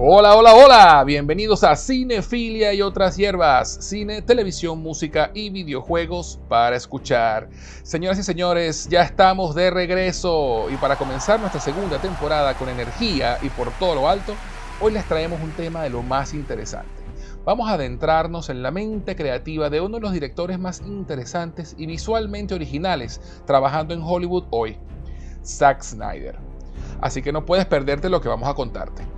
[0.00, 6.76] Hola, hola, hola, bienvenidos a Cinefilia y otras hierbas, cine, televisión, música y videojuegos para
[6.76, 7.48] escuchar.
[7.82, 13.38] Señoras y señores, ya estamos de regreso y para comenzar nuestra segunda temporada con energía
[13.42, 14.34] y por todo lo alto,
[14.80, 17.02] hoy les traemos un tema de lo más interesante.
[17.44, 21.86] Vamos a adentrarnos en la mente creativa de uno de los directores más interesantes y
[21.86, 24.78] visualmente originales trabajando en Hollywood hoy,
[25.44, 26.38] Zack Snyder.
[27.00, 29.17] Así que no puedes perderte lo que vamos a contarte.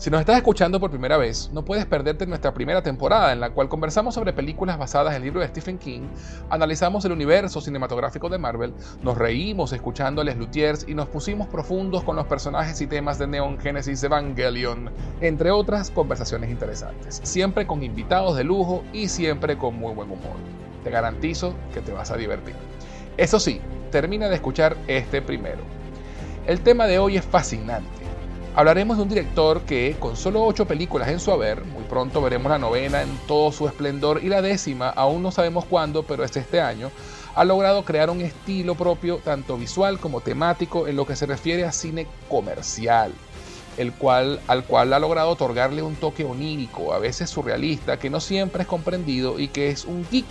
[0.00, 3.50] Si nos estás escuchando por primera vez, no puedes perderte nuestra primera temporada en la
[3.50, 6.08] cual conversamos sobre películas basadas en el libro de Stephen King,
[6.48, 8.72] analizamos el universo cinematográfico de Marvel,
[9.02, 13.18] nos reímos escuchando a Les Luthiers y nos pusimos profundos con los personajes y temas
[13.18, 19.58] de Neon Genesis Evangelion, entre otras conversaciones interesantes, siempre con invitados de lujo y siempre
[19.58, 20.38] con muy buen humor.
[20.82, 22.54] Te garantizo que te vas a divertir.
[23.18, 25.60] Eso sí, termina de escuchar este primero.
[26.46, 27.99] El tema de hoy es fascinante
[28.52, 32.50] Hablaremos de un director que, con solo ocho películas en su haber, muy pronto veremos
[32.50, 36.36] la novena en todo su esplendor y la décima, aún no sabemos cuándo, pero es
[36.36, 36.90] este año,
[37.36, 41.64] ha logrado crear un estilo propio tanto visual como temático en lo que se refiere
[41.64, 43.12] a cine comercial,
[43.76, 48.18] el cual, al cual ha logrado otorgarle un toque onírico, a veces surrealista, que no
[48.18, 50.26] siempre es comprendido y que es un geek,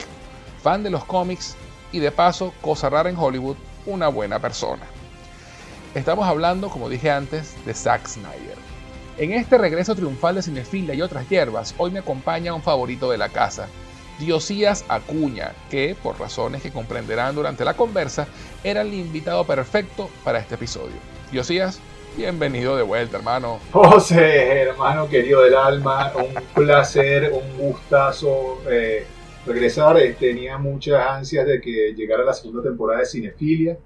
[0.61, 1.55] fan de los cómics
[1.93, 4.83] y de paso, cosa rara en Hollywood, una buena persona.
[5.95, 8.55] Estamos hablando, como dije antes, de Zack Snyder.
[9.17, 13.17] En este regreso triunfal de Cinefilia y otras hierbas, hoy me acompaña un favorito de
[13.17, 13.67] la casa,
[14.19, 18.27] Diosías Acuña, que, por razones que comprenderán durante la conversa,
[18.63, 20.95] era el invitado perfecto para este episodio.
[21.31, 21.81] Diosías,
[22.15, 23.59] bienvenido de vuelta, hermano.
[23.71, 29.07] José, hermano querido del alma, un placer, un gustazo eh,
[29.43, 29.97] regresar.
[29.97, 33.77] Eh, tenía muchas ansias de que llegara la segunda temporada de Cinefilia.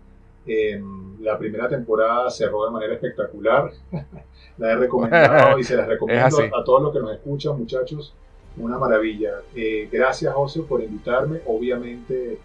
[0.46, 3.72] Em, la primera temporada cerró de manera espectacular.
[4.58, 8.14] la he recomendado y se las recomiendo a todos los que nos escuchan, muchachos.
[8.58, 9.42] Una maravilla.
[9.56, 11.42] Eh, gracias, José, por invitarme.
[11.48, 12.38] Obviamente,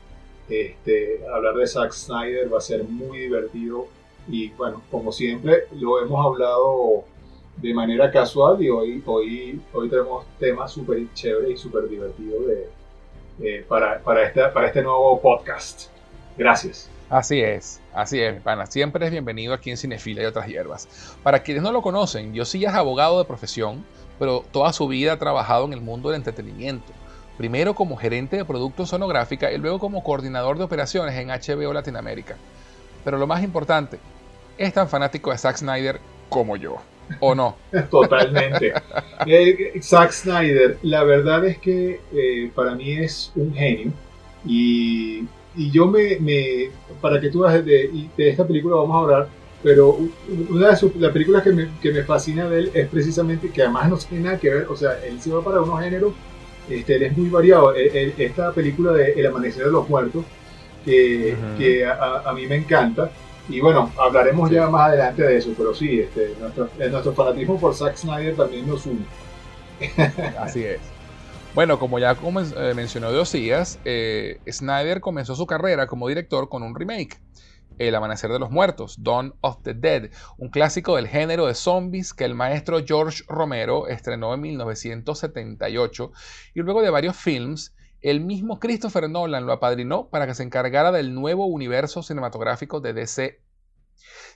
[0.48, 3.86] este, hablar de Zack Snyder va a ser muy divertido.
[4.26, 7.04] Y bueno, como siempre, lo hemos hablado
[7.60, 12.44] de manera casual y hoy, hoy, hoy tenemos temas súper chéveres y súper divertidos
[13.38, 15.90] de, para, para, esta, para este nuevo podcast.
[16.36, 16.88] Gracias.
[17.10, 18.66] Así es, así es, pana.
[18.66, 20.88] Siempre es bienvenido aquí en Cinefila y otras hierbas.
[21.22, 23.84] Para quienes no lo conocen, yo sí es abogado de profesión,
[24.18, 26.92] pero toda su vida ha trabajado en el mundo del entretenimiento.
[27.36, 32.36] Primero como gerente de producto sonográfica y luego como coordinador de operaciones en HBO Latinoamérica.
[33.04, 33.98] Pero lo más importante,
[34.56, 36.76] es tan fanático de Zack Snyder como yo.
[37.20, 37.56] ¿O no?
[37.90, 38.74] Totalmente.
[39.26, 43.92] Eh, Zack Snyder, la verdad es que eh, para mí es un genio
[44.44, 45.26] y
[45.56, 46.70] y yo me, me,
[47.00, 49.28] para que tú veas de, de, esta película vamos a hablar,
[49.62, 49.98] pero
[50.50, 53.88] una de las películas que me, que me fascina de él es precisamente que además
[53.88, 56.12] no tiene nada que ver, o sea, él se va para unos géneros,
[56.68, 57.74] este, él es muy variado.
[57.74, 60.24] esta película de El Amanecer de los Muertos,
[60.84, 63.10] que, que a, a, mí me encanta,
[63.48, 67.74] y bueno, hablaremos ya más adelante de eso, pero sí, este, nuestro, nuestro fanatismo por
[67.74, 69.04] Zack Snyder también nos une.
[70.38, 70.97] Así es.
[71.58, 76.72] Bueno, como ya eh, mencionó Diosías, eh, Snyder comenzó su carrera como director con un
[76.72, 77.20] remake,
[77.78, 82.14] El Amanecer de los Muertos, Dawn of the Dead, un clásico del género de zombies
[82.14, 86.12] que el maestro George Romero estrenó en 1978
[86.54, 90.92] y luego de varios films, el mismo Christopher Nolan lo apadrinó para que se encargara
[90.92, 93.42] del nuevo universo cinematográfico de DC,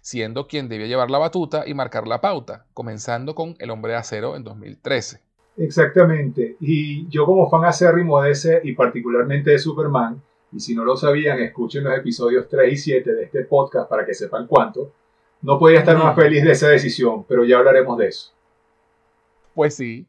[0.01, 3.99] siendo quien debía llevar la batuta y marcar la pauta, comenzando con El Hombre de
[3.99, 5.32] Acero en 2013.
[5.57, 6.57] Exactamente.
[6.61, 10.21] Y yo como fan acérrimo de ese y particularmente de Superman,
[10.53, 14.05] y si no lo sabían, escuchen los episodios 3 y 7 de este podcast para
[14.05, 14.93] que sepan cuánto,
[15.43, 18.33] no podía estar más feliz de esa decisión, pero ya hablaremos de eso.
[19.55, 20.07] Pues sí.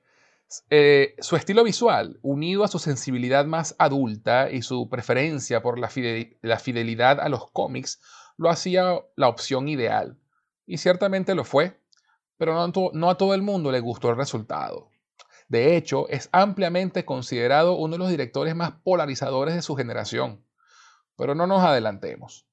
[0.69, 5.89] Eh, su estilo visual, unido a su sensibilidad más adulta y su preferencia por la,
[5.89, 7.99] fidelidad a los cómics,
[8.37, 10.17] lo hacía la opción ideal.
[10.67, 11.79] Y ciertamente lo fue,
[12.37, 12.53] pero
[12.93, 14.92] no a todo el mundo le gustó el resultado.
[15.53, 20.43] De hecho, es ampliamente considerado uno de los directores más polarizadores de su generación.
[21.15, 22.47] Pero no nos adelantemos.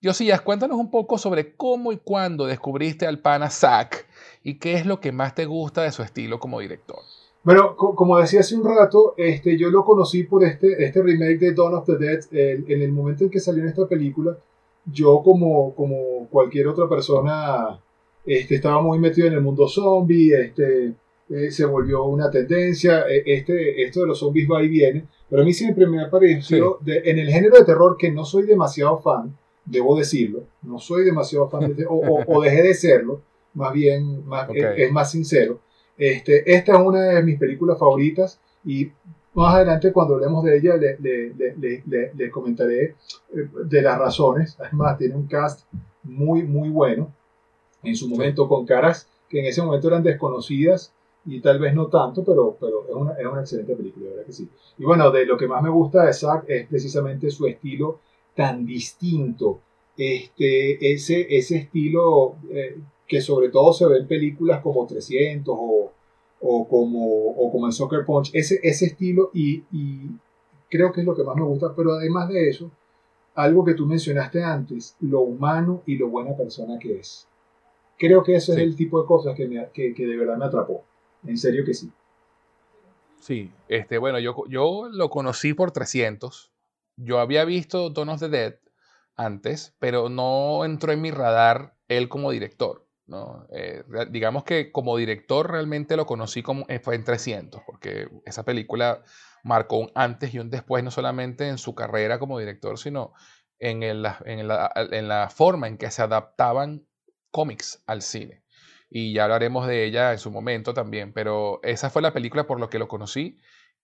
[0.00, 4.08] Diosías, cuéntanos un poco sobre cómo y cuándo descubriste al pana Zack
[4.42, 6.98] y qué es lo que más te gusta de su estilo como director.
[7.44, 11.54] Bueno, como decía hace un rato, este, yo lo conocí por este, este remake de
[11.54, 12.24] Dawn of the Dead.
[12.32, 14.36] en el momento en que salió en esta película,
[14.84, 17.80] yo como, como cualquier otra persona
[18.26, 20.96] este, estaba muy metido en el mundo zombie, este,
[21.32, 25.42] eh, se volvió una tendencia, eh, este, esto de los zombies va y viene, pero
[25.42, 28.98] a mí siempre me ha parecido, en el género de terror que no soy demasiado
[28.98, 29.34] fan,
[29.64, 33.22] debo decirlo, no soy demasiado fan, o, dejé de serlo,
[33.54, 34.24] más bien
[34.76, 35.60] es, más sincero,
[35.96, 38.90] Este, esta es una de mis películas favoritas y
[39.34, 42.96] más adelante cuando hablemos de ella les le, le, comentaré
[43.34, 44.56] eh, de las razones.
[44.60, 45.66] Además tiene un cast
[46.02, 47.12] muy, muy bueno
[47.82, 50.92] en su momento con caras que en ese momento eran desconocidas
[51.24, 54.32] y tal vez no tanto, pero, pero es, una, es una excelente película, verdad que
[54.32, 54.48] sí.
[54.78, 58.00] Y bueno, de lo que más me gusta de Zack es precisamente su estilo
[58.34, 59.60] tan distinto,
[59.96, 65.92] este, ese, ese estilo eh, que sobre todo se ve en películas como 300 o,
[66.40, 70.10] o, como, o como en Soccer Punch, ese, ese estilo y, y
[70.70, 72.70] creo que es lo que más me gusta, pero además de eso,
[73.34, 77.28] algo que tú mencionaste antes, lo humano y lo buena persona que es.
[77.98, 80.46] Creo que ese es el tipo de cosas que, me, que, que de verdad me
[80.46, 80.82] atrapó.
[81.24, 81.92] En serio que sí.
[83.20, 86.52] Sí, este, bueno, yo, yo lo conocí por 300.
[86.96, 88.54] Yo había visto of the Dead
[89.16, 92.86] antes, pero no entró en mi radar él como director.
[93.06, 93.46] ¿no?
[93.52, 98.44] Eh, digamos que como director realmente lo conocí como, eh, fue en 300, porque esa
[98.44, 99.04] película
[99.44, 103.12] marcó un antes y un después, no solamente en su carrera como director, sino
[103.58, 106.86] en, el, en, la, en la forma en que se adaptaban
[107.30, 108.42] cómics al cine
[108.94, 112.60] y ya hablaremos de ella en su momento también, pero esa fue la película por
[112.60, 113.38] lo que lo conocí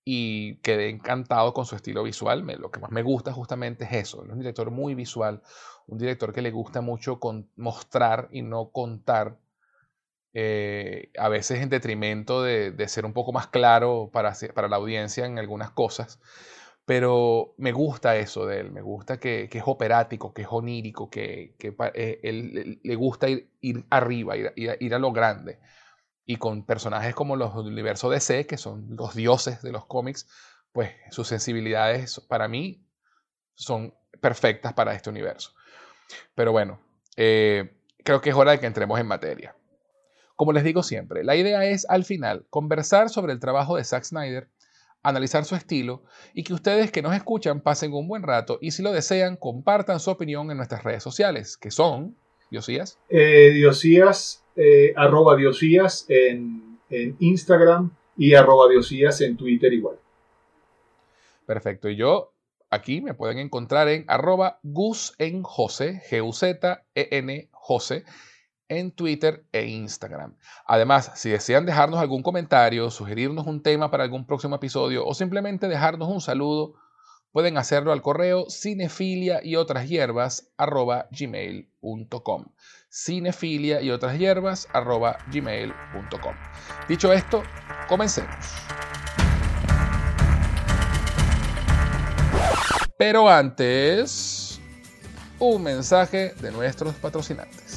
[0.05, 2.47] y quedé encantado con su estilo visual.
[2.59, 5.43] lo que más me gusta justamente es eso, es un director muy visual,
[5.87, 7.19] un director que le gusta mucho
[7.57, 9.39] mostrar y no contar,
[10.35, 14.77] eh, a veces en detrimento de, de, ser un poco más claro para, para la
[14.77, 16.21] audiencia en algunas cosas.
[16.89, 21.55] Pero me gusta eso de él, me gusta que, es operático, que es onírico, que,
[21.93, 25.59] eh, le gusta ir, ir arriba, ir, ir, a lo grande.
[26.25, 30.31] Y con personajes como los del universo DC, que son los dioses de los cómics,
[30.73, 32.83] pues sus sensibilidades para mí
[33.55, 35.53] son perfectas para este universo.
[36.35, 36.81] Pero bueno,
[37.17, 39.55] eh, creo que es hora de que entremos en materia.
[40.37, 44.05] Como les digo siempre, la idea es al final conversar sobre el trabajo de Zack
[44.05, 44.49] Snyder
[45.03, 46.03] analizar su estilo
[46.35, 50.01] y que ustedes que nos escuchan pasen un buen rato y si lo desean compartan
[50.01, 52.17] su opinión en nuestras redes sociales, que son,
[52.51, 52.99] Diosías.
[53.11, 59.97] Eh, Diosías, eh, arroba Diosías en, en, Instagram y arroba Diosías en Twitter igual.
[61.47, 62.33] Perfecto, y yo
[62.71, 68.05] aquí me pueden encontrar en arroba Gus en José, G-U-Z-E-N José
[68.69, 70.37] en Twitter e Instagram.
[70.67, 75.69] Además, si desean dejarnos algún comentario, sugerirnos un tema para algún próximo episodio o simplemente
[75.69, 76.75] dejarnos un saludo,
[77.33, 80.51] pueden hacerlo al correo cinefilia y otras hierbas
[81.11, 82.45] gmail.com.
[82.91, 84.69] Cinefilia y otras hierbas
[85.31, 86.35] gmail.com.
[86.89, 87.43] Dicho esto,
[87.89, 88.37] comencemos.
[92.99, 94.61] Pero antes,
[95.39, 97.68] un mensaje de nuestros patrocinantes.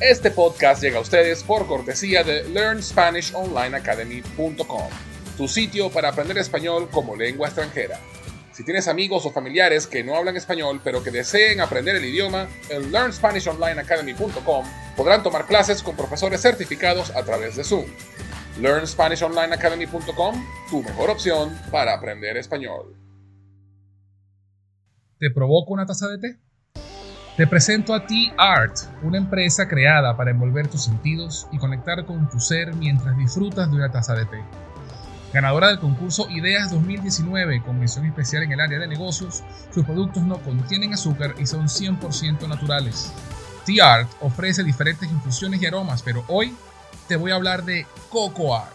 [0.00, 4.88] Este podcast llega a ustedes por cortesía de LearnSpanishOnlineAcademy.com,
[5.36, 7.98] tu sitio para aprender español como lengua extranjera.
[8.52, 12.46] Si tienes amigos o familiares que no hablan español pero que deseen aprender el idioma,
[12.68, 14.64] en LearnSpanishOnlineAcademy.com
[14.96, 17.86] podrán tomar clases con profesores certificados a través de Zoom.
[18.60, 22.94] LearnSpanishOnlineAcademy.com, tu mejor opción para aprender español.
[25.18, 26.38] ¿Te provoco una taza de té?
[27.38, 32.40] Te presento a T-Art, una empresa creada para envolver tus sentidos y conectar con tu
[32.40, 34.42] ser mientras disfrutas de una taza de té.
[35.32, 40.24] Ganadora del concurso Ideas 2019 con mención especial en el área de negocios, sus productos
[40.24, 43.12] no contienen azúcar y son 100% naturales.
[43.64, 46.56] T-Art ofrece diferentes infusiones y aromas, pero hoy
[47.06, 48.74] te voy a hablar de Coco Art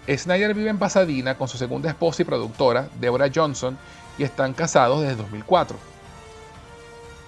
[0.07, 3.77] Snyder vive en Pasadena con su segunda esposa y productora, Deborah Johnson,
[4.17, 5.77] y están casados desde 2004.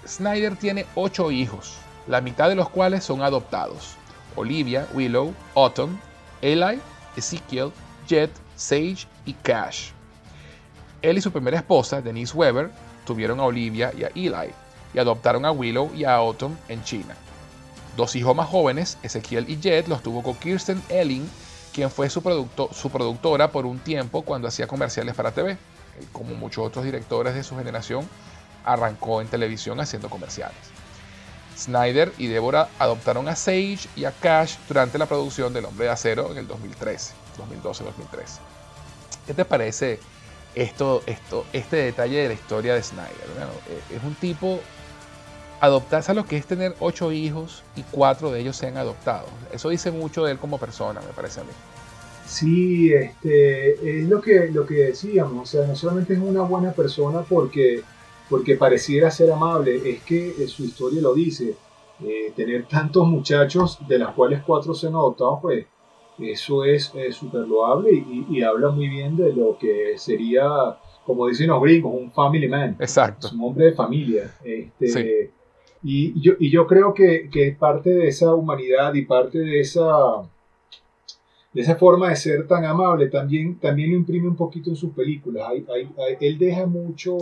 [0.07, 1.75] Snyder tiene ocho hijos,
[2.07, 3.95] la mitad de los cuales son adoptados.
[4.35, 5.99] Olivia, Willow, Autumn,
[6.41, 6.79] Eli,
[7.15, 7.71] Ezekiel,
[8.07, 9.89] Jet, Sage y Cash.
[11.01, 12.69] Él y su primera esposa, Denise Weber,
[13.05, 14.51] tuvieron a Olivia y a Eli,
[14.93, 17.15] y adoptaron a Willow y a Autumn en China.
[17.95, 21.27] Dos hijos más jóvenes, Ezekiel y Jet, los tuvo con Kirsten Elling,
[21.77, 22.21] quien fue su,
[22.71, 25.59] su productora por un tiempo cuando hacía comerciales para TV.
[26.11, 28.09] Como muchos otros directores de su generación,
[28.65, 30.57] arrancó en televisión haciendo comerciales.
[31.55, 35.91] Snyder y Deborah adoptaron a Sage y a Cash durante la producción del Hombre de
[35.91, 37.13] Acero en el 2013,
[37.63, 37.83] 2012-2013.
[39.27, 39.99] ¿Qué te parece
[40.55, 43.11] esto, esto, este detalle de la historia de Snyder?
[43.69, 44.61] Eh, es un tipo
[45.59, 49.29] adoptarse a lo que es tener ocho hijos y cuatro de ellos sean adoptados.
[49.51, 51.49] Eso dice mucho de él como persona, me parece a mí.
[52.25, 56.71] Sí, este, es lo que, lo que decíamos, o sea, no solamente es una buena
[56.71, 57.83] persona porque
[58.29, 61.55] porque pareciera ser amable, es que eh, su historia lo dice.
[62.03, 65.65] Eh, tener tantos muchachos, de las cuales cuatro se han adoptado, pues
[66.19, 70.47] eso es súper loable y, habla muy bien de lo que sería,
[71.05, 72.75] como dicen los gringos, un family man.
[72.79, 73.29] Exacto.
[73.33, 74.31] un hombre de familia.
[74.43, 75.31] Este,
[75.83, 79.83] y, yo, y yo creo que, que parte de esa humanidad y parte de esa,
[81.53, 84.93] de esa forma de ser tan amable también, también lo imprime un poquito en sus
[84.93, 85.49] películas.
[86.19, 87.17] él deja mucho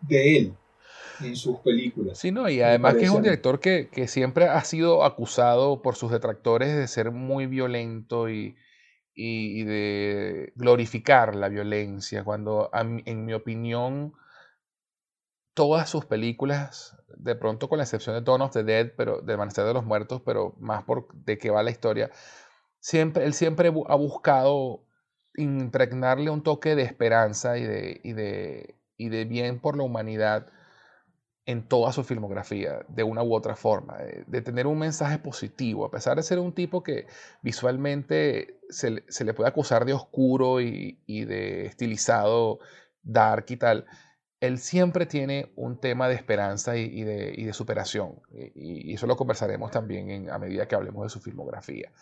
[0.00, 0.52] de él
[1.22, 2.18] en sus películas.
[2.18, 6.10] Sí, no, y además que es un director que, siempre ha sido acusado por sus
[6.10, 8.54] detractores de ser muy violento y,
[9.14, 14.14] de glorificar la violencia, cuando en mi opinión
[15.54, 19.34] todas sus películas, de pronto con la excepción de Dawn of the Dead, pero de
[19.34, 22.10] Amanecer de los Muertos, pero más por de qué va la historia,
[22.80, 24.84] siempre, él siempre ha buscado
[25.34, 30.46] impregnarle un toque de esperanza y de y de bien por la humanidad
[31.44, 35.90] en toda su filmografía, de una u otra forma, de, tener un mensaje positivo, a
[35.90, 37.06] pesar de ser un tipo que
[37.42, 38.90] visualmente se,
[39.24, 42.60] le puede acusar de oscuro y, de estilizado,
[43.02, 43.86] dark y tal,
[44.42, 50.28] él siempre tiene un tema de esperanza y, de, superación, y, eso lo conversaremos también
[50.30, 51.92] a medida que hablemos de su filmografía.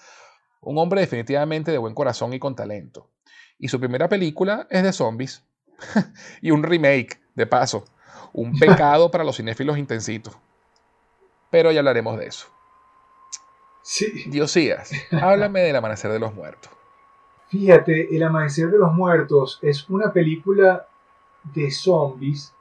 [0.62, 3.10] Un hombre definitivamente de buen corazón y con talento.
[3.58, 5.44] Y su primera película es de zombies,
[6.40, 7.84] y un remake, de paso.
[8.32, 10.34] Un pecado para los cinéfilos intensitos.
[11.50, 12.46] Pero ya hablaremos de eso.
[13.82, 14.30] Sí.
[14.30, 16.72] Diosías, háblame del Amanecer de los Muertos.
[17.48, 20.86] Fíjate, El Amanecer de los Muertos es una película
[21.54, 22.52] de zombies.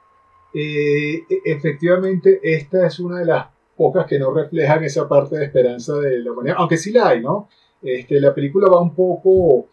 [0.52, 3.46] Eh, e, efectivamente, esta es una de las
[3.76, 7.20] pocas que no reflejan esa parte de esperanza de la humanidad, aunque sí la hay,
[7.20, 7.48] ¿no?
[7.82, 9.68] Este, la película va un poco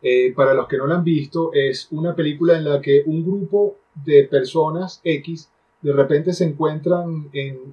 [0.00, 3.24] eh, para los que no la han visto, es una película en la que un
[3.24, 5.50] grupo de personas X
[5.82, 7.72] de repente se encuentran en,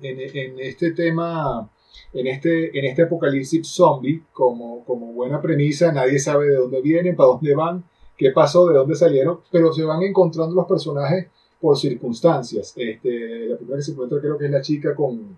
[0.60, 1.70] este tema,
[2.14, 7.16] en este, en este apocalipsis zombie, como, como buena premisa, nadie sabe de dónde vienen,
[7.16, 7.84] para dónde van,
[8.18, 11.28] qué pasó, de dónde salieron, pero se van encontrando los personajes
[11.60, 12.74] por circunstancias.
[12.76, 15.38] Este, la primera que se encuentra creo que es la chica con,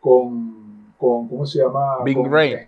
[0.00, 2.02] con, con ¿cómo se llama?
[2.04, 2.58] Bing Rain.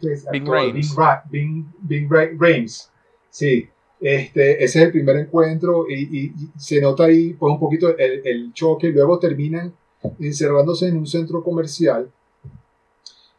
[1.82, 2.90] Bing Rains.
[3.30, 3.68] Sí,
[4.00, 8.52] este, ese es el primer encuentro y, se nota ahí pues, un poquito el, el,
[8.52, 8.88] choque.
[8.88, 9.72] Luego terminan
[10.20, 12.10] encerrándose en un centro comercial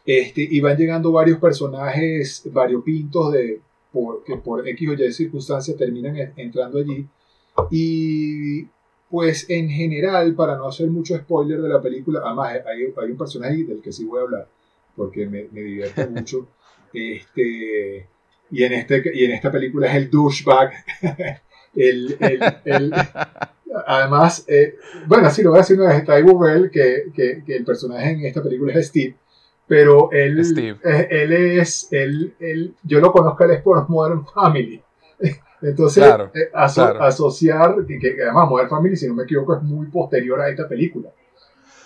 [0.06, 3.62] este, y van llegando varios personajes variopintos de,
[3.98, 7.08] por, que por X o Y circunstancias terminan entrando allí.
[7.72, 8.68] Y
[9.10, 13.18] pues en general, para no hacer mucho spoiler de la película, además hay, hay un
[13.18, 14.48] personaje del que sí voy a hablar
[14.96, 16.48] porque me, me divierte mucho.
[16.94, 18.08] Este,
[18.51, 20.72] y en, este, y en esta película es el douchebag.
[21.75, 22.18] el,
[22.66, 22.94] el,
[23.86, 24.75] además, eh,
[25.08, 28.12] bueno, sí, lo voy a decir una vez, está Bell, que, que, que, el personaje
[28.12, 29.16] en esta película es Steve,
[29.68, 34.82] pero él, eh, él es, él, él, yo lo conozco, él es por Modern Family.
[35.62, 40.40] Entonces, eh, asociar, que, que, además Modern Family, si no me equivoco, es muy posterior
[40.40, 41.10] a esta película.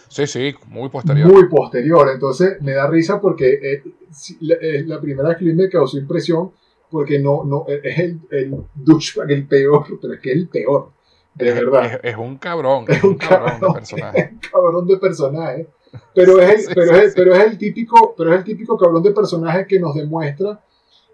[0.08, 1.32] Sí, sí, muy posterior.
[1.32, 2.10] Muy posterior.
[2.14, 6.52] Entonces me da risa porque eh, es la, primera que me causó impresión
[6.90, 10.92] porque no, no es el, el douchebag el peor, pero es que es el peor.
[11.34, 12.02] De verdad.
[12.04, 12.86] Es, un cabrón.
[12.90, 14.20] Es, un, cabrón, de personaje.
[14.20, 15.68] Es un cabrón de personaje.
[16.16, 19.12] Pero es el, pero, es, pero es el típico, pero es el típico cabrón de
[19.12, 20.62] personaje que nos demuestra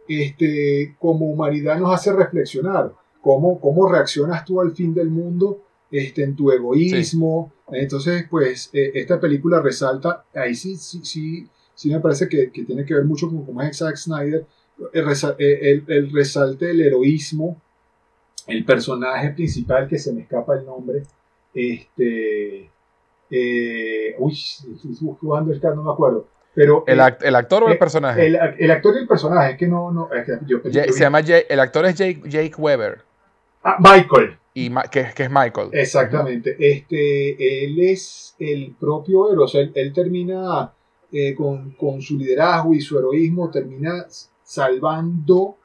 [0.07, 2.93] este, como humanidad nos hace reflexionar.
[3.21, 7.51] ¿Cómo, cómo reaccionas tú al fin del mundo este, en tu egoísmo?
[7.71, 12.63] Entonces, pues, eh, esta película resalta, ahí sí, sí, sí, sí me parece que, que
[12.63, 14.45] tiene que ver mucho con cómo es Zack Snyder,
[14.93, 15.05] el,
[15.39, 17.59] el, el, resalte del heroísmo,
[18.45, 21.03] el personaje principal que se me escapa el nombre,
[21.53, 22.69] este,
[23.29, 24.37] eh, uy,
[25.19, 26.27] jugando el no me acuerdo.
[26.53, 28.25] Pero el, el actor o el personaje?
[28.25, 29.91] El, el, actor y el personaje, es que no.
[29.91, 30.09] no
[30.47, 33.03] yo, se llama Jake, el actor es Jake, Jake Weber.
[33.63, 34.37] Ah, Michael.
[34.55, 35.69] Y que, que, es Michael.
[35.71, 36.55] Exactamente.
[36.59, 39.43] Este, él es el propio héroe.
[39.43, 40.73] O sea, él, termina
[41.11, 44.07] eh, con, con, su liderazgo y su heroísmo, termina
[44.41, 45.56] salvando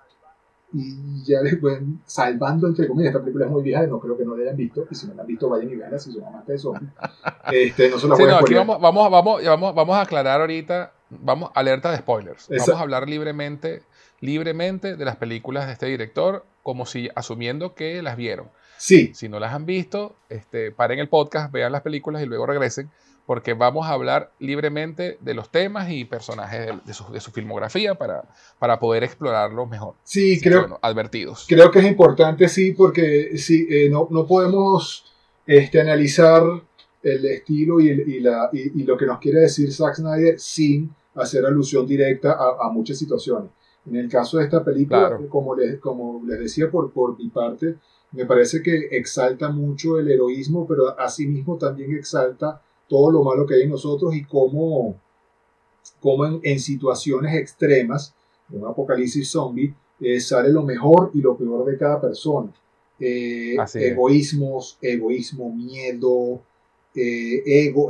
[0.72, 4.36] y ya después salvando entre comillas esta película es muy vieja no creo que no
[4.36, 6.48] la hayan visto y si no la han visto vayan y veanla si son amantes
[6.48, 6.92] de zombies.
[7.52, 11.50] Este, no se sí, no, aquí vamos, vamos, vamos, vamos, vamos a aclarar ahorita vamos
[11.54, 12.48] alerta de spoilers.
[12.48, 13.82] Vamos a hablar libremente
[14.20, 18.48] libremente de las películas de este director como si asumiendo que las vieron.
[18.78, 19.12] Sí.
[19.14, 22.90] Si no las han visto este, paren el podcast vean las películas y luego regresen
[23.32, 27.94] porque vamos a hablar libremente de los temas y personajes de, su, de su, filmografía
[27.94, 29.94] para, para poder explorarlos mejor.
[30.04, 30.78] Sí, creo.
[30.82, 31.46] advertidos.
[31.48, 35.10] Creo que es importante, sí, porque sí, eh, no, no, podemos
[35.46, 36.42] este, analizar
[37.02, 41.46] el estilo y, y, la, y, lo que nos quiere decir Zack Snyder sin hacer
[41.46, 43.50] alusión directa a, a muchas situaciones.
[43.86, 47.76] En el caso de esta película, como, les, como les decía por, por mi parte,
[48.10, 53.54] me parece que exalta mucho el heroísmo, pero asimismo también exalta todo lo malo que
[53.54, 54.96] hay en nosotros y cómo,
[56.00, 58.14] cómo en, situaciones extremas,
[58.50, 62.52] un apocalipsis zombie, eh, sale lo mejor y lo peor de cada persona.
[63.00, 66.42] Eh, egoísmos, egoísmo, miedo,
[66.94, 67.88] eh, ego,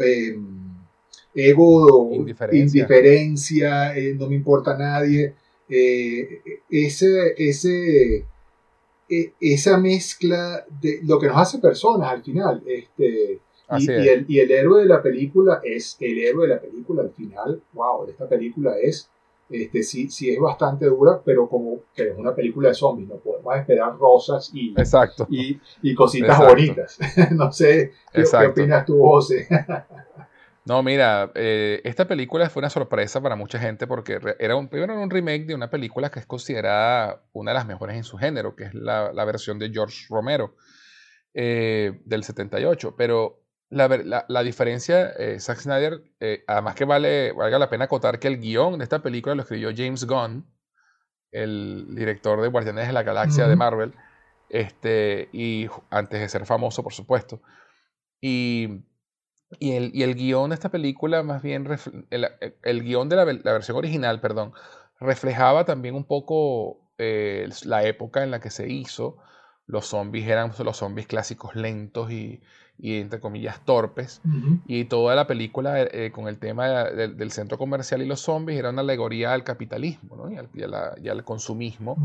[1.34, 2.12] ego,
[2.52, 5.35] indiferencia, no me importa nadie.
[5.68, 8.24] ese, ese,
[9.09, 12.62] e, esa mezcla de lo que nos hace personas al final.
[12.66, 13.40] Este,
[13.78, 17.11] y, el, y, el, héroe de la película es el héroe de la película al
[17.11, 17.62] final.
[17.72, 19.11] Wow, esta película es,
[19.48, 23.16] este, sí, sí es bastante dura, pero como que es una película de zombies, no
[23.16, 25.26] podemos esperar rosas y, Exacto.
[25.30, 26.98] y, y cositas bonitas.
[27.32, 29.46] no sé, ¿qué, ¿qué, opinas tú, José?
[30.64, 34.92] no, mira, eh, esta película fue una sorpresa para mucha gente porque era un, primero
[34.92, 38.16] era un remake de una película que es considerada una de las mejores en su
[38.16, 40.54] género, que es la, la versión de George Romero.
[41.35, 43.41] Eh, del 78, pero
[43.72, 48.28] la, la, diferencia, eh, Zack Snyder, eh, además que vale, valga la pena acotar que
[48.28, 50.46] el guion de esta película lo escribió James Gunn,
[51.30, 53.94] el director de Guardianes de la Galaxia de Marvel,
[54.50, 57.40] este, y antes de ser famoso, por supuesto.
[58.20, 58.85] Y,
[59.58, 61.66] y, el, y el guion de esta película, más bien,
[62.11, 62.28] el,
[62.62, 64.52] el guion de la, la, versión original, perdón,
[65.00, 69.16] reflejaba también un poco eh, la época en la que se hizo.
[69.64, 72.42] Los zombies eran los zombies clásicos lentos y,
[72.83, 74.21] y entre comillas torpes.
[74.66, 78.71] Y toda la película eh, con el tema del centro comercial y los zombies era
[78.71, 80.33] una alegoría al capitalismo ¿no?
[80.33, 81.97] y, al, consumismo,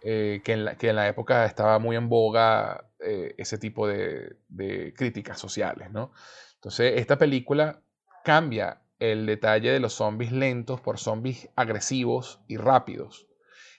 [0.00, 3.88] eh, que, en la, que, en la, época estaba muy en boga eh, ese tipo
[3.88, 5.90] de, de, críticas sociales.
[5.90, 6.12] ¿no?
[6.54, 7.80] Entonces, esta película
[8.22, 13.26] cambia el detalle de los zombies lentos por zombies agresivos y rápidos.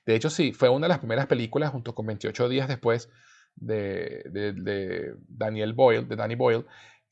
[0.05, 3.09] De hecho, sí, fue una de las primeras películas, junto con 28 días después,
[3.55, 6.65] de, Daniel Boyle, de Danny Boyle,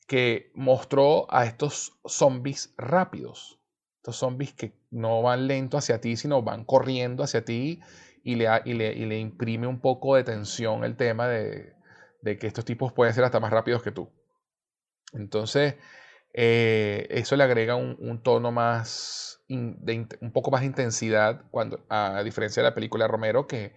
[0.06, 3.58] que mostró a estos zombies rápidos.
[3.98, 7.80] Estos zombies que no van lento hacia ti, sino van corriendo hacia ti
[8.24, 11.74] y le, y le, imprime un poco de tensión el tema de,
[12.22, 14.10] que estos tipos pueden ser hasta más rápidos que tú.
[15.12, 15.76] Entonces,
[16.32, 22.22] eh, eso le agrega un, tono más, de, un poco más de intensidad, cuando, a
[22.24, 23.74] diferencia de la película de Romero, que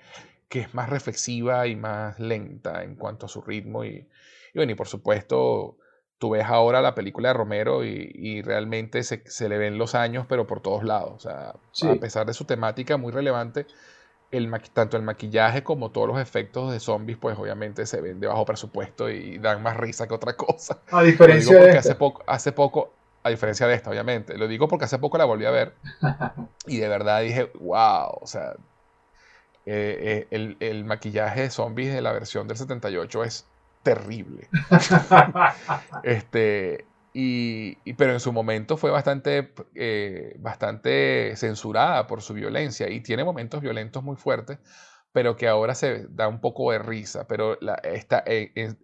[0.50, 3.84] que es más reflexiva y más lenta en cuanto a su ritmo.
[3.84, 4.08] Y,
[4.54, 5.78] bueno, y por supuesto,
[6.18, 10.26] tú ves ahora la película de Romero y, realmente se, se, le ven los años,
[10.28, 11.14] pero por todos lados.
[11.16, 11.56] O sea,
[11.92, 13.66] a pesar de su temática muy relevante,
[14.32, 18.28] el tanto el maquillaje como todos los efectos de zombies, pues obviamente se ven de
[18.28, 20.80] bajo presupuesto y dan más risa que otra cosa.
[20.92, 24.38] A diferencia de hace poco, hace poco, a diferencia de esta, obviamente.
[24.38, 25.74] Lo digo porque hace poco la volví a ver
[26.68, 28.56] y de verdad dije, wow, o sea,
[29.66, 33.48] eh, eh, el, maquillaje de zombies de la versión del 78 es
[33.82, 34.48] terrible.
[36.04, 43.02] este, y, pero en su momento fue bastante, eh, bastante censurada por su violencia y
[43.02, 44.60] tiene momentos violentos muy fuertes,
[45.12, 47.26] pero que ahora se da un poco de risa.
[47.28, 48.24] Pero la, está,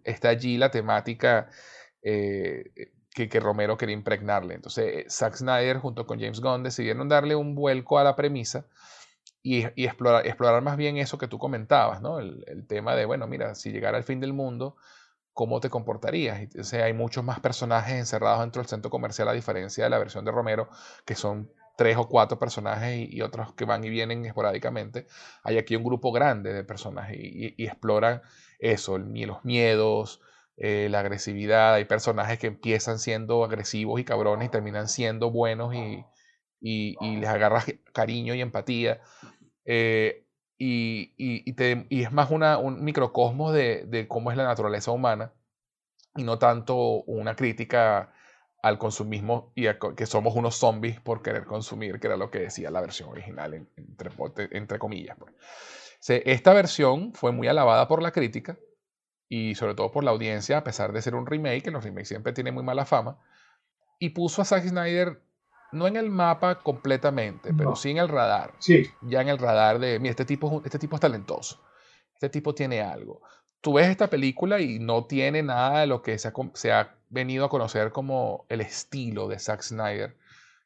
[0.04, 1.48] está allí la temática
[2.02, 4.54] que, que, Romero quería impregnarle.
[4.54, 8.66] Entonces, Zack Snyder junto con James Gunn decidieron darle un vuelco a la premisa
[9.42, 12.20] y, explorar, explorar, más bien eso que tú comentabas, ¿no?
[12.20, 14.76] El, el, tema de, bueno, mira, si llegara el fin del mundo,
[15.32, 16.48] ¿cómo te comportarías?
[16.58, 19.98] O sea, hay muchos más personajes encerrados dentro del centro comercial, a diferencia de la
[19.98, 20.68] versión de Romero,
[21.04, 25.06] que son tres o cuatro personajes y, otros que van y vienen esporádicamente.
[25.42, 28.22] Hay aquí un grupo grande de personajes y, exploran
[28.58, 30.20] eso, los miedos,
[30.56, 31.74] eh, la agresividad.
[31.74, 36.04] Hay personajes que empiezan siendo agresivos y cabrones y terminan siendo buenos y,
[36.62, 39.00] y, les agarras cariño y empatía.
[39.64, 40.24] Eh,
[40.58, 45.32] y, y, es más una, un microcosmos de, de, cómo es la naturaleza humana
[46.14, 48.12] y no tanto una crítica
[48.62, 52.38] al consumismo y a que somos unos zombies por querer consumir, que era lo que
[52.38, 54.10] decía la versión original, entre,
[54.52, 55.16] entre comillas.
[55.18, 55.34] Pues.
[56.24, 58.56] Esta versión fue muy alabada por la crítica
[59.28, 62.08] y sobre todo por la audiencia, a pesar de ser un remake, que los remakes
[62.08, 63.18] siempre tienen muy mala fama,
[63.98, 65.22] y puso a Zack Snyder
[65.72, 68.52] no en el mapa completamente, pero sí en el radar.
[68.58, 68.90] Sí.
[69.02, 71.60] Ya en el radar de, mira, este tipo, este tipo es talentoso,
[72.14, 73.22] este tipo tiene algo.
[73.60, 76.96] Tú ves esta película y no tiene nada de lo que se ha, se ha
[77.10, 80.16] venido a conocer como el estilo de Zack Snyder.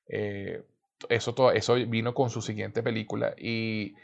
[0.08, 0.62] Eh,
[1.08, 3.94] eso, todo, eso vino con su siguiente película y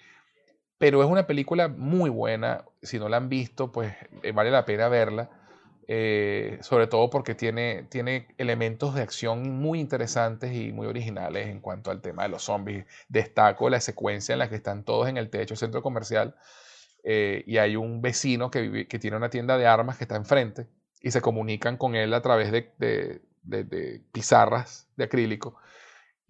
[0.83, 2.65] pero es una película muy buena.
[2.83, 5.31] Si no la han visto, pues eh, vale la pena verla.
[5.88, 11.61] Eh, sobre todo porque tiene, tiene elementos de acción muy interesantes y muy originales en
[11.61, 12.87] cuanto al tema de los zombies.
[13.09, 16.37] Destaco la secuencia en la que están todos en el techo del centro comercial
[17.05, 20.68] eh, y hay un vecino que, que tiene una tienda de armas que está enfrente
[21.01, 23.21] y se comunican con él a través de
[24.12, 25.57] pizarras de acrílico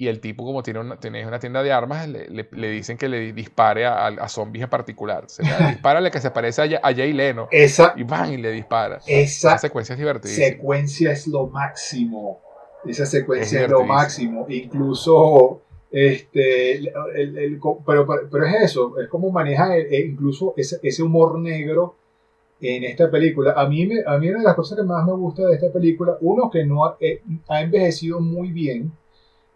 [0.03, 3.09] y el tipo, como tiene una, tiene una tienda de armas, le, le, dicen que
[3.09, 5.27] le dispare a, a, zombies en particular.
[5.29, 7.47] Se dispara que se parece a, a Jay Leno.
[7.53, 8.99] Esa, y van y le dispara.
[9.07, 10.33] Esa, secuencia es divertida.
[10.33, 12.41] secuencia es lo máximo.
[12.85, 14.45] Esa secuencia es, lo máximo.
[14.49, 15.63] Incluso,
[15.93, 21.95] este, el, el, pero, pero, es eso, es como maneja incluso ese, ese humor negro
[22.61, 23.53] en esta película.
[23.57, 25.73] A mí, me, a mí una de las cosas que más me gusta de esta
[25.73, 28.91] película, uno que no ha, eh, ha envejecido muy bien,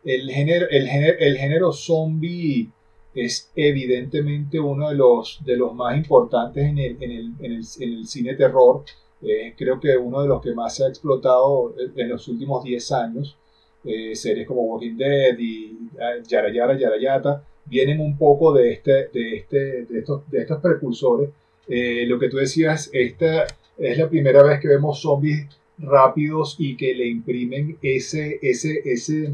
[0.07, 2.71] el género, el género, el género zombie
[3.15, 7.65] es evidentemente uno de los, de los más importantes en el, en el, en el,
[7.81, 8.85] en el cine terror.
[9.23, 12.93] Eh, creo que uno de los que más se ha explotado en los últimos 10
[12.93, 13.37] años.
[13.85, 18.73] Eh, series como Walking Dead y ah, Yara Yara Yara Yata vienen un poco de,
[18.73, 21.31] este, de, este, de, estos, de estos precursores.
[21.69, 25.47] Eh, lo que tú decías, esta es la primera vez que vemos zombies
[25.79, 29.33] rápidos y que le imprimen ese, ese, ese,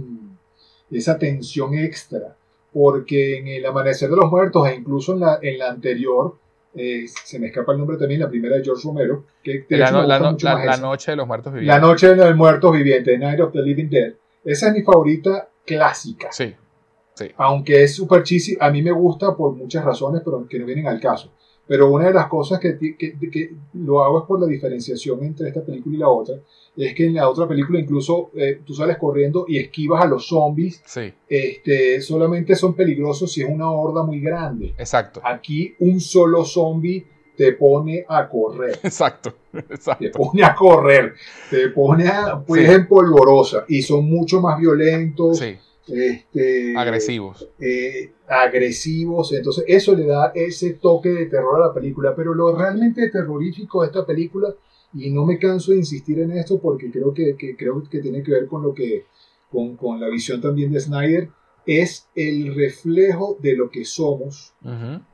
[0.93, 2.37] esa tensión extra,
[2.73, 6.37] porque en el Amanecer de los Muertos e incluso en la, en la anterior,
[6.75, 9.91] eh, se me escapa el nombre también, la primera de George Romero, que la,
[10.81, 11.75] Noche de los Muertos Vivientes.
[11.75, 14.15] La Noche de los Muertos Vivientes, Night of the Living Dead.
[14.45, 16.33] Esa es mi favorita clásica.
[16.33, 16.55] Sí,
[17.15, 17.27] sí.
[17.37, 20.89] Aunque es super cheesy, a mí me gusta por muchas razones, pero que no vienen
[20.89, 21.31] al caso.
[21.67, 22.97] Pero una de las cosas que, que,
[23.31, 26.37] que, lo hago es por la diferenciación entre esta película y la otra.
[26.77, 30.27] Es que en la otra película incluso eh, tú sales corriendo y esquivas a los
[30.27, 30.83] zombies.
[30.87, 31.13] Sí.
[31.29, 34.75] Este, solamente son peligrosos si es una horda muy grande.
[34.79, 35.21] Exacto.
[35.23, 37.07] Aquí un solo zombie
[37.37, 38.79] te pone a correr.
[38.83, 39.35] Exacto.
[39.53, 40.05] Exacto.
[40.05, 41.15] Te pone a correr.
[41.51, 43.65] Te pone a, pues, en polvorosa.
[43.69, 45.39] Y son mucho más violentos.
[45.39, 45.57] Sí
[45.89, 47.49] este, agresivos.
[47.59, 49.33] Eh, agresivos.
[49.33, 52.15] Entonces, eso le da ese toque de terror a la película.
[52.15, 54.55] Pero lo realmente terrorífico de esta película,
[54.95, 58.33] y no me canso de insistir en esto porque creo que, creo que tiene que
[58.33, 59.07] ver con lo que.
[59.51, 61.29] Con, con, la visión también de Snyder,
[61.67, 64.55] es el reflejo de lo que somos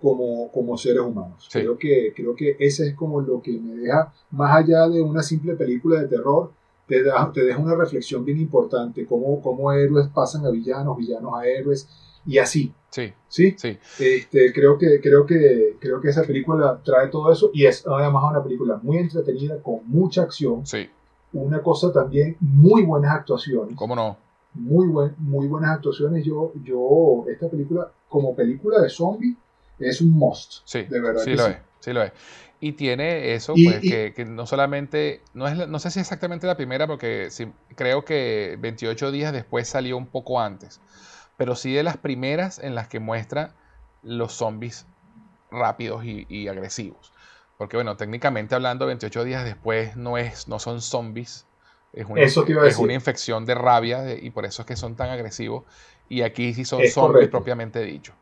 [0.01, 1.49] como, como seres humanos.
[1.51, 5.23] Creo, que, creo que ese es como lo que me deja, más allá de una
[5.23, 6.53] simple película de terror,
[6.87, 7.03] te,
[7.35, 11.88] te deja una reflexión bien importante, cómo, cómo héroes pasan a villanos, villanos a héroes,
[12.29, 12.75] y así.
[12.91, 13.12] Sí.
[13.29, 13.55] ¿Sí?
[13.57, 13.79] sí.
[13.99, 18.25] Este, creo, que, creo, que, creo que esa película trae todo eso y es además
[18.31, 20.64] una película muy entretenida, con mucha acción.
[20.67, 20.88] Sí.
[21.33, 23.75] Una cosa también, muy buenas actuaciones.
[23.77, 24.17] ¿Cómo no?
[24.55, 26.25] Muy, buen, muy buenas actuaciones.
[26.25, 29.37] Yo, yo, esta película, como película de zombie,
[29.79, 30.62] es un must.
[30.64, 31.23] Sí, de verdad.
[31.23, 31.57] Sí, lo es.
[31.81, 32.12] Sí, lo es.
[32.61, 36.87] Y tiene eso, pues, que, no solamente, no, es, no sé si exactamente la primera,
[36.87, 37.29] porque
[37.77, 40.81] creo que 28 días después salió un poco antes,
[41.38, 43.55] pero sí de las primeras en las que muestra
[44.03, 44.87] los zombies
[45.51, 47.12] rápidos y, agresivos.
[47.57, 51.46] Porque bueno, técnicamente hablando, 28 días después no, es, no son zombies,
[51.92, 55.64] es una, es una infección de rabia y por eso es que son tan agresivos.
[56.09, 58.12] Y aquí sí son zombies propiamente dicho.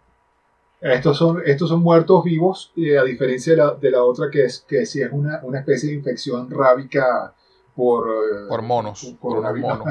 [0.81, 4.65] Estos son, estos son muertos vivos, a diferencia de la, de la, otra que es
[4.69, 7.35] que sí es una, una especie de infección rábica
[7.77, 9.15] por, eh, por monos.
[9.21, 9.85] Por, una, mono,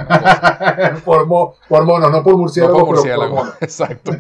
[1.06, 1.28] por,
[1.70, 4.12] por, monos, no por murciélagos, no por murciélago, Exacto.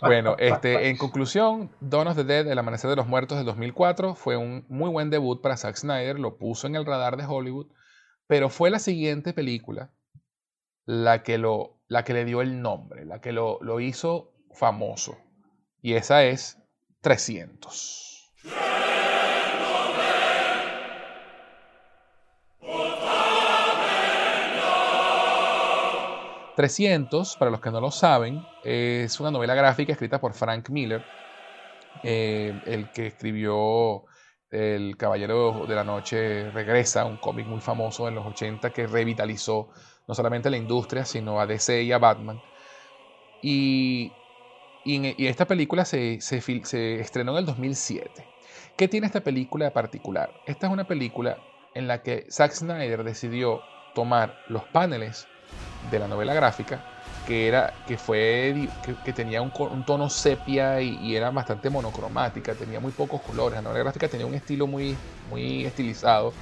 [0.00, 4.16] Bueno, este, en conclusión, Dawn of the Dead, El Amanecer de los Muertos del 2004,
[4.16, 7.68] fue un muy buen debut para Zack Snyder, lo puso en el radar de Hollywood,
[8.26, 9.92] pero fue la siguiente película
[10.84, 15.16] la que, lo, la que le dio el nombre, la que lo, lo hizo famoso.
[15.82, 16.58] Y esa es
[17.02, 18.32] 300.
[26.56, 31.04] 300, para los que no lo saben, es una novela gráfica escrita por Frank Miller,
[32.02, 34.04] eh, el que escribió
[34.50, 39.68] El Caballero de la Noche Regresa, un cómic muy famoso en los 80 que revitalizó
[40.08, 42.40] no solamente la industria, sino a DC y a Batman.
[43.42, 44.10] Y,
[44.82, 48.10] y, esta película se, se, estrenó en el 2007.
[48.78, 50.32] ¿Qué tiene esta película de particular?
[50.46, 51.36] Esta es una película
[51.74, 53.60] en la que Zack Snyder decidió
[53.94, 55.28] tomar los paneles
[55.90, 56.80] de la novela gráfica,
[57.26, 58.68] que, era, que, fue,
[59.04, 59.50] que, tenía un,
[59.84, 63.56] tono sepia y, era bastante monocromática, tenía muy pocos colores.
[63.56, 64.96] La novela gráfica tenía un estilo muy,
[65.30, 66.32] muy estilizado,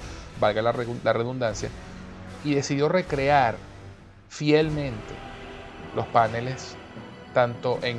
[0.41, 1.69] valga la, la redundancia,
[2.45, 3.57] y decidió recrear
[4.29, 5.15] fielmente
[5.95, 6.77] los paneles,
[7.33, 7.99] tanto en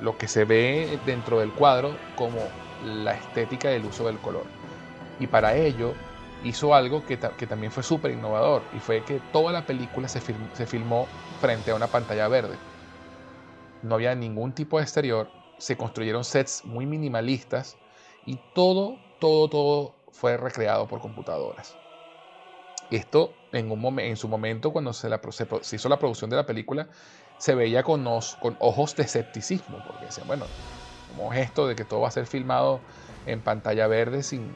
[0.00, 2.38] lo que se ve dentro del cuadro como
[2.84, 4.44] la estética del uso del color.
[5.20, 5.94] Y para ello
[6.44, 11.06] hizo algo que, también fue súper innovador y fue que toda la película se, filmó
[11.40, 12.56] frente a una pantalla verde.
[13.82, 17.76] No había ningún tipo de exterior, se construyeron sets muy minimalistas
[18.26, 21.76] y todo, todo, todo fue recreado por computadoras.
[22.90, 25.08] Esto en, su momento, cuando se,
[25.72, 26.88] hizo la producción de la película,
[27.38, 30.44] se veía con, con ojos de escepticismo, porque decían, bueno,
[31.08, 32.80] ¿cómo es esto de que todo va a ser filmado
[33.26, 34.54] en pantalla verde sin,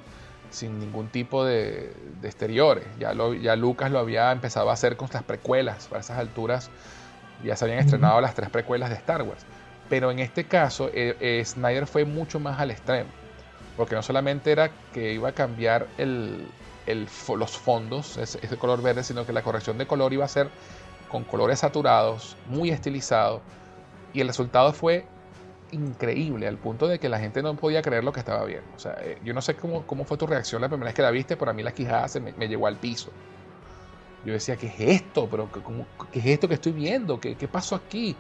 [0.57, 1.93] sin ningún tipo de,
[2.23, 2.85] exteriores.
[2.99, 5.87] Ya, lo, ya Lucas lo había empezado a hacer con las precuelas.
[5.87, 6.71] Para esas alturas
[7.45, 9.45] ya se habían estrenado las tres precuelas de Star Wars.
[9.89, 13.11] Pero en este caso, eh, eh, Snyder fue mucho más al extremo.
[13.77, 16.49] Porque no solamente era que iba a cambiar el,
[16.87, 20.49] los fondos, ese, ese, color verde, sino que la corrección de color iba a ser
[21.11, 23.43] con colores saturados, muy estilizado.
[24.15, 25.05] Y el resultado fue
[25.73, 28.69] increíble, al punto de que la gente no podía creer lo que estaba viendo.
[28.77, 31.03] O sea, eh, yo no sé cómo, cómo fue tu reacción la primera vez que
[31.03, 33.11] la viste, pero a mí la quijada se me, me llevó al piso.
[34.25, 35.29] Yo decía, ¿qué es esto?
[35.31, 37.21] ¿Pero qué, es esto que estoy viendo?
[37.21, 38.17] ¿Qué, ¿Qué pasó aquí?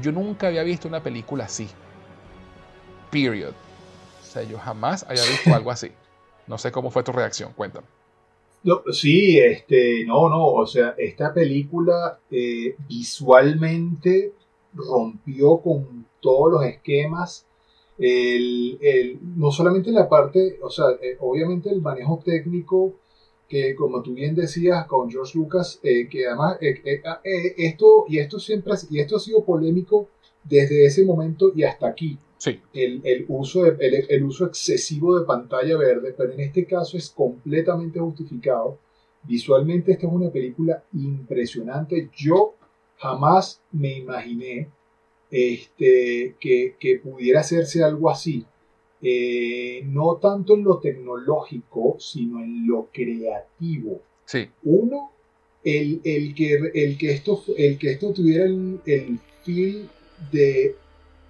[0.00, 1.68] Yo nunca había visto una película así.
[3.10, 3.52] Period.
[4.22, 5.90] O sea, yo jamás había visto algo así.
[6.46, 7.86] No sé cómo fue tu reacción, cuéntame.
[8.62, 14.34] No, sí, este, no, no, o sea, esta película eh, visualmente
[14.74, 17.46] rompió con todos los esquemas,
[17.98, 22.94] el, no solamente la parte, o sea, eh, obviamente el manejo técnico,
[23.48, 28.18] que como tú bien decías con George Lucas, eh, que además eh, ah, esto, y
[28.18, 30.08] esto siempre y esto ha sido polémico
[30.44, 32.16] desde ese momento y hasta aquí.
[32.38, 32.58] Sí.
[32.72, 36.96] El, el uso de, el, el, uso excesivo de pantalla verde, pero en este caso
[36.96, 38.78] es completamente justificado.
[39.24, 42.08] Visualmente esta es una película impresionante.
[42.16, 42.54] Yo
[42.96, 44.70] jamás me imaginé
[45.30, 48.44] este, que, que pudiera hacerse algo así.
[49.02, 54.02] Eh, no tanto en lo tecnológico, sino en lo creativo.
[54.26, 54.48] Sí.
[54.64, 55.12] Uno,
[55.64, 59.88] el, el, que, el, que, esto, el que esto tuviera el, el feel
[60.30, 60.76] de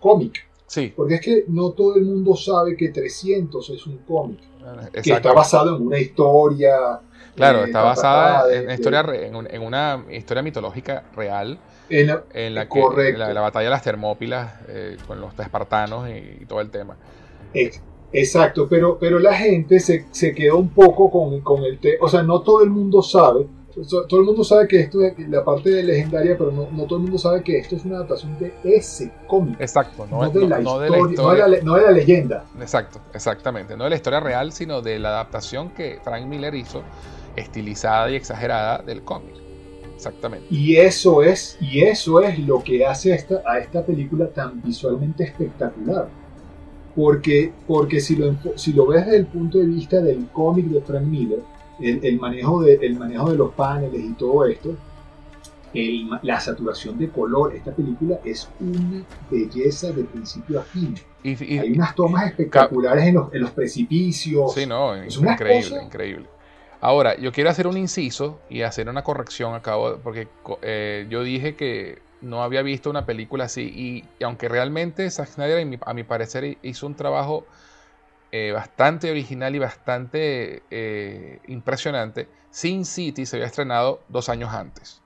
[0.00, 0.46] cómic.
[0.66, 0.92] Sí.
[0.94, 4.40] Porque es que no todo el mundo sabe que 300 es un cómic.
[5.02, 7.00] Que está basado en una historia
[7.34, 11.58] Claro, está basada en, historia, en, una historia mitológica real.
[11.90, 12.06] En
[12.54, 16.96] la, que la, batalla de las Termópilas eh, con los espartanos y, todo el tema.
[18.12, 21.98] Exacto, pero, pero la gente se, se quedó un poco con, con el tema.
[22.00, 23.46] O sea, no todo el mundo sabe.
[24.08, 26.96] Todo el mundo sabe que esto es la parte de legendaria, pero no, no todo
[26.96, 29.60] el mundo sabe que esto es una adaptación de ese cómic.
[29.60, 32.44] Exacto, no, de, la historia, no de la leyenda.
[32.60, 33.76] Exacto, exactamente.
[33.76, 36.82] No de la historia real, sino de la adaptación que Frank Miller hizo
[37.36, 39.49] estilizada y exagerada del cómic.
[40.00, 40.46] Exactamente.
[40.50, 45.24] Y eso es, y eso es lo que hace esta, a esta película tan visualmente
[45.24, 46.08] espectacular.
[46.96, 50.80] Porque, porque si, lo, si lo ves desde el punto de vista del cómic de
[50.80, 51.40] Frank Miller,
[51.80, 54.74] el, manejo de, el manejo de los paneles y todo esto,
[56.22, 60.94] la saturación de color, esta película es una belleza de principio a fin.
[61.22, 64.54] Hay unas tomas espectaculares en los, en los, precipicios.
[64.54, 66.26] Sí, no, es increíble, increíble.
[66.80, 70.28] Ahora, yo quiero hacer un inciso y hacer una corrección acabo porque
[70.62, 75.78] eh, yo dije que no había visto una película así y, aunque realmente Zack Snyder
[75.82, 77.46] a mi parecer hizo un trabajo
[78.32, 85.02] eh, bastante original y bastante eh, impresionante, Sin City se había estrenado dos años antes,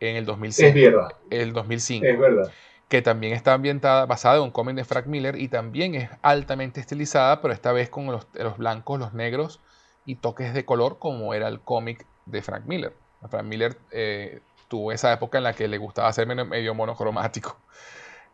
[0.00, 0.68] en el 2005.
[0.68, 1.12] Es verdad.
[1.28, 2.06] El 2005.
[2.06, 2.50] Es verdad.
[2.88, 6.80] que también está ambientada, basada en un cómic de Frank Miller y también es altamente
[6.80, 9.60] estilizada, pero esta vez con los, blancos, los negros
[10.04, 12.94] y toques de color como era el cómic de Frank Miller.
[13.28, 17.58] Frank Miller eh, tuvo esa época en la que le gustaba hacer medio monocromático.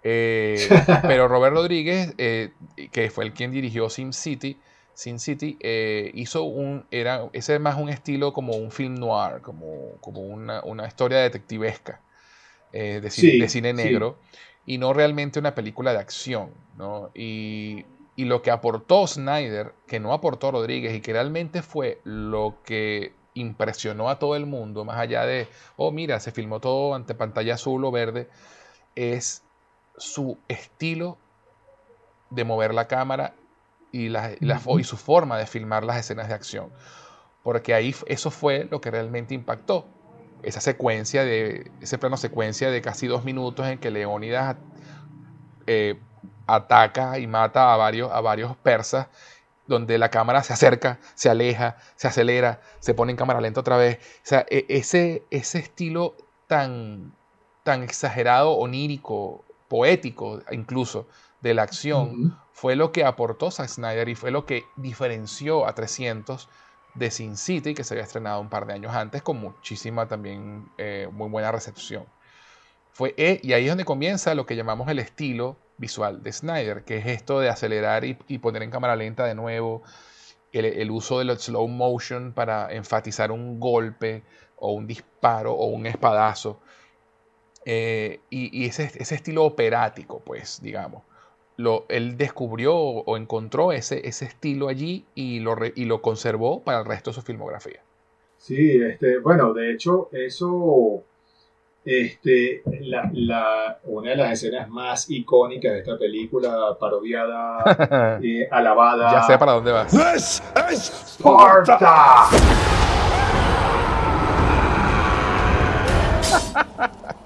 [0.08, 0.68] Eh,
[1.02, 2.52] pero Robert Rodríguez, eh,
[2.92, 4.56] que fue el quien dirigió Sin City,
[4.94, 5.58] Sin City
[6.14, 10.62] hizo un, era, ese es más un estilo como un film noir, como, como una,
[10.62, 12.02] una historia detectivesca.
[12.70, 14.18] De, cine, negro
[14.64, 16.50] y no realmente una película de acción.
[16.76, 17.10] ¿no?
[17.12, 17.84] Y,
[18.16, 23.14] y, lo que aportó Snyder, que no aportó Rodríguez y que realmente fue lo que
[23.34, 27.54] impresionó a todo el mundo, más allá de, oh mira, se filmó todo ante pantalla
[27.54, 28.28] azul o verde,
[28.94, 29.42] es
[29.98, 31.18] su estilo
[32.30, 33.34] de mover la cámara
[33.92, 36.70] y, la, y su forma de filmar las escenas de acción.
[37.42, 39.86] Porque ahí eso fue lo que realmente impactó
[40.42, 44.56] esa secuencia de, ese plano secuencia de casi dos minutos en que Leónidas
[45.66, 45.98] eh,
[46.46, 49.08] ataca y mata a varios, a varios persas,
[49.66, 53.76] donde la cámara se acerca, se aleja, se acelera, se pone en cámara lenta otra
[53.76, 53.98] vez.
[53.98, 57.14] O sea, e, ese, ese estilo tan,
[57.64, 61.08] tan exagerado, onírico, poético incluso,
[61.40, 65.74] de la acción, fue lo que aportó Zack Snyder y fue lo que diferenció a
[65.74, 66.48] 300
[66.94, 70.68] de Sin City, que se había estrenado un par de años antes, con muchísima también
[70.78, 72.06] eh, muy buena recepción.
[72.90, 76.84] Fue, eh, y ahí es donde comienza lo que llamamos el estilo visual de Snyder,
[76.84, 79.82] que es esto de acelerar y, poner en cámara lenta de nuevo,
[80.52, 84.22] el, uso del slow motion para enfatizar un golpe
[84.56, 86.60] o un disparo o un espadazo.
[87.64, 91.02] Eh, y, ese, estilo operático, pues, digamos
[91.56, 96.84] lo, él descubrió o encontró ese, estilo allí y lo, y lo conservó para el
[96.84, 97.80] resto de su filmografía.
[98.38, 101.02] Sí, este, bueno, de hecho, eso,
[101.86, 109.12] este, la, una de las escenas más icónicas de esta película, parodiada, eh, alabada.
[109.12, 109.92] Ya sé para dónde vas.
[109.92, 110.42] ¡This
[111.16, 112.26] Sparta!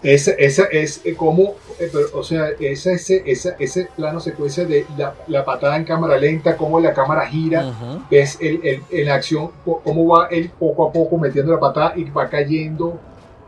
[0.03, 4.87] Esa, esa es eh, como, eh, o sea, esa, ese, esa, ese plano secuencia de
[4.97, 7.71] la, la, patada en cámara lenta, cómo la cámara gira,
[8.11, 11.93] ves el, el, en la acción, cómo va él poco a poco metiendo la patada
[11.97, 12.99] y va cayendo.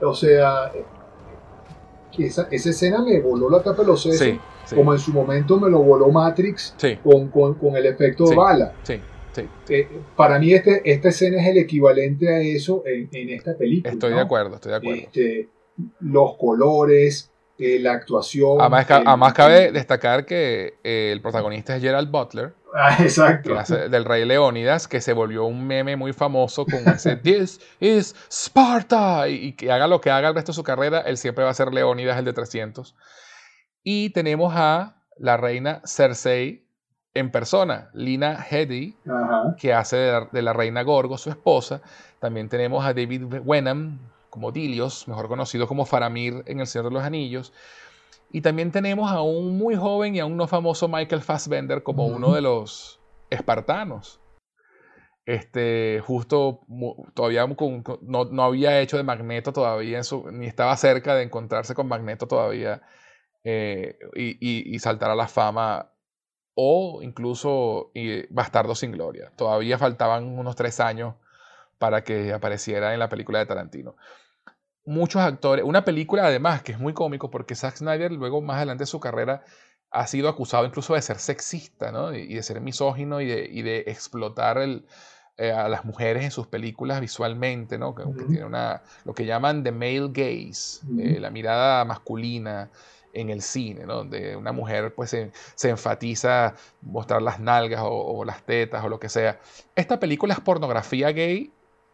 [0.02, 0.70] O sea,
[2.18, 4.38] esa, esa escena me voló la tapa de los sesos,
[4.74, 8.72] como en su momento me lo voló Matrix con, con, con, el efecto de bala.
[9.68, 13.92] Eh, para mí este, esta escena es el equivalente a eso en, en esta película.
[13.92, 15.00] Estoy de acuerdo, estoy de acuerdo.
[15.02, 15.48] Este,
[16.00, 18.60] los colores, eh, la actuación.
[18.60, 22.54] Además, cabe destacar que eh, el protagonista es Gerald Butler.
[22.74, 23.54] Ah, exacto.
[23.88, 29.28] del rey Leónidas, que se volvió un meme muy famoso con ese This is Sparta.
[29.28, 31.54] Y, que haga lo que haga el resto de su carrera, él siempre va a
[31.54, 32.94] ser Leónidas, el de 300.
[33.82, 36.66] Y tenemos a la reina Cersei
[37.14, 38.96] en persona, Lina Headey,
[39.58, 41.82] que hace de la, de la, reina Gorgo, su esposa.
[42.20, 43.98] También tenemos a David Wenham,
[44.30, 47.52] como Dilios, mejor conocido como Faramir en El Señor de los Anillos.
[48.32, 52.32] Y también tenemos a un muy joven y aún no famoso Michael Fassbender como uno
[52.32, 54.20] de los espartanos.
[55.26, 56.60] Este, justo
[57.14, 57.46] todavía
[58.00, 60.00] no, había hecho de Magneto todavía,
[60.32, 62.82] ni estaba cerca de encontrarse con Magneto todavía
[63.44, 65.92] eh, y, saltar a la fama
[66.54, 67.92] o incluso
[68.30, 69.30] Bastardo sin Gloria.
[69.36, 71.16] Todavía faltaban unos tres años
[71.78, 73.94] para que apareciera en la película de Tarantino
[74.84, 75.64] muchos actores.
[75.64, 79.00] Una película, además, que es muy cómico, porque Zack Snyder, luego más adelante de su
[79.00, 79.42] carrera,
[79.90, 82.14] ha sido acusado incluso de ser sexista, ¿no?
[82.14, 84.86] Y de ser misógino y de, explotar el,
[85.36, 87.94] eh, a las mujeres en sus películas visualmente, ¿no?
[87.94, 92.70] Que, tiene una, lo que llaman the male gaze, eh, la mirada masculina
[93.12, 93.96] en el cine, ¿no?
[93.96, 98.98] Donde una mujer pues se, enfatiza mostrar las nalgas o, o, las tetas o lo
[98.98, 99.38] que sea.
[99.76, 101.52] Esta película es pornografía gay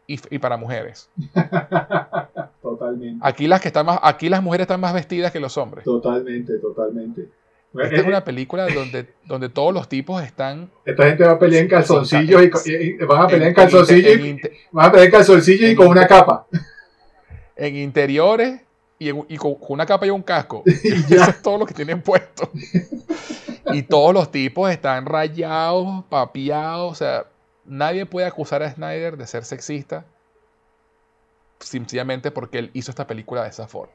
[0.08, 1.10] y, para mujeres.
[2.62, 3.20] totalmente.
[3.22, 5.84] Aquí las, que están más, aquí las mujeres están más vestidas que los hombres.
[5.84, 7.28] Totalmente, totalmente.
[7.74, 10.70] Esta es una película donde, donde todos los tipos están.
[10.86, 14.40] Esta gente va a pelear en calzoncillos y, van a pelear en, calzoncillos y,
[14.72, 16.46] van a pelear en calzoncillos y con una capa.
[17.60, 18.60] En interiores
[19.00, 20.62] y, y con, una capa y un casco.
[20.66, 22.48] Eso es todo lo que tienen puesto.
[23.72, 27.26] y todos los tipos están rayados, papiados, o sea,
[27.68, 30.04] nadie puede acusar a Snyder de ser sexista
[31.60, 33.94] sencillamente porque él hizo esta película de esa forma.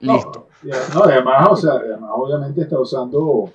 [0.00, 0.48] Listo.
[0.94, 3.50] No, además, o sea, además, obviamente está usando,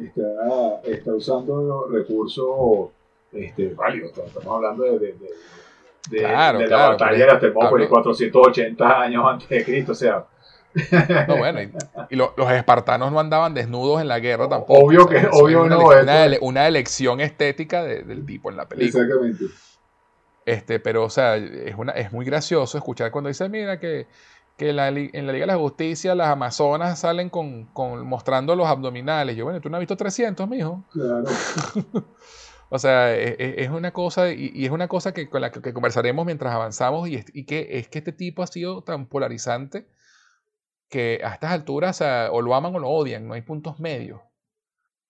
[0.00, 2.90] está, está usando recursos
[3.32, 4.16] este, válidos.
[4.16, 5.16] Estamos hablando de, de,
[6.10, 9.92] de, claro, de la batalla de las Termópolis 480 años antes de Cristo.
[9.92, 10.24] O sea,
[11.28, 11.60] No, bueno,
[12.10, 14.86] y, los espartanos no andaban desnudos en la guerra tampoco.
[14.86, 15.86] Obvio que, obvio no.
[15.86, 19.04] Una, una, elección estética del tipo en la película.
[19.04, 19.44] Exactamente.
[20.46, 24.06] Este, pero, o sea, es, una, es muy gracioso escuchar cuando dice, mira, que,
[24.56, 29.36] que en la Liga de la Justicia las amazonas salen con, con mostrando los abdominales.
[29.36, 30.84] Yo, bueno, tú no has visto 300, mijo.
[30.92, 31.24] Claro.
[32.68, 35.72] o sea, e, e, es, una cosa, y, es una cosa que, con la que,
[35.72, 39.86] conversaremos mientras avanzamos, y, y, que es que este tipo ha sido tan polarizante
[40.88, 44.20] que a estas alturas o, lo aman o lo odian, no hay puntos medios.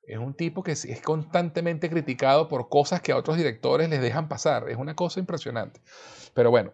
[0.02, 4.28] Es un tipo que es constantemente criticado por cosas que a otros directores les dejan
[4.28, 4.68] pasar.
[4.68, 5.80] Es una cosa impresionante.
[6.34, 6.72] Pero bueno,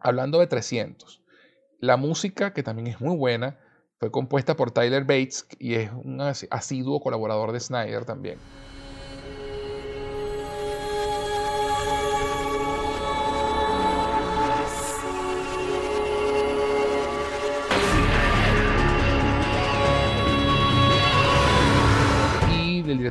[0.00, 1.22] hablando de 300,
[1.80, 3.58] la música, que también es muy buena,
[3.98, 8.38] fue compuesta por Tyler Bates y es un asiduo colaborador de Snyder también.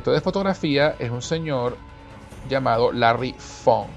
[0.02, 1.76] De fotografía es un señor
[2.48, 3.88] llamado Larry Fong.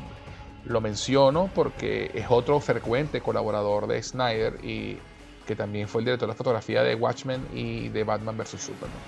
[0.65, 4.99] Lo menciono porque es otro frecuente colaborador de Snyder y
[5.47, 8.61] que también fue el director de fotografía de Watchmen y de Batman vs.
[8.61, 8.99] Superman.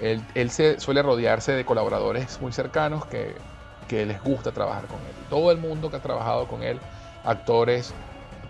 [0.00, 3.34] Él, se suele rodearse de colaboradores muy cercanos que,
[3.86, 5.14] que, les gusta trabajar con él.
[5.30, 6.80] Todo el mundo que ha trabajado con él,
[7.22, 7.94] actores,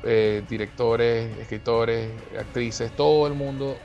[0.04, 3.76] eh, directores, escritores, actrices, todo el mundo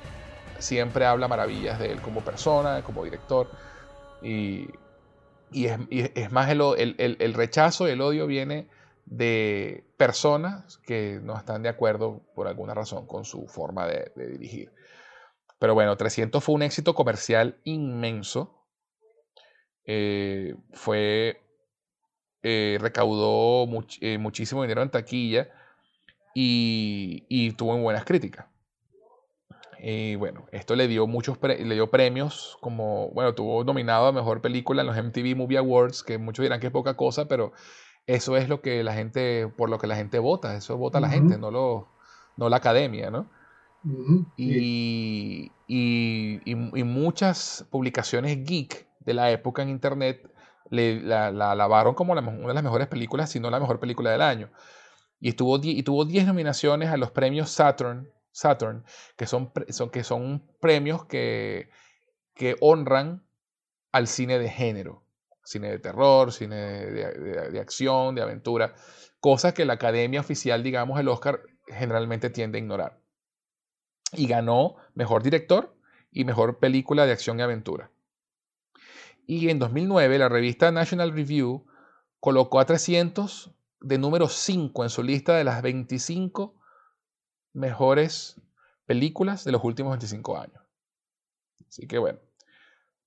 [0.60, 3.50] siempre habla maravillas de él como persona, como director.
[4.22, 4.68] Y,
[5.54, 8.68] es, más el, el, rechazo, el odio viene
[9.06, 14.72] de personas que no están de acuerdo por alguna razón con su forma de, dirigir.
[15.60, 18.66] Pero bueno, 300 fue un éxito comercial inmenso.
[19.86, 21.42] Eh, fue.
[22.44, 23.68] Eh, recaudó
[24.00, 25.50] eh, muchísimo dinero en taquilla
[26.36, 28.46] y, y tuvo buenas críticas.
[29.80, 34.42] Y bueno, esto le dio muchos le dio premios, como, bueno, tuvo nominado a Mejor
[34.42, 37.54] Película en los MTV Movie Awards, que muchos dirán que es poca cosa, pero
[38.08, 41.10] eso es lo que la gente, por lo que la gente vota, eso vota la
[41.10, 41.90] gente, no, lo,
[42.38, 43.30] no la academia, ¿no?
[44.36, 50.30] y, y, y, muchas publicaciones geek de la época en Internet
[50.70, 54.12] le, la, la alabaron como una de las mejores películas, si no la mejor película
[54.12, 54.50] del año.
[55.20, 58.86] Y, estuvo, y tuvo 10 nominaciones a los premios Saturn Saturn,
[59.16, 59.52] que son,
[59.92, 61.72] que son premios que,
[62.36, 63.26] que honran
[63.92, 65.04] al cine de género,
[65.44, 68.76] cine de terror, cine de, acción, de aventura,
[69.20, 73.02] cosas que la academia oficial, digamos, el Oscar generalmente tiende a ignorar.
[74.14, 75.76] Y ganó mejor director
[76.12, 77.90] y mejor película de acción y aventura.
[79.26, 81.66] Y en 2009 la revista National Review
[82.20, 86.57] colocó a 300 de número 5 en su lista de las 25
[87.54, 88.40] mejores
[88.86, 90.62] películas de los últimos 25 años.
[91.68, 92.20] Así que bueno,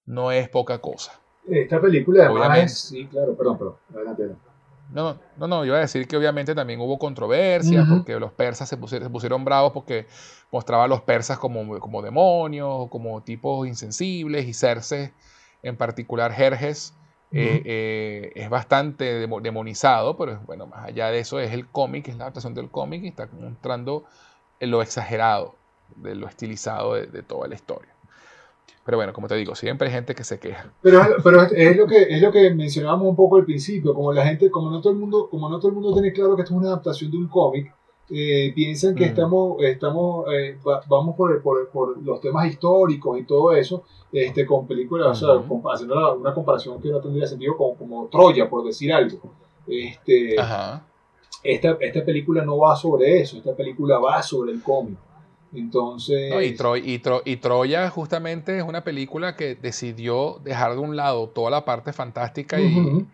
[0.05, 1.21] no es poca cosa.
[1.49, 4.37] Esta película además sí, claro, perdón, perdón, adelante.
[4.93, 8.69] No, no, no, yo iba a decir que obviamente también hubo controversias porque los persas
[8.69, 10.07] se pusieron, bravos porque
[10.51, 15.13] mostraba a los persas como, como demonios, como tipos insensibles y Cersei,
[15.63, 16.93] en particular Jerjes,
[17.33, 22.17] eh, eh, es bastante demonizado, pero bueno, más allá de eso es el cómic, es
[22.17, 24.05] la adaptación del cómic y está mostrando
[24.61, 25.55] lo exagerado,
[25.97, 27.91] de lo estilizado de, toda la historia.
[28.85, 30.73] Pero bueno, como te digo, siempre hay gente que se queja.
[30.83, 34.25] Pero, pero es, lo que, es lo que mencionábamos un poco al principio, como la
[34.27, 36.55] gente, como no todo el mundo, como no todo el mundo tiene claro que esto
[36.55, 37.73] es una adaptación de un cómic,
[38.13, 40.59] eh, piensan que estamos, estamos eh,
[40.89, 45.73] vamos por, por, por, los temas históricos y todo eso, este, con películas, o sea,
[45.73, 49.21] haciendo una comparación que no tendría sentido como, como Troya, por decir algo.
[49.69, 50.85] Este, Ajá
[51.43, 54.99] esta, esta película no va sobre eso, esta película va sobre el cómic.
[55.53, 56.33] Entonces.
[57.25, 61.93] y, Troya justamente es una película que decidió dejar de un lado toda la parte
[61.93, 63.07] fantástica y,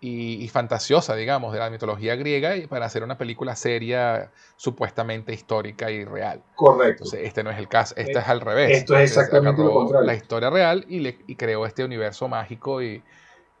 [0.00, 5.90] y, fantasiosa, digamos, de la mitología griega y para hacer una película seria, supuestamente histórica
[5.90, 6.42] y real.
[6.54, 7.04] Correcto.
[7.04, 8.78] Entonces, este no es el caso, este es al revés.
[8.78, 10.06] Esto es exactamente lo contrario.
[10.06, 13.02] La historia real y, le, y creó este universo mágico y,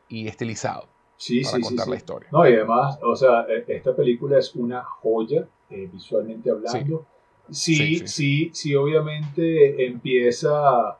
[0.08, 2.28] y estilizado sí, para sí, contar sí, la historia.
[2.32, 7.06] No, y además, o sea, e, esta película es una joya eh, visualmente hablando.
[7.50, 10.98] Sí sí, sí, obviamente empieza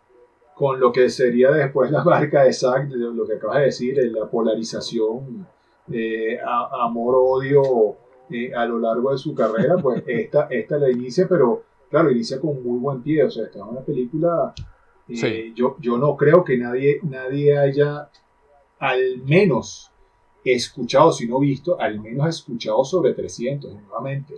[0.55, 4.29] con lo que sería después la marca de Zack, lo que acabas de decir, la
[4.29, 5.47] polarización,
[5.91, 7.97] eh, amor-odio
[8.31, 12.41] eh, a lo largo de su carrera, pues esta, esta la inicia, pero claro, inicia
[12.41, 14.53] con muy buen pie, o sea, esta es una película,
[15.55, 18.09] yo, yo no creo que nadie, nadie haya
[18.79, 19.92] al menos
[20.45, 24.35] escuchado, si no visto, al menos escuchado sobre 300 nuevamente.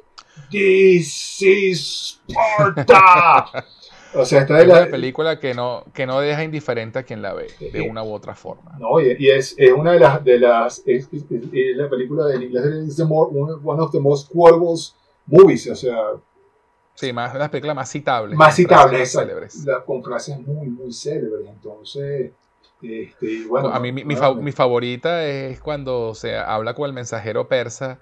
[0.50, 3.64] This is Sparta.
[4.16, 7.02] O sea, esta Es es la una película que no, que no deja indiferente a
[7.02, 8.76] quien la ve, de Eh, una u otra forma.
[8.78, 12.44] No, y, es, es una de las, de las es, es- es- la película del
[12.44, 13.32] inglés es the more-
[13.64, 14.76] one of the most quotable
[15.26, 15.96] movies, o sea,
[16.94, 18.38] Sí, más de las películas más citables.
[18.38, 19.64] más con frases citable, más exacto, célebres.
[19.66, 22.30] la- con frases muy, muy célebres, entonces,
[22.84, 23.68] este, bueno.
[23.68, 27.98] a mí mi, fa- mi favorita es cuando se habla con el mensajero persa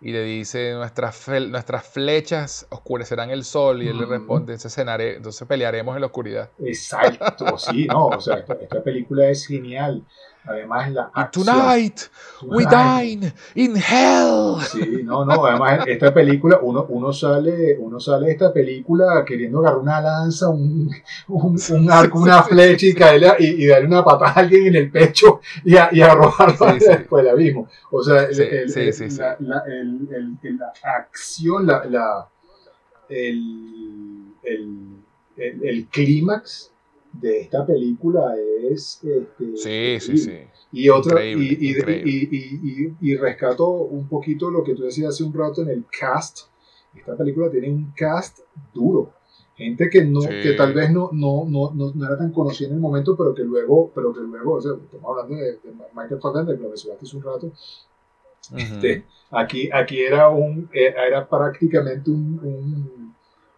[0.00, 5.16] y le dice nuestras, nuestras flechas oscurecerán el sol y él le responde entonces, cenaré,
[5.16, 6.50] entonces pelearemos en la oscuridad.
[6.58, 10.04] Exacto, sí, no, o sea, esta, esta película es genial,
[10.46, 12.00] además la Y acción, tonight
[12.42, 14.56] we dine in hell.
[14.70, 19.60] Sí, no, no, además esta película, uno, uno sale, uno sale de esta película queriendo
[19.60, 20.90] agarrar una lanza, un,
[21.28, 24.76] un, un arco, una flecha y caerle y, y darle una patada a alguien en
[24.76, 26.86] el pecho y, a- y arrojarlo Sí, sí.
[26.88, 27.68] después del abismo.
[27.90, 32.28] O sea, el- el- la, la- el- la acción, la,
[33.08, 34.34] el-
[35.62, 36.70] el clímax
[37.20, 38.34] de esta película
[38.70, 39.00] es...
[39.04, 40.32] Este, Sí, sí, sí.
[40.72, 45.10] Y Increíble, y, y, y, y- y- y rescato un poquito lo que tú decías
[45.10, 46.48] hace un rato en el cast.
[46.94, 48.40] Esta película tiene un cast
[48.72, 49.12] duro.
[49.56, 50.28] Gente que no, Sí.
[50.42, 53.32] que tal vez no, no, no, no, no era tan conocida en el momento, pero
[53.32, 56.68] que luego, pero que luego, o sea, estamos hablando de, de Michael Fassbender, que lo
[56.70, 57.52] mencionaste hace un rato.
[58.56, 63.03] Este, aquí, aquí era un, era era prácticamente un, un,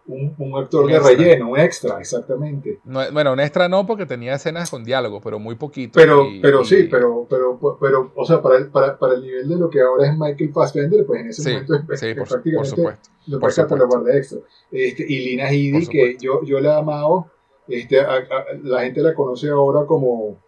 [0.08, 1.16] un, un actor Un de extra.
[1.16, 2.80] relleno, un extra, exactamente.
[2.84, 5.92] No, bueno, un extra no porque tenía escenas con diálogo, pero muy poquito.
[5.98, 9.22] Pero, y- pero y- sí, pero, pero, pero, o sea, para el, para, para el
[9.22, 12.06] nivel de lo que ahora es Michael Fassbender, pues en ese Sí, momento es, sí,
[12.08, 13.10] es por, su- por prácticamente supuesto.
[13.26, 14.38] lo por catalogar de extra.
[14.70, 17.30] Este, y Lina Headey, Por que yo, yo la he amado,
[17.68, 20.38] este, a- a- la gente la conoce ahora como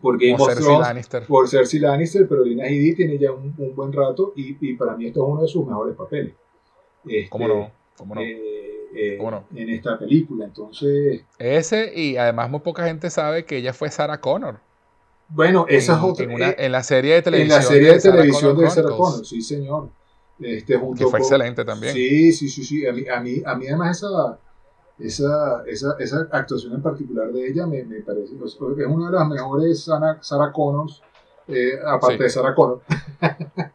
[0.00, 1.26] por Game Como of Cersei Thrones, Lannister.
[1.26, 4.96] por Cersei Lannister, pero Lina Headey tiene ya un, un buen rato y, y para
[4.96, 6.32] mí esto es uno de sus mejores papeles.
[7.04, 7.70] Este, ¿Cómo no?
[7.98, 8.22] ¿Cómo no?
[8.22, 8.59] eh,
[8.94, 9.16] eh.
[9.54, 14.20] En esta película, entonces, Ese, y además muy poca gente sabe que ella fue Sarah
[14.20, 14.58] Connor.
[15.28, 16.24] bueno, esa en, es otra.
[16.24, 17.56] en, una- eh, en la serie de en televisión.
[17.58, 19.88] la serie de Sarah televisión Connor de Sarah Connor, sí señor.
[20.40, 21.92] Este, junto Que fue con- excelente también.
[21.92, 22.86] Sí, sí, sí, sí.
[22.86, 24.38] A mí, a mí, a mí además esa,
[24.98, 29.16] esa, esa, esa actuación en particular de ella me, me parece, sea, es una de
[29.16, 31.02] las mejores Sarah, Sarah Connors,
[31.48, 32.22] eh, aparte Sí.
[32.24, 32.80] de Sarah Connor,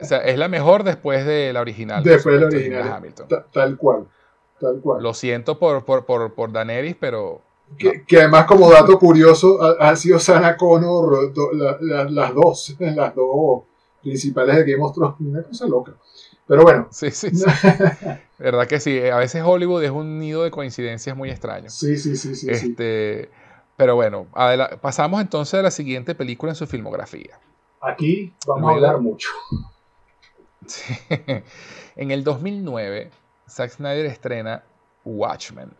[0.02, 2.04] O sea, es la mejor después de la original.
[2.04, 2.94] Después de la original.
[2.94, 3.28] Hamilton.
[3.28, 4.06] ta- tal cual,
[4.60, 5.02] tal cual.
[5.04, 7.42] Lo siento por, por, por, por Daenerys, pero
[7.78, 12.34] Que, que además como dato curioso ha, ha sido Sarah Connor do- la- la- las
[12.34, 13.64] dos, las dos
[14.02, 15.94] principales de Game of Thrones, una cosa loca.
[16.48, 17.46] Pero bueno, sí, sí, sí.
[18.38, 19.00] Verdad que sí.
[19.08, 21.74] A veces Hollywood es un nido de coincidencias muy extraños.
[21.74, 22.70] sí, sí, sí, sí, sí.
[22.70, 23.30] Este,
[23.78, 24.28] pero bueno,
[24.82, 27.40] pasamos entonces a la siguiente película en su filmografía.
[27.82, 29.30] Aquí vamos Luego- a hablar mucho.
[30.68, 30.94] Sí.
[31.96, 33.12] En el 2009,
[33.48, 34.64] Zack Snyder estrena
[35.04, 35.72] Watchmen.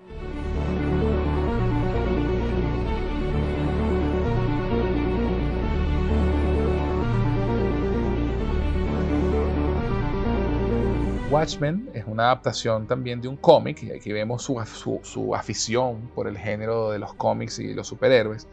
[11.30, 14.62] Watchmen es una adaptación también de un cómic, y aquí vemos su,
[15.04, 18.48] su- afición por el género de los cómics y los superhéroes.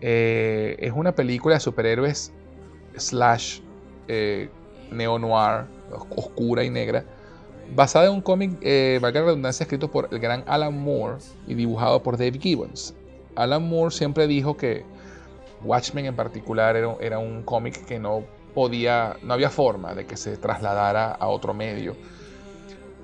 [0.00, 2.32] Eh, es una película de superhéroes
[2.96, 3.60] slash
[4.08, 4.48] eh,
[4.90, 7.04] neo-noir, os- oscura y negra,
[7.74, 11.54] basada en un cómic, eh, valga la redundancia, escrito por el gran Alan Moore y
[11.54, 12.94] dibujado por Dave Gibbons.
[13.34, 14.84] Alan Moore siempre dijo que
[15.64, 20.36] Watchmen en particular era, un cómic que no podía, no había forma de que se
[20.36, 21.96] trasladara a otro medio.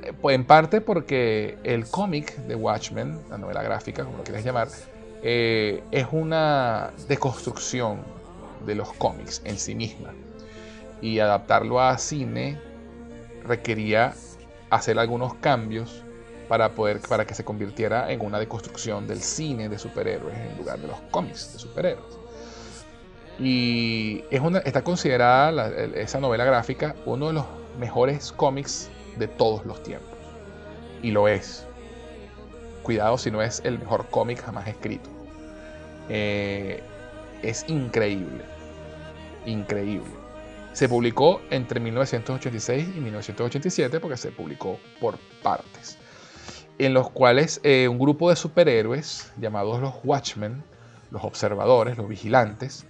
[0.03, 4.45] Eh, pues en parte porque el cómic de Watchmen, la novela gráfica, como lo quieras
[4.45, 4.69] llamar,
[5.23, 8.01] eh, es una deconstrucción
[8.67, 10.13] de los cómics en sí misma.
[11.01, 12.59] Y adaptarlo a cine
[13.45, 14.15] requería
[14.71, 16.05] hacer algunos cambios
[16.49, 20.79] para, poder, para que se convirtiera en una deconstrucción del cine de superhéroes en lugar
[20.79, 22.19] de los cómics de superhéroes.
[23.39, 27.45] Y es una, está considerada esa novela gráfica uno de los
[27.79, 30.19] mejores cómics de todos los tiempos.
[31.03, 31.65] Y lo es.
[32.83, 35.09] Cuidado si no es el mejor cómic jamás escrito.
[36.09, 36.83] Eh,
[37.43, 38.45] es increíble.
[39.47, 40.18] Increíble.
[40.79, 45.99] Se publicó entre 1986 y 1987 porque se publicó por partes.
[46.79, 50.63] En los cuales eh, un grupo de superhéroes llamados los Watchmen,
[51.11, 52.87] los observadores, los vigilantes,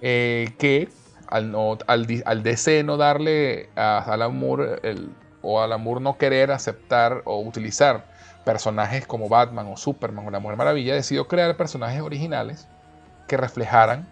[0.00, 0.90] eh, que
[1.26, 5.10] al, no, al, al DC no darle a Alan Moore el-
[5.42, 8.04] o Alan Moore no querer aceptar o utilizar
[8.44, 12.68] personajes como Batman o Superman o la Mujer Maravilla, decidió crear personajes originales
[13.26, 14.06] que reflejaran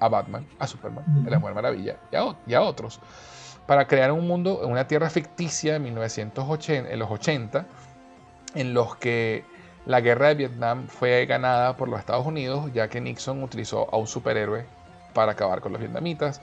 [0.00, 1.38] a Batman, a Superman, a la.
[1.38, 3.00] Mujer Maravilla y a, y otros.
[3.66, 7.66] para crear un mundo, una tierra ficticia 1980, en los 80,
[8.54, 9.44] en los que
[9.86, 13.96] la guerra de Vietnam fue ganada por los Estados Unidos, ya que Nixon utilizó a
[13.96, 14.64] un superhéroe
[15.14, 16.40] para acabar con los vietnamitas.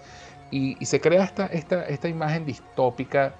[0.49, 3.33] Y, se crea esta, esta, esta imagen distópica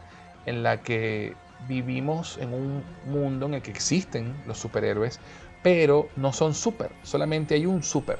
[0.45, 1.35] en la que
[1.67, 5.19] vivimos en un mundo en el que existen los superhéroes,
[5.63, 8.19] pero no son super, solamente hay un super.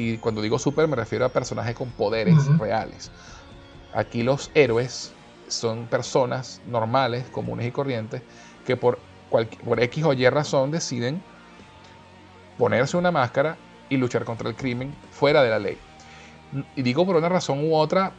[0.00, 3.10] Y cuando digo super me refiero a personajes con poderes reales.
[3.92, 5.12] Aquí los héroes
[5.48, 8.22] son personas normales, comunes y corrientes,
[8.64, 8.98] que por,
[9.30, 11.22] por X o Y razón deciden
[12.56, 13.56] ponerse una máscara
[13.90, 15.76] y luchar contra el crimen fuera de la ley.
[16.76, 18.12] Y digo por una razón u otra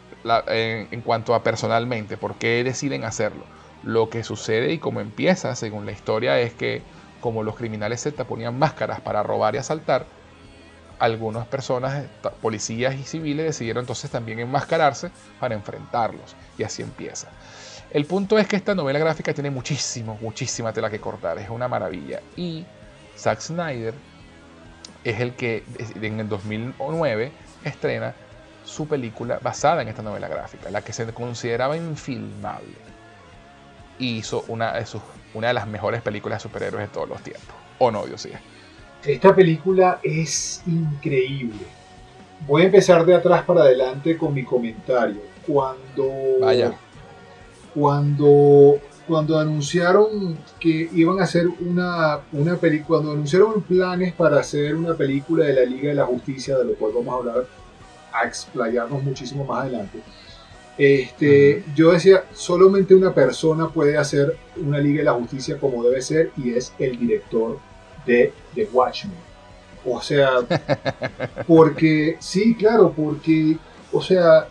[0.47, 3.43] en, cuanto a personalmente, por qué deciden hacerlo.
[3.83, 6.83] Lo que sucede y cómo empieza, según la historia, es que
[7.21, 10.05] como los criminales se ponían máscaras para robar y asaltar,
[11.01, 12.05] algunas personas,
[12.43, 16.35] policías y civiles, decidieron entonces también enmascararse para enfrentarlos.
[16.59, 17.27] Y así empieza.
[17.89, 21.39] El punto es que esta novela gráfica tiene muchísimo, muchísima tela que cortar.
[21.39, 22.21] Es una maravilla.
[22.37, 22.65] Y
[23.17, 23.95] Zack Snyder
[25.03, 25.63] es el que
[25.99, 27.31] en el 2009
[27.65, 28.13] estrena
[28.63, 32.77] su película basada en esta novela gráfica, la que se consideraba infilmable.
[33.97, 35.01] Y hizo una de, sus,
[35.33, 37.55] una de las mejores películas de superhéroes de todos los tiempos.
[37.79, 38.29] ¿O no, Dios sí.
[39.05, 41.65] Esta película es increíble.
[42.47, 45.21] Voy a empezar de atrás para adelante con mi comentario.
[45.45, 46.39] Cuando.
[46.39, 46.73] Vaya.
[47.73, 48.79] Cuando.
[49.07, 54.93] Cuando anunciaron que iban a hacer una, una película, cuando anunciaron planes para hacer una
[54.93, 57.47] película de la Liga de la Justicia, de lo cual vamos a hablar,
[58.13, 59.99] a explayarnos muchísimo más adelante,
[60.77, 66.01] este, yo decía, solamente una persona puede hacer una Liga de la Justicia como debe
[66.01, 67.57] ser y es el director
[68.05, 69.17] de The Watchmen.
[69.85, 70.29] O sea,
[71.47, 73.57] porque, sí, claro, porque,
[73.91, 74.47] o sea,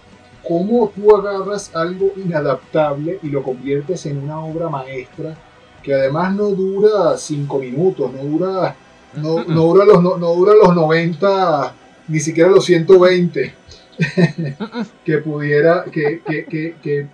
[0.47, 5.37] cómo tú agarras algo inadaptable y lo conviertes en una obra maestra
[5.83, 8.77] que además no dura cinco minutos, no dura,
[9.15, 11.75] no, dura, los, no, dura los 90,
[12.09, 13.55] ni siquiera los 120,
[15.05, 17.07] que pudiera, que, que, que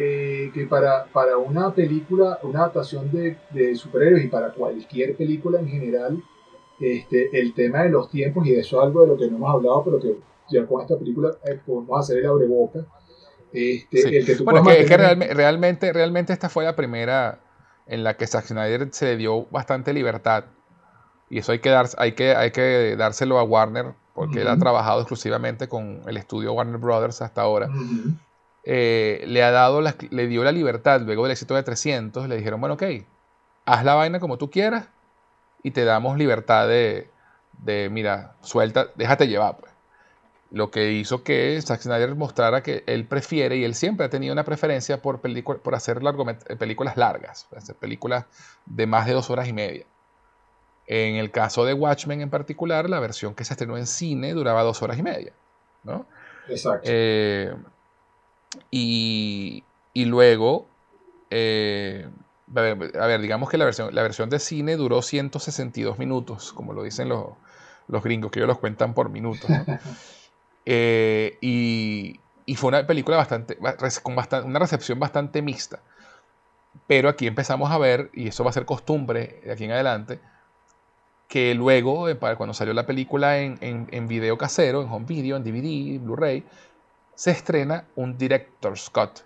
[0.00, 5.58] eh, que para, para una película, una adaptación de, de, superhéroes y para cualquier película
[5.58, 6.22] en general,
[6.78, 9.52] este, el tema de los tiempos, y eso es algo de lo que no hemos
[9.52, 10.16] hablado, pero que
[10.50, 12.86] ya con esta película eh, podemos hacer el abreboca.
[13.52, 17.40] Este, el que bueno, es que, realmente, realmente esta fue la primera
[17.88, 20.44] en la que Zack Snyder se le dio bastante libertad.
[21.28, 24.56] Y eso hay que, dar, hay que, hay que dárselo a Warner, porque él ha
[24.58, 27.68] trabajado exclusivamente con el estudio Warner Brothers hasta ahora.
[28.70, 32.60] Eh, le ha dado, le dio la libertad luego del éxito de 300, le dijeron,
[32.60, 32.82] bueno, ok,
[33.64, 34.90] haz la vaina como tú quieras
[35.62, 37.08] y te damos libertad de,
[37.64, 39.72] de mira, suelta, déjate llevar, pues.
[40.50, 44.34] Lo que hizo que Zack Snyder mostrara que él prefiere y él siempre ha tenido
[44.34, 46.00] una preferencia por, por hacer
[46.58, 48.26] películas largas, hacer películas
[48.66, 49.86] de más de dos horas y media.
[50.86, 54.62] En el caso de Watchmen en particular, la versión que se estrenó en cine duraba
[54.62, 55.32] dos horas y media.
[55.84, 56.06] ¿no?
[56.48, 56.86] Exacto.
[56.90, 57.54] Eh,
[58.70, 60.66] y, luego,
[61.30, 62.08] eh,
[62.54, 62.60] a,
[63.06, 67.08] ver, digamos que la versión, la versión de cine duró 162 minutos, como lo dicen
[67.08, 67.26] los,
[67.88, 69.50] los gringos, que ellos los cuentan por minutos.
[70.70, 72.20] Eh, y,
[72.56, 73.56] fue una película bastante,
[74.02, 75.80] con bastante, una recepción bastante mixta.
[76.86, 80.20] Pero aquí empezamos a ver, y eso va a ser costumbre de aquí en adelante,
[81.26, 85.38] que luego, eh, cuando salió la película en, en, en video casero, en home video,
[85.38, 86.44] en DVD, Blu-ray,
[87.18, 89.22] se estrena un Director's Cut,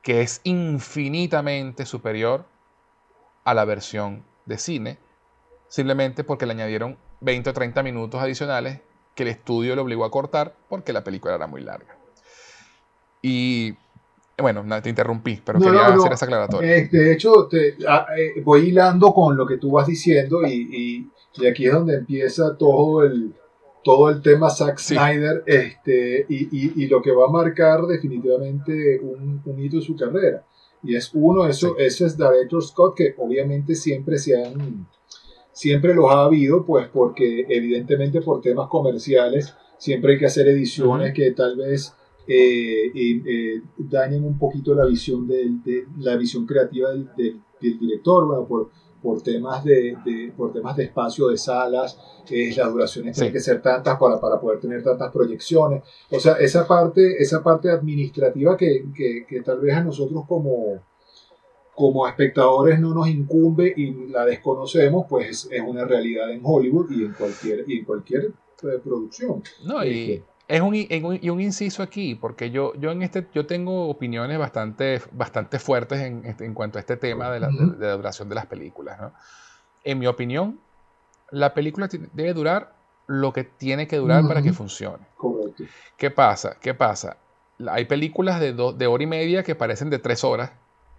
[0.00, 2.46] que es infinitamente superior
[3.44, 4.98] a la versión de cine,
[5.68, 8.80] simplemente porque le añadieron 20 o 30 minutos adicionales
[9.14, 11.98] que el estudio le obligó a cortar porque la película era muy larga.
[13.20, 13.76] Y
[14.38, 16.76] bueno, te interrumpí, pero quería hacer esa aclaratoria.
[16.76, 17.50] Eh, de hecho,
[17.86, 21.10] ah, eh, voy hilando con lo que tú vas diciendo y
[21.46, 23.34] aquí es donde empieza todo el,
[23.84, 29.42] todo el tema Zack Snyder este, y, y, lo que va a marcar definitivamente un,
[29.44, 30.44] un hito en su carrera.
[30.82, 34.88] Y es uno, eso, ese es Director Scott, que obviamente siempre se han,
[35.52, 41.12] siempre los ha habido, pues porque evidentemente por temas comerciales siempre hay que hacer ediciones
[41.14, 41.94] que tal vez
[42.26, 48.26] eh, eh, dañen un poquito la visión, de, la visión creativa del, del, del director,
[48.26, 48.70] bueno, por
[49.04, 51.98] por temas de, por temas de espacio de salas,
[52.30, 55.82] es las duraciones tienen que ser tantas para, para poder tener tantas proyecciones.
[56.10, 58.86] O sea, esa parte, esa parte administrativa que,
[59.28, 60.82] que, tal vez a nosotros como,
[61.74, 67.04] como espectadores no nos incumbe y la desconocemos, pues es una realidad en Hollywood y
[67.04, 68.22] en cualquier, y en cualquier
[68.62, 69.42] eh, producción.
[69.66, 73.88] No, y, es un, y un inciso aquí, porque yo, yo, en este, yo tengo
[73.88, 78.28] opiniones bastante, bastante fuertes en, en cuanto a este tema de la, de, la duración
[78.28, 79.00] de las películas.
[79.00, 79.12] ¿no?
[79.84, 80.60] En mi opinión,
[81.30, 82.74] la película debe durar
[83.06, 85.06] lo que tiene que durar para que funcione.
[85.16, 85.64] Correcto.
[85.96, 86.56] ¿Qué pasa?
[86.60, 87.16] ¿Qué pasa?
[87.68, 90.52] Hay películas de, de hora y media que parecen de tres horas,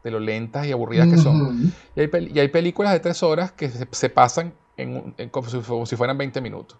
[0.04, 1.74] de lo lentas y aburridas que son.
[1.96, 5.60] Y hay, y hay, películas de tres horas que se, se pasan en, como, si,
[5.60, 6.78] como si fueran 20 minutos.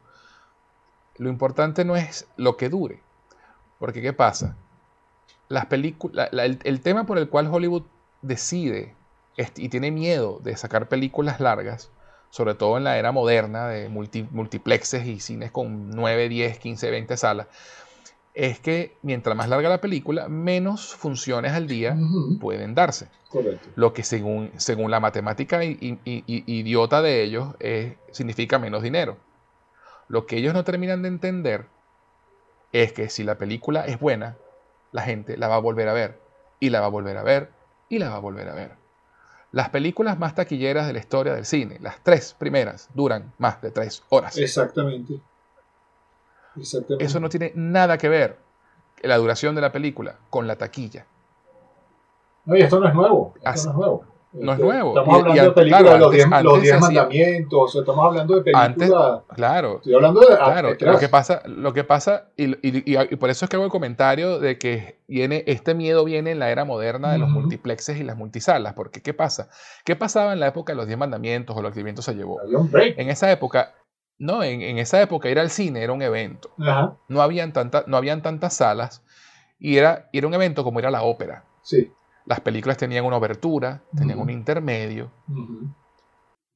[1.18, 3.00] Lo importante no es lo que dure.
[3.80, 4.56] Porque ¿qué pasa?
[5.48, 7.84] Las películas, el, tema por el cual Hollywood
[8.22, 8.96] decide
[9.58, 11.92] y tiene miedo de sacar películas largas,
[12.30, 17.18] sobre todo en la era moderna de multiplexes y cines con 9, 10, 15, 20
[17.18, 17.48] salas,
[18.34, 21.96] es que mientras más larga la película, menos funciones al día
[22.42, 23.08] pueden darse.
[23.30, 23.70] Correcto.
[23.76, 27.56] Lo que según, según la matemática idiota de ellos
[28.12, 29.18] significa menos dinero.
[30.08, 31.66] Lo que ellos no terminan de entender
[32.72, 34.38] es que si la película es buena,
[34.92, 36.20] la gente la va a volver a ver,
[36.60, 37.50] y la va a volver a ver,
[37.90, 38.76] y la va a volver a ver.
[39.52, 43.72] Las películas más taquilleras de la historia del cine, las tres primeras, duran más de
[43.72, 44.38] tres horas.
[44.38, 45.20] Exactamente.
[46.58, 47.06] Exactamente.
[47.06, 48.38] Eso no tiene nada que ver,
[49.02, 51.06] la duración de la película, con la taquilla.
[52.46, 53.34] No, y esto no es nuevo.
[53.38, 54.15] Esto no es nuevo.
[54.40, 54.90] No es nuevo.
[54.90, 59.22] Estamos hablando de películas de los 10 los diez mandamientos, estamos hablando de películas.
[59.36, 59.76] claro.
[59.78, 60.28] Estoy hablando de.
[60.28, 64.40] Claro, lo que pasa, lo que pasa y, por eso es que hago el comentario
[64.40, 68.18] de que viene, este miedo viene en la era moderna de los multiplexes y las
[68.18, 68.74] multisalas.
[68.74, 69.50] Porque, ¿qué pasa?
[69.84, 72.40] ¿Qué pasaba en la época de los 10 mandamientos o los viento se llevó?
[72.76, 73.74] En esa época.
[74.18, 76.50] No, en, en, esa época ir al cine era un evento.
[76.58, 79.04] No, habían tanta, no habían tantas salas
[79.60, 81.44] y era, era un evento como ir a la ópera.
[81.64, 81.92] Sí.
[82.26, 85.12] Las películas tenían una obertura, tenían un intermedio.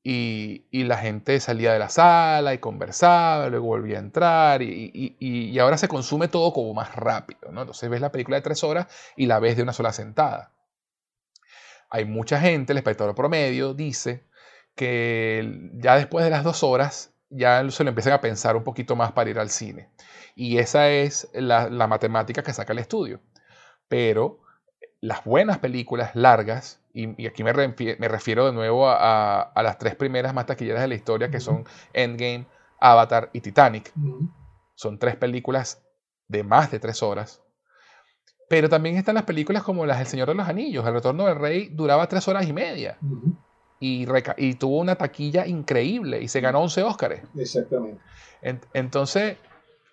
[0.03, 5.17] y, y, la gente salía de la sala y conversaba, luego volvía a entrar y,
[5.20, 7.51] y, ahora se consume todo como más rápido.
[7.51, 7.61] ¿no?
[7.61, 10.53] Entonces ves la película de tres horas y la ves de una sola sentada.
[11.89, 14.28] Hay mucha gente, el espectador promedio dice
[14.76, 18.95] que ya después de las dos horas ya se lo empiezan a pensar un poquito
[18.95, 19.89] más para ir al cine.
[20.36, 23.22] Y esa es la, la matemática que saca el estudio.
[23.88, 24.41] Pero
[25.01, 30.45] las buenas películas largas, y, aquí me, refiero de nuevo a, las tres primeras más
[30.45, 32.45] taquilleras de la historia, que son Endgame,
[32.79, 33.93] Avatar y Titanic.
[34.75, 35.81] Son tres películas
[36.27, 37.41] de más de tres horas.
[38.49, 40.85] Pero también están las películas como las El Señor de los Anillos.
[40.85, 42.97] El Retorno del Rey duraba tres horas y media.
[43.79, 47.21] y, y, tuvo una taquilla increíble y se ganó 11 Óscares.
[47.37, 48.01] Exactamente.
[48.73, 49.37] entonces,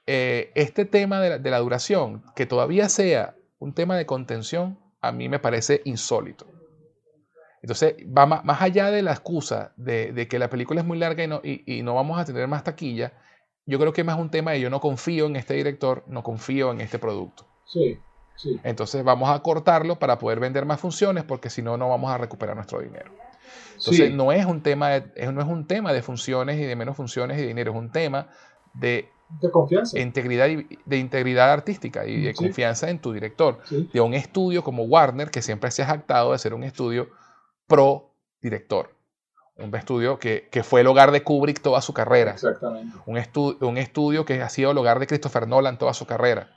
[0.06, 4.78] eh, este tema de la duración, que todavía sea un tema de contención,
[5.08, 6.46] a mí me parece insólito.
[7.62, 11.26] Entonces, va más, allá de la excusa de, que la película es muy larga y
[11.26, 13.12] no, y, no vamos a tener más taquilla,
[13.64, 16.22] yo creo que es más un tema de yo no confío en este director, no
[16.22, 17.48] confío en este producto.
[17.66, 17.98] Sí,
[18.36, 18.60] sí.
[18.62, 22.18] Entonces vamos a cortarlo para poder vender más funciones porque si no, no vamos a
[22.18, 23.10] recuperar nuestro dinero.
[23.78, 26.96] Entonces no, es un tema de, no es un tema de funciones y de menos
[26.96, 28.28] funciones y de dinero, es un tema
[28.74, 29.98] de de confianza.
[29.98, 30.48] Integridad,
[30.84, 33.60] de integridad artística y de confianza en tu director.
[33.92, 37.08] De un estudio como Warner, que siempre se ha jactado de ser un estudio
[37.66, 38.94] pro director.
[39.56, 42.32] Un estudio que, que fue el hogar de Kubrick toda su carrera.
[42.32, 42.94] Exactamente.
[43.06, 46.50] Un, estu un estudio que ha sido el hogar de Christopher Nolan toda su carrera.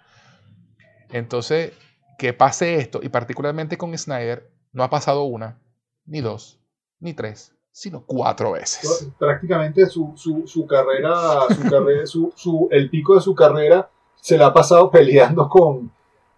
[1.10, 1.74] Entonces,
[2.18, 5.60] que pase esto, y particularmente con Snyder, no ha pasado una,
[6.06, 6.60] ni dos,
[7.00, 9.10] ni tres, sino cuatro veces.
[9.18, 14.38] Prácticamente su, su, su carrera, su carrera su, su, el pico de su carrera se
[14.38, 15.90] la ha pasado peleando con,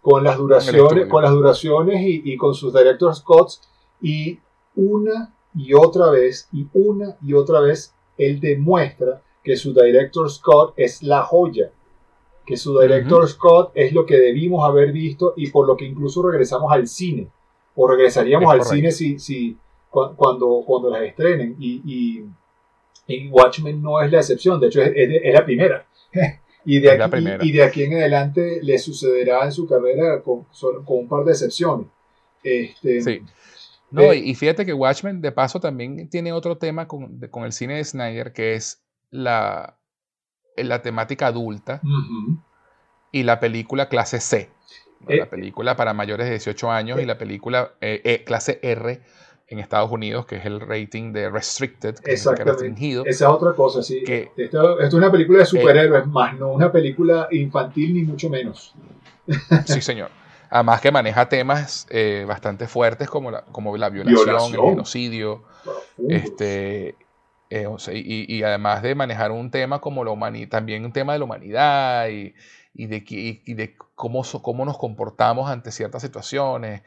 [0.03, 3.67] con las duraciones, con las duraciones y, y, con sus director Scotts
[3.99, 4.37] y
[4.75, 10.75] una y otra vez y una y otra vez él demuestra que su director Scott
[10.77, 11.71] es la joya,
[12.45, 16.21] que su director Scott es lo que debimos haber visto y por lo que incluso
[16.21, 17.29] regresamos al cine
[17.75, 19.57] o regresaríamos al cine si, si
[19.91, 21.55] cuando, cuando las estrenen.
[21.59, 22.25] Y, y,
[23.29, 25.85] Watchmen no es la excepción, de hecho es, es, la primera.
[26.65, 30.45] y, de aquí, y, de aquí en adelante le sucederá en su carrera con,
[30.85, 31.87] con un par de excepciones.
[32.41, 33.21] Este, sí.
[33.89, 37.51] No, eh, y fíjate que Watchmen, de paso, también tiene otro tema con, con el
[37.51, 39.77] cine de Snyder, que es la,
[40.55, 41.81] la temática adulta
[43.11, 44.49] y la película clase C.
[45.05, 49.01] la eh, película para mayores de 18 años y la película eh, clase R
[49.51, 53.05] en Estados Unidos, que es el rating de restricted, que es restringido.
[53.05, 54.01] Esa es otra cosa, sí.
[54.03, 58.73] Que, esto, es una película de superhéroes, más no una película infantil ni mucho menos.
[59.65, 60.09] Sí, señor.
[60.49, 65.43] Además que maneja temas eh, bastante fuertes como la, como la violación, el genocidio,
[66.09, 66.95] este,
[67.49, 71.19] eh, y, y, además de manejar un tema como la humanidad, también un tema de
[71.19, 72.33] la humanidad y,
[72.73, 76.81] y de, y de cómo, cómo nos comportamos ante ciertas situaciones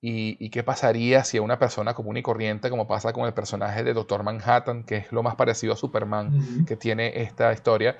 [0.00, 3.82] y, qué pasaría si a una persona común y corriente, como pasa con el personaje
[3.82, 7.96] de Doctor Manhattan, que es lo más parecido a Superman que tiene esta historia,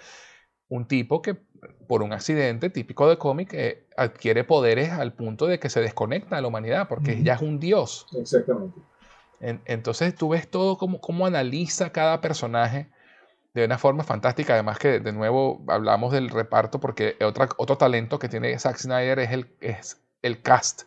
[0.68, 1.36] un tipo que
[1.88, 6.36] por un accidente típico de cómic eh, adquiere poderes al punto de que se desconecta
[6.36, 8.06] de la humanidad porque ya es un dios.
[8.16, 8.78] Exactamente.
[9.40, 12.88] entonces tú ves todo como cómo analiza cada personaje
[13.54, 14.52] de una forma fantástica.
[14.52, 19.18] Además que de nuevo hablamos del reparto porque otra, otro talento que tiene Zack Snyder
[19.18, 20.82] es el, es el cast.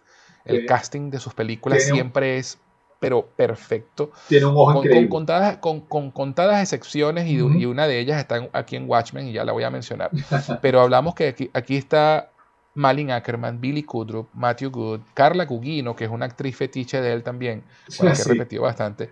[0.50, 2.58] El casting de sus películas siempre es
[3.00, 4.12] pero perfecto.
[4.28, 5.08] Tiene un ojo con, increíble.
[5.08, 9.28] Con contadas, con, con contadas excepciones y, y, una de ellas está aquí en Watchmen
[9.28, 10.12] y ya la voy a mencionar.
[10.62, 12.30] pero hablamos que aquí, aquí está
[12.76, 17.24] Malin Ackerman, Billy Kudrup, Matthew Good, Carla Gugino, que es una actriz fetiche de él
[17.24, 17.64] también,
[17.98, 19.10] con la que he repetido bastante,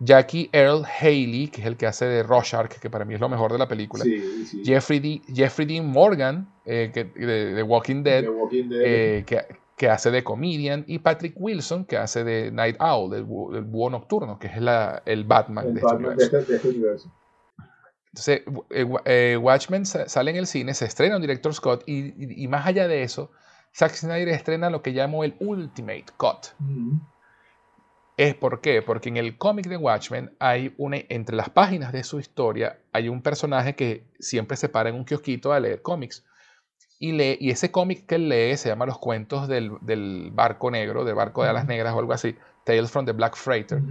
[0.00, 3.28] Jackie Earl Haley, que es el que hace de Rorschach, que para mí es lo
[3.28, 4.04] mejor de la película,
[4.64, 8.24] Jeffrey, D, Jeffrey Dean Morgan, eh, que, de, Walking Dead,
[8.72, 9.44] eh, que,
[9.76, 14.38] que, hace de Comedian, y Patrick Wilson, que hace de Night Owl, del, búho nocturno,
[14.38, 17.12] que es la, el Batman, de, este este, de este universo.
[18.14, 22.64] Entonces, eh, eh, Watchmen sale en el cine, se estrena un director Scott y, más
[22.64, 23.32] allá de eso,
[23.74, 26.54] Zack Snyder estrena lo que llamó el Ultimate Cut.
[28.16, 28.82] ¿Es por qué?
[28.82, 33.08] Porque en el cómic de Watchmen hay una, entre las páginas de su historia, hay
[33.08, 36.24] un personaje que siempre se para en un kiosquito a leer cómics.
[36.98, 39.70] Y, lee, y ese cómic que él lee se llama Los cuentos del,
[40.32, 43.82] barco negro, del barco de alas negras o algo así, Tales from the Black Freighter,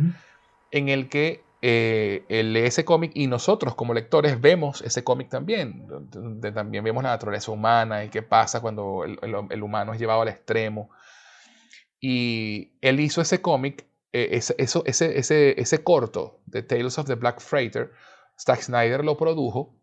[0.72, 5.30] en el que eh, él lee ese cómic y nosotros como lectores vemos ese cómic
[5.30, 10.24] también, donde también vemos la naturaleza humana y qué pasa cuando el, humano es llevado
[10.24, 10.90] al extremo.
[12.02, 17.16] Y él hizo ese cómic, eh, ese, ese, ese, ese corto de Tales of the
[17.16, 17.92] Black Freighter,
[18.38, 19.74] Zack Snyder lo produjo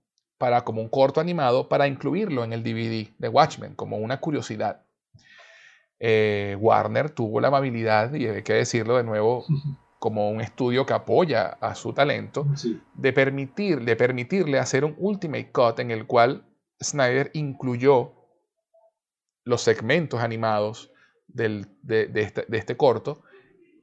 [0.41, 4.87] para como un corto animado para incluirlo en el DVD de Watchmen como una curiosidad.
[5.99, 9.45] Eh, Warner tuvo la amabilidad, y hay que decirlo de nuevo,
[9.99, 12.47] como un estudio que apoya a su talento,
[12.95, 16.47] de, permitir, de permitirle hacer un Ultimate Cut en el cual
[16.83, 18.13] Snyder incluyó
[19.45, 20.91] los segmentos animados
[21.29, 23.25] del, de, este, de, este, corto,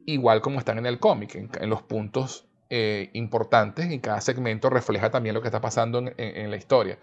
[0.07, 5.09] igual como están en el cómic, en, los puntos eh, importantes, y cada segmento refleja
[5.09, 6.99] también lo que está pasando en, en la historia.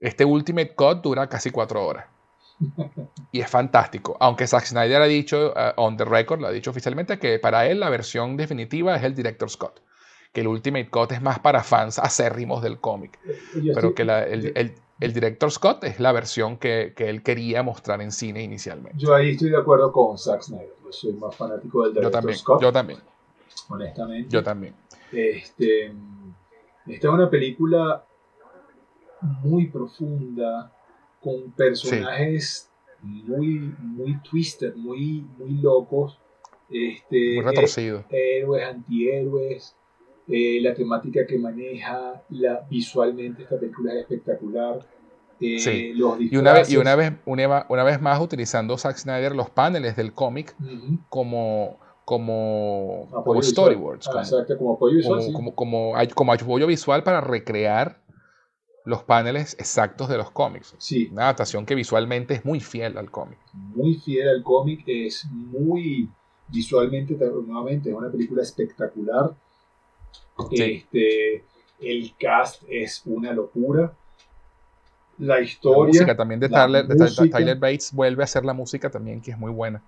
[0.00, 2.06] Este Ultimate Cut dura casi cuatro horas.
[3.32, 4.16] Y es fantástico.
[4.20, 7.66] Aunque Zack Snyder ha dicho, uh, on the record, lo ha dicho oficialmente, que para
[7.66, 9.80] él la versión definitiva es el Director Scott.
[10.32, 13.18] Que el Ultimate Cut es más para fans acérrimos del cómic.
[13.74, 18.00] Pero que el, el, el, Director Scott es la versión que, que, él quería mostrar
[18.00, 18.98] en cine inicialmente.
[18.98, 20.72] Yo ahí estoy de acuerdo con Zack Snyder.
[20.84, 22.60] Yo soy más fanático del Director yo también.
[22.60, 22.98] Yo también.
[23.68, 24.28] Honestamente.
[24.30, 24.74] Yo también.
[25.12, 25.92] Este,
[26.86, 28.04] esta es una película
[29.42, 30.72] muy profunda
[31.20, 32.70] con personajes
[33.02, 36.18] muy, muy twisted, muy, muy locos.
[36.68, 38.04] Este, muy retorcidos.
[38.10, 39.76] héroes, antihéroes.
[40.28, 44.86] Eh, la temática que maneja la, visualmente esta película es espectacular.
[45.40, 45.92] Eh, sí.
[45.94, 50.12] y una vez, y una vez, una, vez más utilizando Zack Snyder los paneles del
[50.12, 50.54] cómic
[51.08, 54.08] como, como, como storyboards.
[54.08, 55.20] Ah, exacto, como apoyo visual.
[55.32, 58.02] Como, como, como, apoyo visual para recrear
[58.84, 60.74] los paneles exactos de los cómics.
[60.78, 61.08] Sí.
[61.12, 63.38] Una adaptación que visualmente es muy fiel al cómic.
[63.52, 66.08] Muy fiel al cómic, es muy
[66.48, 69.34] visualmente, nuevamente, es una película espectacular.
[70.50, 71.44] Este,
[71.80, 73.92] el cast es una locura.
[75.18, 75.82] La historia.
[75.82, 79.30] La música también de, Tyler, de Tyler Bates vuelve a hacer la música también, que
[79.30, 79.82] es muy buena.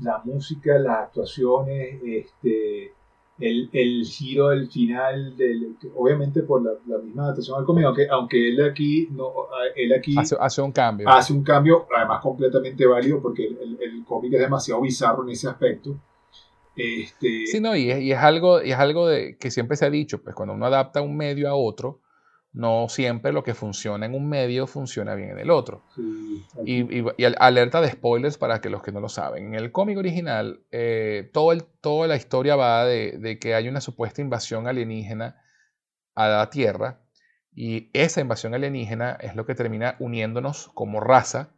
[0.00, 2.92] La música, las actuaciones, este,
[3.38, 8.08] el, el, giro del final, del, obviamente por la, la misma adaptación al cómic, aunque,
[8.08, 9.32] aunque él aquí, no,
[9.74, 11.08] él aquí hace, hace, un cambio.
[11.08, 15.48] Hace un cambio, además completamente válido, porque el, el, cómic es demasiado bizarro en ese
[15.48, 15.96] aspecto.
[16.76, 17.46] Este...
[17.46, 19.90] Sí, no, y es, y es algo, y es algo de, que siempre se ha
[19.90, 22.01] dicho, pues cuando uno adapta un medio a otro,
[22.52, 25.84] no siempre lo que funciona en un medio funciona bien en el otro.
[26.64, 27.04] y, y,
[27.38, 29.48] alerta de spoilers para que los que no lo saben.
[29.48, 33.68] En el cómic original, eh, todo el, toda la historia va de, de, que hay
[33.68, 35.42] una supuesta invasión alienígena
[36.14, 37.00] a la Tierra
[37.54, 41.54] y esa invasión alienígena es lo que termina uniéndonos como raza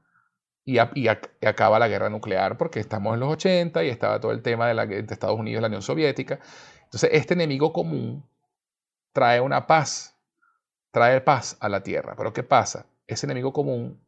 [0.65, 4.43] y, y, acaba la guerra nuclear porque estamos en los 80 y estaba todo el
[4.43, 6.39] tema de, la, de Estados Unidos y la Unión Soviética.
[6.85, 8.25] Entonces, este enemigo común
[9.13, 10.14] trae una paz
[10.95, 12.15] trae paz a la tierra.
[12.17, 12.87] Pero ¿qué pasa?
[13.09, 14.01] Ese enemigo común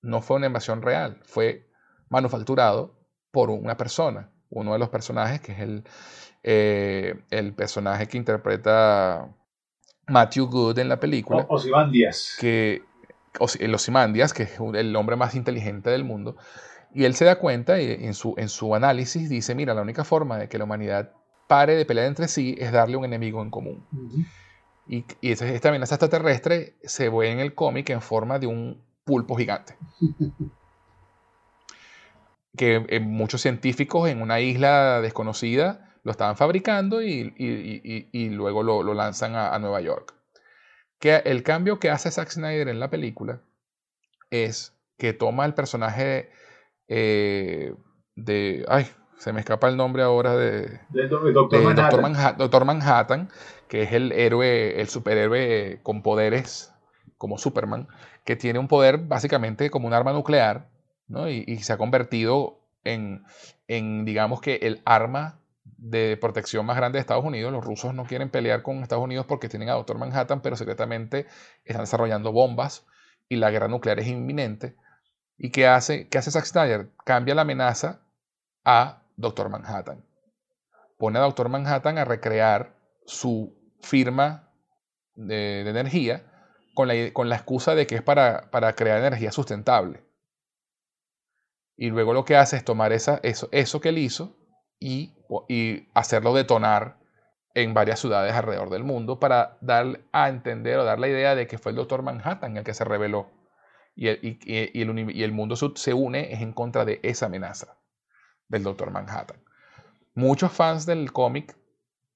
[0.00, 1.68] no fue una invasión real, fue
[2.08, 2.98] manufacturado
[3.30, 5.84] por una persona, uno de los personajes que es el,
[6.42, 9.28] eh, el personaje que interpreta
[10.08, 11.44] Matthew Good en la película.
[11.50, 12.36] Ozymandias.
[12.40, 12.82] Que
[13.60, 16.36] los Simandias, que es el hombre más inteligente del mundo,
[16.94, 20.04] y él se da cuenta y en su, en su análisis dice, mira, la única
[20.04, 21.12] forma de que la humanidad
[21.46, 23.86] pare de pelear entre sí es darle un enemigo en común.
[24.86, 29.36] Y, y esta amenaza extraterrestre se ve en el cómic en forma de un pulpo
[29.36, 29.76] gigante.
[32.56, 38.82] que eh, muchos científicos en una isla desconocida lo estaban fabricando y, y, luego lo,
[38.82, 40.14] lo lanzan a, a, Nueva York.
[40.98, 43.40] Que el cambio que hace Zack Snyder en la película
[44.30, 46.30] es que toma el personaje
[46.88, 47.74] eh,
[48.16, 48.64] de...
[48.68, 50.80] Ay, se me escapa el nombre ahora de...
[50.90, 51.62] Doctor,
[52.02, 52.38] Manhattan.
[52.38, 53.30] Doctor, Manhattan.
[53.72, 56.74] Que es el héroe, el superhéroe con poderes
[57.16, 57.88] como Superman,
[58.22, 60.68] que tiene un poder básicamente como un arma nuclear,
[61.08, 61.30] ¿no?
[61.30, 63.24] y, se ha convertido en,
[63.68, 67.50] en, digamos que, el arma de protección más grande de Estados Unidos.
[67.50, 71.26] Los rusos no quieren pelear con Estados Unidos porque tienen a Doctor Manhattan, pero secretamente
[71.64, 72.84] están desarrollando bombas
[73.30, 74.76] y la guerra nuclear es inminente.
[75.38, 76.90] ¿Y qué hace, qué hace Zack Snyder?
[77.06, 78.02] Cambia la amenaza
[78.66, 80.04] a Doctor Manhattan.
[80.98, 82.74] Pone a Doctor Manhattan a recrear
[83.06, 84.50] su firma
[85.14, 86.24] de, energía
[86.74, 90.04] con la, con la, excusa de que es para, para, crear energía sustentable.
[91.76, 94.36] Y luego lo que hace es tomar esa, eso, eso que él hizo
[94.78, 95.14] y,
[95.48, 96.98] y hacerlo detonar
[97.54, 101.46] en varias ciudades alrededor del mundo para dar a entender o dar la idea de
[101.46, 103.30] que fue el Doctor Manhattan el que se reveló
[103.94, 107.76] y el, y, el, mundo se une es en contra de esa amenaza
[108.48, 109.44] del Doctor Manhattan.
[110.14, 111.56] Muchos fans del cómic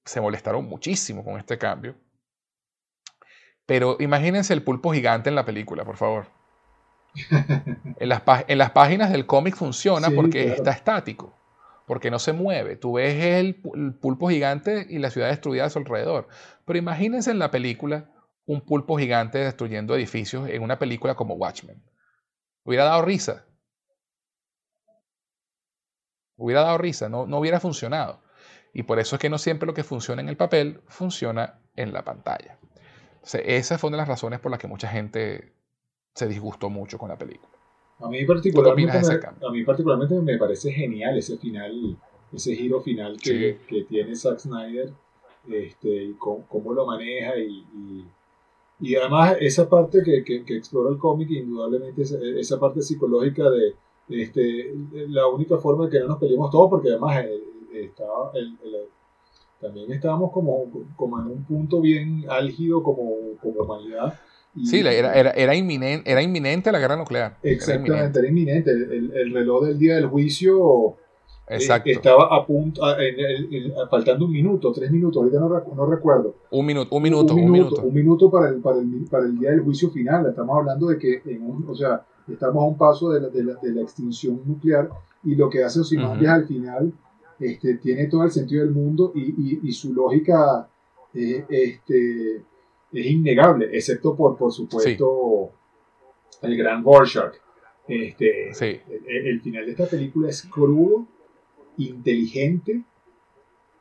[0.07, 1.95] se molestaron muchísimo con este cambio.
[3.65, 6.27] Pero imagínense el pulpo gigante en la película, por favor.
[7.99, 11.37] en, las, en las páginas del cómic funciona porque está estático,
[11.85, 12.77] porque no se mueve.
[12.77, 13.55] Tú ves el,
[13.99, 16.29] pulpo gigante y la ciudad destruida a su alrededor.
[16.65, 18.09] Pero imagínense en la película
[18.45, 21.83] un pulpo gigante destruyendo edificios en una película como Watchmen.
[22.63, 23.45] Hubiera dado risa.
[26.37, 28.21] Hubiera dado risa, no, no hubiera funcionado.
[28.73, 31.93] Y por eso es que no siempre lo que funciona en el papel funciona en
[31.93, 32.59] la pantalla.
[33.23, 35.53] esa fue una de las razones por las que mucha gente
[36.13, 37.51] se disgustó mucho con la película.
[37.99, 41.97] A mí particularmente, me, a mí particularmente me parece genial ese final,
[42.31, 44.93] ese giro final que, que tiene Zack Snyder,
[45.49, 48.05] este, y cómo, lo maneja y
[48.79, 53.73] y además esa parte que, que, explora el cómic, indudablemente esa, parte psicológica de,
[54.09, 54.71] este,
[55.07, 57.41] la única forma de que no nos peleemos todos, porque además eh,
[57.73, 58.31] estaba
[59.59, 60.65] también estábamos como,
[60.95, 63.11] como en un punto bien álgido como,
[63.41, 64.13] como humanidad.
[64.63, 67.37] sí, era, era, era, inminente, era inminente la guerra nuclear.
[67.41, 68.71] Exactamente, era inminente.
[68.71, 70.97] El, el, reloj del día del juicio
[71.47, 71.89] eh, Exacto.
[71.89, 72.81] estaba a punto,
[73.89, 76.35] faltando un minuto, tres minutos, ahorita no, no, recuerdo.
[76.51, 77.81] Un minuto, un minuto, un minuto.
[77.81, 80.27] Un minuto, para, el, para, el, para, el, día del juicio final.
[80.27, 83.43] Estamos hablando de que, en un, o sea, estamos a un paso de la, de
[83.43, 84.89] la, de la extinción nuclear
[85.23, 86.93] y lo que hace Ozymandias al final
[87.39, 90.69] este, tiene todo el sentido del mundo y, y, y su lógica
[91.13, 92.37] eh, este,
[92.91, 95.51] es innegable, excepto por, por supuesto,
[96.41, 97.35] el gran Rorschach.
[97.87, 98.79] Este, sí.
[99.07, 101.07] el, el final de esta película es crudo
[101.77, 102.83] inteligente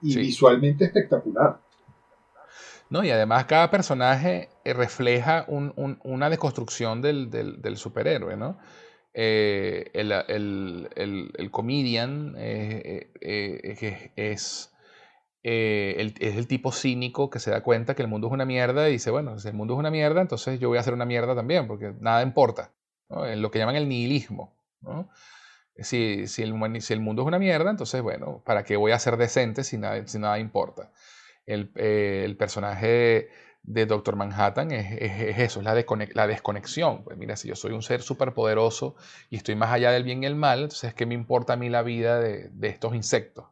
[0.03, 1.61] y visualmente espectacular.
[2.89, 8.59] No, y además cada personaje eh, refleja una deconstrucción del, superhéroe, ¿no?
[9.19, 13.09] Eh, el, el, comedian eh,
[14.15, 14.75] es,
[15.43, 18.91] el, es el tipo cínico que se da cuenta que el mundo es una mierda
[18.91, 21.07] y dice, bueno, si el mundo es una mierda, entonces yo voy a hacer una
[21.07, 22.75] mierda también, porque nada importa.
[23.09, 24.55] Lo que llaman el nihilismo.
[25.79, 26.51] Si, si, el,
[26.89, 30.07] el, mundo es una mierda, entonces, bueno, ¿para qué voy a ser decente si nada,
[30.07, 30.93] si nada importa?
[31.47, 33.31] El, eh, el personaje
[33.67, 35.75] de Doctor Manhattan es, es, eso, es la,
[36.15, 37.05] la, desconexión.
[37.05, 38.97] Pues mira, si yo soy un ser superpoderoso
[39.29, 41.69] y estoy más allá del bien y el mal, entonces, ¿qué me importa a mí
[41.69, 43.47] la vida de, de estos insectos?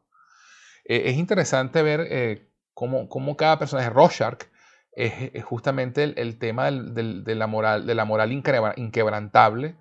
[0.85, 4.45] Eh, es interesante ver eh, cómo, cómo, cada personaje, Rorschach,
[4.93, 9.77] es, justamente el, el tema del, del, de la moral, de la moral inquebrantable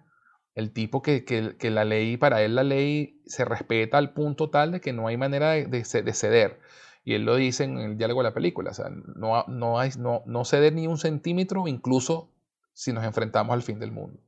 [0.56, 4.72] el tipo que, que, la ley, para él la ley se respeta al punto tal
[4.72, 6.60] de que no hay manera de, de, ceder.
[7.04, 9.92] Y él lo dice en el diálogo de la película, o sea, no, no, hay,
[9.98, 12.32] no, ceder ni un centímetro, incluso
[12.74, 14.22] si nos enfrentamos al fin del mundo.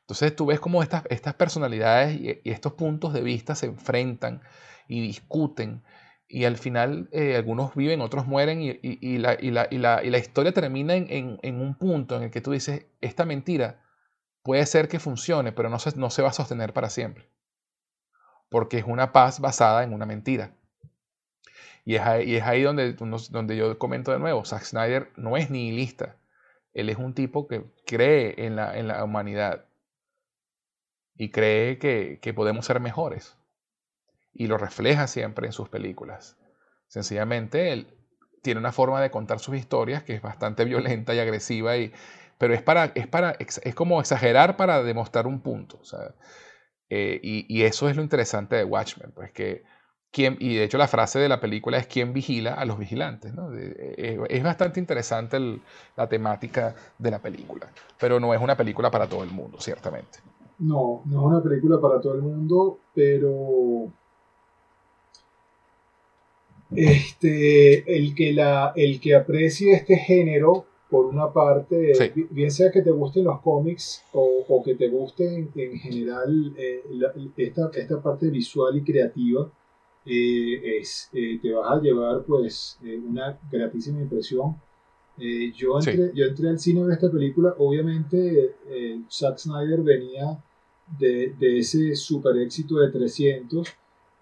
[0.00, 4.42] Entonces tú ves cómo estas, estas personalidades y, estos puntos de vista se enfrentan
[4.86, 5.82] y discuten
[6.28, 10.94] y al final eh, algunos viven, otros mueren y, y, la, la, la, historia termina
[10.94, 13.84] en, en, en, un punto en el que tú dices, esta mentira
[14.44, 17.30] Puede ser que funcione, pero no se, no se va a sostener para siempre.
[18.50, 20.54] Porque es una paz basada en una mentira.
[21.84, 26.16] Y es ahí, donde, donde yo comento de nuevo, Zack Snyder no es nihilista.
[26.72, 29.66] Él es un tipo que cree en la, en la humanidad
[31.16, 33.36] y cree que, que podemos ser mejores.
[34.32, 36.38] Y lo refleja siempre en sus películas.
[36.88, 37.86] Sencillamente, él
[38.42, 41.92] tiene una forma de contar sus historias que es bastante violenta y agresiva, y,
[42.38, 45.80] pero es, para, es, para, es como exagerar para demostrar un punto.
[46.88, 49.64] Eh, y, y, eso es lo interesante de Watchmen, pues que
[50.16, 53.32] y de hecho la frase de la película es quién vigila a los vigilantes.
[53.56, 55.38] Eh, es, bastante interesante
[55.96, 60.20] la temática de la película, pero no es una película para todo el mundo, ciertamente.
[60.58, 63.90] No, no es una película para todo el mundo, pero
[66.74, 71.92] este, el, que la, el que aprecie este género, por una parte,
[72.30, 76.82] bien sea que te gusten los cómics o, que te guste en, general eh,
[77.36, 79.50] esta, esta parte visual y creativa,
[80.06, 84.56] eh, es, eh, te vas a llevar pues eh, una gratísima impresión.
[85.16, 88.56] yo, entré, yo entré al cine de esta película, obviamente
[89.08, 90.38] Zack Snyder venía
[90.98, 93.68] de, de, ese super éxito de 300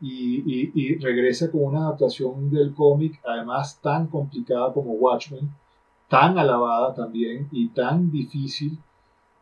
[0.02, 5.50] y, y, regresa con una adaptación del cómic, además tan complicada como Watchmen,
[6.08, 8.78] tan alabada también y tan difícil,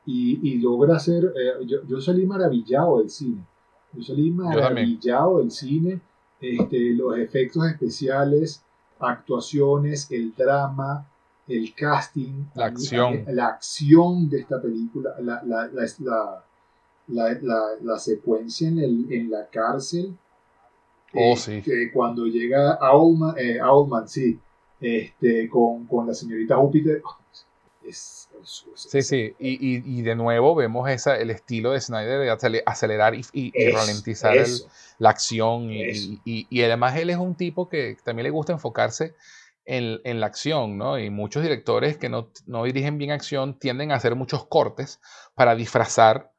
[0.06, 1.34] y, y logra hacer,
[1.66, 3.44] yo, yo salí maravillado del cine,
[3.92, 6.00] yo salí maravillado del cine
[6.40, 8.62] este, los efectos especiales,
[8.98, 11.06] actuaciones, el drama,
[11.46, 15.42] el casting, la acción, la, acción de esta película, la,
[17.82, 20.16] la secuencia en, el, en, la cárcel.
[21.12, 21.60] Oh, sí.
[21.62, 23.58] Que cuando llega Owlman, eh,
[24.06, 24.38] sí,
[24.80, 27.02] este, con, con la señorita Júpiter,
[28.74, 34.36] sí, sí, y, de nuevo vemos esa, el estilo de Snyder de acelerar y, ralentizar
[34.98, 35.68] la acción.
[35.70, 39.14] Y, además él es un tipo que también le gusta enfocarse
[39.64, 40.98] en, la acción, ¿no?
[40.98, 42.30] Y muchos directores que no,
[42.64, 45.00] dirigen bien acción tienden a hacer muchos cortes
[45.34, 46.32] para disfrazar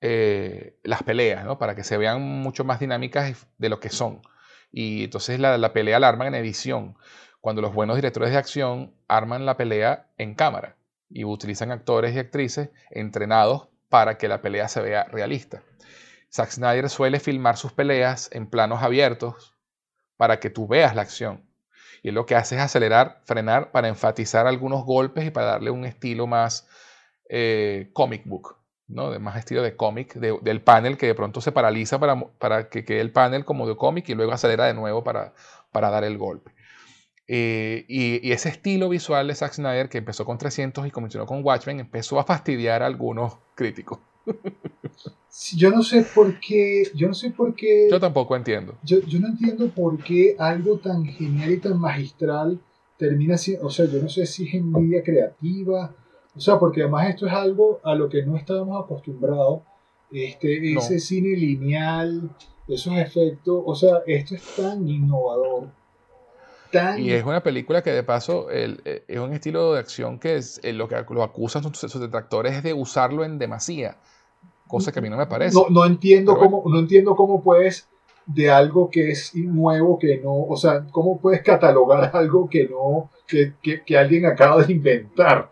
[0.00, 1.58] eh, las peleas, ¿no?
[1.58, 4.22] Para que se vean mucho más dinámicas de lo que son.
[4.70, 6.96] Y entonces la, la pelea la arman en edición
[7.40, 10.76] cuando los buenos directores de acción arman la pelea en cámara
[11.08, 15.62] y utilizan actores y actrices entrenados para que la pelea se vea realista.
[16.32, 19.54] Zack Snyder suele filmar sus peleas en planos abiertos
[20.16, 21.44] para que tú veas la acción.
[22.02, 25.84] Y lo que hace es acelerar, frenar para enfatizar algunos golpes y para darle un
[25.84, 26.68] estilo más
[27.28, 29.10] eh, comic book, ¿no?
[29.10, 32.84] de más estilo de cómic, del panel que de pronto se paraliza para, para que
[32.84, 35.34] quede el panel como de cómic y luego acelera de nuevo para,
[35.72, 36.52] para dar el golpe.
[37.30, 41.44] Eh, y, ese estilo visual de Zack Snyder, que empezó con 300 y comenzó con
[41.44, 43.98] Watchmen, empezó a fastidiar a algunos críticos.
[45.54, 46.84] yo no sé por qué.
[46.94, 47.88] Yo no sé por qué.
[47.90, 48.76] Yo tampoco entiendo.
[48.82, 52.58] Yo, yo, no entiendo por qué algo tan genial y tan magistral
[52.96, 53.66] termina siendo.
[53.66, 55.94] O sea, yo no sé si es envidia creativa.
[56.34, 59.60] O sea, porque además esto es algo a lo que no estábamos acostumbrados.
[60.10, 62.30] Este, ese cine lineal,
[62.66, 63.62] esos efectos.
[63.66, 65.77] O sea, esto es tan innovador
[66.98, 70.60] y es una película que de paso eh, es un estilo de acción que es,
[70.62, 73.96] eh, lo que lo acusan sus, detractores es de usarlo en demasía,
[74.66, 75.54] cosa que a mí no me parece.
[75.54, 77.88] No, no entiendo, cómo, no entiendo cómo puedes
[78.26, 83.10] de algo que es nuevo, que no, o sea, cómo puedes catalogar algo que no,
[83.26, 85.50] que, que, que alguien acaba de inventar.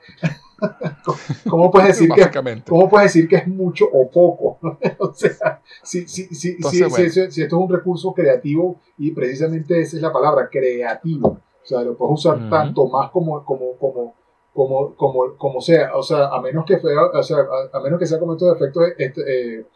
[1.49, 4.59] ¿Cómo puedes, decir que, ¿Cómo puedes decir que es mucho o poco?
[4.99, 10.03] o sea, si, si, si, si, esto es un recurso creativo y precisamente esa es
[10.03, 11.29] la palabra, creativo.
[11.29, 14.15] O sea, lo puedes usar tanto más como, como, como,
[14.55, 15.95] como, como, como sea.
[15.97, 17.39] O sea, a menos que, o sea,
[17.73, 19.67] a, menos que sea como estos efectos, este, eh,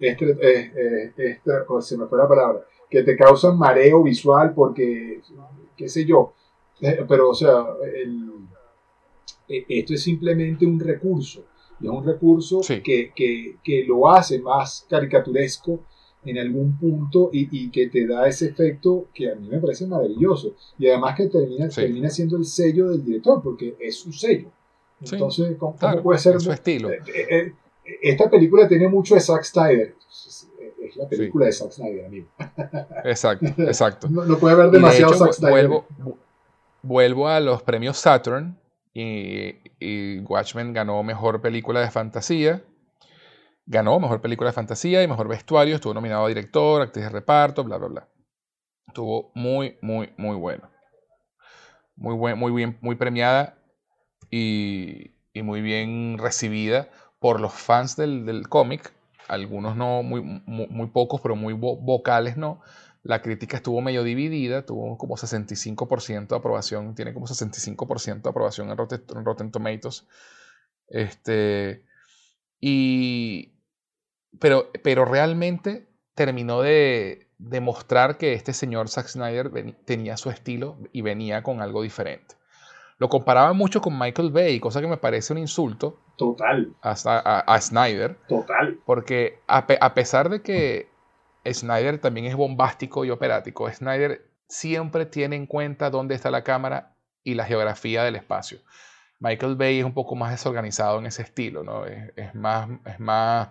[0.00, 4.54] este, eh, eh, este, oh, se me fue la palabra, que te causan mareo visual
[4.54, 5.20] porque,
[5.76, 6.32] qué sé yo.
[7.08, 8.41] pero, o sea, el
[9.48, 11.44] esto es simplemente un recurso.
[11.80, 15.80] Y es un recurso que, que, que, lo hace más caricaturesco
[16.24, 19.86] en algún punto y, y, que te da ese efecto que a mí me parece
[19.86, 20.54] maravilloso.
[20.78, 24.48] Y además que termina, termina siendo el sello del director, porque es su sello.
[25.10, 26.40] Entonces, ¿cómo, puede ser?
[26.40, 26.90] su estilo.
[26.90, 27.52] Eh, eh,
[27.84, 29.96] eh, esta película tiene mucho de Zack Snyder.
[30.80, 32.28] Es la película de Zack Snyder, amigo.
[33.04, 34.08] Exacto, exacto.
[34.08, 35.68] No, puede haber demasiado Zack Snyder.
[35.68, 35.86] Vuelvo,
[36.82, 38.56] vuelvo a los premios Saturn
[38.94, 42.62] y, Watchmen ganó mejor película de fantasía.
[43.66, 45.74] Ganó mejor película de fantasía y mejor vestuario.
[45.74, 48.08] Estuvo nominado a director, actriz de reparto, bla, bla, bla.
[48.88, 50.68] Estuvo muy, muy, muy bueno.
[51.96, 53.56] Muy, buen, muy bien, muy premiada
[54.30, 56.88] y, muy bien recibida
[57.20, 58.92] por los fans del, cómic.
[59.28, 62.60] Algunos no, muy, muy, pocos, pero muy vocales no.
[63.02, 68.70] La crítica estuvo medio dividida, tuvo como 65% de aprobación, tiene como 65% de aprobación
[68.70, 70.06] en Rotten, Tomatoes.
[70.86, 71.84] Este,
[72.60, 73.54] y,
[74.38, 79.50] pero, pero realmente terminó de demostrar que este señor Zack Snyder
[79.84, 82.36] tenía su estilo y venía con algo diferente.
[82.98, 85.98] Lo comparaba mucho con Michael Bay, cosa que me parece un insulto.
[86.16, 86.72] Total.
[86.82, 88.16] A, Snyder.
[88.28, 88.78] Total.
[88.86, 90.88] Porque a, pesar de que
[91.50, 96.94] Snyder también es bombástico y operático, Snyder siempre tiene en cuenta dónde está la cámara
[97.24, 98.58] y la geografía del espacio.
[99.18, 101.86] Michael Bay es un poco más desorganizado en ese estilo, ¿no?
[101.86, 103.48] Es, más, es más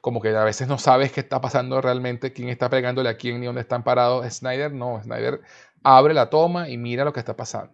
[0.00, 3.38] como que a veces no sabes qué está pasando realmente, quién está pegándole a quién
[3.38, 4.26] ni dónde están parados.
[4.34, 5.40] Snyder no, Snyder
[5.84, 7.72] abre la toma y mira lo que está pasando.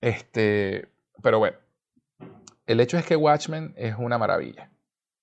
[0.00, 0.88] Este,
[1.22, 1.58] pero bueno,
[2.66, 4.70] el hecho es que Watchmen es una maravilla.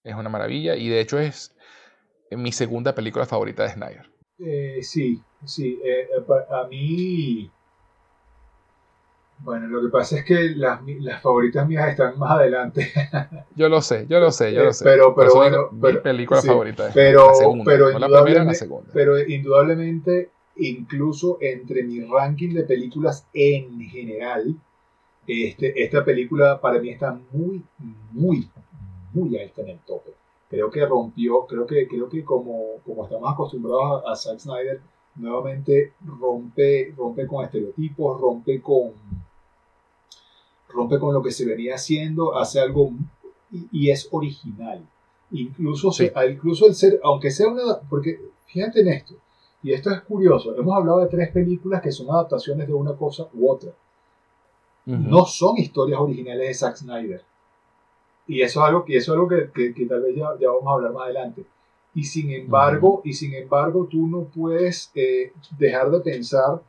[0.04, 1.56] Es una maravilla y de hecho es
[2.38, 4.10] mi segunda película favorita de Snyder.
[4.40, 5.80] Eh, sí, sí.
[5.84, 6.08] Eh,
[6.50, 7.50] a mí.
[9.40, 12.92] Bueno, lo que pasa es que las, las favoritas mías están más adelante.
[13.56, 14.86] yo lo sé, yo lo sé, yo lo sé.
[14.86, 15.70] Pero, pero bueno.
[15.72, 18.90] mi película favorita es pero, la segunda, pero, no la primera, la segunda.
[18.94, 24.56] pero indudablemente incluso entre mi ranking de películas en general,
[25.28, 27.64] este, esta película para mí está muy,
[28.12, 28.50] muy,
[29.14, 30.12] muy alta en el tope.
[30.54, 34.82] Creo que rompió, creo que, creo que como, como estamos acostumbrados a, a Zack Snyder,
[35.16, 38.92] nuevamente rompe, rompe con estereotipos, rompe con,
[40.70, 42.92] rompe con lo que se venía haciendo, hace algo
[43.72, 44.88] y, es original.
[45.32, 45.90] Incluso,
[46.30, 49.16] incluso el ser, aunque sea una, porque fíjate en esto,
[49.64, 53.28] y esto es curioso, hemos hablado de tres películas que son adaptaciones de una cosa
[53.34, 53.72] u otra.
[54.86, 57.24] No son historias originales de Zack Snyder.
[58.28, 60.68] Y eso es algo, y eso es algo que, que, tal vez ya, ya, vamos
[60.68, 61.46] a hablar más adelante.
[61.96, 66.62] Y sin embargo, y sin embargo tú no puedes eh, dejar de pensar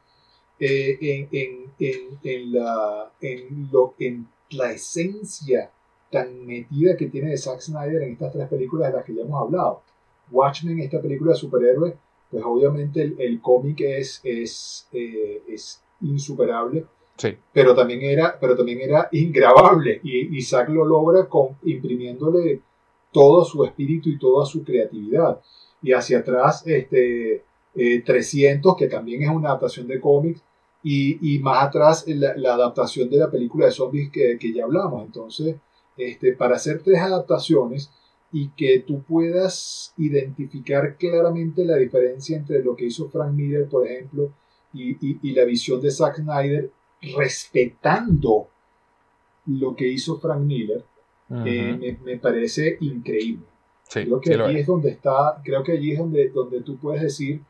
[0.59, 5.71] eh, en, en, en, en, la, en, lo, en la esencia
[6.11, 9.23] tan metida que tiene de Zack Snyder en estas tres películas de las que ya
[9.23, 9.83] hemos hablado.
[10.31, 11.95] Watchmen, esta película de superhéroes,
[12.31, 17.37] pues obviamente el, el cómic es, es, eh, es insuperable, sí.
[17.53, 22.61] pero, también era, pero también era ingrabable y, Zack lo logra con, imprimiéndole
[23.13, 25.41] todo su espíritu y toda su creatividad.
[25.83, 30.43] Y hacia atrás, este, 300, eh, que también es una adaptación de cómics,
[30.83, 34.65] y, y más atrás la, la, adaptación de la película de zombies que, que ya
[34.65, 35.05] hablamos.
[35.05, 35.57] Entonces,
[35.97, 37.91] este, para hacer tres adaptaciones,
[38.35, 43.87] y que tú puedas identificar claramente la diferencia entre lo que hizo Frank Miller, por
[43.87, 44.33] ejemplo,
[44.73, 46.69] y, y, la visión de Zack Snyder,
[47.17, 48.49] respetando
[49.47, 50.85] lo que hizo Frank Miller,
[51.31, 53.47] eh, me, me, parece increíble.
[53.91, 54.67] creo que allí es.
[54.67, 57.41] donde está, creo que allí es donde, donde tú puedes decir,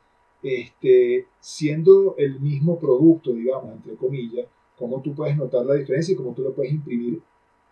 [0.43, 6.17] este, siendo el mismo producto, digamos, entre comillas, cómo tú puedes notar la diferencia y
[6.17, 7.21] cómo tú lo puedes imprimir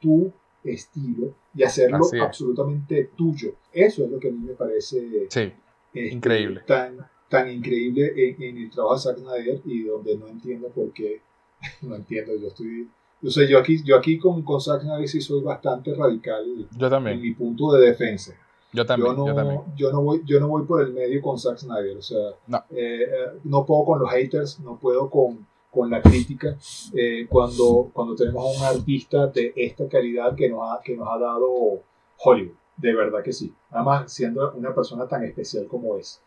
[0.01, 0.33] tú
[0.65, 3.55] estilo y hacerlo absolutamente tuyo.
[3.73, 5.55] Eso es lo que a mí me parece este,
[5.95, 6.63] increíble.
[6.67, 6.99] Tan,
[7.29, 11.21] tan increíble en, el trabajo de Zack Snyder y donde no entiendo por qué,
[11.83, 12.89] no entiendo, yo estoy...
[13.21, 16.45] Yo sé, yo aquí, yo aquí con, con Zack Snyder sí soy bastante radical
[16.77, 17.17] yo también.
[17.17, 18.35] en mi punto de defensa.
[18.73, 19.61] Yo también, yo no, yo también.
[19.77, 22.19] Yo no, voy, yo no voy por el medio con Zack Snyder, o sea,
[22.49, 23.07] no, eh,
[23.45, 26.57] no puedo con los haters, no puedo con, con la crítica
[26.95, 31.09] eh, cuando, cuando tenemos a un artista de esta calidad que nos, ha, que nos
[31.09, 31.83] ha dado
[32.19, 32.57] Hollywood.
[32.77, 33.55] De verdad que sí.
[33.71, 36.21] Nada más siendo una persona tan especial como es.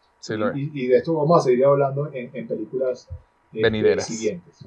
[0.56, 3.14] y, y, de esto vamos a seguir hablando en, en películas eh,
[3.62, 4.66] venideras siguientes.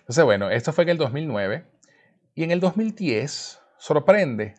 [0.00, 1.64] Entonces, bueno, esto fue en el 2009.
[2.34, 4.54] Y en el 2010 sorprende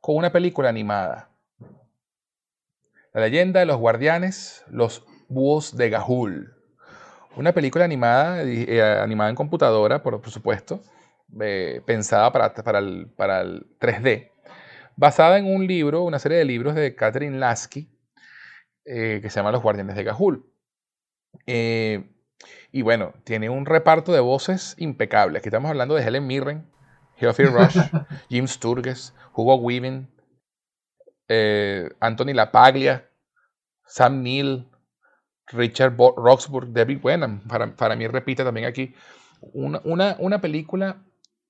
[0.00, 1.30] con una película animada.
[3.12, 6.54] La leyenda de los guardianes, los búhos de Gahul.
[7.36, 10.82] Una película animada, eh, animada en computadora, por, supuesto,
[11.40, 14.30] eh, pensada para, para, el, para, el, 3D,
[14.96, 17.88] basada en un libro, una serie de libros de Catherine Lasky,
[18.84, 20.49] eh, que se llama Los Guardianes de Gahul.
[21.46, 25.38] Y bueno, tiene un reparto de voces impecable.
[25.38, 26.70] Aquí estamos hablando de Helen Mirren,
[27.16, 27.78] Geoffrey Rush,
[28.28, 30.08] Jim Sturges, Hugo Weaving,
[32.00, 33.08] Anthony LaPaglia,
[33.86, 34.68] Sam Neill,
[35.52, 38.94] Richard Roxburgh, David Wenham, para, para mí repite también aquí.
[39.40, 41.02] Una, una, una, película,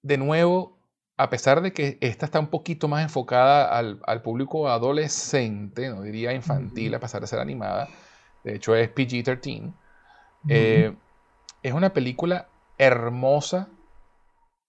[0.03, 0.79] de nuevo,
[1.17, 6.03] a pesar de que esta está un poquito más enfocada al, al público adolescente, no
[6.03, 7.89] diría infantil, a pesar de ser animada,
[8.45, 9.73] de hecho es PG-13,
[10.49, 10.95] eh,
[11.63, 12.49] es una película
[12.79, 13.69] hermosa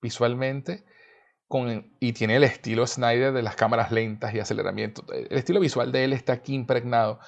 [0.01, 0.83] visualmente
[1.47, 5.05] con, y tiene el estilo Snyder de las cámaras lentas y aceleramiento.
[5.13, 7.19] El estilo visual de él está aquí impregnado.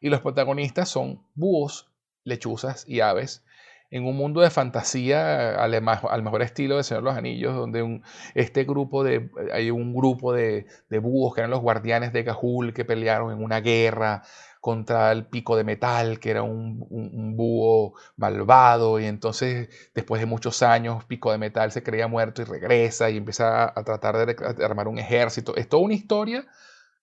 [0.00, 1.92] Y los protagonistas son búhos,
[2.24, 3.44] lechuzas y aves
[3.92, 5.82] en un mundo de fantasía al,
[6.22, 8.00] mejor estilo de Señor de los Anillos, donde
[8.34, 10.66] este grupo de, hay un grupo de,
[11.02, 14.22] búhos que eran los guardianes de Gahul que pelearon en una guerra
[14.62, 20.62] contra el pico de metal, que era un, búho malvado, y entonces después de muchos
[20.62, 24.86] años pico de metal se creía muerto y regresa y empieza a, tratar de, armar
[24.86, 25.56] un ejército.
[25.56, 26.46] Es toda una historia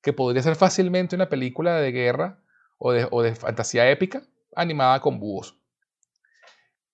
[0.01, 2.39] que podría ser fácilmente una película de guerra
[2.77, 4.23] o de, o de fantasía épica
[4.55, 5.59] animada con búhos.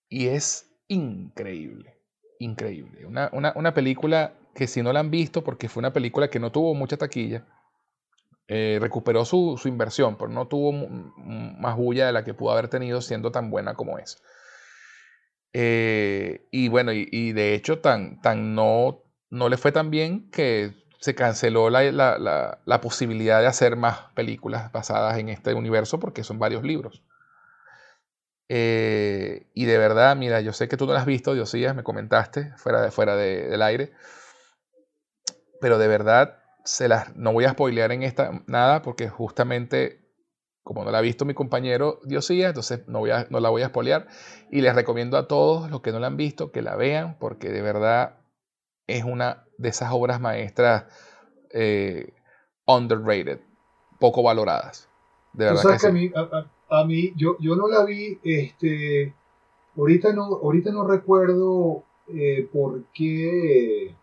[0.10, 1.96] Y es increíble,
[2.40, 3.06] increíble.
[3.06, 6.74] Una, película que si no la han visto, porque fue una película que no tuvo
[6.74, 7.46] mucha taquilla,
[8.48, 13.02] eh, recuperó su, inversión, pero no tuvo más bulla de la que pudo haber tenido
[13.02, 14.22] siendo tan buena como es.
[15.54, 20.74] Eh, y bueno, y, de hecho tan, tan no, no le fue tan bien que
[21.00, 26.40] se canceló la, la, posibilidad de hacer más películas basadas en este universo porque son
[26.40, 27.04] varios libros.
[28.48, 31.84] Eh, y de verdad, mira, yo sé que tú no la has visto, Diosías, me
[31.84, 33.94] comentaste fuera, de, fuera del aire.
[35.62, 40.02] Pero de verdad, se las, no voy a spoilear en esta nada porque justamente
[40.64, 43.62] como no la ha visto mi compañero Diosías, entonces no, voy a, no la voy
[43.62, 44.08] a spoilear.
[44.52, 47.50] Y les recomiendo a todos los que no la han visto que la vean porque
[47.50, 48.18] de verdad
[48.88, 50.86] es una de esas obras maestras
[51.52, 52.14] eh,
[52.66, 53.42] underrated,
[54.00, 54.90] poco valoradas.
[55.34, 56.12] De verdad que, sí
[56.70, 59.14] a mí, yo, yo no la vi, este,
[59.78, 63.96] ahorita no, ahorita no recuerdo eh, por, qué,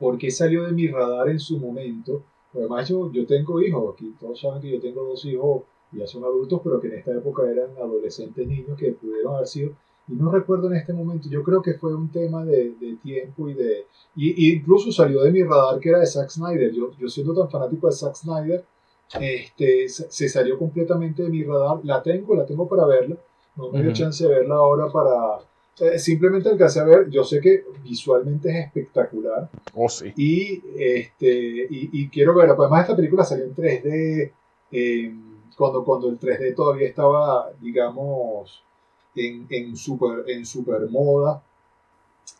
[0.00, 2.24] por qué salió de mi radar en su momento.
[2.52, 5.62] Además, yo, yo tengo hijos, aquí todos saben que yo tengo dos hijos,
[5.92, 9.70] ya son adultos, pero que en esta época eran adolescentes niños que pudieron haber sido,
[10.08, 13.48] y no recuerdo en este momento, yo creo que fue un tema de, de tiempo
[13.48, 13.86] y de,
[14.16, 17.48] y, incluso salió de mi radar que era de Zack Snyder, yo, yo siendo tan
[17.48, 18.64] fanático de Zack Snyder,
[19.18, 21.80] este, se salió completamente de mi radar.
[21.84, 23.16] La tengo, la tengo para verla.
[23.56, 25.38] No me dio chance de verla ahora para...
[25.78, 29.48] Eh, simplemente alcancé a ver, yo sé que visualmente es espectacular.
[29.74, 30.12] Oh, sí.
[30.16, 34.32] Y, este, y, quiero ver, además esta película salió en 3D,
[34.72, 38.62] em, cuando, cuando el 3D todavía estaba, digamos,
[39.14, 41.42] en, en, super, en super moda.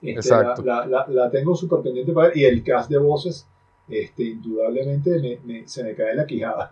[0.02, 0.62] Este, Exacto.
[0.62, 2.36] La, la, la, tengo súper pendiente para ver.
[2.36, 3.46] Y el cast de voces
[3.90, 6.70] este, indudablemente me, se me cae la quijada.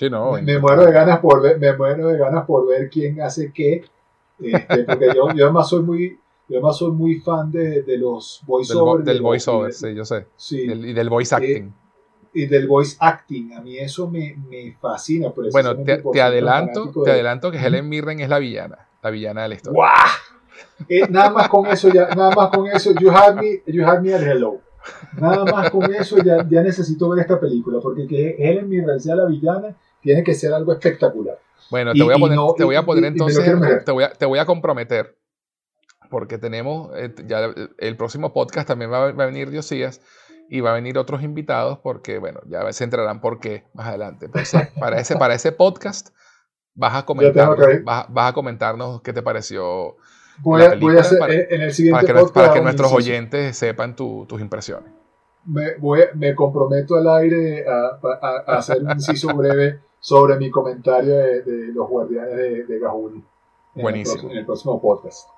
[0.42, 3.84] me, muero de ganas por ver, me muero de ganas por ver quién hace qué,
[4.42, 6.18] este, porque yo, yo, además soy muy,
[6.48, 9.04] yo además soy muy fan de, de los voiceovers.
[9.04, 10.26] Del, voiceover, sí, yo sé.
[10.50, 11.72] y del voice acting.
[12.32, 15.32] y del voice acting, a mí eso me, me fascina.
[15.52, 19.48] Bueno, te, te adelanto, te adelanto que Helen Mirren es la villana, la villana de
[19.48, 19.80] la historia.
[20.88, 24.00] Eh, nada más con eso ya, nada más con eso, you had me, you had
[24.00, 24.60] me at hello.
[25.18, 29.14] Nada más con eso ya, ya necesito ver esta película, porque que Helen Mirren sea
[29.14, 31.38] la villana tiene que ser algo espectacular.
[31.70, 33.44] Bueno, te voy a poner, te voy a poner entonces,
[33.84, 35.16] te, voy a, te voy a comprometer,
[36.10, 40.00] porque tenemos, eh, ya el próximo podcast también va, a venir Diosías
[40.48, 44.28] y va a venir otros invitados, porque bueno, ya se entrarán por qué más adelante.
[44.78, 46.10] para, ese, para ese podcast
[46.74, 49.96] vas a, comentar, vas, a comentarnos qué te pareció
[50.42, 53.56] Voy, a, voy a hacer para, en el siguiente para que, para que nuestros oyentes
[53.56, 54.90] sepan tus impresiones.
[55.44, 61.14] Me, voy, me, comprometo al aire a, a, hacer un inciso breve sobre mi comentario
[61.14, 62.80] de, los guardianes de, de
[63.74, 64.30] Buenísimo.
[64.30, 65.28] en el próximo podcast.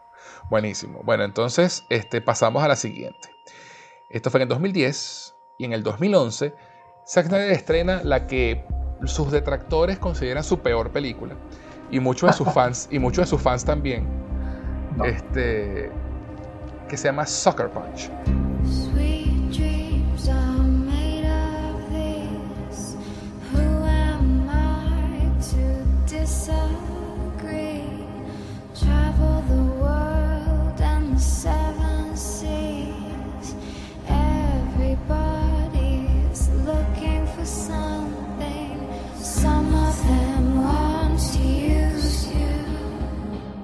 [0.51, 1.03] Buenísimo.
[1.05, 3.29] Bueno, entonces este, pasamos a la siguiente.
[4.11, 6.55] Esto fue en el 2010 y en el 2011
[7.07, 8.65] Zack Snyder estrena la que
[9.05, 11.35] sus detractores consideran su peor película
[11.91, 14.07] y muchos de sus fans y muchos de sus fans también
[15.05, 15.91] este,
[16.89, 18.11] que se llama Sucker Punch.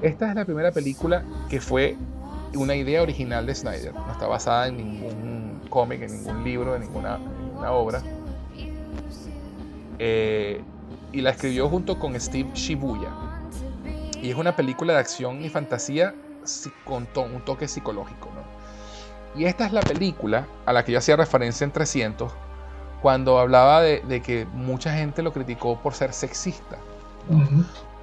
[0.08, 1.96] Esta es la primera película que fue
[2.54, 3.94] una idea original de Snyder.
[3.94, 7.18] No está basada en ningún cómic, en ningún libro, en ninguna,
[7.70, 8.02] obra.
[9.98, 10.62] Eh,
[11.12, 13.10] y la escribió junto con Steve Shibuya.
[14.22, 16.14] Y es una película de acción y fantasía
[16.84, 18.28] con un toque psicológico.
[19.36, 22.32] Y esta es la película a la que yo hacía referencia en 300
[23.02, 26.78] cuando hablaba de, que mucha gente lo criticó por ser sexista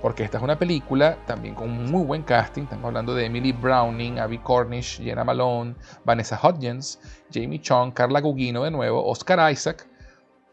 [0.06, 2.62] porque esta es una película también con un muy buen casting.
[2.62, 5.74] Estamos hablando de Emily Browning, Abby Cornish, Jenna Malone,
[6.04, 7.00] Vanessa Hudgens,
[7.34, 9.88] Jamie Chung, Carla Gugino de nuevo, Oscar Isaac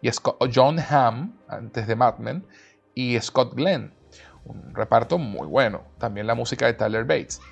[0.00, 0.08] y
[0.54, 2.46] John Hamm, antes de Mad Men,
[2.94, 3.92] y Scott Glenn.
[4.46, 5.82] Un reparto muy bueno.
[5.98, 7.42] También la música de Tyler Bates.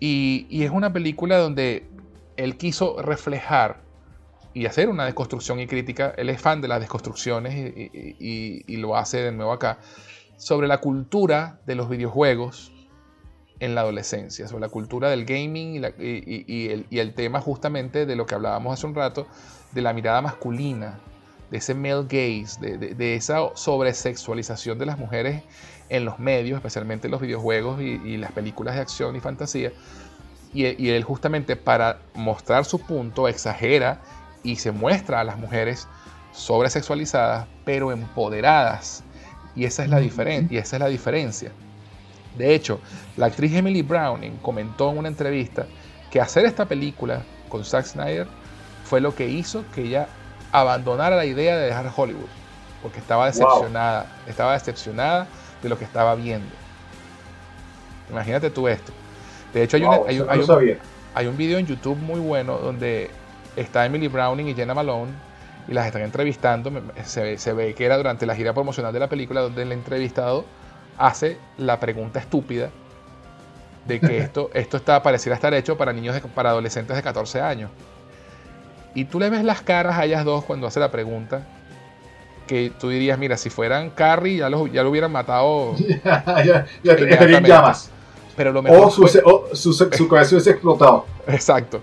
[0.00, 1.86] Y, es una película donde
[2.38, 3.82] él quiso reflejar
[4.54, 6.14] y hacer una desconstrucción y crítica.
[6.16, 9.76] Él es fan de las desconstrucciones y, lo hace de nuevo acá.
[10.36, 12.72] Sobre la cultura de los videojuegos
[13.60, 18.34] en la adolescencia, sobre la cultura del gaming y, el, tema justamente de lo que
[18.34, 19.26] hablábamos hace un rato,
[19.72, 20.98] de la mirada masculina,
[21.50, 25.42] de ese male gaze, de, de esa sobresexualización de las mujeres
[25.88, 29.72] en los medios, especialmente en los videojuegos y, las películas de acción y fantasía.
[30.52, 34.00] Y, él justamente para mostrar su punto exagera
[34.42, 35.88] y se muestra a las mujeres
[36.32, 39.03] sobresexualizadas, pero empoderadas.
[39.56, 41.52] Y esa es la, y esa es la diferencia.
[42.36, 42.80] De hecho,
[43.16, 45.66] la actriz Emily Browning comentó en una entrevista
[46.10, 48.26] que hacer esta película con Zack Snyder
[48.84, 50.08] fue lo que hizo que ella
[50.52, 52.28] abandonara la idea de dejar Hollywood,
[52.82, 55.26] porque estaba decepcionada, estaba decepcionada
[55.62, 56.50] de lo que estaba viendo.
[58.10, 58.92] Imagínate tú esto.
[59.52, 59.82] De hecho, hay,
[61.14, 63.10] hay, un, video en YouTube muy bueno donde
[63.56, 65.12] está Emily Browning y Jenna Malone
[65.68, 66.70] y las están entrevistando.
[67.04, 70.44] Se, se, ve que era durante la gira promocional de la película donde el entrevistado
[70.98, 72.70] hace la pregunta estúpida
[73.86, 77.70] de que esto, esto está, pareciera estar hecho para niños, para adolescentes de 14 años.
[78.94, 81.46] Y tú le ves las caras a ellas dos cuando hace la pregunta
[82.46, 85.74] que tú dirías, mira, si fueran Carrie ya lo, ya lo hubieran matado.
[86.04, 87.90] ya, ya llamas.
[88.36, 89.08] Pero lo mejor o su,
[89.54, 91.06] su, su cabeza hubiese explotado.
[91.26, 91.80] Exacto.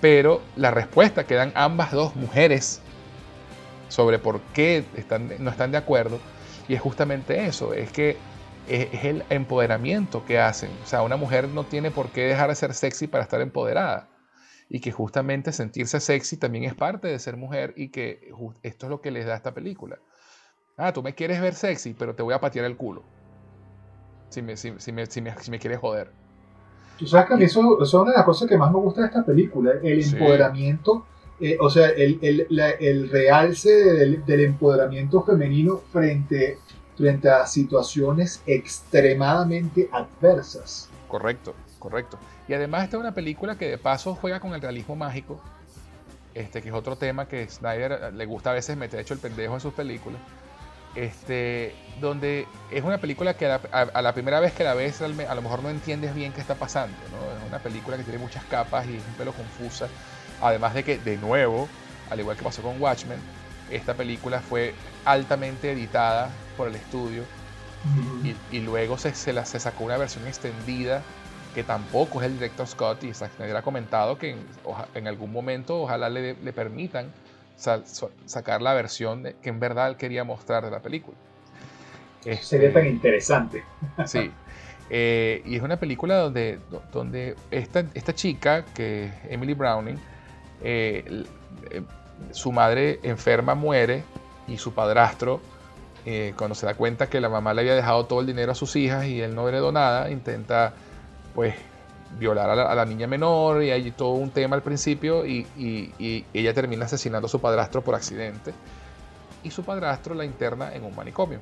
[0.00, 2.80] Pero la respuesta que dan ambas dos mujeres
[3.94, 6.18] sobre por qué están, no están de acuerdo,
[6.66, 8.16] y es justamente eso, es que
[8.66, 10.70] es, es el empoderamiento que hacen.
[10.82, 14.08] O sea, una mujer no tiene por qué dejar de ser sexy para estar empoderada
[14.68, 18.32] y que justamente sentirse sexy también es parte de ser mujer y que
[18.64, 20.00] esto es lo que les da esta película.
[20.76, 23.04] Ah, tú me quieres ver sexy, pero te voy a patear el culo.
[24.30, 26.10] Si me, si, me, si me, quieres joder.
[26.98, 29.02] Tú sabes que a mí eso, es una de las cosas que más me gusta
[29.02, 31.06] de esta película, el empoderamiento,
[31.40, 32.46] eh, o sea, el, el,
[32.80, 36.58] el realce del, del, empoderamiento femenino frente,
[36.96, 40.88] frente a situaciones extremadamente adversas.
[41.08, 42.18] Correcto, correcto.
[42.46, 45.40] Y además esta es una película que de paso juega con el realismo mágico,
[46.34, 49.20] este, que es otro tema que Snyder eh, le gusta a veces meter hecho el
[49.20, 50.20] pendejo en sus películas.
[50.94, 55.42] Este, donde es una película que a la, primera vez que la ves a lo
[55.42, 56.96] mejor no entiendes bien qué está pasando.
[56.96, 59.88] Es una película que tiene muchas capas y es un pelo confusa.
[60.40, 61.68] Además de que, de nuevo,
[62.10, 63.18] al igual que pasó con Watchmen,
[63.70, 64.74] esta película fue
[65.04, 67.24] altamente editada por el estudio
[68.50, 71.02] y, luego se, se, la, se sacó una versión extendida
[71.54, 74.36] que tampoco es el director Scott, y Snyder ha comentado que
[74.94, 77.12] en, algún momento ojalá le, permitan
[77.56, 81.16] sacar la versión que en verdad él quería mostrar de la película.
[82.40, 83.62] Sería tan interesante.
[84.06, 84.30] Sí.
[84.90, 86.58] Eh, y es una película donde,
[86.92, 89.98] donde esta, esta chica, que Emily Browning,
[90.64, 91.24] eh,
[91.70, 91.82] eh,
[92.32, 94.02] su madre enferma muere
[94.48, 95.40] y su padrastro,
[96.36, 98.76] cuando se da cuenta que la mamá le había dejado todo el dinero a sus
[98.76, 100.74] hijas y él no heredó nada, intenta
[101.34, 101.54] pues
[102.18, 105.46] violar a la, niña menor y hay todo un tema al principio y,
[106.32, 108.52] ella termina asesinando a su padrastro por accidente
[109.42, 111.40] y su padrastro la interna en un manicomio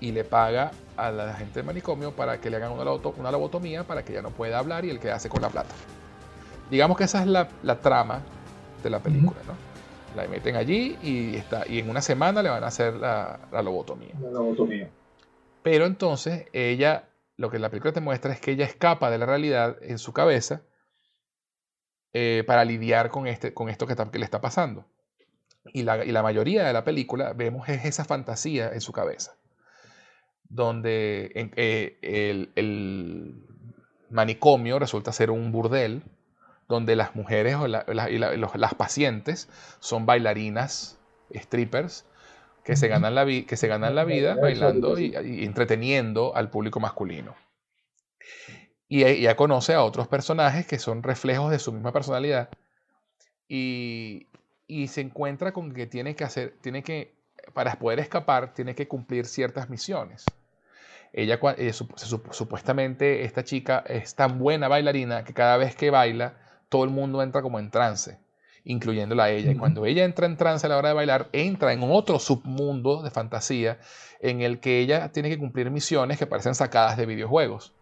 [0.00, 2.84] y le paga a la gente del manicomio para que le hagan una,
[3.30, 5.74] lobotomía para que ella no pueda hablar y el que hace con la plata.
[6.70, 7.48] Digamos que esa es la,
[7.80, 8.22] trama
[8.82, 9.54] de la película, ¿no?
[10.16, 13.62] La meten allí y, está, y en una semana le van a hacer la, la
[13.62, 14.14] lobotomía.
[14.20, 14.88] La lobotomía.
[15.62, 17.08] Pero entonces ella
[17.38, 20.12] lo que la película te muestra es que ella escapa de la realidad en su
[20.12, 20.62] cabeza
[22.12, 24.86] eh, para lidiar con, este, con esto que, le está pasando.
[25.72, 29.36] Y la, y la, mayoría de la película vemos es esa fantasía en su cabeza,
[30.48, 33.44] donde eh, el, el,
[34.10, 36.02] manicomio resulta ser un burdel,
[36.68, 39.48] donde las mujeres o y las pacientes
[39.80, 40.98] son bailarinas,
[41.34, 42.04] strippers,
[42.62, 45.14] que se ganan la, que se ganan la vida bailando y,
[45.44, 47.34] entreteniendo al público masculino.
[48.86, 52.50] Y ella conoce a otros personajes que son reflejos de su misma personalidad
[53.48, 54.26] y,
[54.88, 57.14] se encuentra con que tiene que hacer, tiene que,
[57.54, 60.26] para poder escapar, tiene que cumplir ciertas misiones.
[61.14, 66.34] Ella, eh, supuestamente, esta chica es tan buena bailarina que cada vez que baila,
[66.68, 68.18] todo el mundo entra como en trance
[68.64, 69.50] incluyéndola a ella.
[69.50, 73.02] Y cuando ella entra en trance a la hora de bailar, entra en otro submundo
[73.02, 73.78] de fantasía
[74.20, 77.72] en el que ella tiene que cumplir misiones que parecen sacadas de videojuegos.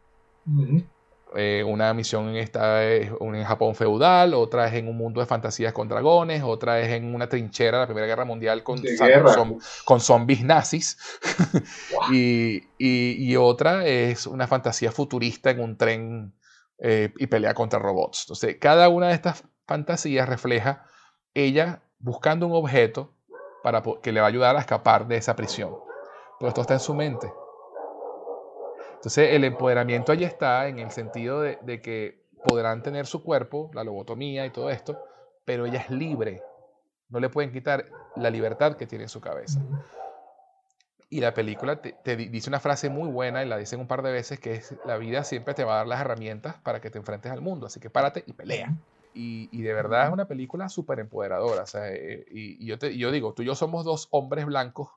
[1.34, 5.26] Eh, una misión en, esta es en Japón feudal, otra es en un mundo de
[5.26, 8.80] fantasías con dragones, otra es en una trinchera de la Primera Guerra Mundial con,
[9.84, 10.96] con zombies nazis,
[12.12, 16.32] y, y, otra es una fantasía futurista en un tren
[16.78, 18.24] eh, y pelea contra robots.
[18.24, 20.84] Entonces, cada una de estas fantasías refleja
[21.34, 23.12] ella buscando un objeto
[23.62, 25.74] para que le va a ayudar a escapar de esa prisión.
[26.38, 27.32] Pero esto está en su mente.
[28.94, 33.84] Entonces el empoderamiento allí está en el sentido de, que podrán tener su cuerpo, la
[33.84, 34.98] lobotomía y todo esto,
[35.44, 36.42] pero ella es libre.
[37.08, 37.86] No le pueden quitar
[38.16, 39.60] la libertad que tiene en su cabeza.
[41.08, 44.10] Y la película te, dice una frase muy buena, y la dicen un par de
[44.10, 46.98] veces, que es, la vida siempre te va a dar las herramientas para que te
[46.98, 48.74] enfrentes al mundo, así que párate y pelea.
[49.18, 51.64] Y, de verdad es una película súper empoderadora.
[51.86, 54.90] Eh, y, yo, te, yo digo, tú y yo somos dos hombres blancos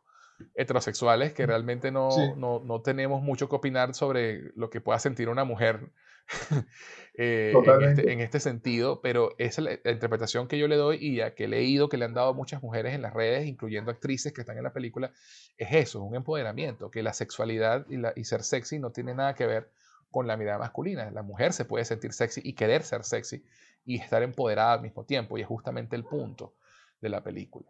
[0.56, 5.30] heterosexuales que realmente no, no, no, tenemos mucho que opinar sobre lo que pueda sentir
[5.30, 5.90] una mujer
[7.16, 10.98] eh, en, este, en, este, sentido, pero esa es la, interpretación que yo le doy
[10.98, 13.92] y a que he leído que le han dado muchas mujeres en las redes, incluyendo
[13.92, 15.12] actrices que están en la película,
[15.58, 19.36] es eso, un empoderamiento, que la sexualidad y, la, y ser sexy no tiene nada
[19.36, 19.72] que ver
[20.12, 21.12] con la mirada masculina.
[21.12, 23.44] La mujer se puede sentir sexy y querer ser sexy
[23.86, 26.56] y estar empoderada al mismo tiempo, y es justamente el punto
[27.02, 27.66] de la película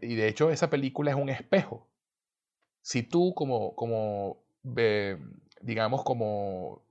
[0.00, 1.86] y de hecho esa película es un espejo.
[2.82, 4.42] Si tú como, como
[5.60, 6.82] digamos, como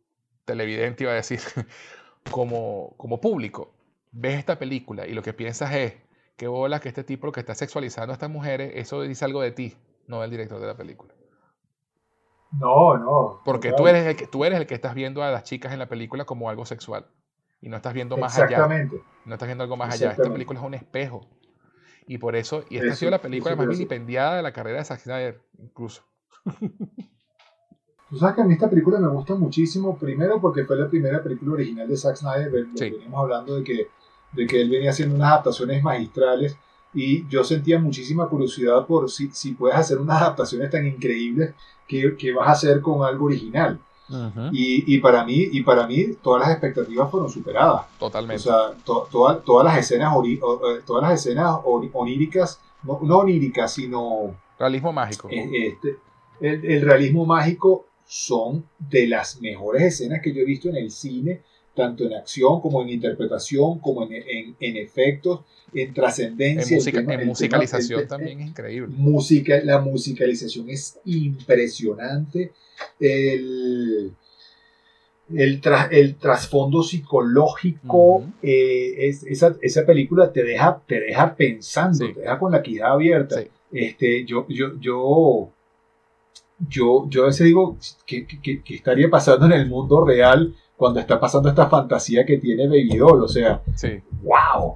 [0.52, 1.40] televidente iba a decir,
[2.32, 3.74] como, como público,
[4.12, 5.94] ves esta película y lo que piensas es,
[6.38, 9.52] qué bola que este tipo que está sexualizando a estas mujeres, eso dice algo de
[9.52, 9.76] ti,
[10.08, 11.14] no del director de la película.
[12.52, 13.42] No, no.
[13.46, 15.80] Porque tú eres, el que, tú eres el que estás viendo a las chicas en
[15.80, 17.06] la película como algo sexual.
[17.62, 18.46] Y no estás viendo más allá.
[18.46, 19.04] Exactamente.
[19.26, 20.12] No estás viendo algo más allá.
[20.12, 21.28] Esta película es un espejo
[22.10, 24.86] y por eso, y esta ha sido la película más vilipendiada de la carrera de
[24.86, 26.02] Zack Snyder, incluso.
[28.10, 31.22] Tú sabes que a mí esta película me gusta muchísimo, primero porque fue la primera
[31.22, 33.88] película original de Zack Snyder, venimos hablando de que,
[34.34, 36.58] de que él venía haciendo unas adaptaciones magistrales
[36.94, 41.54] y yo sentía muchísima curiosidad por si, si puedes hacer unas adaptaciones tan increíbles
[41.88, 43.80] que, que vas a hacer con algo original
[44.52, 47.86] y, y, para mí, y para mí todas las expectativas fueron superadas.
[48.00, 48.50] Totalmente.
[48.50, 49.04] O sea,
[49.44, 50.40] todas las escenas, eh,
[50.86, 54.36] todas las escenas oníricas, no, oníricas, sino...
[54.58, 55.28] Realismo mágico.
[55.30, 55.98] Este,
[56.42, 60.90] el, el, realismo mágico son de las mejores escenas que yo he visto en el
[60.90, 61.42] cine,
[61.76, 65.42] tanto en acción como en interpretación, como en, en, en efectos,
[65.76, 66.76] en trascendencia.
[66.76, 68.88] En, musicalización también es increíble.
[68.98, 72.52] Música, la musicalización es impresionante
[73.00, 74.12] el,
[75.32, 75.62] el,
[75.92, 82.52] el trasfondo psicológico, eh, esa, esa, película te deja, te deja pensando, te deja con
[82.52, 83.44] la quijada abierta.
[83.72, 85.52] Este, yo, yo, yo,
[86.68, 88.26] yo, yo a veces digo que,
[88.68, 93.24] estaría pasando en el mundo real cuando está pasando esta fantasía que tiene Baby Doll,
[93.24, 93.62] o sea,
[94.24, 94.76] wow.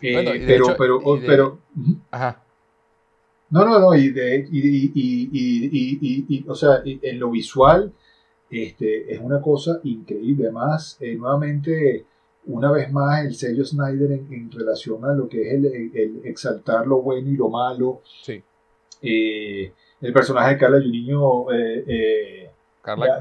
[0.00, 1.58] Eh, pero, pero, pero,
[2.10, 2.42] ajá.
[3.50, 7.92] No, no, no, y, de, y, y, y, o sea, en lo visual
[8.52, 10.44] este, es una cosa increíble.
[10.44, 12.04] Además, eh, nuevamente,
[12.46, 17.00] una vez más, el sello Snyder en, relación a lo que es el, exaltar lo
[17.00, 18.02] bueno y lo malo.
[18.22, 18.42] Sí.
[19.00, 19.72] Eh,
[20.02, 22.50] el personaje de Carla Juniño, eh, eh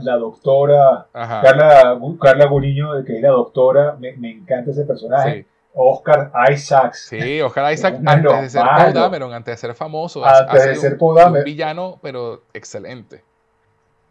[0.02, 5.46] La, doctora, Carla, Carla Guriño, que es la doctora, me, me encanta ese personaje.
[5.74, 7.08] Oscar Isaacs.
[7.10, 10.26] Sí, Oscar Isaac antes de ser Paul Dameron, antes de ser famoso.
[10.26, 11.40] Antes de ser Paul Dameron.
[11.40, 13.24] Un villano, pero excelente.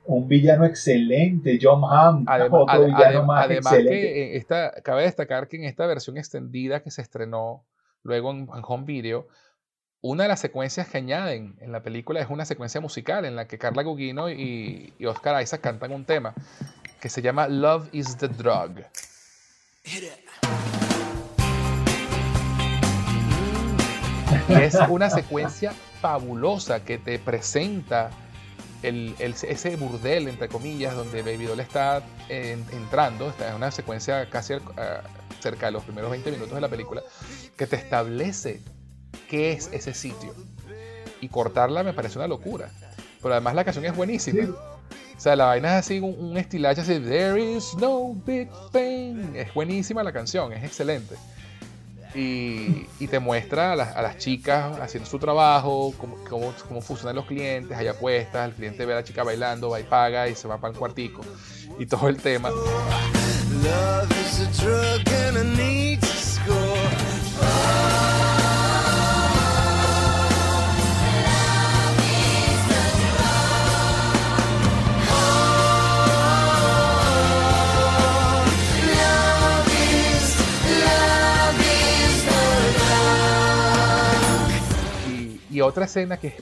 [0.06, 2.24] Un villano excelente, John Hamm.
[2.26, 6.90] Además, otro villano más además que esta, cabe destacar que en esta versión extendida que
[6.90, 7.64] se estrenó
[8.02, 9.26] luego en, Home Video,
[10.02, 13.46] una de las secuencias que añaden en la película es una secuencia musical en la
[13.46, 16.32] que Carla Gugino y, y Oscar Isaac cantan un tema
[17.00, 18.80] que se llama Love is the Drug.
[24.48, 28.10] es una secuencia fabulosa que te presenta
[28.82, 33.28] el, ese burdel, entre comillas, donde Baby Doll está entrando.
[33.28, 34.54] Esta es una secuencia casi
[35.40, 37.02] cerca de los primeros 20 minutos de la película
[37.56, 38.60] que te establece
[39.30, 40.34] qué es ese sitio.
[41.20, 42.70] Y cortarla me parece una locura.
[43.22, 44.44] Pero además la canción es buenísima.
[44.44, 49.36] O sea, la vaina es así, un, un estilacho así, There is no big pain.
[49.36, 51.14] Es buenísima la canción, es excelente
[52.14, 57.88] y, te muestra a las, chicas haciendo su trabajo, cómo, cómo, funcionan los clientes, hay
[57.88, 60.72] apuestas, el cliente ve a la chica bailando, va y paga y se va para
[60.72, 61.22] el cuartico
[61.78, 62.50] y todo el tema.
[85.62, 86.34] Otra escena que es,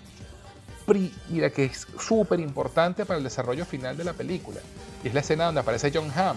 [1.29, 4.61] mira, que es súper importante para el desarrollo final de la película.
[5.05, 6.37] Y es la escena donde aparece John Hamm.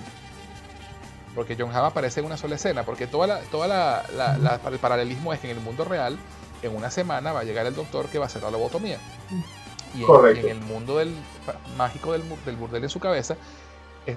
[1.35, 2.83] Porque John Hamm aparece en una sola escena.
[2.83, 6.17] Porque toda la, toda la, el paralelismo es que en el mundo real,
[6.61, 8.97] en una semana va a llegar el doctor que va a hacer la lobotomía.
[9.93, 11.13] Y en, el mundo del,
[11.77, 13.35] mágico del, del burdel en su cabeza,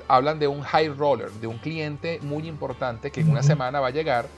[0.08, 3.88] hablan de un high roller, de un cliente muy importante que en una semana va
[3.88, 4.28] a llegar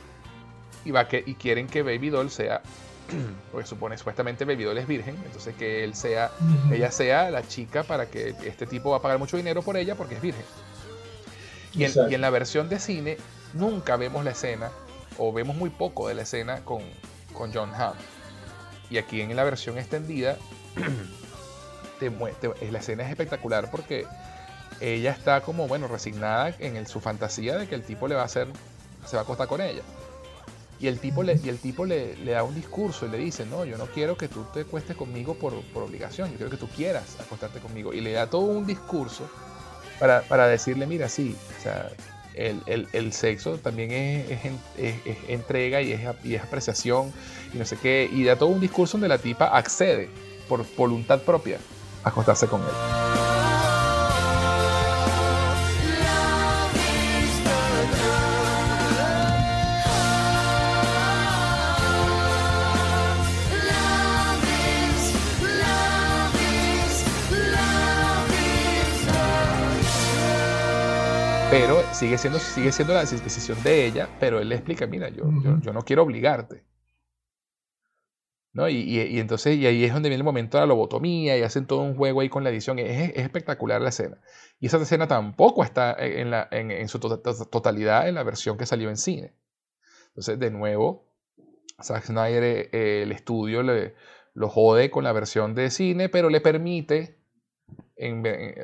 [0.85, 2.62] y, va que, y quieren que Baby Doll sea,
[3.53, 6.31] porque supone supuestamente Doll es virgen, entonces que él sea,
[6.73, 9.95] ella sea la chica para que este tipo va a pagar mucho dinero por ella
[9.95, 10.45] porque es virgen.
[11.73, 13.19] Y en, la versión de cine
[13.53, 14.70] nunca vemos la escena,
[15.19, 16.83] o vemos muy poco de la escena con,
[17.35, 17.95] con John Hamm.
[18.89, 20.39] Y aquí en la versión extendida,
[22.01, 24.07] la escena es espectacular porque
[24.81, 28.27] ella está como, bueno, resignada en su fantasía de que el tipo le va a
[28.27, 28.49] hacer,
[29.05, 29.83] se va a acostar con ella.
[30.78, 33.65] Y el tipo, le, y el tipo le, da un discurso y le dice, no,
[33.65, 37.16] yo no quiero que tú te acuestes conmigo por, obligación, yo quiero que tú quieras
[37.20, 37.94] acostarte conmigo.
[37.94, 39.28] Y le da todo un discurso
[39.98, 41.90] para, decirle, mira, sí, o sea,
[42.35, 44.53] el, sexo también es,
[45.28, 47.12] entrega y es, y es apreciación
[47.55, 48.09] y no sé qué.
[48.12, 50.11] Y da todo un discurso donde la tipa accede
[50.47, 51.59] por voluntad propia
[52.05, 53.26] a acostarse con él.
[71.59, 75.24] Pero sigue siendo, sigue siendo la decisión de ella, pero él le explica, mira, yo,
[75.62, 76.62] yo, no quiero obligarte.
[78.53, 78.69] ¿No?
[78.69, 81.66] Y, y, entonces, y ahí es donde viene el momento de la lobotomía y hacen
[81.66, 82.78] todo un juego ahí con la edición.
[82.78, 84.19] Es, es espectacular la escena.
[84.61, 88.66] Y esa escena tampoco está en, la, en, en su totalidad en la versión que
[88.66, 89.35] salió en cine.
[90.09, 91.07] Entonces, de nuevo,
[91.83, 93.95] Zack Snyder, eh, el estudio le,
[94.35, 97.19] lo jode con la versión de cine, pero le permite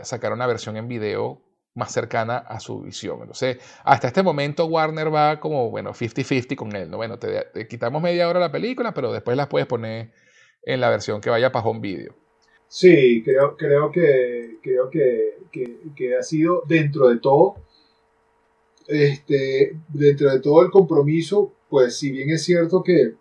[0.03, 1.43] sacar una versión en video
[1.75, 3.21] más cercana a su visión.
[3.21, 6.99] Entonces, hasta este momento Warner va como, bueno, 50-50 con él, ¿no?
[6.99, 10.13] Bueno, te, quitamos media hora la película, pero después las puedes poner
[10.65, 12.15] en la versión que vaya para home video.
[12.69, 15.39] Sí, creo, creo, que, creo que,
[15.95, 17.57] que, ha sido dentro de todo,
[18.87, 23.15] este, dentro de todo el compromiso, pues si bien es cierto que,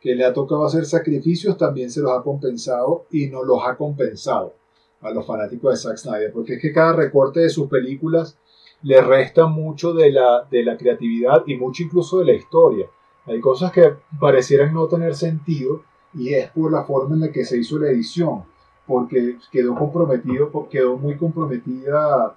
[0.00, 3.76] que le ha tocado hacer sacrificios, también se los ha compensado y no los ha
[3.76, 4.54] compensado
[5.02, 8.38] a los fanáticos de Zack Snyder, porque es que cada recorte de sus películas
[8.82, 12.86] le resta mucho de la, de la creatividad y mucho incluso de la historia.
[13.26, 15.82] Hay cosas que parecieran no tener sentido
[16.14, 18.44] y es por la forma en la que se hizo la edición,
[18.86, 22.36] porque quedó comprometido, quedó muy comprometida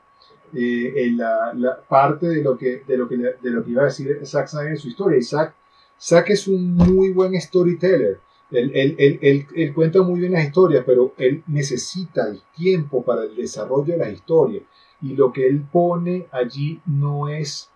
[0.53, 3.85] eh, en la, parte de lo, que, de, lo que, de lo que iba a
[3.85, 5.17] decir Zack Snyder en su historia.
[5.17, 5.55] Y Zack,
[5.99, 8.19] Zack es un muy buen storyteller
[8.51, 13.97] él, cuenta muy bien las historias, pero él necesita el tiempo para el desarrollo de
[13.97, 14.63] las historias.
[15.01, 17.69] Y lo que él pone allí no es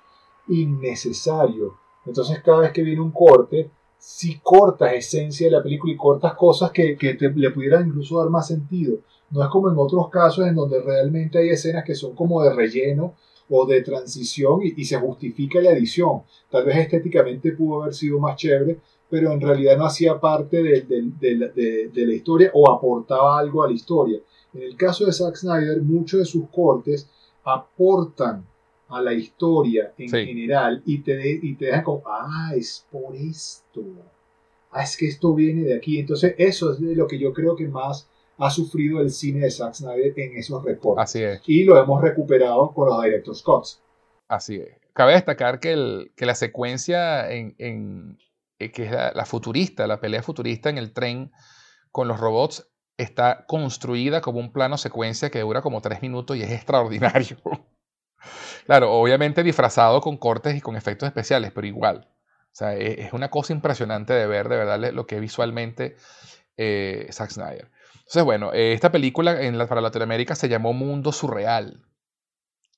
[0.47, 1.77] innecesario.
[2.05, 6.33] Entonces cada vez que viene un corte, si cortas esencia de la película y cortas
[6.35, 6.97] cosas que,
[7.35, 8.99] le pudieran incluso dar más sentido.
[9.29, 12.53] No es como en otros casos en donde realmente hay escenas que son como de
[12.53, 13.13] relleno
[13.49, 16.21] o de transición y se justifica la edición.
[16.49, 18.79] Tal vez estéticamente pudo haber sido más chévere,
[19.10, 24.19] pero en realidad no hacía parte de, la historia o aportaba algo a la historia.
[24.53, 27.10] En el caso de Zack Snyder, muchos de sus cortes
[27.44, 28.45] aportan
[28.90, 33.84] a la historia en general y te, y te dejan como, ah, es por esto.
[34.72, 35.99] Ah, es que esto viene de aquí.
[35.99, 39.52] Entonces, eso es de lo que yo creo que más ha sufrido el cine de
[39.52, 41.03] Zack Snyder en esos recortes.
[41.03, 41.41] Así es.
[41.45, 43.81] Y lo hemos recuperado con los Director's Cuts.
[44.27, 44.69] Así es.
[44.94, 48.18] Cabe destacar que, el, que la secuencia en,
[48.60, 51.31] que es la, futurista, la pelea futurista en el tren
[51.91, 56.44] con los robots, está construida como un plano secuencia que dura como tres minutos y
[56.44, 57.38] es extraordinario.
[58.65, 62.10] claro, obviamente disfrazado con cortes y con efectos especiales, pero igual.
[62.52, 65.95] O sea, e, es, una cosa impresionante de ver, de verdad, lo que visualmente
[66.57, 67.72] eh, Zack Snyder.
[67.99, 69.38] Entonces, bueno, eh, esta película
[69.68, 71.86] para Latinoamérica se llamó Mundo Surreal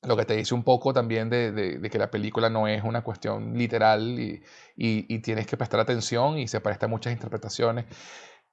[0.04, 3.58] lo que te dice un poco también de, que la película no es una cuestión
[3.58, 4.20] literal
[4.76, 7.86] y, tienes que prestar atención y se presta muchas interpretaciones.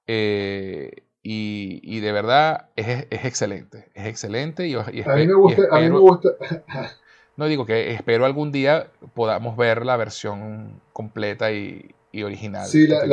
[0.07, 0.91] Eh,
[1.23, 4.67] y, de verdad es, excelente, es excelente.
[4.67, 5.63] Y, a mí me gusta.
[5.71, 6.31] a mí me gusta.
[7.37, 12.67] no digo que espero algún día podamos ver la versión completa y, original.
[12.67, 13.05] Sí, la,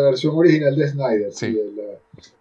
[0.00, 1.32] versión original de Snyder.
[1.32, 1.58] Sí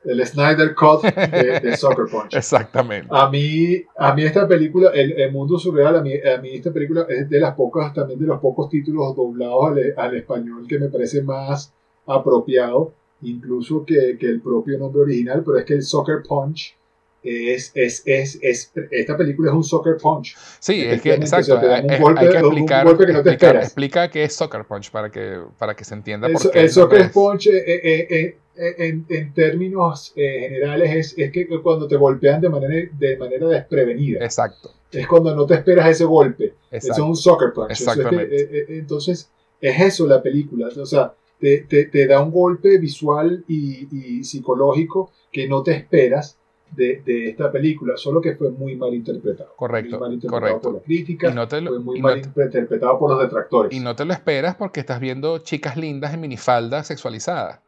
[0.05, 2.35] el Snyder Cut de, Soccer Punch.
[2.35, 3.07] Exactamente.
[3.09, 7.05] A mí, a mí esta película, el, Mundo Surreal, a mí, a mí, esta película
[7.09, 11.21] es de las pocas, también de los pocos títulos doblados al, español que me parece
[11.21, 11.73] más
[12.05, 16.75] apropiado incluso que, que el propio nombre original, pero es que el Soccer Punch
[17.24, 20.36] es, es, es, es, esta película es un soccer punch.
[20.60, 21.58] Sí, es que exacto.
[21.58, 25.86] hay, que explicar, que no explicar, explica qué es soccer punch para que, para que
[25.86, 26.60] se entienda el, por qué.
[26.60, 28.08] El soccer punch eh, eh,
[28.56, 33.48] eh, en, en, términos generales es, es, que cuando te golpean de manera, de manera
[33.48, 34.24] desprevenida.
[34.24, 34.72] Exacto.
[34.91, 36.54] Es cuando no te esperas ese golpe.
[36.70, 37.72] Eso es un soccer punch.
[37.72, 38.78] Exactamente.
[38.78, 39.32] entonces,
[39.62, 40.68] es eso la película.
[40.68, 45.72] O sea, te, te, te da un golpe visual y, y psicológico que no te
[45.72, 46.38] esperas
[46.76, 49.56] de, de, esta película, solo que fue muy mal interpretado.
[49.56, 49.91] Correcto.
[49.91, 50.70] Muy mal interpretado correcto.
[50.70, 53.74] por la crítica, y no te lo, fue muy mal no interpretado por los detractores.
[53.74, 57.60] Y no te lo esperas porque estás viendo chicas lindas en minifalda sexualizadas.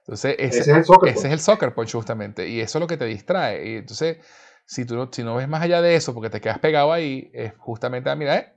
[0.00, 2.48] Entonces, ese, ese, es el soccer, ese es el soccer punch justamente.
[2.48, 3.70] Y eso es lo que te distrae.
[3.70, 4.18] Y entonces,
[4.66, 7.30] si tú no, si no ves más allá de eso, porque te quedas pegado ahí,
[7.32, 8.52] es justamente, ah, mira, eh,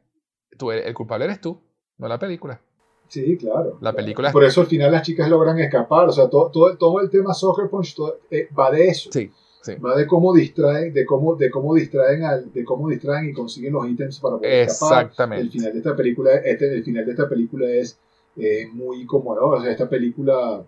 [0.58, 1.62] tú, el culpable eres tú,
[1.98, 2.60] no la película.
[3.08, 3.78] Sí, claro.
[3.82, 4.32] La película.
[4.32, 6.10] Por eso al final las chicas logran escapar.
[6.10, 7.95] O sea, todo, todo, todo el tema Soccer Punch
[8.30, 9.10] eh, va de eso.
[9.12, 9.32] Sí.
[9.76, 13.73] Va de cómo distraen, de cómo, de cómo distraen al, de cómo distraen y consiguen
[13.73, 15.44] los ítems para poder Exactamente.
[15.44, 17.99] El final de esta película, este, el final de esta película es
[18.38, 19.56] eh, muy conmovedor.
[19.56, 20.64] O sea, esta película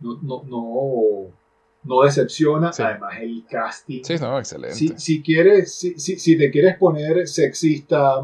[0.00, 1.32] no, no, no,
[1.84, 2.70] no decepciona.
[2.78, 4.02] Además, el casting.
[4.04, 4.74] Sí, no, excelente.
[4.74, 8.20] Si, si quieres, si, si, si, te quieres poner sexista,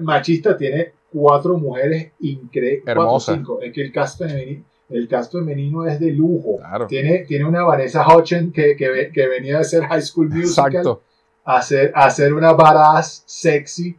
[0.00, 2.86] machista, tiene cuatro mujeres increíbles.
[2.86, 3.40] Hermosas.
[3.62, 6.58] Es que el cast femenino el cast femenino es de lujo.
[6.88, 10.98] Tiene, tiene una Vanessa Hudgens que, que, venía de ser High School Musical
[11.44, 13.96] a hacer, a hacer una badass sexy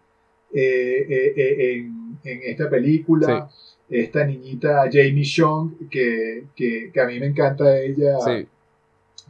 [0.54, 3.50] eh, eh, eh, en, en, esta película.
[3.90, 8.18] Esta niñita Jamie Chung, que, que, a mí me encanta ella.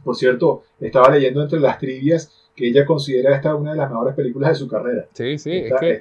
[0.02, 4.14] Por cierto, estaba leyendo entre las trivias que ella considera esta una de las mejores
[4.14, 5.06] películas de su carrera.
[5.12, 5.52] Sí, sí.
[5.52, 6.00] es que,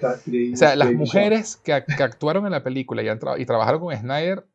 [0.53, 3.07] o sea, las mujeres que, actuaron en la película y,
[3.41, 4.45] y trabajaron con Snyder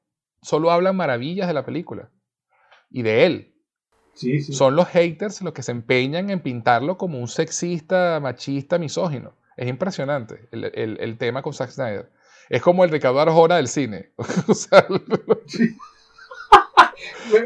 [0.42, 2.10] solo hablan maravillas de la película
[2.90, 3.54] y de él.
[4.14, 4.52] Sí, sí.
[4.52, 9.34] Son los haters los que se empeñan en pintarlo como un sexista, machista, misógino.
[9.56, 12.10] Es impresionante el, el, el tema con Zack Snyder.
[12.48, 14.12] Es como el Ricardo Arjona del cine.
[14.48, 14.86] o sea,
[15.46, 15.76] sí.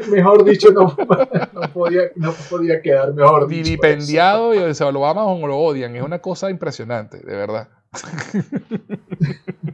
[0.09, 0.95] Mejor dicho, no,
[1.53, 3.63] no, podía, no, podía, quedar mejor dicho.
[3.63, 5.95] Vilipendiado y o sea, lo aman o lo odian.
[5.95, 7.69] Es una cosa impresionante, de verdad.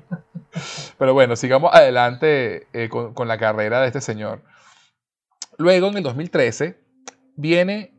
[0.98, 4.44] Pero bueno, sigamos adelante eh, con, la carrera de este señor.
[5.58, 6.80] Luego, en el 2013,
[7.36, 7.94] viene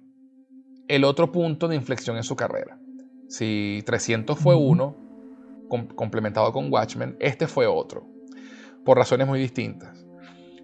[0.89, 2.79] el otro punto de inflexión en su carrera.
[3.29, 4.97] Si 300 fue uno,
[5.95, 8.07] complementado con Watchmen, este fue otro,
[8.85, 10.10] por razones muy distintas.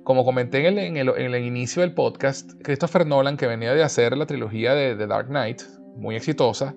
[0.07, 4.73] Como comenté en el, inicio del podcast, Christopher Nolan, que venía de hacer la trilogía
[4.73, 5.63] de The Dark Knight,
[5.97, 6.77] muy exitosa,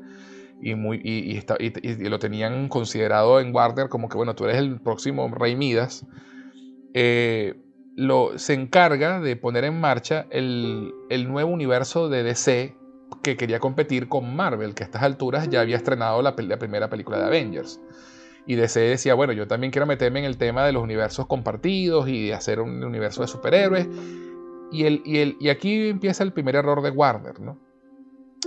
[0.59, 1.39] y, muy, y,
[2.09, 6.07] lo tenían considerado en Warner como que, bueno, tú eres el próximo Rey Midas,
[6.95, 7.53] eh,
[7.95, 10.91] lo, se encarga de poner en marcha el,
[11.27, 12.75] nuevo universo de DC
[13.21, 17.19] que quería competir con Marvel, que a estas alturas ya había estrenado la primera película
[17.19, 17.79] de Avengers.
[18.49, 22.09] Y DC decía, bueno, yo también quiero meterme en el tema de los universos compartidos
[22.09, 23.87] y hacer un universo de superhéroes.
[24.71, 27.59] Y, el, y, el, y aquí empieza el primer error de Warner, ¿no?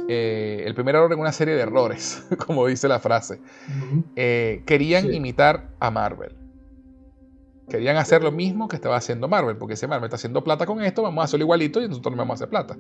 [0.09, 3.41] Eh, el primer error en una serie de errores, como dice la frase.
[4.17, 6.35] Eh, querían imitar a Marvel.
[7.71, 10.83] Querían hacer lo mismo que estaba haciendo Marvel, porque si Marvel está haciendo plata con
[10.83, 12.77] esto, vamos a hacerlo igualito y nosotros no vamos a hacer plata.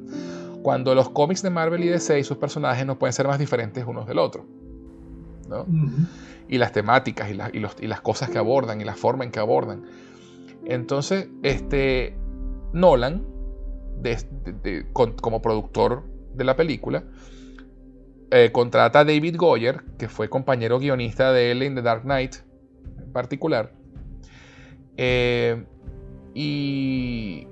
[0.65, 3.86] Cuando los cómics de Marvel y DC y sus personajes no pueden ser más diferentes
[3.86, 4.44] unos del otro.
[6.48, 9.85] Y las temáticas y, y, las cosas que abordan y la forma en que abordan.
[10.64, 12.14] Entonces, este,
[12.73, 13.27] Nolan,
[14.93, 16.05] como productor
[16.35, 17.05] de la película,
[18.31, 22.36] eh, contrata a David Goyer, que fue compañero guionista de él en The Dark Knight
[22.98, 23.73] en particular,
[24.97, 25.66] eh,
[26.35, 27.47] y,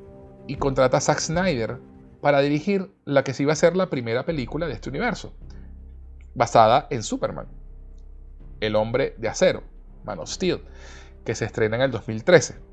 [0.47, 1.79] y, contrata a Zack Snyder
[2.23, 5.35] para dirigir la que se iba a ser la primera película de este universo,
[6.35, 7.47] basada en Superman,
[8.61, 9.63] el hombre de acero,
[10.05, 10.63] Man of Steel,
[11.25, 12.71] que se estrena en el 2013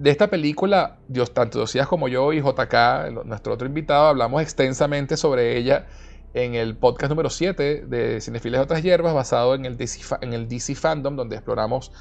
[0.00, 5.18] de esta película, Dios, tanto Dosías como yo y JK, nuestro otro invitado, hablamos extensamente
[5.18, 5.88] sobre ella
[6.32, 10.32] en el podcast número 7 de Cinefiles de otras hierbas, basado en el, DC, en
[10.32, 11.92] el DC Fandom, donde exploramos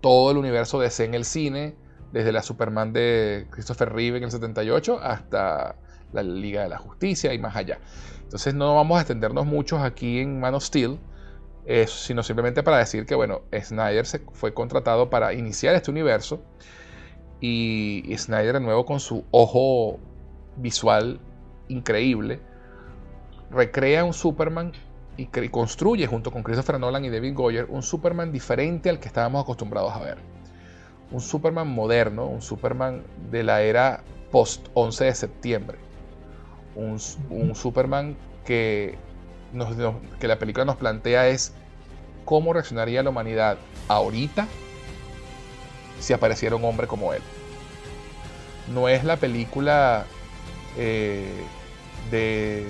[0.00, 1.74] todo el universo de DC en el cine,
[2.12, 5.74] desde la Superman de Christopher Reeve en el 78 hasta
[6.12, 7.80] la Liga de la Justicia y más allá.
[8.22, 11.00] Entonces no vamos a extendernos mucho aquí en Man of Steel,
[11.86, 16.42] sino simplemente para decir que, bueno, Snyder se fue contratado para iniciar este universo
[17.40, 19.98] y, Snyder de nuevo con su ojo
[20.56, 21.20] visual
[21.68, 22.40] increíble
[23.50, 24.72] recrea un Superman
[25.16, 29.42] y, construye junto con Christopher Nolan y David Goyer un Superman diferente al que estábamos
[29.42, 30.18] acostumbrados a ver.
[31.10, 35.78] un Superman moderno, un Superman de la era post 11 de septiembre.
[36.76, 36.98] Un,
[37.30, 38.96] un Superman que,
[39.52, 39.74] nos,
[40.18, 41.52] que la película nos plantea es
[42.24, 43.58] cómo reaccionaría la humanidad
[43.88, 44.46] ahorita
[45.98, 47.22] si apareciera un hombre como él.
[48.72, 50.06] No es la película
[50.76, 51.44] eh,
[52.10, 52.66] de,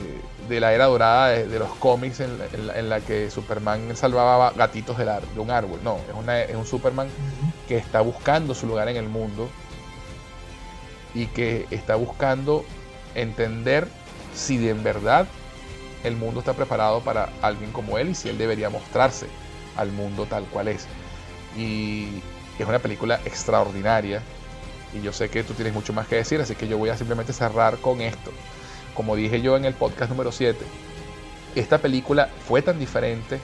[0.48, 5.50] la era dorada de, los cómics en, la que Superman salvaba gatitos de, de un
[5.50, 5.80] árbol.
[5.84, 5.98] No,
[6.32, 7.08] es, es un Superman
[7.68, 9.48] que está buscando su lugar en el mundo
[11.14, 12.64] y que está buscando
[13.14, 13.88] entender
[14.34, 15.26] si en verdad
[16.04, 19.26] el mundo está preparado para alguien como él y si él debería mostrarse
[19.76, 20.86] al mundo tal cual es.
[21.56, 22.22] Y
[22.58, 24.22] es una película extraordinaria
[24.92, 26.96] y yo sé que tú tienes mucho más que decir, así que yo voy a
[26.96, 28.32] simplemente cerrar con esto.
[28.94, 30.58] Como dije yo en el podcast número 7,
[31.54, 33.38] esta película fue tan diferente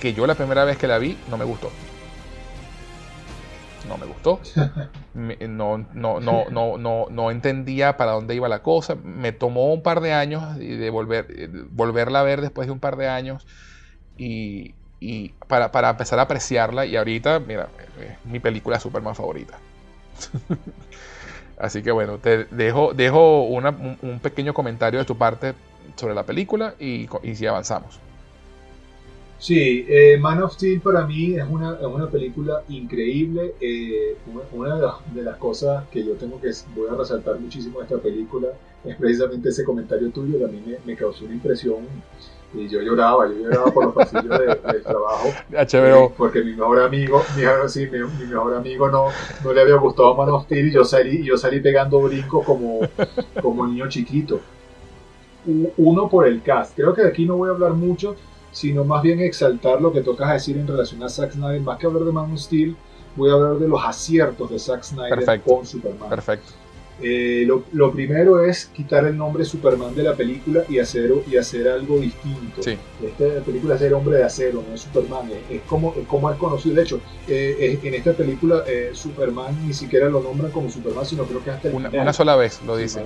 [0.00, 1.70] que yo la primera vez que la vi no me gustó.
[3.88, 4.40] No me gustó.
[5.14, 8.96] No, no, no, no, no, no entendía para dónde iba la cosa.
[8.96, 12.96] Me tomó un par de años de volver, volverla a ver después de un par
[12.96, 13.46] de años
[14.16, 14.74] y,
[15.46, 16.84] para, para empezar a apreciarla.
[16.84, 17.68] Y ahorita, mira,
[18.00, 19.56] es mi película Superman favorita.
[21.58, 25.54] Así que bueno, te dejo, dejo un, pequeño comentario de tu parte
[25.94, 28.00] sobre la película y, y si avanzamos.
[29.44, 33.54] Sí, eh, Man of Steel para mí es una, una película increíble.
[33.60, 34.16] Eh,
[34.54, 34.74] una,
[35.12, 38.48] de las, cosas que yo tengo que voy a resaltar muchísimo de esta película
[38.82, 41.80] es precisamente ese comentario tuyo que a mí me, me causó una impresión
[42.54, 45.28] y yo lloraba, yo lloraba por los pasillos del trabajo.
[45.50, 46.06] HBO.
[46.06, 49.08] Eh, porque mi mejor amigo, mi, sí, mi, mejor amigo no,
[49.44, 52.80] no le había gustado Man of Steel y yo salí, yo salí pegando brincos como,
[53.42, 54.40] como niño chiquito.
[55.76, 56.74] Uno por el cast.
[56.74, 58.16] Creo que de aquí no voy a hablar mucho,
[58.54, 61.60] sino más bien exaltar lo que tocas decir en relación a Zack Snyder.
[61.60, 62.76] Más que hablar de Man of Steel,
[63.16, 66.08] voy a hablar de los aciertos de Zack Snyder con Superman.
[66.08, 66.52] Perfecto.
[67.02, 71.66] Eh, lo, primero es quitar el nombre Superman de la película y hacer, y hacer
[71.66, 72.60] algo distinto.
[72.60, 76.76] Esta película es el hombre de acero, no es Superman, es, como, como es conocido.
[76.76, 81.24] De hecho, eh, en esta película eh, Superman ni siquiera lo nombran como Superman, sino
[81.24, 83.02] creo que hasta el una, sola vez lo dice.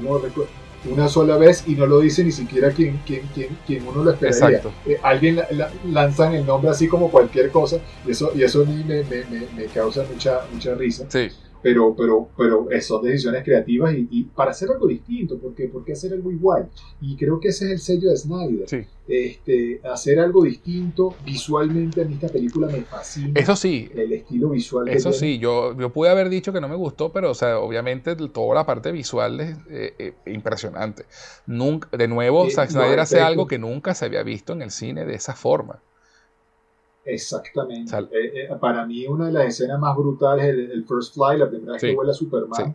[0.87, 3.23] Una sola vez y no lo dice ni siquiera quien, quien,
[3.67, 4.63] quien, uno lo esperaría.
[5.03, 5.41] alguien
[5.87, 9.25] lanzan el nombre así como cualquier cosa y eso, y eso a mí me, me,
[9.57, 11.05] me, causa mucha, mucha risa.
[11.09, 11.29] Sí
[11.63, 16.13] pero, pero, pero son decisiones creativas y, para hacer algo distinto, porque ¿por qué hacer
[16.13, 16.69] algo igual?
[17.01, 18.87] Y creo que ese es el sello de Snyder.
[19.09, 23.33] Este, hacer algo distinto visualmente mí esta película me fascina.
[23.35, 23.89] Eso sí.
[23.95, 24.89] El estilo visual.
[24.89, 28.17] Eso sí, yo, yo pude haber dicho que no me gustó, pero o sea, obviamente
[28.17, 31.05] toda la parte visual es eh, eh, impresionante.
[31.47, 35.05] Nunca, de nuevo, eh, Snyder hace algo que nunca se había visto en el cine
[35.05, 35.81] de esa forma.
[37.09, 37.97] Exactamente.
[38.13, 41.49] Eh, eh, para mí una de las escenas más brutales es el, First Fly, la
[41.49, 42.75] primera vez que vuela Superman.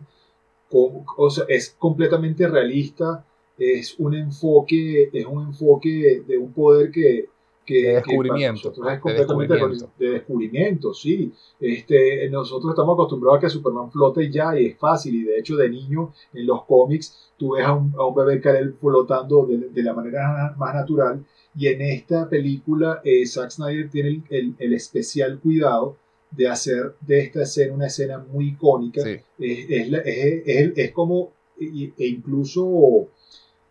[1.48, 3.24] es completamente realista,
[3.56, 7.28] es un enfoque, es un enfoque de un poder que,
[7.64, 9.54] que de descubrimiento, es completamente
[9.98, 10.92] de descubrimiento.
[10.92, 11.32] sí.
[11.60, 15.56] Este, nosotros estamos acostumbrados a que Superman flote ya y es fácil, y de hecho
[15.56, 19.68] de niño en los cómics tú ves a un, a un bebé caer flotando de,
[19.68, 21.24] de, la manera más natural
[21.56, 25.96] y en esta película, eh, Zack Snyder tiene el, especial cuidado
[26.30, 29.02] de hacer de esta escena una escena muy icónica.
[29.38, 33.08] Es, como, e incluso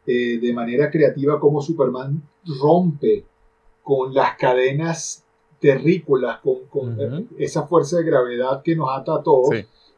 [0.07, 2.23] eh, de manera creativa, como Superman
[2.61, 3.25] rompe
[3.83, 5.25] con las cadenas
[5.59, 9.55] terrícolas, con, esa fuerza de gravedad que nos ata a todos,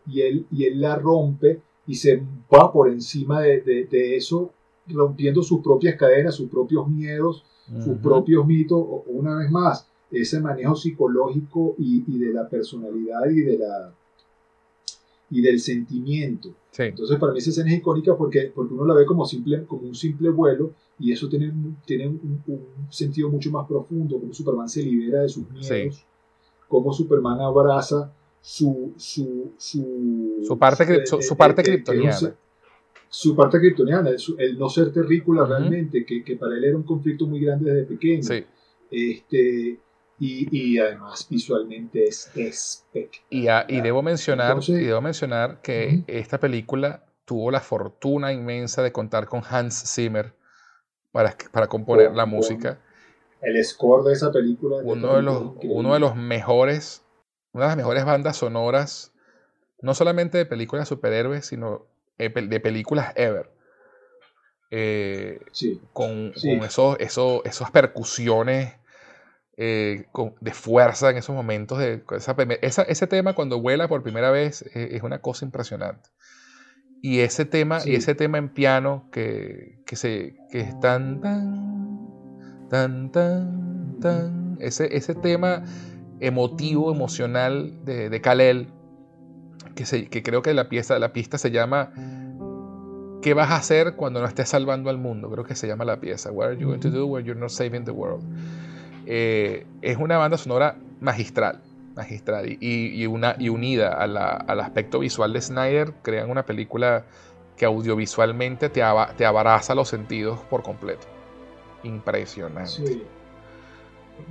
[0.08, 2.20] y, él, y él la rompe y se
[2.52, 4.52] va por encima de, de eso,
[4.88, 7.44] rompiendo sus propias cadenas, sus propios miedos
[7.84, 13.58] sus propios mitos, una vez más, ese manejo psicológico y, de la personalidad y de
[13.58, 13.94] la
[15.32, 16.54] y del sentimiento.
[16.78, 19.88] Entonces para mí esa escena es icónica porque, porque uno la ve como, simple, como
[19.88, 21.52] un simple vuelo y eso tiene,
[21.86, 22.42] tiene un,
[22.90, 26.06] sentido mucho más profundo, como Superman se libera de sus miedos,
[26.68, 32.36] como Superman abraza su, su, su, parte, su, parte criptoniana
[33.10, 37.26] su parte kryptoniana, el, no ser terrícola realmente, que, que, para él era un conflicto
[37.26, 38.46] muy grande desde pequeño.
[38.92, 39.80] Este,
[40.20, 43.66] y, y, además visualmente es espectacular.
[43.70, 48.92] Y, y debo mencionar, y debo mencionar que esta película tuvo la fortuna inmensa de
[48.92, 50.34] contar con Hans Zimmer
[51.12, 52.80] para, para componer la música.
[53.42, 54.78] El score de esa película.
[54.84, 57.04] Uno de, los, uno de los mejores,
[57.52, 59.14] una de las mejores bandas sonoras,
[59.82, 61.86] no solamente de películas de superhéroes, sino
[62.18, 63.50] de películas ever.
[64.72, 65.40] Eh,
[65.94, 66.34] con,
[66.64, 68.74] esos, esos, esas percusiones
[69.58, 70.06] eh,
[70.42, 71.80] de fuerza en esos momentos.
[71.80, 72.04] De,
[72.62, 76.10] ese tema cuando vuela por primera vez es, una cosa impresionante.
[77.02, 83.12] Y ese tema, y ese tema en piano que, se, que es tan, tan, tan,
[83.12, 85.64] tan, tan, ese, ese tema
[86.20, 88.74] emotivo, emocional de, de Kalel,
[89.76, 91.92] que, que creo que la, pieza, la pista se llama
[93.26, 95.32] ¿Qué vas a hacer cuando no estés salvando al mundo?
[95.32, 96.32] Creo que se llama la pieza.
[96.32, 98.24] What are you going to do when you're not saving the world?
[99.08, 101.60] Eh, es una banda sonora magistral,
[101.96, 107.06] magistral y, una, y unida al aspecto visual de Snyder, crean una película
[107.58, 108.84] que audiovisualmente te,
[109.18, 111.08] te abaraza los sentidos por completo.
[111.82, 113.08] Impresionante.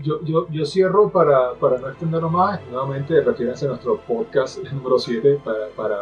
[0.03, 4.99] Yo, yo, yo, cierro para, para no extenderlo más, nuevamente refierense a nuestro podcast número
[4.99, 5.97] 7 para, para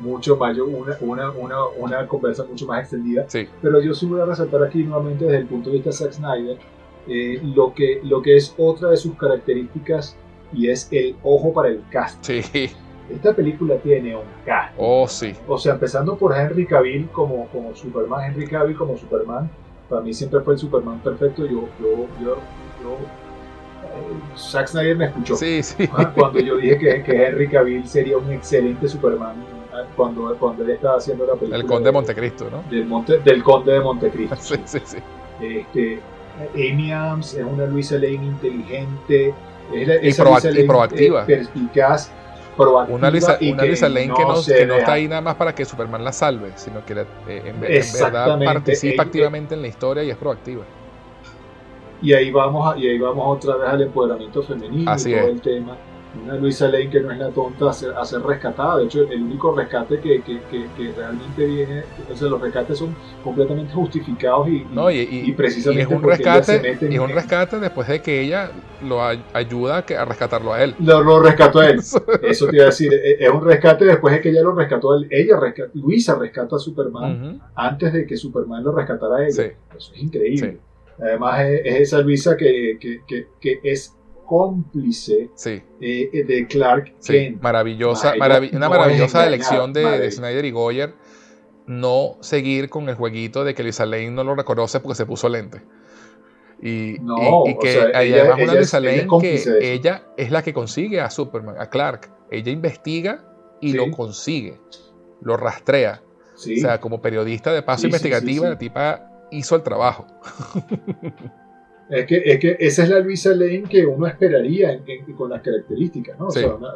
[0.00, 3.24] mucho mayor, una, una, una, una conversa mucho más extendida.
[3.28, 3.48] Sí.
[3.62, 6.12] Pero yo sí voy a resaltar aquí nuevamente desde el punto de vista de Zack
[6.12, 6.58] Snyder
[7.08, 10.14] eh, lo, que, lo que es otra de sus características
[10.52, 12.22] y es el ojo para el cast.
[12.24, 12.70] Sí.
[13.10, 14.74] Esta película tiene un cast.
[14.76, 15.32] Oh, sí.
[15.46, 19.50] O sea, empezando por Henry Cavill como, como Superman, Henry Cavill como Superman,
[19.88, 21.46] para mí siempre fue el Superman perfecto.
[21.46, 22.36] Yo, yo, yo,
[22.82, 22.98] yo
[24.36, 25.36] Zack Snyder me escuchó.
[25.36, 25.88] Sí, sí.
[26.14, 29.36] Cuando yo dije que, que, Henry Cavill sería un excelente Superman
[29.96, 31.56] cuando, cuando él estaba haciendo la película.
[31.56, 32.62] El Conde de Montecristo, ¿no?
[32.70, 34.36] Del, Monte, del Conde de Montecristo.
[34.40, 34.98] Sí, sí, sí.
[35.40, 36.00] Este,
[36.54, 39.34] Amy Adams es una Luisa Lane inteligente,
[39.72, 41.26] es y, proactiva.
[41.26, 42.10] perspicaz,
[42.56, 42.96] proactiva.
[42.96, 45.64] Una Luisa, una Lisa Lane que, no, que no, está ahí nada más para que
[45.64, 46.94] Superman la salve, sino que
[47.28, 50.64] eh, en, verdad participa activamente en la historia y es proactiva.
[52.00, 55.40] Y ahí vamos, y ahí vamos otra vez al empoderamiento femenino Así y todo el
[55.40, 55.76] tema
[56.22, 58.78] una Luisa Lane que no es la tonta a ser, rescatada.
[58.78, 62.94] De hecho, el único rescate que, que, que, realmente viene, o sea, los rescates son
[63.22, 64.66] completamente justificados y,
[65.10, 68.50] y, precisamente es un rescate y es un rescate después de que ella
[68.86, 69.02] lo
[69.32, 70.74] ayuda a rescatarlo a él.
[70.78, 71.78] Lo, lo rescató a él.
[72.22, 72.92] Eso te iba a decir.
[72.92, 75.08] E, es un rescate después de que ella lo rescató a él.
[75.10, 79.52] Ella rescata, Luisa rescata a Superman antes de que Superman lo rescatara a ella.
[79.76, 80.58] Eso es increíble.
[81.00, 83.98] Además, es, es, esa Luisa que, que, que es
[84.28, 85.30] cómplice
[85.80, 87.40] eh, de Clark Kent.
[87.40, 88.12] Maravillosa,
[88.52, 90.94] una maravillosa elección de, Snyder y Goyer
[91.66, 95.28] no seguir con el jueguito de que Lisa Lane no lo reconoce porque se puso
[95.28, 95.62] lente.
[96.60, 96.98] Y,
[97.60, 102.10] que además una Lisa Lane que ella es la que consigue a Superman, a Clark.
[102.30, 103.24] Ella investiga
[103.62, 104.60] y lo consigue,
[105.22, 106.02] lo rastrea.
[106.34, 110.06] O sea, como periodista de paso investigativa, la tipa hizo el trabajo.
[111.90, 114.78] Es que, es que esa es la Luisa Lane que uno esperaría
[115.16, 116.26] con las características, ¿no?
[116.26, 116.68] O sea, una,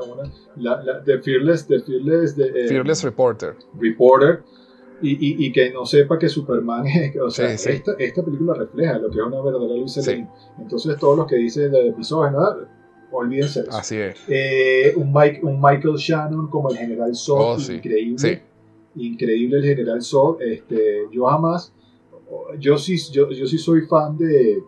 [0.56, 3.54] la, la, de Fearless, de Fearless, eh, Fearless Reporter.
[3.78, 4.42] Reporter.
[5.02, 7.14] Y, y, y, que no sepa que Superman es.
[7.20, 10.30] O sea, Esta, esta, película refleja lo que es una verdadera Luisa Lane.
[10.58, 12.66] Entonces, todos los que dicen de episodios, ¿no?
[13.10, 13.70] olvídense eso.
[13.70, 14.18] Así es.
[14.28, 18.42] Eh, un, Mike, un, Michael Shannon como el General Zod, oh, increíble.
[18.94, 20.40] Increíble el General Zod.
[20.40, 21.74] Este, yo jamás.
[22.58, 24.62] Yo sí, yo, yo sí soy fan de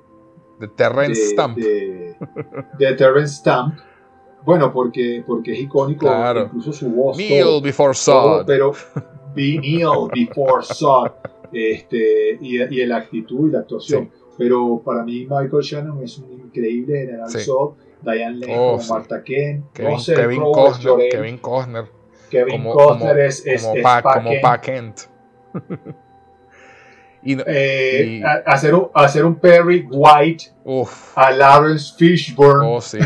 [0.59, 1.59] de Terrence Stamp.
[1.59, 3.79] De, Terrence Stamp.
[4.45, 7.17] Bueno, porque, porque es icónico, incluso su voz.
[7.17, 8.45] Kneel before Sod.
[8.47, 8.73] pero
[9.35, 11.13] be kneel before Sod.
[11.53, 14.11] Este, y, y la actitud y la actuación.
[14.37, 17.41] Pero para mí Michael Shannon es un increíble general sí.
[17.41, 17.75] Sod.
[18.03, 19.73] Diane Lane oh, como Marta Kent.
[19.73, 21.85] Kevin, Kevin, Costner, Kevin Costner.
[22.31, 25.01] Kevin como, Costner es, es, como, es pa, como Pa Kent.
[27.25, 30.53] Eh, y, hacer, un, hacer un Perry White
[31.15, 32.67] a Lawrence Fishburne.
[32.67, 32.99] Oh, sí.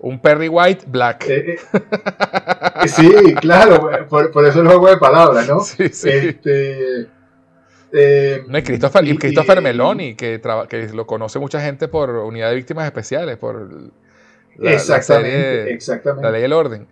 [0.00, 1.24] Un Perry White Black.
[1.28, 5.60] Eh, eh, sí, claro, por, por, eso el juego de palabras, ¿no?
[5.60, 6.08] Sí, sí.
[6.08, 7.08] Este,
[8.46, 12.56] no, y Christopher, y, Christopher Meloni, que, que, lo conoce mucha gente por Unidad de
[12.56, 13.90] Víctimas Especiales, por
[14.56, 16.22] la, exactamente, exactamente.
[16.22, 16.86] La Ley del Orden.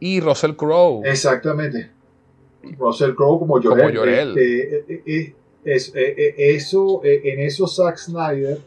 [0.00, 1.02] Y Russell Crowe.
[1.04, 1.90] Exactamente.
[2.78, 3.86] Russell Crowe como Llorel.
[3.86, 4.36] Como Llorel.
[4.36, 5.34] Este,
[5.64, 8.60] es, eh, eh, eso, eh, en eso Zack Snyder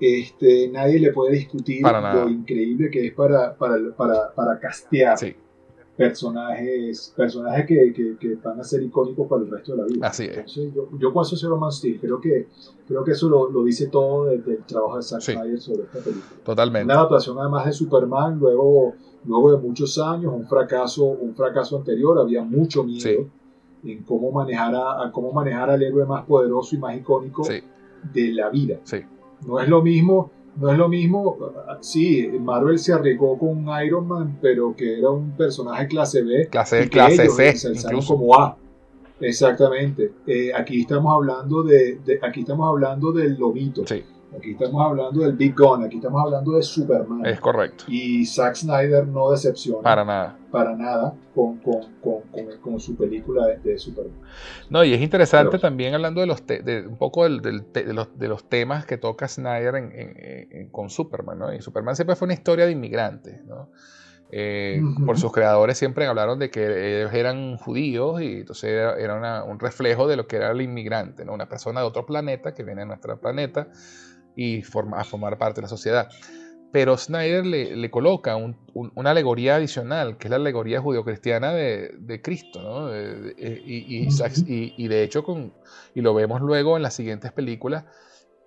[0.00, 5.18] este, nadie le puede discutir lo increíble que es para, para, para, para castear
[5.94, 10.06] personajes, personajes que, que, van a ser icónicos para el resto de la vida.
[10.06, 10.54] Así es.
[10.54, 12.46] yo, yo con eso soy Man Steel, creo que,
[12.88, 15.98] creo que eso lo, lo dice todo desde el trabajo de Zack Snyder sobre esta
[15.98, 16.42] película.
[16.42, 16.84] Totalmente.
[16.86, 18.94] Una adaptación además de Superman, luego,
[19.26, 23.28] luego de muchos años, un fracaso, un fracaso anterior, había mucho miedo
[23.84, 28.50] en cómo manejar, a, cómo manejar al héroe más poderoso y más icónico de la
[28.50, 28.78] vida.
[29.46, 31.38] No es lo mismo, no es lo mismo,
[31.80, 36.48] sí, Marvel se arriesgó con un Iron Man, pero que era un personaje clase B.
[36.50, 38.16] Clase, clase C, incluso.
[38.16, 38.56] como A.
[39.20, 40.12] Exactamente.
[40.26, 43.84] Eh, aquí estamos hablando de, aquí estamos hablando del lobito.
[44.36, 47.26] Aquí estamos hablando del Big Gun, aquí estamos hablando de Superman.
[47.26, 47.84] Es correcto.
[47.88, 49.82] Y Zack Snyder no decepciona.
[49.82, 50.38] Para nada.
[50.50, 52.22] Para nada con, con, con,
[52.62, 54.14] con su película de, Superman.
[54.68, 58.28] No, y es interesante también hablando de los de, un poco del, de, los, de
[58.28, 61.52] los temas que toca Snyder en, con Superman, ¿no?
[61.52, 63.68] Y Superman siempre fue una historia de inmigrantes, ¿no?
[64.32, 69.58] Eh, por sus creadores siempre hablaron de que ellos eran judíos y entonces era, un
[69.58, 71.32] reflejo de lo que era el inmigrante, ¿no?
[71.32, 73.66] una persona de otro planeta que viene a nuestro planeta
[74.36, 76.08] y forma, a formar parte de la sociedad.
[76.72, 82.96] Pero Snyder le, coloca una alegoría adicional, que es la alegoría judio-cristiana de, Cristo, ¿no?
[82.96, 85.52] y, de hecho, con,
[85.94, 87.86] y lo vemos luego en las siguientes películas,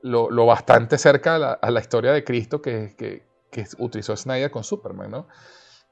[0.01, 5.11] lo, bastante cerca a la, historia de Cristo que, que, que utilizó Snyder con Superman,
[5.11, 5.27] ¿no?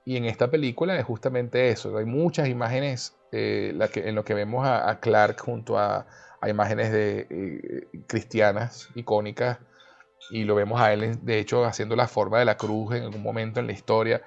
[0.03, 1.95] Y en esta película es justamente eso.
[1.97, 6.07] Hay muchas imágenes eh, la que, en lo que vemos a, Clark junto a,
[6.47, 9.59] imágenes de, eh, cristianas icónicas.
[10.31, 13.21] Y lo vemos a él, de hecho, haciendo la forma de la cruz en algún
[13.21, 14.21] momento en la historia.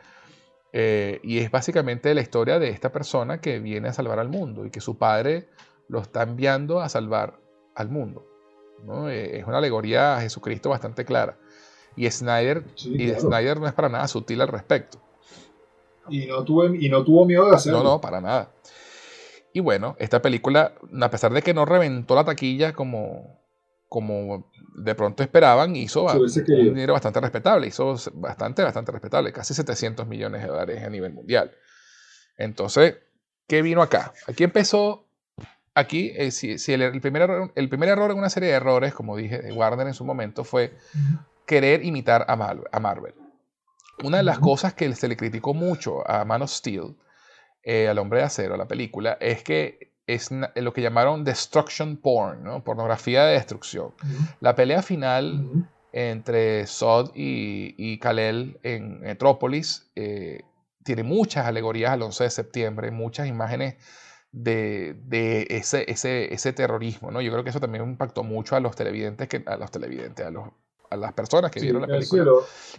[0.73, 4.67] Eh, y es básicamente la historia de esta persona que viene a salvar al mundo
[4.67, 5.49] y que su padre
[5.89, 7.39] lo está enviando a salvar
[7.75, 8.27] al mundo.
[8.85, 9.09] ¿no?
[9.09, 11.39] es una alegoría a Jesucristo bastante clara.
[11.97, 14.99] Y Snyder, y Snyder no es para nada sutil al respecto.
[16.09, 17.83] Y no, tuve, y no tuvo miedo de hacerlo.
[17.83, 18.51] No, no, para nada.
[19.53, 23.39] Y bueno, esta película, a pesar de que no reventó la taquilla como,
[23.95, 27.69] como de pronto esperaban, hizo un dinero bastante respetable.
[27.69, 29.33] Hizo bastante, bastante respetable.
[29.33, 31.53] Casi 700 millones de dólares a nivel mundial.
[32.37, 32.97] Entonces,
[33.47, 34.13] ¿qué vino acá?
[34.27, 35.07] Aquí empezó
[35.75, 39.39] aquí, eh, si, el, primer, el primer error en una serie de errores, como dije,
[39.39, 40.77] de Warner en su momento, fue
[41.47, 42.33] querer imitar a,
[42.73, 43.15] a Marvel.
[44.03, 46.97] Una de las cosas que se le criticó mucho a Man of Steel,
[47.63, 52.45] eh, al hombre de acero, la película, es que es lo que llamaron destruction porn,
[52.45, 52.63] ¿no?
[52.63, 53.95] pornografía de destrucción.
[54.41, 60.43] La pelea final entre Sod y, y Kalel en Metrópolis eh,
[60.83, 63.77] tiene muchas alegorías al 11 de septiembre, muchas imágenes
[64.33, 67.11] de, de ese, ese, ese, terrorismo.
[67.11, 67.21] ¿no?
[67.21, 70.31] Yo creo que eso también impactó mucho a los televidentes, que, a los televidentes, a
[70.31, 70.49] los
[70.95, 72.25] a las personas que vieron la película,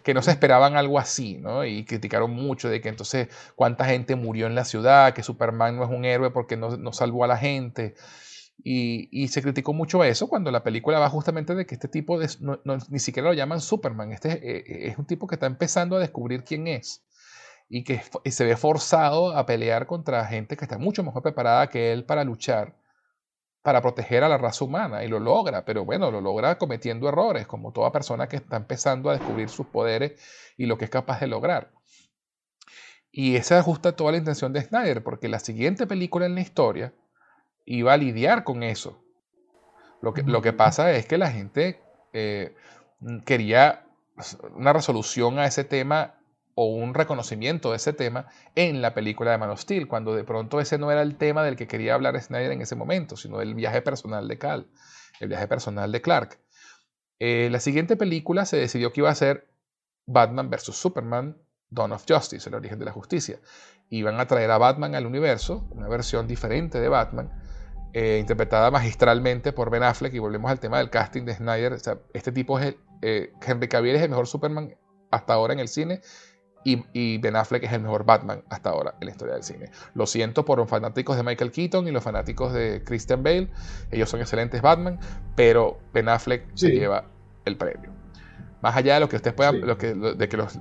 [0.04, 1.66] que no se esperaban algo así, ¿no?
[1.66, 5.84] Y criticaron mucho de que entonces cuánta gente murió en la ciudad, que Superman no
[5.84, 7.96] es un héroe porque no, no salvó a la gente.
[8.64, 12.18] Y, y, se criticó mucho eso cuando la película va justamente de que este tipo
[12.18, 12.60] de, no,
[12.90, 16.00] ni siquiera lo llaman Superman, este eh, eh, es un tipo que está empezando a
[16.00, 17.04] descubrir quién es
[17.70, 18.02] y que
[18.32, 22.24] se ve forzado a pelear contra gente que está mucho mejor preparada que él para
[22.24, 22.76] luchar
[23.66, 27.48] para proteger a la raza humana y lo logra, pero bueno, lo logra cometiendo errores,
[27.48, 30.22] como toda persona que está empezando a descubrir sus poderes
[30.56, 31.72] y lo que es capaz de lograr.
[33.12, 36.94] Y esa ajusta toda la intención de Snyder, porque la siguiente película en la historia
[37.66, 39.04] iba a lidiar con eso.
[40.00, 41.82] Lo que, lo que pasa es que la gente
[42.14, 42.54] eh,
[43.26, 43.88] quería
[44.54, 46.20] una resolución a ese tema
[46.56, 50.24] o un reconocimiento de ese tema en la película de Man of Steel, cuando de
[50.24, 53.38] pronto ese no era el tema del que quería hablar Snyder en ese momento, sino
[53.40, 54.68] del viaje personal de Cal,
[55.20, 56.40] el viaje personal de Clark.
[57.20, 59.50] Eh, la siguiente película se decidió que iba a ser
[60.06, 60.76] Batman vs.
[60.76, 61.38] Superman,
[61.70, 63.40] Dawn of Justice, el origen de la justicia.
[63.90, 67.32] Iban a traer a Batman al universo, una versión diferente de Batman,
[67.94, 71.78] eh, interpretada magistralmente por Ben Affleck, y volvemos al tema del casting de Snyder.
[72.14, 74.74] este tipo es el, eh, Henry Cavill es el mejor Superman
[75.12, 76.02] hasta ahora en el cine
[76.66, 79.70] y, Ben Affleck es el mejor Batman hasta ahora en la historia del cine.
[79.94, 83.50] Lo siento por los fanáticos de Michael Keaton y los fanáticos de Christian Bale.
[83.92, 85.00] Ellos son excelentes Batman,
[85.36, 87.06] pero Ben Affleck se lleva
[87.46, 87.92] el premio.
[88.62, 90.58] Más allá de lo que ustedes puedan, que, de que los,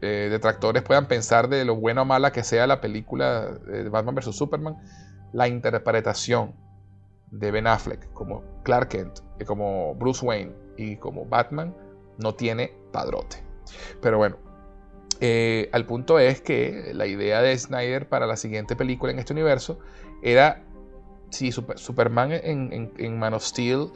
[0.00, 4.16] eh, detractores puedan pensar de lo buena o mala que sea la película de Batman
[4.16, 4.34] vs.
[4.34, 4.76] Superman,
[5.32, 6.56] la interpretación
[7.30, 11.72] de Ben Affleck como Clark Kent, como Bruce Wayne y como Batman
[12.18, 13.36] no tiene padrote.
[14.00, 14.36] Pero bueno,
[15.24, 19.32] eh, al punto es que la idea de Snyder para la siguiente película en este
[19.32, 19.78] universo
[20.20, 20.64] era
[21.30, 23.92] si Superman en, Man of Steel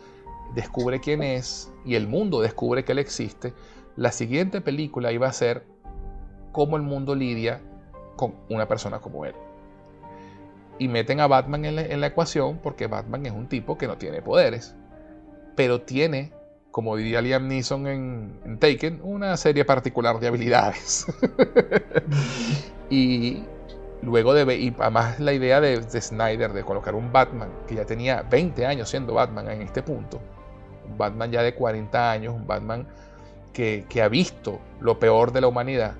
[0.54, 3.54] descubre quién es y el mundo descubre que él existe,
[3.96, 5.64] la siguiente película iba a ser
[6.52, 7.60] cómo el mundo lidia
[8.14, 9.34] con una persona como él.
[10.78, 14.22] Y meten a Batman en la ecuación porque Batman es un tipo que no tiene
[14.22, 14.76] poderes,
[15.56, 16.35] pero tiene
[16.76, 21.06] como diría Liam Neeson en, Taken, una serie particular de habilidades.
[22.90, 23.42] y
[24.02, 28.20] luego de y además la idea de, Snyder de colocar un Batman que ya tenía
[28.30, 30.20] 20 años siendo Batman en este punto,
[30.86, 32.86] un Batman ya de 40 años, un Batman
[33.54, 35.94] que, que ha visto lo peor de la humanidad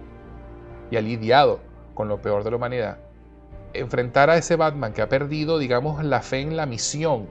[0.91, 1.59] y ha lidiado
[1.95, 2.99] con lo peor de la humanidad,
[3.73, 7.29] enfrentar a ese Batman que ha perdido, digamos, la fe en la misión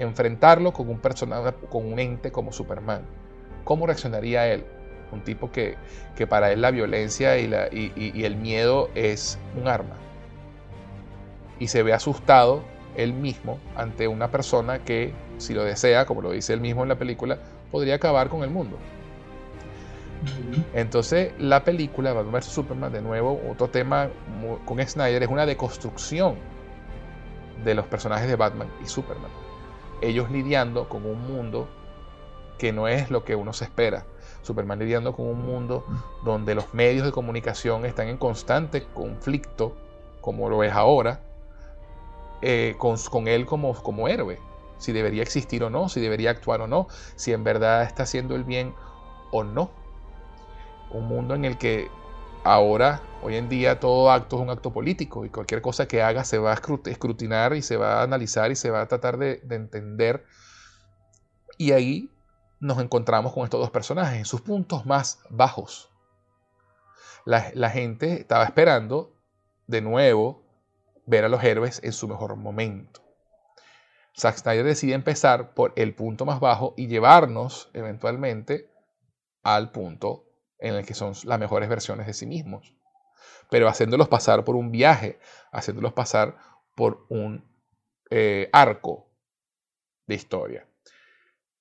[0.00, 3.02] enfrentarlo con un personaje, con un ente como Superman.
[3.64, 4.64] ¿Cómo reaccionaría él?
[5.12, 5.76] Un tipo que,
[6.16, 9.96] que para él la violencia y, la, y, el miedo es un arma.
[11.58, 12.62] Y se ve asustado
[12.96, 16.88] él mismo ante una persona que, si lo desea, como lo dice él mismo en
[16.88, 17.38] la película,
[17.70, 18.78] podría acabar con el mundo.
[20.74, 24.08] Entonces, la película Batman vs Superman, de nuevo, otro tema
[24.64, 26.36] con Snyder, es una deconstrucción
[27.64, 29.30] de los personajes de Batman y Superman.
[30.00, 31.68] Ellos lidiando con un mundo
[32.58, 34.04] que no es lo que uno se espera.
[34.42, 35.84] Superman lidiando con un mundo
[36.24, 39.74] donde los medios de comunicación están en constante conflicto,
[40.20, 41.20] como lo es ahora,
[42.42, 44.38] eh, con, con, él como, como héroe.
[44.78, 46.86] Si debería existir o no, si debería actuar o no,
[47.16, 48.74] si en verdad está haciendo el bien
[49.30, 49.70] o no.
[50.90, 51.90] Un mundo en el que
[52.44, 56.24] ahora, hoy en día, todo acto es un acto político y cualquier cosa que haga
[56.24, 59.36] se va a escrutinar y se va a analizar y se va a tratar de,
[59.38, 60.24] de entender.
[61.58, 62.10] Y ahí
[62.60, 65.90] nos encontramos con estos dos personajes en sus puntos más bajos.
[67.24, 69.14] La, gente estaba esperando
[69.66, 70.42] de nuevo
[71.06, 73.02] ver a los héroes en su mejor momento.
[74.18, 78.70] Zack Snyder decide empezar por el punto más bajo y llevarnos eventualmente
[79.42, 80.24] al punto
[80.58, 82.74] en el que son las mejores versiones de sí mismos.
[83.50, 85.18] Pero haciéndolos pasar por un viaje,
[85.52, 86.36] haciéndolos pasar
[86.74, 87.44] por un
[88.10, 89.08] eh, arco
[90.06, 90.66] de historia.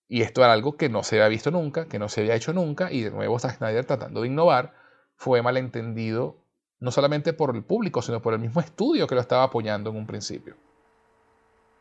[0.07, 2.53] Y esto era algo que no se había visto nunca, que no se había hecho
[2.53, 4.73] nunca, y de nuevo Zack Snyder tratando de innovar,
[5.15, 6.37] fue malentendido
[6.79, 9.97] no solamente por el público, sino por el mismo estudio que lo estaba apoyando en
[9.97, 10.55] un principio.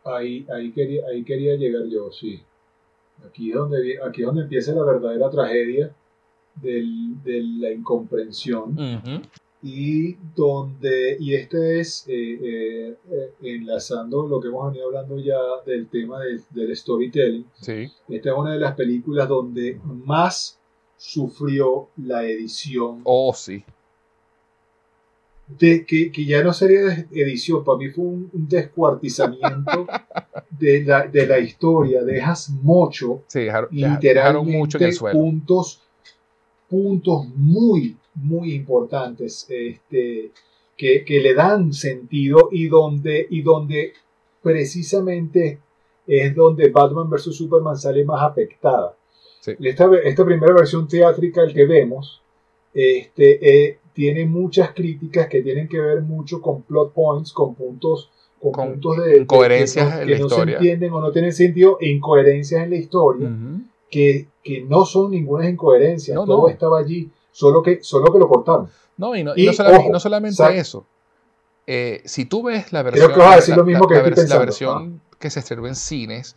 [0.04, 2.42] Ahí, ahí, quería, ahí quería llegar yo, sí.
[3.26, 5.94] Aquí es donde, aquí donde empieza la verdadera tragedia
[6.56, 8.76] del, de la incomprensión
[9.62, 15.38] y donde y este es eh, eh, eh, enlazando lo que hemos venido hablando ya
[15.66, 17.44] del tema del, storytelling.
[17.60, 17.90] Sí.
[18.08, 20.58] esta es una de las películas donde más
[20.96, 23.64] sufrió la edición oh sí.
[25.58, 27.64] de, que, que ya no sería edición.
[27.64, 29.86] Para mí fue un, descuartizamiento
[30.50, 32.04] de, la, de la historia.
[32.04, 34.78] Dejas mucho sí, literalmente mucho
[35.10, 35.82] puntos
[36.68, 40.30] puntos muy muy importantes este,
[40.76, 43.92] que, le dan sentido y donde, y donde
[44.42, 45.58] precisamente
[46.06, 47.34] es donde Batman vs.
[47.34, 48.94] Superman sale más afectada.
[49.44, 52.20] Esta, esta, primera versión teátrica que vemos
[52.74, 58.10] este, eh, tiene muchas críticas que tienen que ver mucho con plot points, con puntos,
[58.40, 62.70] con, puntos de, incoherencias que, no, se entienden o no tienen sentido, e incoherencias en
[62.70, 63.30] la historia,
[63.90, 68.68] que, que, no son ninguna incoherencia, todo estaba allí solo que, solo que lo cortaron.
[68.96, 69.32] No, y no,
[70.00, 70.86] solamente, eso.
[71.68, 76.34] Eh, si tú ves la versión, la, versión que se estrenó en cines,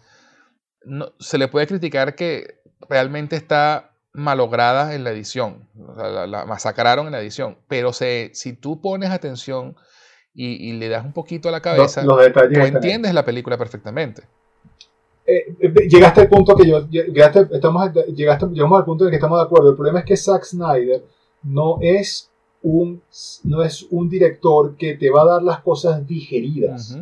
[0.83, 5.67] no, se le puede criticar que realmente está malograda en la edición.
[5.97, 7.57] la, masacraron en la edición.
[7.67, 9.75] Pero se, si tú pones atención
[10.35, 14.27] y, le das un poquito a la cabeza, tú entiendes la película perfectamente.
[15.31, 19.15] Eh, eh, llegaste al punto que yo, llegaste, estamos, llegaste, llegamos al punto de que
[19.15, 19.69] estamos de acuerdo.
[19.69, 21.05] El problema es que Zack Snyder
[21.43, 22.29] no es
[22.61, 23.01] un,
[23.45, 26.97] no es un director que te va a dar las cosas digeridas.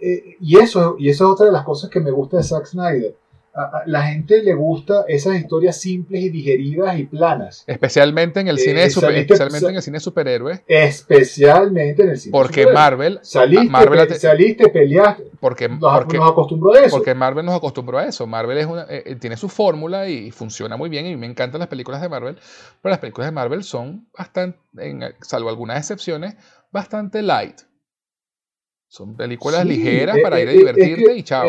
[0.00, 2.66] Eh, y, eso, y eso es otra de las cosas que me gusta de Zack
[2.66, 3.16] Snyder
[3.52, 7.64] a la gente le gusta esas historias simples y digeridas y planas.
[7.66, 10.62] Especialmente en el eh, cine, especialmente en el cine superhéroe.
[10.66, 15.24] Especialmente en el cine Porque Marvel saliste, Marvel saliste, peleaste.
[15.40, 16.96] Porque, nos, porque, acostumbró a eso.
[16.96, 18.26] Porque Marvel nos acostumbró a eso.
[18.26, 21.68] Marvel es una, eh, tiene su fórmula y funciona muy bien y me encantan las
[21.68, 22.36] películas de Marvel,
[22.80, 24.58] pero las películas de Marvel son bastante,
[25.22, 26.36] salvo algunas excepciones,
[26.70, 27.60] bastante light.
[28.86, 31.48] Son películas ligeras para eh, ir a divertirte y chao.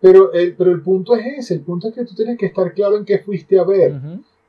[0.00, 2.72] Pero el, pero el punto es ese, el punto es que tú tienes que estar
[2.72, 4.00] claro en qué fuiste a ver.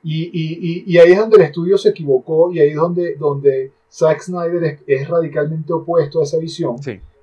[0.04, 3.72] y, y, y, ahí es donde el estudio se equivocó y ahí es donde, donde
[3.92, 6.76] Zack Snyder es, radicalmente opuesto a esa visión.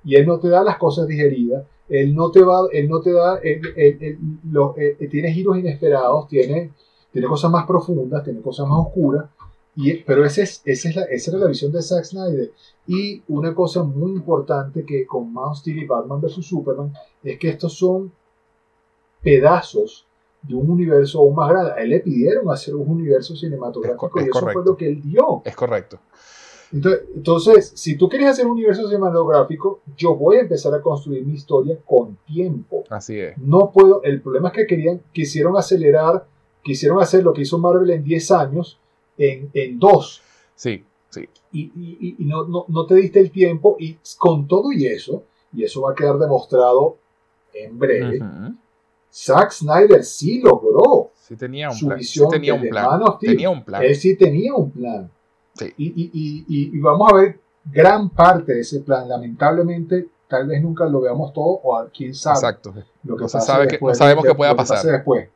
[0.03, 3.11] Y él no te da las cosas digeridas, él no te va, él no te
[3.11, 6.71] da, él, eh, tiene giros inesperados, tiene,
[7.11, 9.29] tiene cosas más profundas, tiene cosas más oscuras.
[9.75, 12.51] Y, pero ese es, esa, es la, esa era la visión de Zack Snyder.
[12.87, 16.45] Y una cosa muy importante que con Man of Steel y Batman vs.
[16.45, 16.91] Superman
[17.23, 18.11] es que estos son
[19.21, 20.05] pedazos
[20.41, 21.71] de un universo aún más grande.
[21.71, 25.41] A él le pidieron hacer un universo cinematográfico y eso fue lo que él dio.
[25.45, 25.99] Es correcto.
[26.71, 31.33] Entonces, si tú quieres hacer un universo cinematográfico, yo voy a empezar a construir mi
[31.33, 32.83] historia con tiempo.
[32.89, 33.37] Así es.
[33.37, 36.25] No puedo, el problema es que querían, quisieron acelerar,
[36.61, 38.79] quisieron hacer lo que hizo Marvel en 10 años
[39.17, 40.21] en, en dos.
[40.55, 41.29] Sí, sí.
[41.53, 45.23] Y, y, y no, no, no, te diste el tiempo y con todo y eso,
[45.53, 46.97] y eso va a quedar demostrado
[47.53, 48.19] en breve,
[49.11, 51.97] Zack Snyder sí logró sí tenía un su plan.
[51.97, 53.01] visión sí tenía un plan.
[53.19, 53.83] Tenía un plan.
[53.83, 55.09] Él sí tenía un plan.
[55.55, 55.73] Sí.
[55.77, 59.09] Y, y- y- y- vamos a ver gran parte de ese plan.
[59.09, 62.73] Lamentablemente, tal vez nunca lo veamos todo, o quién sabe Exacto.
[63.03, 64.85] lo que No se sabe que- no sabemos qué pueda pasar.
[64.85, 65.29] después.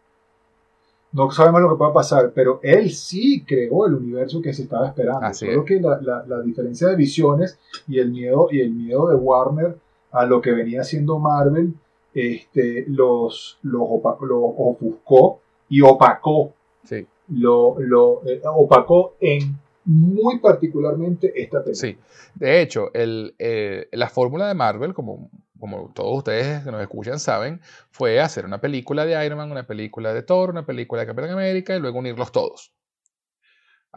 [1.13, 4.87] No sabemos lo que pueda pasar, pero él sí creó el universo que se estaba
[4.87, 5.25] esperando.
[5.25, 5.57] Así es.
[5.65, 9.77] que la, la- la diferencia de visiones y el miedo y el miedo de Warner
[10.11, 11.73] a lo que venía haciendo Marvel,
[12.13, 17.05] este, los, los, opa- los ofuscó y opacó Sí.
[17.29, 21.75] lo, lo eh, opacó en muy particularmente esta película.
[21.75, 21.97] Sí.
[22.35, 25.29] De hecho, el, eh, la fórmula de Marvel, como,
[25.59, 29.65] como todos ustedes que nos escuchan saben, fue hacer una película de Iron Man, una
[29.67, 32.73] película de Thor, una película de Capitán América y luego unirlos todos.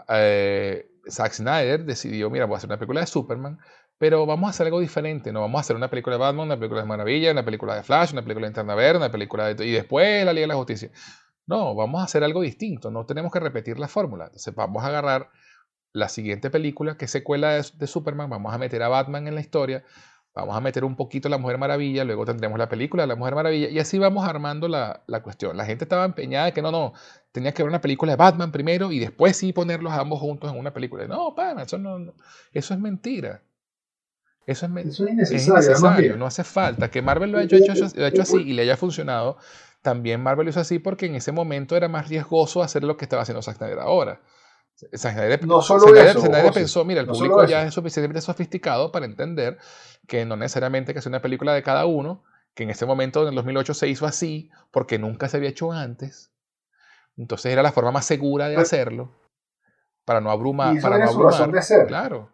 [0.09, 3.59] Eh, Zack Snyder decidió, mira, voy a hacer una película de Superman,
[3.99, 6.57] pero vamos a hacer algo diferente, no vamos a hacer una película de Batman, una
[6.57, 9.67] película de Maravilla, una película de Flash, una película de Linterna Verde, una película de...
[9.67, 10.91] y después la Liga de la Justicia.
[11.47, 14.25] No, vamos a hacer algo distinto, no tenemos que repetir la fórmula.
[14.27, 15.31] Entonces vamos a agarrar
[15.93, 19.41] la siguiente película, que secuela de, de Superman, vamos a meter a Batman en la
[19.41, 19.85] historia,
[20.35, 23.17] vamos a meter un poquito a la Mujer Maravilla, luego tendremos la película de la
[23.17, 25.57] Mujer Maravilla, y así vamos armando la, la cuestión.
[25.57, 26.93] La gente estaba empeñada de que no, no,
[27.33, 30.59] tenía que ver una película de Batman primero y después sí ponerlos ambos juntos en
[30.59, 31.07] una película.
[31.07, 32.15] No, pana, eso, no, no-
[32.53, 33.43] eso es mentira.
[34.47, 36.17] Eso es, Eso es es innecesario.
[36.17, 36.91] no hace falta.
[36.91, 37.57] Que Marvel lo ha hecho,
[38.23, 39.39] así y le haya funcionado.
[39.83, 43.05] También Marvel lo hizo así porque en ese momento era más riesgoso hacer lo que
[43.05, 44.21] estaba haciendo Zack Snyder ahora.
[44.97, 47.45] Zack Snyder, No solo Zack Snyder- eso, Zack Snyder José, pensó, mira, el no público
[47.47, 49.59] ya es suficientemente sofisticado para entender
[50.07, 52.23] que no necesariamente que hacer una película de cada uno,
[52.55, 55.73] que en ese momento, en el 2008, se hizo así porque nunca se había hecho
[55.73, 56.33] antes.
[57.17, 59.13] Entonces era la forma más segura de Pero- hacerlo
[60.05, 60.75] para no abrumar.
[60.75, 61.61] Y eso Para no su razón abrumar.
[61.61, 61.87] de ser.
[61.87, 62.31] Claro,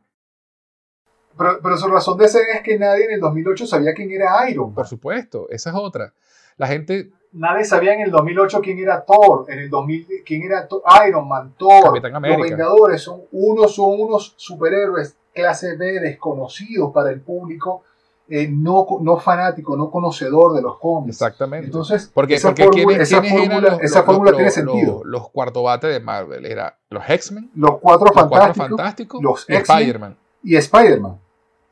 [1.40, 4.48] pero, pero su razón de ser es que nadie en el 2008 sabía quién era
[4.50, 4.74] Iron Man.
[4.74, 6.12] por supuesto, esa es otra.
[6.56, 10.68] La gente, Nadie sabía en el 2008 quién era Thor, en el 2000 quién era
[11.08, 17.20] Iron Man, Thor, los Vengadores son unos son unos superhéroes clase B desconocidos para el
[17.20, 17.84] público
[18.28, 21.16] eh, no, no fanático, no conocedor de los cómics.
[21.16, 21.66] exactamente.
[21.66, 24.46] Entonces, Porque, esa porque fórmula, ¿quiénes, esa quiénes fórmula, los, esa los- fórmula los- tiene
[24.46, 25.02] los- sentido.
[25.04, 26.46] Los, cuartobates de Marvel.
[26.46, 30.16] Era los X-Men, los cuatro los Cuatro fantásticos Fantásticos los X-Men, Spider-Man.
[30.44, 31.18] y Spider-Man.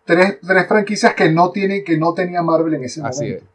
[0.08, 3.44] Tres, tres franquicias que no tienen, que no tenía Marvel en ese Así momento.
[3.44, 3.50] es.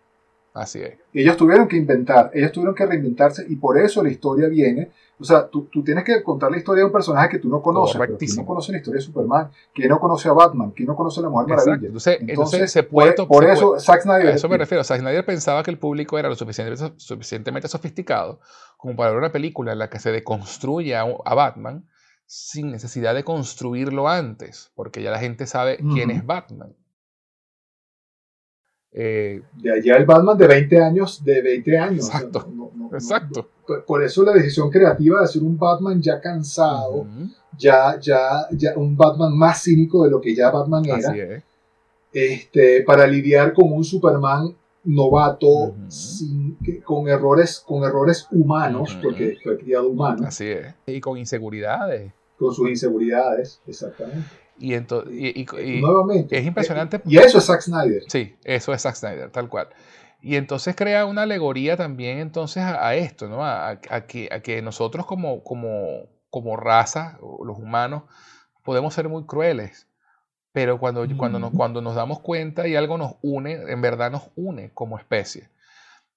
[0.56, 0.94] Así es.
[1.14, 4.92] Ellos tuvieron que inventar, ellos tuvieron que reinventarse y por eso la historia viene.
[5.20, 7.60] O sea, tú, tú tienes que contar la historia de un personaje que tú no
[7.62, 7.94] conoces.
[7.94, 8.42] Pero ¿Quién Correctísimo.
[8.44, 9.50] no conoce la historia de Superman?
[9.74, 10.72] ¿Quién no conoce a Batman?
[10.76, 11.70] ¿Quién no conoce a la Mujer Exacto.
[11.72, 11.88] Maravilla?
[11.88, 14.28] Entonces, entonces se por, puede to- por se eso puede- Zack Snyder.
[14.28, 14.84] A eso me refiero.
[14.84, 18.40] Zack Snyder pensaba que el público era lo suficientemente, suficientemente sofisticado
[18.78, 21.86] como para ver una película en la que se deconstruye a, a Batman
[22.26, 26.76] sin necesidad de construirlo antes, porque ya la gente sabe quién es Batman.
[28.96, 32.06] Eh, De allá el Batman de 20 años, de 20 años.
[32.06, 32.48] o sea, Exacto.
[32.54, 33.50] no- no- no- exacto.
[33.66, 37.08] por- por eso la decisión creativa de hacer un Batman ya cansado,
[37.58, 40.98] ya, ya, ya un Batman más cínico de lo que ya Batman era.
[41.10, 41.44] Así es.
[42.16, 49.38] este, para lidiar con un Superman novato sin, que- con, errores, con errores humanos, porque
[49.44, 50.74] fue criado humano, Así es.
[50.86, 52.12] Y con inseguridades.
[52.38, 54.28] con sus inseguridades, exactamente.
[54.60, 56.38] Y, ento- y- y- y- Nuevamente.
[56.38, 57.02] es impresionante.
[57.06, 58.04] Y eso es Zack Snyder.
[58.08, 59.70] Sí, eso es Zack Snyder, tal cual.
[60.22, 63.44] Y entonces crea una alegoría también entonces a, a esto, ¿no?
[63.44, 68.04] A, a- que, a que nosotros como, como, como raza, los humanos,
[68.64, 69.88] podemos ser muy crueles.
[70.54, 71.58] Pero cuando, cuando, nos, Ujú.
[71.58, 75.50] cuando nos damos cuenta y algo nos une, en verdad nos une como especie.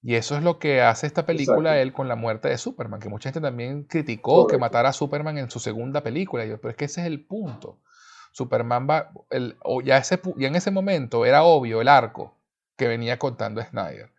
[0.02, 1.82] Y eso es lo que hace esta película Exacto.
[1.82, 5.38] él con la muerte de Superman, que mucha gente también criticó que matara a Superman
[5.38, 6.44] en su segunda película.
[6.44, 7.80] Y yo, pero es que ese es el punto.
[8.32, 12.36] Superman va, el, o ya, ese, ya en ese momento era obvio el arco
[12.76, 14.12] que venía contando Snyder.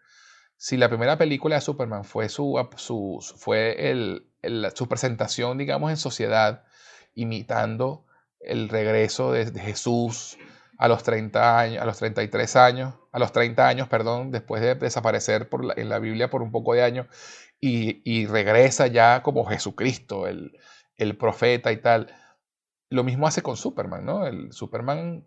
[0.58, 5.92] Si la primera película de Superman fue su, su- fue el, el- su presentación, digamos,
[5.92, 6.64] en sociedad,
[7.16, 8.07] imitando
[8.40, 10.38] el regreso de, de Jesús
[10.78, 14.76] a los 30 años, a los 33 años, a los 30 años, perdón, después de
[14.76, 17.08] desaparecer por la- en la Biblia por un poco de años,
[17.60, 20.58] y, y regresa ya como Jesucristo, el,
[20.98, 22.14] el profeta y tal.
[22.90, 24.28] Lo mismo hace con Superman, ¿no?
[24.28, 25.26] El Superman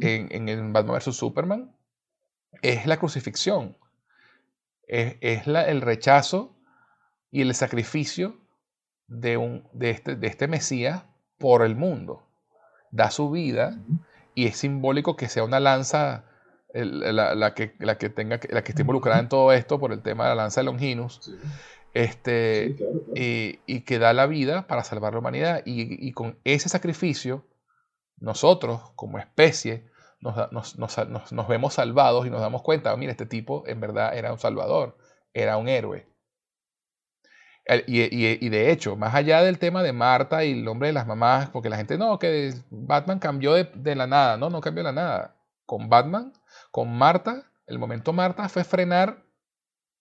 [0.00, 1.16] en, en el Batman vs.
[1.16, 1.76] Superman
[2.62, 3.76] es la crucifixión,
[4.88, 6.56] es, es la- el rechazo
[7.30, 8.40] y el sacrificio
[9.08, 11.04] de, un, de, este, de este Mesías
[11.38, 12.25] por el mundo.
[12.96, 13.78] Da su vida
[14.34, 16.24] y es simbólico que sea una lanza
[16.72, 19.92] el- la, la que, la, que tenga, la que esté involucrada en todo esto por
[19.92, 21.20] el tema de la lanza de Longinus.
[21.24, 21.32] Sí,
[21.94, 23.20] Este, sí, claro, claro.
[23.22, 25.62] y, y que da la vida para salvar la humanidad.
[25.64, 27.44] Y, y con ese sacrificio,
[28.18, 29.86] nosotros como especie
[30.20, 34.96] nos, vemos salvados y nos damos cuenta, mira, este tipo en verdad era un salvador,
[35.34, 36.08] era un héroe.
[37.86, 41.50] Y, de hecho, más allá del tema de Marta y el nombre de las mamás,
[41.50, 44.92] porque la gente, no, que Batman cambió de, de la nada, no, no cambió de
[44.92, 45.36] la nada.
[45.64, 46.32] Con Batman,
[46.70, 49.24] con Marta, el momento Marta fue frenar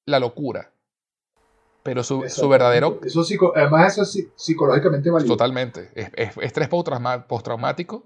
[0.06, 0.72] la locura
[1.86, 3.00] pero su, su verdadero...
[3.06, 3.24] Eso
[3.54, 5.36] además eso es psicológicamente válido.
[5.36, 5.92] Totalmente.
[5.94, 8.06] Es, estrés postraumático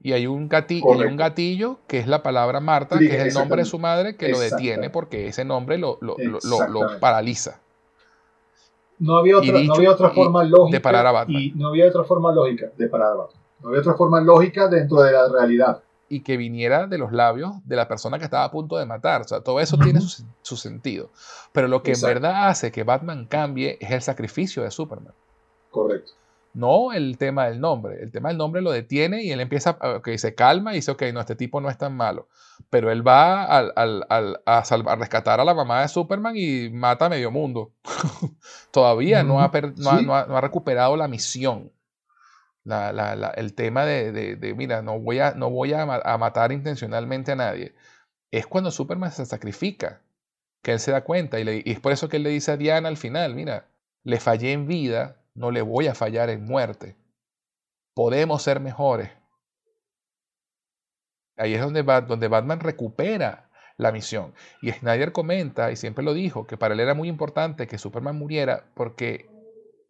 [0.00, 3.60] y hay un, gatillo, un gatillo que es la palabra Marta, que es el nombre
[3.60, 7.60] de su madre, que lo detiene porque ese nombre lo, lo, lo, paraliza.
[8.98, 11.42] No había otra, no había otra forma lógica de parar a Batman.
[11.42, 13.42] Y no había otra forma lógica de parar a Batman.
[13.62, 17.52] No había otra forma lógica dentro de la realidad y que viniera de los labios
[17.64, 19.22] de la persona que estaba a punto de matar.
[19.22, 21.10] O sea, todo eso tiene su, sentido.
[21.52, 25.12] Pero lo que en verdad hace que Batman cambie es el sacrificio de Superman.
[25.70, 26.12] Correcto.
[26.54, 28.02] No el tema del nombre.
[28.02, 31.02] El tema del nombre lo detiene y él empieza, que se calma y dice, ok,
[31.12, 32.28] no, este tipo no es tan malo.
[32.70, 37.30] Pero él va a, salvar, rescatar a la mamá de Superman y mata a medio
[37.30, 37.72] mundo.
[38.72, 41.70] Todavía no, ha, no ha recuperado la misión
[43.36, 47.74] el tema de, mira, no voy, a, no voy a, matar intencionalmente a nadie,
[48.30, 50.02] es cuando Superman se sacrifica,
[50.62, 52.88] que él se da cuenta y, es por eso que él le dice a Diana
[52.88, 53.68] al final, mira,
[54.04, 56.96] le fallé en vida, no le voy a fallar en muerte.
[57.94, 59.10] Podemos ser mejores.
[61.36, 64.34] Ahí es donde, donde Batman recupera la misión.
[64.60, 68.16] Y Snyder comenta, y siempre lo dijo, que para él era muy importante que Superman
[68.16, 69.30] muriera porque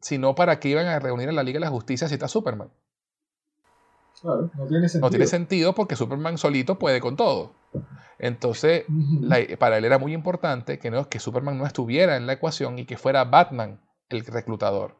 [0.00, 2.70] sino para qué iban a reunir a la Liga de la Justicia si está Superman.
[4.20, 5.06] Claro, no tiene sentido.
[5.06, 7.54] No tiene sentido porque Superman solito puede con todo.
[8.18, 8.84] Entonces,
[9.58, 12.84] para él era muy importante que, no, que Superman no estuviera en la ecuación y
[12.84, 14.96] que fuera Batman el reclutador.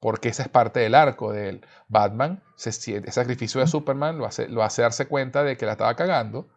[0.00, 1.66] Porque esa es parte del arco de él.
[1.88, 5.72] Batman, se, el sacrificio de Superman lo hace, lo hace darse cuenta de que la
[5.72, 6.48] estaba cagando,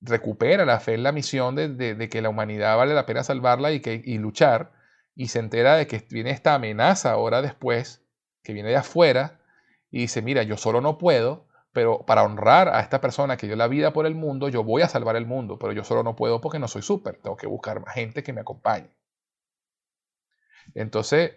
[0.00, 3.72] recupera la fe en la misión de, de, que la humanidad vale la pena salvarla
[3.72, 4.72] y, que, y luchar,
[5.14, 8.04] y se entera de que viene esta amenaza ahora después,
[8.42, 9.40] que viene de afuera,
[9.90, 13.56] y dice, mira, yo solo no puedo, pero para honrar a esta persona que dio
[13.56, 16.16] la vida por el mundo, yo voy a salvar el mundo, pero yo solo no
[16.16, 18.90] puedo porque no soy súper, tengo que buscar más gente que me acompañe.
[20.74, 21.32] Entonces,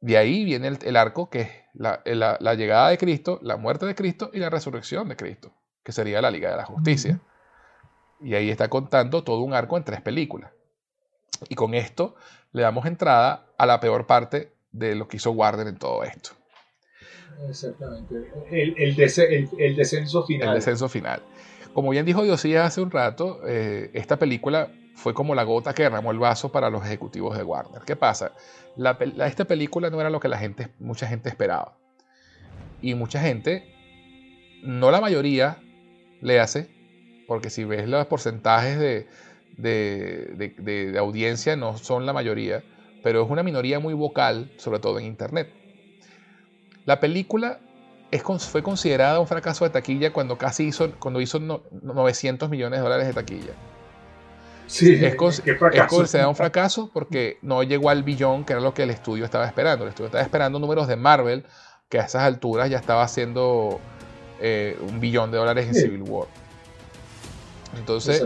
[0.00, 3.94] de ahí viene el, arco que es la, la, llegada de Cristo, la muerte de
[3.94, 5.52] Cristo y la resurrección de Cristo,
[5.82, 7.20] que sería la Liga de la Justicia.
[8.20, 10.52] Y ahí está contando todo un arco en tres películas.
[11.48, 12.14] Y con esto
[12.52, 16.30] le damos entrada a la peor parte de lo que hizo Warner en todo esto.
[17.48, 18.14] Exactamente.
[18.50, 20.48] El, el, descenso final.
[20.48, 21.22] El descenso final.
[21.72, 25.82] Como bien dijo Diosías hace un rato, eh, esta película fue como la gota que
[25.82, 27.82] derramó el vaso para los ejecutivos de Warner.
[27.82, 28.32] ¿Qué pasa?
[29.24, 31.76] Esta película no era lo que la gente, mucha gente esperaba.
[32.80, 33.74] Y mucha gente,
[34.62, 35.58] no la mayoría,
[36.20, 36.70] le hace,
[37.26, 39.06] porque si ves los porcentajes
[39.56, 42.62] de, audiencia no son la mayoría,
[43.02, 45.52] pero es una minoría muy vocal, sobre todo en Internet.
[46.86, 47.60] La película
[48.38, 53.06] fue considerada un fracaso de taquilla cuando casi hizo, cuando hizo 900 millones de dólares
[53.08, 53.54] de taquilla.
[54.66, 58.90] Sí, es, considerada un fracaso porque no llegó al billón, que era lo que el
[58.90, 59.84] estudio estaba esperando.
[59.84, 61.44] El estudio estaba esperando números de Marvel,
[61.88, 63.78] que a esas alturas ya estaba haciendo
[64.40, 66.28] eh, un billón de dólares en Civil War.
[67.76, 68.24] Entonces,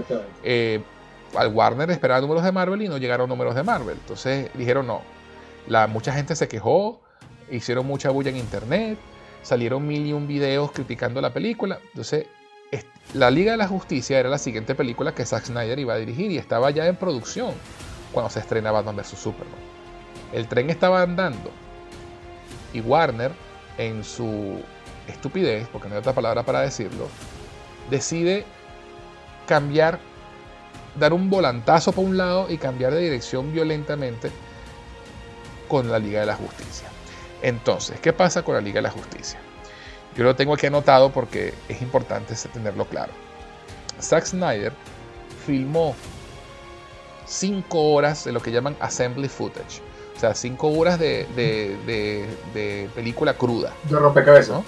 [1.36, 3.96] al Warner esperaba números de Marvel y no llegaron números de Marvel.
[4.00, 5.02] Entonces dijeron no.
[5.66, 7.02] La, mucha gente se quejó,
[7.50, 8.98] hicieron mucha bulla en internet,
[9.42, 11.78] salieron mil y un videos criticando la película.
[11.88, 12.26] Entonces,
[13.14, 16.30] la Liga de la Justicia era la siguiente película que Zack Snyder iba a dirigir
[16.30, 17.54] y estaba ya en producción
[18.12, 19.18] cuando se estrena Batman vs.
[19.18, 19.58] Superman.
[20.32, 21.50] El tren estaba andando
[22.72, 23.32] y Warner,
[23.78, 24.60] en su
[25.06, 27.08] estupidez, porque no hay otra palabra para decirlo,
[27.90, 28.44] decide
[29.46, 29.98] cambiar
[30.98, 34.30] dar un volantazo para un lado y cambiar de dirección violentamente
[35.68, 36.88] con la Liga de la Justicia.
[37.40, 39.38] Entonces, ¿qué pasa con la Liga de la Justicia?
[40.18, 43.12] Yo lo tengo aquí anotado porque es importante tenerlo claro.
[44.00, 44.72] Zack Snyder
[45.46, 45.94] filmó
[47.24, 49.80] 5 horas de lo que llaman assembly footage.
[50.16, 53.72] O sea, 5 horas de, de, película cruda.
[53.84, 54.64] De rompecabezas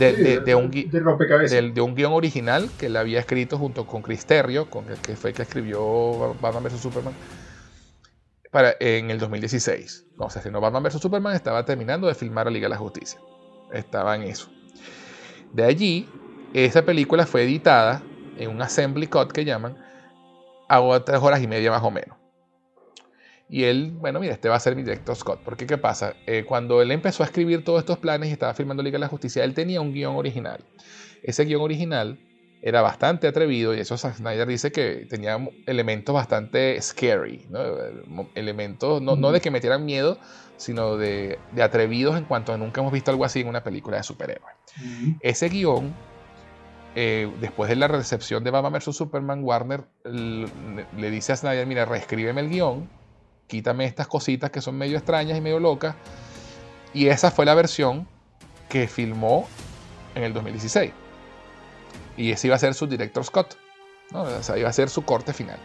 [0.00, 4.88] de, un, de, un guion original que él había escrito junto con Chris Terrio, con
[4.90, 6.80] el que fue que escribió Batman vs.
[6.80, 7.14] Superman,
[8.50, 10.06] para, en el 2016.
[10.16, 11.00] Cuando se estrenó Batman vs.
[11.00, 13.20] Superman, estaba terminando de filmar la Liga de la Justicia.
[13.72, 14.50] Estaba en eso.
[15.52, 16.08] De allí,
[16.54, 18.02] esa película fue editada
[18.38, 19.76] en un assembly cut que llaman
[20.68, 22.16] a tres horas y media más o menos.
[23.50, 25.40] Y él, bueno, mira, este va a ser mi director Scott.
[25.42, 26.14] Porque, ¿qué pasa?
[26.26, 29.08] Eh, cuando él empezó a escribir todos estos planes y estaba filmando Liga de la
[29.08, 30.64] Justicia, él tenía un guion original.
[31.22, 32.18] ese guion original
[32.60, 37.60] era bastante atrevido y eso Snyder dice que tenía elementos bastante scary, ¿no?
[38.34, 40.18] elementos no, no, de que metieran miedo,
[40.58, 43.96] sino de, de, atrevidos en cuanto a nunca hemos visto algo así en una película
[43.96, 44.54] de superhéroes.
[45.20, 45.94] Ese guion,
[46.94, 48.94] eh, después de la recepción de Batman vs.
[48.94, 52.88] Superman, Warner le, dice a Snyder, mira, reescríbeme el guion,
[53.46, 55.94] quítame estas cositas que son medio extrañas y medio locas,
[56.92, 58.08] y esa fue la versión
[58.68, 59.48] que filmó
[60.14, 60.92] en el 2016.
[62.16, 63.56] Y ese iba a ser su director Scott.
[64.10, 64.22] ¿no?
[64.22, 65.58] O sea, iba a ser su corte final.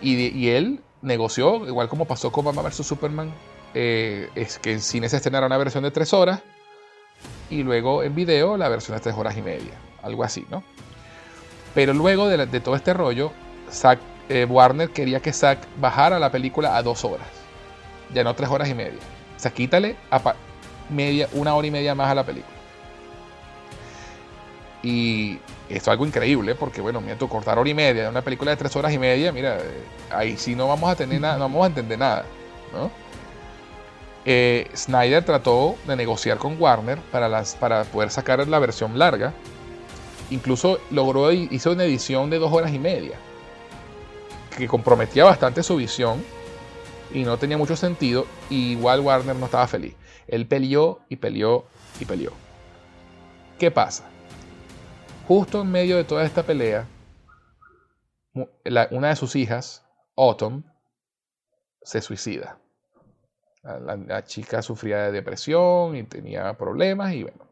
[0.00, 2.86] y, él negoció, igual como pasó con Batman vs.
[2.86, 3.32] Superman,
[3.74, 6.40] eh, es que en cine se estrenara una versión de tres horas
[7.50, 9.72] y luego en video la versión de tres horas y media.
[10.02, 10.62] Algo así, ¿no?
[11.74, 13.32] Pero luego de, todo este rollo,
[14.28, 17.26] eh, Warner quería que Zack bajara la película a dos horas.
[18.12, 18.98] Ya no tres horas y media.
[19.36, 20.34] O sea, quítale a
[20.90, 22.52] media, una hora y media más a la película.
[24.82, 25.38] Y
[25.68, 28.50] esto es algo increíble porque, bueno, mira, tú cortar hora y media de una película
[28.50, 31.44] de tres horas y media, mira, eh, ahí sí no vamos a tener nada, no
[31.44, 32.24] vamos a entender nada,
[32.72, 32.90] ¿no?
[34.24, 39.32] Eh, Snyder trató de negociar con Warner para, para poder sacar la versión larga.
[40.30, 43.18] Incluso logró, hizo una edición de dos horas y media,
[44.56, 46.24] que comprometía bastante su visión
[47.12, 48.26] y no tenía mucho sentido.
[48.48, 49.94] Y igual Warner no estaba feliz.
[50.28, 51.66] Él peleó y peleó
[52.00, 52.32] y peleó.
[53.58, 54.04] ¿Qué pasa?
[55.28, 56.86] Justo en medio de toda esta pelea,
[58.90, 59.84] una de sus hijas,
[60.16, 60.64] Autumn,
[61.82, 62.61] se suicida.
[63.62, 67.46] La, chica sufría de depresión y tenía problemas y bueno,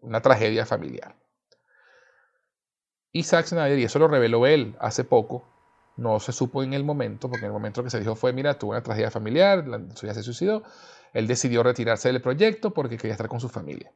[0.00, 1.14] una tragedia familiar.
[3.12, 5.44] Y Zack Snyder, y eso lo reveló él hace poco,
[5.96, 8.58] no se supo en el momento, porque en el momento que se dijo fue, mira,
[8.58, 9.64] tuvo una tragedia familiar,
[9.94, 10.62] su hija se suicidó,
[11.12, 13.92] él decidió retirarse del proyecto porque quería estar con su familia.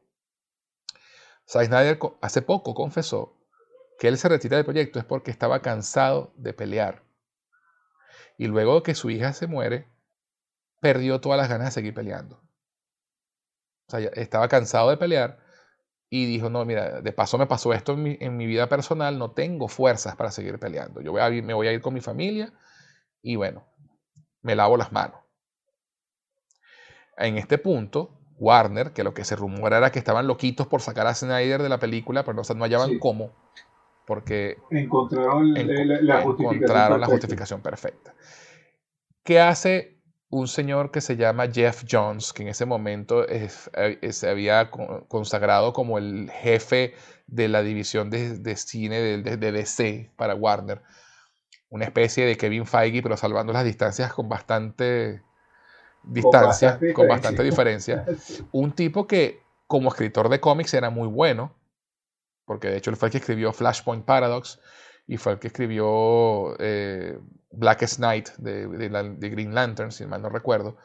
[1.47, 3.37] Zack Snyder hace poco confesó
[3.97, 7.03] que él se retira del proyecto es porque estaba cansado de pelear.
[8.37, 9.87] Y luego que su hija se muere,
[10.85, 12.35] perdió todas las ganas de seguir peleando.
[13.87, 15.39] O sea, estaba cansado de pelear
[16.11, 19.67] y dijo, no, mira, de paso me pasó esto en mi, vida personal, no tengo
[19.67, 21.01] fuerzas para seguir peleando.
[21.01, 22.53] Yo voy a, me voy a ir con mi familia
[23.23, 23.65] y bueno,
[24.43, 25.21] me lavo las manos.
[27.17, 31.07] En este punto, Warner, que lo que se rumora era que estaban loquitos por sacar
[31.07, 33.31] a Snyder de la película, pero no, no hallaban cómo,
[34.05, 38.13] porque encontraron, la, justificación la justificación perfecta.
[39.23, 39.94] ¿Qué hace
[40.29, 43.49] un señor que se llama Jeff Jones, que en ese momento eh,
[44.11, 46.93] se había consagrado como el jefe
[47.27, 50.81] de la división de, cine de, de, DC para Warner?
[51.69, 55.21] Una especie de Kevin Feige, pero salvando las distancias con bastante
[56.03, 58.05] distancia, con bastante, diferencia.
[58.51, 61.55] Un tipo que como escritor de cómics era muy bueno,
[62.45, 64.59] porque de hecho él fue el que escribió Flashpoint Paradox
[65.07, 67.19] y fue el que escribió eh,
[67.51, 70.77] Blackest Night de, de, Green Lantern, si mal no recuerdo.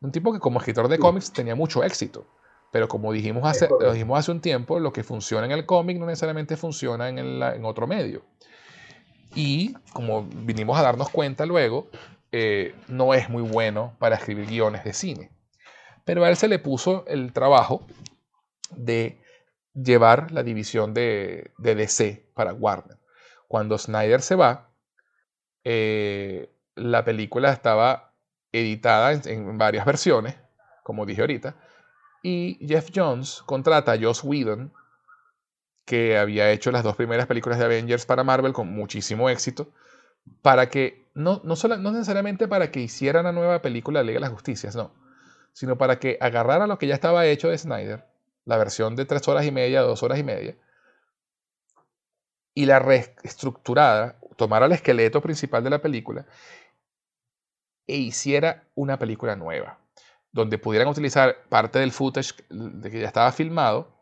[0.00, 2.26] Un tipo que como escritor de cómics tenía mucho éxito.
[2.72, 6.06] Pero como dijimos hace, dijimos hace un tiempo, lo que funciona en el cómic no
[6.06, 8.24] necesariamente funciona en, el, en otro medio.
[9.34, 11.88] Y como vinimos a darnos cuenta luego,
[12.32, 15.30] eh, no es muy bueno para escribir guiones de cine.
[16.04, 17.86] Pero a él se le puso el trabajo
[18.76, 19.20] de
[19.74, 22.98] llevar la división de, DC para Warner.
[23.54, 24.72] Cuando Snyder se va,
[25.62, 28.12] eh, la película estaba
[28.50, 30.34] editada en, varias versiones,
[30.82, 31.54] como dije ahorita,
[32.20, 34.72] y Jeff Jones contrata a Joss Whedon,
[35.84, 39.68] que había hecho las dos primeras películas de Avengers para Marvel con muchísimo éxito,
[40.42, 44.22] para que, no, no, no necesariamente para que hiciera una nueva película de Liga de
[44.22, 44.92] las Justicias, no,
[45.52, 48.04] sino para que agarrara lo que ya estaba hecho de Snyder,
[48.46, 50.56] la versión de tres horas y media, dos horas y media,
[52.54, 56.26] y la reestructurara, tomara el esqueleto principal de la película
[57.86, 59.78] e hiciera una película nueva,
[60.32, 63.92] donde pudieran utilizar parte del footage de que ya estaba filmado,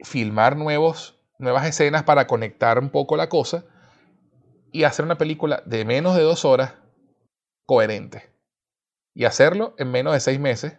[0.00, 3.64] filmar nuevos, nuevas escenas para conectar un poco la cosa
[4.72, 6.74] y hacer una película de menos de dos horas
[7.66, 8.34] coherente.
[9.14, 10.78] Y hacerlo en menos de seis meses,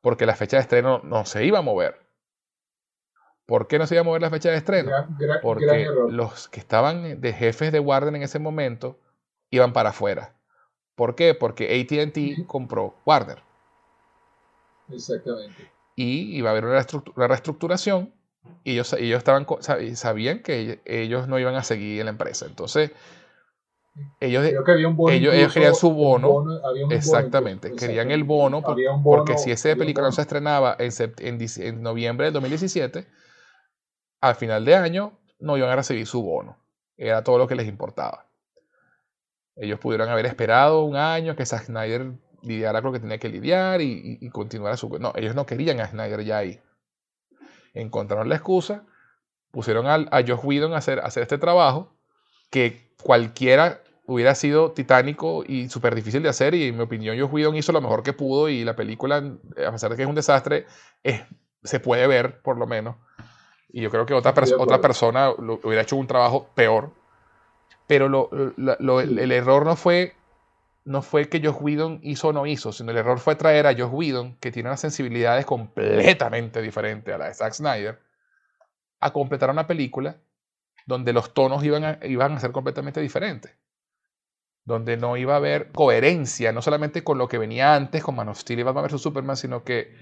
[0.00, 2.01] porque la fecha de estreno no se iba a mover.
[3.52, 4.90] ¿Por qué no se iba a mover la fecha de estreno?
[5.42, 8.98] porque los que estaban de jefes de Warner en ese momento
[9.50, 10.34] iban para afuera.
[10.94, 11.34] ¿Por qué?
[11.34, 13.42] Porque ATT compró Warner.
[14.90, 15.70] Exactamente.
[15.96, 18.14] Y iba a haber una, reestructuración
[18.64, 19.46] y ellos, ellos estaban,
[19.96, 22.46] sabían que ellos no iban a seguir en la empresa.
[22.46, 22.92] Entonces,
[24.18, 26.42] ellos, ellos, querían su bono.
[26.90, 28.62] exactamente, querían el bono,
[29.04, 33.06] porque si ese película no se estrenaba en, en, noviembre del 2017,
[34.22, 36.56] al final de año no iban a recibir su bono.
[36.96, 38.26] Era todo lo que les importaba.
[39.56, 42.12] Ellos pudieron haber esperado un año que Zack Snyder
[42.42, 44.88] lidiara con lo que tenía que lidiar y, y, continuara su...
[44.98, 46.60] No, ellos no querían a Snyder ya ahí.
[47.74, 48.84] Encontraron la excusa,
[49.50, 51.92] pusieron a, a Josh Whedon a hacer, hacer este trabajo
[52.50, 57.30] que cualquiera hubiera sido titánico y súper difícil de hacer y en mi opinión Josh
[57.32, 60.14] Whedon hizo lo mejor que pudo y la película, a pesar de que es un
[60.14, 60.66] desastre,
[61.02, 61.22] es,
[61.64, 62.96] se puede ver por lo menos.
[63.72, 66.92] Y yo creo que otra, otra persona hubiera hecho un trabajo peor.
[67.86, 70.14] Pero lo, lo, el, error no fue,
[70.84, 73.72] no fue que Josh Whedon hizo o no hizo, sino el error fue traer a
[73.72, 77.98] Josh Whedon, que tiene unas sensibilidades completamente diferentes a la de Zack Snyder,
[79.00, 80.16] a completar una película
[80.86, 83.56] donde los tonos iban a, iban a ser completamente diferentes
[84.64, 88.28] donde no iba a haber coherencia, no solamente con lo que venía antes, con Man
[88.28, 89.00] of Steel y Batman vs.
[89.00, 89.94] Superman, sino que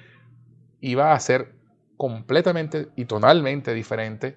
[0.80, 1.54] iba a ser
[2.00, 4.34] completamente y tonalmente diferente.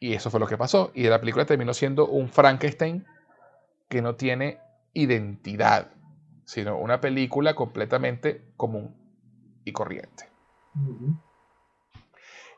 [0.00, 0.90] Y eso fue lo que pasó.
[0.96, 3.06] Y la película terminó siendo un Frankenstein
[3.88, 4.58] que no tiene
[4.94, 5.92] identidad,
[6.44, 8.96] sino una película completamente común
[9.64, 10.28] y corriente.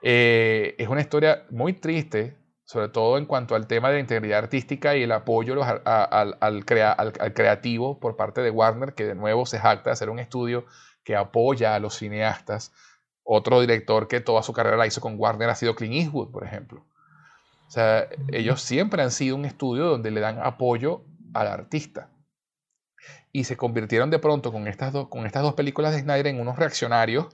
[0.01, 4.39] Eh, es una historia muy triste sobre todo en cuanto al tema de la integridad
[4.39, 9.91] artística y el apoyo al, creativo por parte de Warner, que de nuevo se jacta
[9.91, 10.65] de hacer un estudio
[11.03, 12.73] que apoya a los cineastas.
[13.33, 16.43] Otro director que toda su carrera la hizo con Warner ha sido Clint Eastwood, por
[16.43, 16.85] ejemplo.
[17.69, 22.11] O sea, ellos siempre han sido un estudio donde le dan apoyo al artista.
[23.31, 26.59] Y se convirtieron de pronto con estas, con estas dos películas de Snyder en unos
[26.59, 27.29] reaccionarios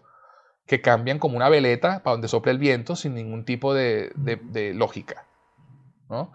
[0.66, 4.12] que cambian como una veleta para donde sopla el viento sin ningún tipo de,
[4.74, 5.26] lógica.
[6.10, 6.30] ¿no?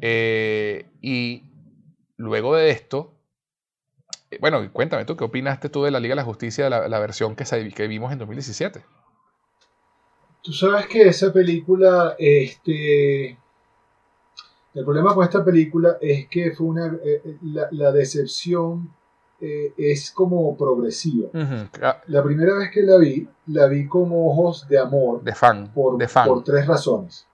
[0.00, 1.44] Eh, y
[2.16, 3.13] luego de esto,
[4.40, 7.36] bueno, cuéntame tú, ¿qué opinaste tú de la Liga de la Justicia, la, la versión
[7.36, 7.44] que,
[7.74, 8.84] que vimos en 2017?
[10.42, 13.38] Tú sabes que esa película, este...
[14.74, 16.96] El problema con esta película es que fue una...
[17.04, 18.90] Eh, la, la decepción
[19.40, 21.28] eh, es como progresiva.
[22.06, 25.22] La primera vez que la vi, la vi con ojos de amor.
[25.22, 25.70] De fan.
[25.74, 26.28] Por, de fan.
[26.28, 27.26] por tres razones.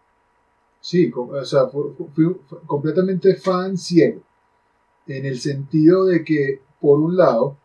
[0.81, 4.23] Sí, o sea, fui completamente fan ciego.
[5.07, 7.57] En el sentido de que, por un lado,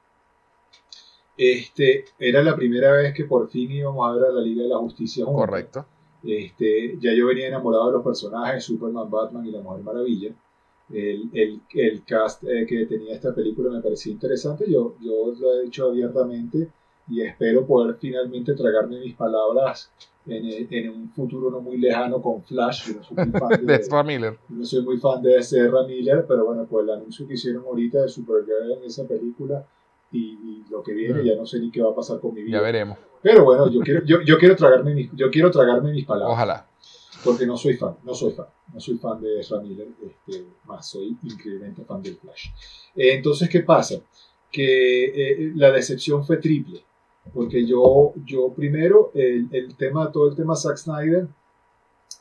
[1.38, 4.70] este, era la primera vez que por fin íbamos a ver a la Liga de
[4.70, 5.86] la Justicia Correcto.
[6.24, 10.34] Este, ya yo venía enamorado de los personajes, Superman, Batman y la Mujer Maravilla
[10.94, 14.66] el, el, el cast eh, que tenía esta película me parecía interesante.
[14.70, 16.70] Yo, yo lo he dicho abiertamente
[17.10, 19.92] y espero poder finalmente tragarme mis palabras
[20.28, 22.88] en, en un futuro no muy lejano con Flash.
[22.88, 24.38] Yo no soy muy fan de, de Miller.
[24.50, 28.02] No soy muy fan de Ezra Miller, pero bueno, pues el anuncio que hicieron ahorita
[28.04, 29.66] de Supergirl en esa película
[30.12, 31.26] y, lo que viene, mm.
[31.26, 32.58] ya no sé ni qué va a pasar con mi vida.
[32.58, 32.98] Ya veremos.
[33.22, 36.34] Pero bueno, yo quiero, yo, yo quiero, tragarme, mis, yo quiero tragarme mis palabras.
[36.34, 36.68] Ojalá
[37.26, 40.88] porque no soy fan, no soy fan, no soy fan de Ezra Miller, este, más
[40.88, 42.50] soy increíblemente fan del Flash.
[42.96, 43.96] Eh, entonces, ¿qué pasa?
[44.52, 46.84] Que eh, la decepción fue triple,
[47.36, 51.28] porque yo, yo primero, el, el, tema, todo el tema Zack Snyder,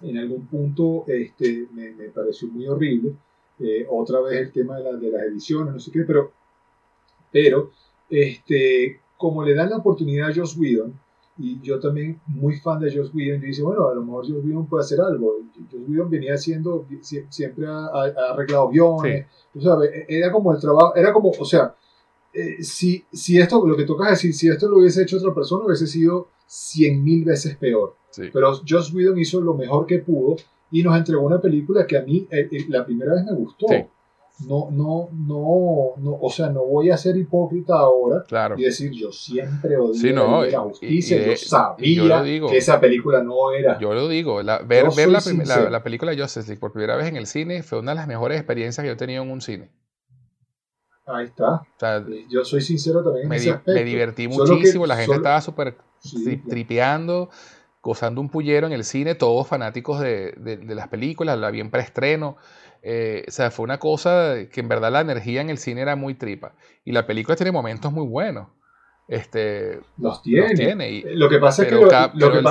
[0.02, 3.14] en algún punto este, me, me pareció muy horrible.
[3.60, 6.32] Eh, otra vez el tema de, la, de, las ediciones, no sé qué, pero,
[7.30, 7.70] pero
[8.10, 10.98] este, como le dan la oportunidad a Joss Whedon,
[11.38, 14.44] y yo también, muy fan de Joss Whedon, yo dice, bueno, a lo mejor Joss
[14.44, 15.36] Whedon puede hacer algo.
[15.70, 17.86] Joss Whedon venía haciendo, siempre ha,
[18.32, 19.26] arreglado guiones,
[19.62, 21.76] sabes, e, era como el trabajo, era como, o sea,
[22.34, 25.64] eh, si, si esto, lo que toca decir, si esto lo hubiese hecho otra persona,
[25.64, 27.96] hubiese sido cien mil veces peor.
[28.32, 30.36] Pero Joss Whedon hizo lo mejor que pudo
[30.70, 33.66] y nos entregó una película que a mí eh, eh, la primera vez me gustó
[34.40, 38.24] no, no, no, no, o sea, no voy a ser hipócrita ahora
[38.56, 43.78] y decir yo siempre odié la justicia, yo sabía que esa película no era.
[43.78, 47.26] Yo lo digo, ver, ver la, la, película Justice League por primera vez en el
[47.26, 49.70] cine fue una de las mejores experiencias que yo he tenido en un cine.
[51.06, 51.62] Ahí está.
[52.28, 55.76] yo soy sincero también me, me divertí muchísimo, la gente estaba súper
[56.48, 57.30] tripeando,
[57.82, 61.60] gozando un pullero en el cine, todos fanáticos de, de, de las películas, la vi
[61.60, 62.36] en preestreno.
[62.86, 65.96] Eh, o sea, fue una cosa que en verdad la energía en el cine era
[65.96, 66.54] muy tripa.
[66.84, 68.48] Y la película tiene momentos muy buenos.
[69.08, 70.90] Este, los tiene.
[70.90, 71.74] y, lo que pasa es que,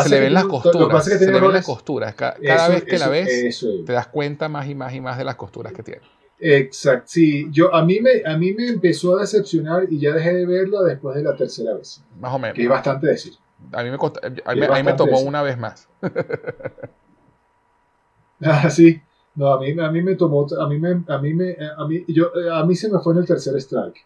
[0.03, 1.05] se le ven las costuras.
[1.05, 2.15] se le ven las costuras.
[2.15, 5.35] Cada, vez que la ves, te das cuenta más y más y más de las
[5.35, 6.01] costuras que tiene.
[6.45, 7.47] Exacto, sí.
[7.51, 10.81] Yo, a, mí me, a mí me empezó a decepcionar y ya dejé de verla
[10.81, 12.03] después de la tercera vez.
[12.19, 12.55] Más o menos.
[12.55, 13.33] Que es bastante decir.
[13.71, 15.87] A mí me, a mí, me tomó una vez más.
[18.41, 19.01] ah, sí.
[19.35, 22.03] No, a mí, a mí me tomó, a mí me, a mí me, a mí,
[22.09, 24.05] yo, a mí se me fue en el tercer strike.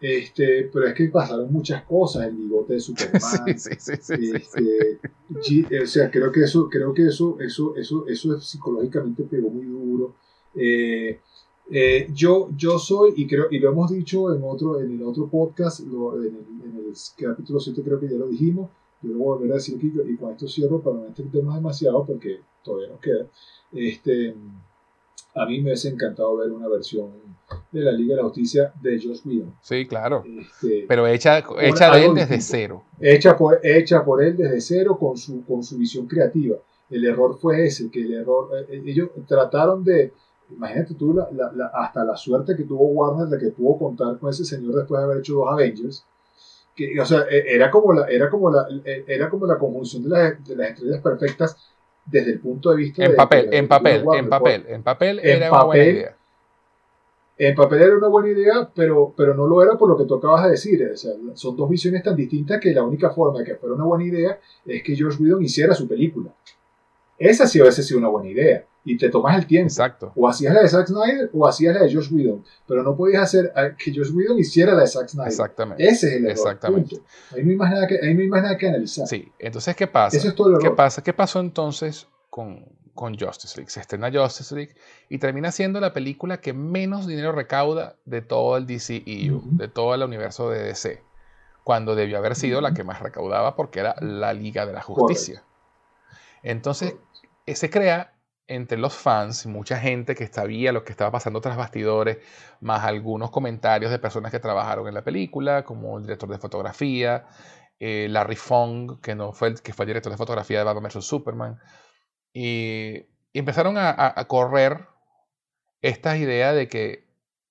[0.00, 3.20] Este, pero es que pasaron muchas cosas, el bigote de Superman.
[3.58, 8.40] sí, sí, sí, este, o sea, creo que eso, creo que eso, eso, eso, eso
[8.40, 10.14] psicológicamente pegó muy duro.
[10.54, 11.20] Eh,
[11.70, 15.28] eh, yo, yo soy, y creo, y lo hemos dicho en otro, en el otro
[15.28, 18.70] podcast, en, el, en, el, capítulo 7 creo que ya lo dijimos,
[19.02, 21.54] yo lo voy a volver a decir aquí, y con esto cierro para no extendernos
[21.54, 23.26] demasiado porque todavía nos queda.
[23.72, 24.34] Este,
[25.34, 27.10] a mí me hubiese encantado ver una versión
[27.70, 29.54] de la Liga de la Justicia de Josh Whedon.
[29.60, 30.24] Sí, claro.
[30.24, 32.84] Este, Pero hecha, hecha de él desde cero.
[33.00, 36.56] Hecha por, hecha por él desde cero con su, con su visión creativa.
[36.88, 40.12] El error fue ese, que el error, eh, ellos trataron de,
[40.50, 44.30] imagínate tú la, la, hasta la suerte que tuvo Warner de que pudo contar con
[44.30, 46.04] ese señor después de haber hecho dos Avengers.
[46.74, 50.02] Que, o sea, e, era como la, era como la, e, era como la conjunción
[50.02, 51.56] de las, de las estrellas perfectas
[52.04, 55.50] desde el punto de vista en de, papel, en papel, en papel, en papel, era
[55.50, 56.16] una buena idea.
[57.38, 60.14] En papel era una buena idea, pero, pero no lo era por lo que tú
[60.14, 60.90] acabas de decir.
[60.90, 63.84] O sea, son dos visiones tan distintas que la única forma de que fuera una
[63.84, 66.30] buena idea es que George Whedon hiciera su película.
[67.18, 68.64] Esa sí hubiese sido una buena idea.
[68.88, 69.66] Y te tomas el tiempo.
[69.66, 70.12] Exacto.
[70.14, 72.44] O hacías la de Zack Snyder o hacías la de Josh Whedon.
[72.68, 75.32] Pero no podías hacer que Josh Whedon hiciera la de Zack Snyder.
[75.32, 75.84] Exactamente.
[75.84, 76.30] Ese es el error.
[76.30, 76.96] Exactamente.
[77.34, 79.08] Ahí no, hay más nada que, ahí no hay más nada que analizar.
[79.08, 79.28] Sí.
[79.40, 80.16] Entonces, ¿qué pasa?
[80.16, 81.02] Eso es todo el ¿Qué pasa?
[81.02, 83.70] ¿Qué pasó entonces con, con Justice League?
[83.70, 84.76] Se estrena Justice League
[85.08, 89.96] y termina siendo la película que menos dinero recauda de todo el DCEU, de todo
[89.96, 91.02] el universo de DC.
[91.64, 95.42] Cuando debió haber sido la que más recaudaba porque era la Liga de la Justicia.
[96.44, 96.94] Entonces,
[97.52, 98.12] se crea
[98.48, 102.18] entre los fans, mucha gente que sabía lo que estaba pasando tras bastidores,
[102.60, 107.26] más algunos comentarios de personas que trabajaron en la película, como el director de fotografía,
[107.80, 111.04] eh, Larry Fong, que, no fue el, que fue director de fotografía de Batman vs.
[111.04, 111.58] Superman,
[112.32, 114.86] y, empezaron a, a, correr
[115.82, 117.06] estas ideas de que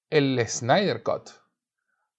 [0.10, 1.30] el Snyder Cut,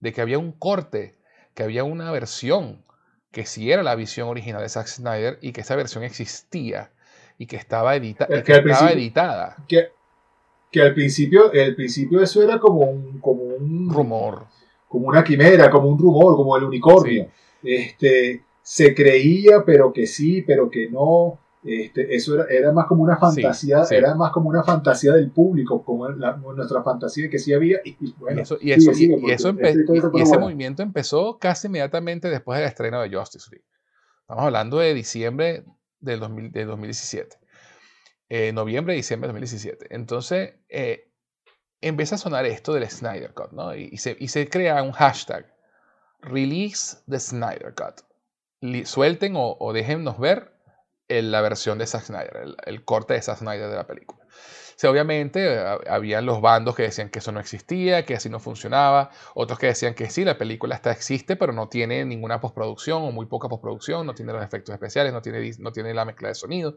[0.01, 1.19] de que había un corte,
[1.55, 2.85] que había una versión,
[3.33, 6.93] que sí era la visión original de Zack Snyder y que esa versión existía
[7.39, 9.57] y que estaba, edita que, estaba editada.
[9.69, 9.91] Que,
[10.71, 14.47] que, al principio, el principio eso era como un, como un rumor.
[14.89, 17.29] Como una quimera, como un rumor, como el unicornio.
[17.63, 21.39] Este, se creía, pero que sí, pero que no.
[21.63, 25.83] Este, eso era, era, más como una fantasía, era más como una fantasía del público,
[25.85, 27.81] como nuestra fantasía de que sí había.
[27.85, 29.53] Y, bueno, eso, y, eso, y, eso
[30.15, 33.67] y ese movimiento empezó casi inmediatamente después del estreno de Justice League.
[34.21, 35.65] Estamos hablando de diciembre
[36.01, 37.39] del 2017.
[38.29, 39.95] Eh, noviembre, diciembre de 2017.
[39.95, 41.11] Entonces, eh,
[41.81, 43.75] empieza a sonar esto del Snyder Cut, ¿no?
[43.75, 45.53] Y, se, y se, crea un hashtag,
[46.21, 48.05] Release the Snyder Cut.
[48.85, 50.53] suelten o, o, déjennos ver
[51.09, 54.27] la versión de Zack Snyder, el, el, corte de Zack Snyder de la película
[54.85, 59.59] obviamente habían los bandos que decían que eso no existía, que así no funcionaba, otros
[59.59, 63.25] que decían que sí, la película está existe, pero no tiene ninguna postproducción o muy
[63.25, 66.77] poca postproducción, no tiene los efectos especiales, no tiene, no tiene la mezcla de sonido.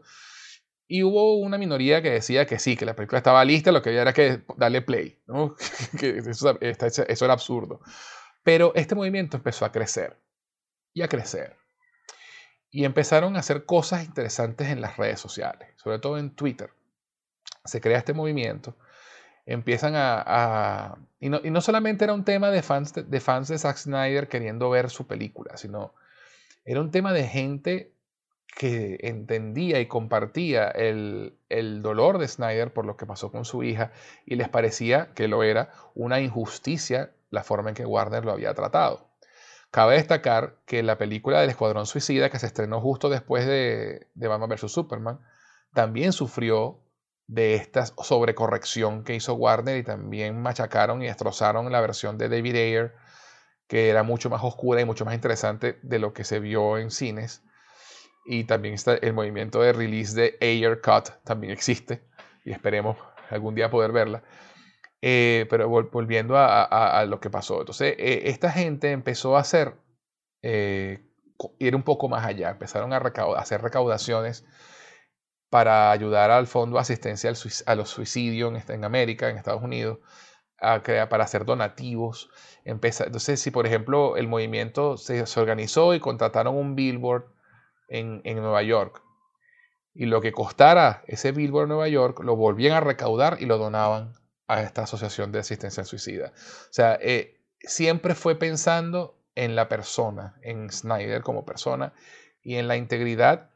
[0.88, 3.90] Y hubo una minoría que decía que sí, que la película estaba lista, lo que
[3.90, 5.18] había era que darle play,
[5.98, 7.80] que eso, eso era absurdo.
[8.42, 10.16] Pero este movimiento empezó a crecer
[10.94, 11.56] y a crecer.
[12.70, 16.70] Y empezaron a hacer cosas interesantes en las redes sociales, sobre todo en Twitter
[17.70, 18.76] se crea este movimiento,
[19.46, 20.98] empiezan a...
[21.18, 24.90] y, no, solamente era un tema de fans de, fans de Zack Snyder queriendo ver
[24.90, 25.94] su película, sino
[26.64, 27.92] era un tema de gente
[28.56, 33.62] que entendía y compartía el, el, dolor de Snyder por lo que pasó con su
[33.62, 33.92] hija
[34.26, 38.52] y les parecía que lo era una injusticia la forma en que Warner lo había
[38.54, 39.08] tratado.
[39.70, 44.28] Cabe destacar que la película del Escuadrón Suicida, que se estrenó justo después de, de
[44.28, 44.72] Batman vs.
[44.72, 45.20] Superman,
[45.72, 46.80] también sufrió
[47.30, 52.56] de esta sobrecorrección que hizo Warner y también machacaron y destrozaron la versión de David
[52.56, 52.94] Ayer,
[53.68, 56.90] que era mucho más oscura y mucho más interesante de lo que se vio en
[56.90, 57.44] cines.
[58.26, 62.02] Y también está el movimiento de release de Ayer Cut, también existe
[62.44, 62.96] y esperemos
[63.30, 64.24] algún día poder verla.
[65.00, 67.60] Eh, pero volviendo a, lo que pasó.
[67.60, 69.76] Entonces, eh, esta gente empezó a hacer,
[70.42, 71.06] eh,
[71.60, 74.44] ir un poco más allá, empezaron a, a hacer recaudaciones
[75.50, 77.32] para ayudar al Fondo de Asistencia
[77.66, 79.98] a los Suicidios en, América, en Estados Unidos,
[80.58, 82.30] a crear, para hacer donativos.
[82.64, 87.24] entonces, si por ejemplo el movimiento se, organizó y contrataron un billboard
[87.88, 89.02] en, en, Nueva York,
[89.92, 93.58] y lo que costara ese billboard en Nueva York, lo volvían a recaudar y lo
[93.58, 94.12] donaban
[94.46, 96.32] a esta asociación de asistencia al suicida.
[96.36, 101.92] O sea, eh, siempre fue pensando en la persona, en Snyder como persona,
[102.42, 103.49] y en la integridad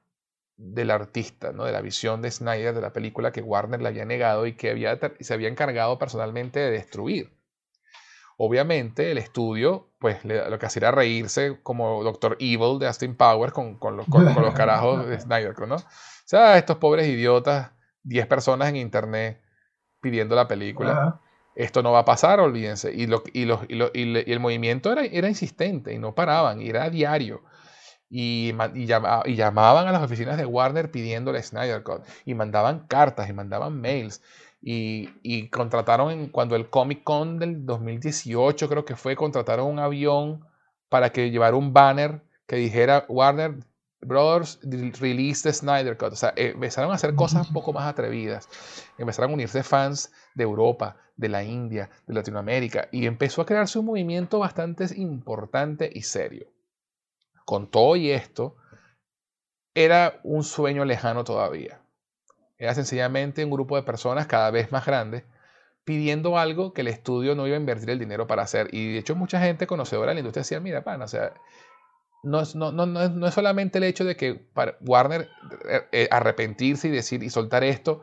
[0.57, 1.65] del artista, ¿no?
[1.65, 4.71] de la visión de Snyder de la película que Warner le había negado y que
[4.71, 7.33] había, se había encargado personalmente de destruir.
[8.37, 13.53] Obviamente el estudio, pues lo que hacía era reírse como Doctor Evil de Austin Powers
[13.53, 15.77] con, los, con, los carajos de Snyder, ¿no?
[15.77, 17.71] O sea, estos pobres idiotas,
[18.03, 19.41] 10 personas en internet
[20.01, 21.21] pidiendo la película.
[21.55, 22.93] Esto no va a pasar, olvídense.
[22.93, 26.69] Y, lo, y, los, y, y, el movimiento era, era insistente y no paraban, y
[26.69, 27.45] era diario.
[28.17, 32.05] Y, llamaban a las oficinas de Warner pidiéndole Snyder Cut.
[32.25, 34.23] Y mandaban cartas y mandaban mails.
[34.63, 40.47] Y, contrataron cuando el Comic Con del 2018 creo que fue, contrataron un avión
[40.89, 43.57] para que llevara un banner que dijera Warner
[44.01, 44.61] Brothers
[45.01, 46.13] release the Snyder Cut.
[46.13, 48.49] O sea, eh, empezaron a hacer cosas un poco más atrevidas.
[48.97, 52.87] Empezaron a unirse fans de Europa, de la India, de Latinoamérica.
[52.93, 56.54] Y empezó a crearse un movimiento bastante importante y serio.
[57.45, 58.57] Con todo y esto,
[59.75, 61.81] era un sueño lejano todavía.
[62.59, 65.25] Era sencillamente un grupo de personas cada vez más grandes
[65.85, 68.69] pidiendo algo que el estudio no iba a invertir el dinero para hacer.
[68.73, 71.35] Y de hecho mucha gente conocedora de la industria decía, mira, pan, o sea,
[72.23, 74.47] no es, no, no, no es, solamente el hecho de que
[74.81, 75.29] Warner
[75.93, 78.03] eh, arrepentirse y decir y soltar esto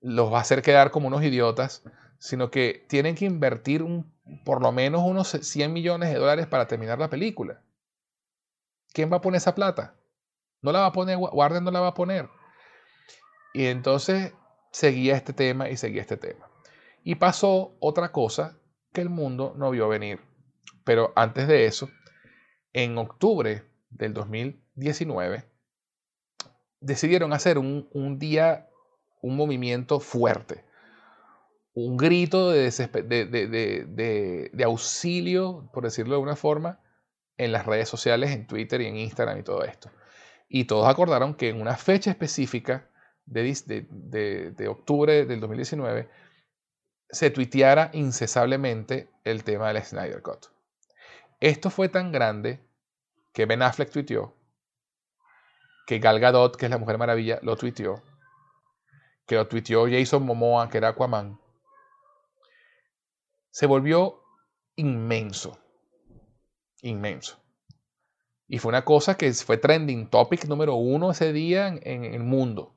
[0.00, 1.82] los va a hacer quedar como unos idiotas,
[2.18, 4.12] sino que tienen que invertir un,
[4.44, 7.62] por lo menos unos 100 millones de dólares para terminar la película.
[8.98, 9.94] ¿Quién va a poner esa plata?
[10.60, 12.28] No la va a poner, Warner no la va a poner.
[13.54, 14.32] Y entonces
[14.72, 16.50] seguía este tema y seguía este tema.
[17.04, 18.58] Y pasó otra cosa
[18.92, 20.18] que el mundo no vio venir.
[20.82, 21.88] Pero antes de eso,
[22.72, 25.44] en octubre del 2019,
[26.80, 28.68] decidieron hacer un, día,
[29.22, 30.64] un movimiento fuerte,
[31.72, 36.80] un grito de, de, de, auxilio, por decirlo de alguna forma,
[37.38, 39.90] en las redes sociales, en Twitter y en Instagram y todo esto.
[40.48, 42.90] Y todos acordaron que en una fecha específica
[43.24, 46.08] de, octubre del 2019
[47.10, 50.46] se tuiteara incesablemente el tema del Snyder Cut.
[51.40, 52.60] Esto fue tan grande
[53.32, 54.34] que Ben Affleck tuiteó,
[55.86, 58.02] que Gal Gadot, que es la Mujer Maravilla, lo tuiteó,
[59.26, 61.38] que lo tuiteó Jason Momoa, que era Aquaman,
[63.50, 64.22] se volvió
[64.76, 65.58] inmenso,
[66.82, 67.38] inmenso.
[68.48, 72.72] Y fue una cosa que fue trending topic número uno ese día en el mundo.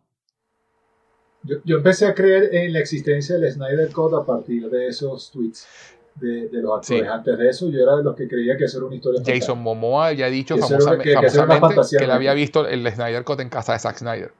[1.43, 5.31] Yo, yo, empecé a creer en la existencia del Snyder Code a partir de esos
[5.31, 5.67] tweets
[6.15, 7.09] de, de los actores.
[7.09, 9.21] Antes de eso, yo era de los que creía que eso era una historia.
[9.25, 13.43] Jason Momoa ya ha dicho famosamente, que, famosamente que, él había visto el Snyder Code
[13.43, 14.33] en casa de Zack Snyder.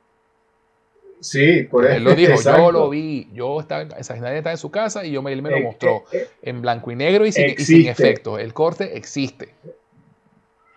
[1.21, 1.95] Sí, por eso.
[1.95, 5.41] Él lo dijo, yo lo vi, yo estaba, estaba en su casa y yo él
[5.41, 8.39] me lo mostró eh, eh, en blanco y negro y sin, y sin efectos.
[8.39, 9.53] El corte existe.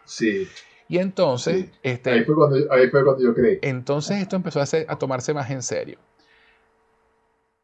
[0.04, 0.46] Sí.
[0.86, 3.58] Y entonces, este, ahí, fue cuando, ahí, fue cuando, yo creí.
[3.62, 5.98] Entonces esto empezó a, a tomarse más en serio.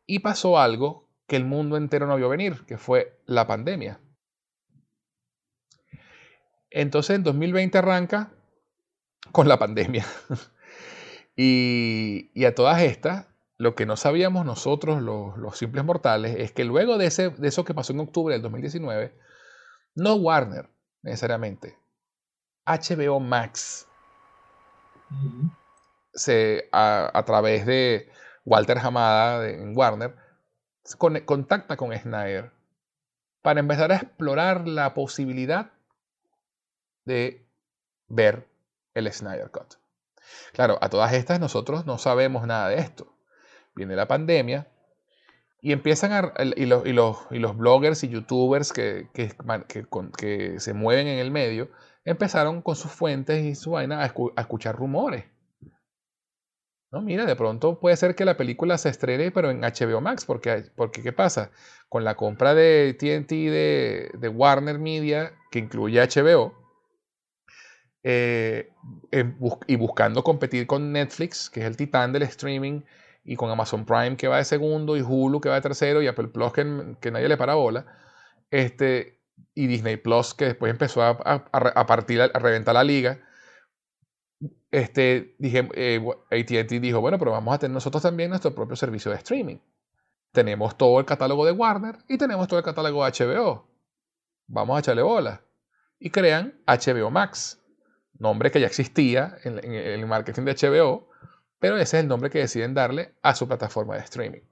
[0.06, 4.00] Y pasó algo que el mundo entero no vio venir, que fue la pandemia.
[6.70, 8.32] Entonces en 2020 arranca
[9.32, 10.06] con la pandemia.
[11.42, 16.98] y, a todas estas, lo que no sabíamos nosotros, los, simples mortales, es que luego
[16.98, 19.16] de, ese, de eso que pasó en octubre del 2019,
[19.94, 20.68] no Warner
[21.00, 21.78] necesariamente,
[22.66, 23.88] HBO Max,
[26.12, 28.10] se, a través de
[28.44, 30.14] Walter Hamada en Warner,
[31.24, 32.52] contacta con Snyder
[33.40, 35.72] para empezar a explorar la posibilidad
[37.06, 37.46] de
[38.08, 38.46] ver
[38.92, 39.79] el Snyder Cut.
[40.52, 43.12] Claro, a todas estas nosotros no sabemos nada de esto.
[43.74, 44.68] Viene la pandemia
[45.62, 49.32] y empiezan a, y, los, y, los, y los bloggers y youtubers que, que,
[50.16, 51.70] que, se mueven en el medio
[52.04, 55.24] empezaron con sus fuentes y su vaina a escuchar rumores.
[56.92, 60.24] No, mira, de pronto puede ser que la película se estrene, pero en HBO Max,
[60.24, 61.52] porque, porque ¿qué pasa?
[61.88, 66.52] Con la compra de TNT de, de Warner Media, que incluye HBO,
[68.02, 68.70] eh,
[69.66, 72.82] y buscando competir con Netflix, que es el titán del streaming,
[73.24, 76.06] y con Amazon Prime, que va de segundo, y Hulu, que va de tercero, y
[76.06, 77.86] Apple Plus, que, que nadie le para bola,
[78.50, 79.20] este,
[79.54, 83.20] y Disney Plus, que después empezó a, a partir, a reventar la liga
[84.70, 89.10] este, dije, eh, ATT dijo, bueno, pero vamos a tener nosotros también nuestro propio servicio
[89.10, 89.58] de streaming.
[90.32, 93.66] Tenemos todo el catálogo de Warner y tenemos todo el catálogo de HBO.
[94.46, 95.42] Vamos a echarle bola.
[95.98, 97.59] Y crean HBO Max,
[98.20, 101.08] nombre que ya existía en, el marketing de HBO,
[101.58, 104.42] pero ese es el nombre que deciden darle a su plataforma de streaming.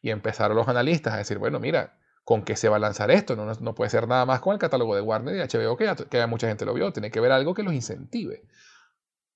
[0.00, 3.36] Y empezaron los analistas a decir, bueno, mira, ¿con qué se va a lanzar esto?
[3.36, 6.16] No, no puede ser nada más con el catálogo de Warner y HBO, que que
[6.18, 6.92] ya mucha gente lo vio.
[6.92, 8.42] Tiene que ver algo que los incentive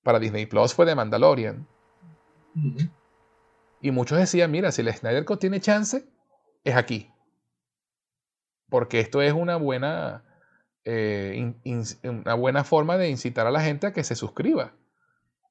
[0.07, 1.67] para Disney Plus fue de Mandalorian.
[3.81, 6.07] Y muchos decían, mira, si el Snyder Cut tiene chance,
[6.63, 7.11] es aquí.
[8.69, 10.23] porque esto es una buena,
[10.87, 11.53] eh,
[12.03, 14.71] una buena forma de incitar a la gente a que se suscriba.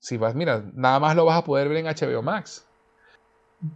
[0.00, 2.66] Si vas, mira, nada más lo vas a poder ver en HBO Max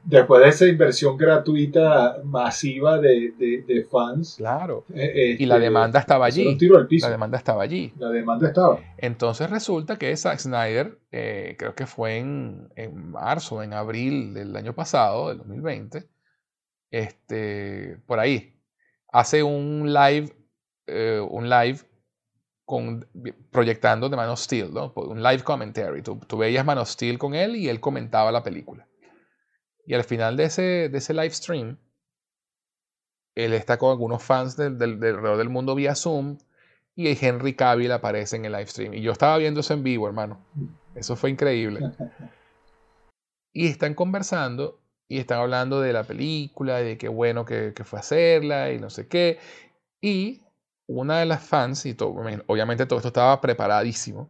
[0.05, 4.35] después de esa inversión gratuita masiva de, fans.
[4.37, 4.85] Claro.
[4.95, 6.59] Eh, y la este, demanda estaba allí.
[7.01, 7.93] La demanda estaba allí.
[7.99, 8.81] La demanda estaba.
[8.99, 14.55] Entonces resulta que Zack Snyder, eh, creo que fue en, en, marzo, en abril del
[14.57, 16.07] año pasado, del 2020,
[16.91, 18.57] este, por ahí,
[19.13, 20.33] hace un live,
[20.91, 21.81] eh, un live
[22.65, 23.07] con,
[23.51, 24.93] proyectando de Man of Steel, ¿no?
[24.95, 26.03] un live commentary.
[26.03, 28.87] Tú, tú veías Man of Steel con él y él comentaba la película.
[29.87, 31.77] Y al final de ese, de ese live stream,
[33.35, 36.39] él está con algunos fans del, del, alrededor del mundo vía Zoom
[36.95, 38.95] y Henry Cavill aparece en el live stream.
[38.95, 40.45] Y yo estaba viendo eso en vivo, hermano.
[40.95, 41.81] Eso fue increíble.
[43.53, 47.99] Y están conversando y están hablando de la película, de qué bueno que, que fue
[47.99, 49.41] hacerla y no sé qué.
[50.01, 50.45] Y
[50.91, 54.29] una de las fans, y obviamente todo esto estaba preparadísimo,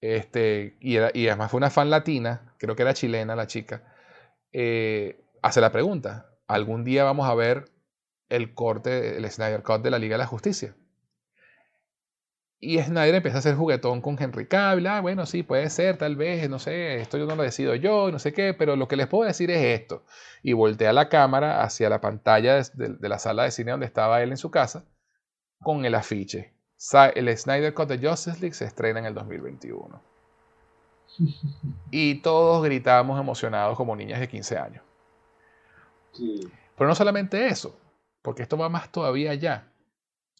[0.00, 3.84] este, y, era, y además fue una fan latina, creo que era chilena la chica,
[4.52, 7.70] eh, hace la pregunta, ¿algún día vamos a ver
[8.28, 10.74] el corte, el Snyder Cut de la Liga de la Justicia?
[12.58, 14.86] Y Snyder empieza a hacer juguetón con Henry Cavill.
[14.86, 18.10] Ah, bueno, sí, puede ser, tal vez, no sé, esto yo no lo decido yo,
[18.10, 20.04] no sé qué, pero lo que les puedo decir es esto.
[20.42, 24.30] Y voltea la cámara hacia la pantalla de, la sala de cine donde estaba él
[24.30, 24.86] en su casa
[25.62, 26.52] con el afiche.
[27.14, 30.02] El Snyder Cut de Justice League se estrena en el 2021.
[31.90, 34.84] Y todos gritábamos emocionados como niñas de 15 años.
[36.76, 37.78] Pero no solamente eso,
[38.22, 39.70] porque esto va más todavía allá.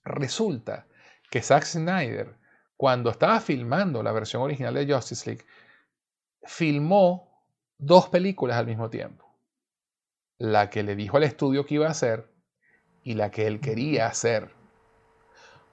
[0.04, 0.86] Resulta
[1.30, 2.36] que Zack Snyder,
[2.76, 5.46] cuando estaba filmando la versión original de Justice League,
[6.44, 7.42] filmó
[7.78, 9.24] dos películas al mismo tiempo.
[10.38, 12.30] La que le dijo al estudio que iba a hacer
[13.02, 14.55] y la que él quería hacer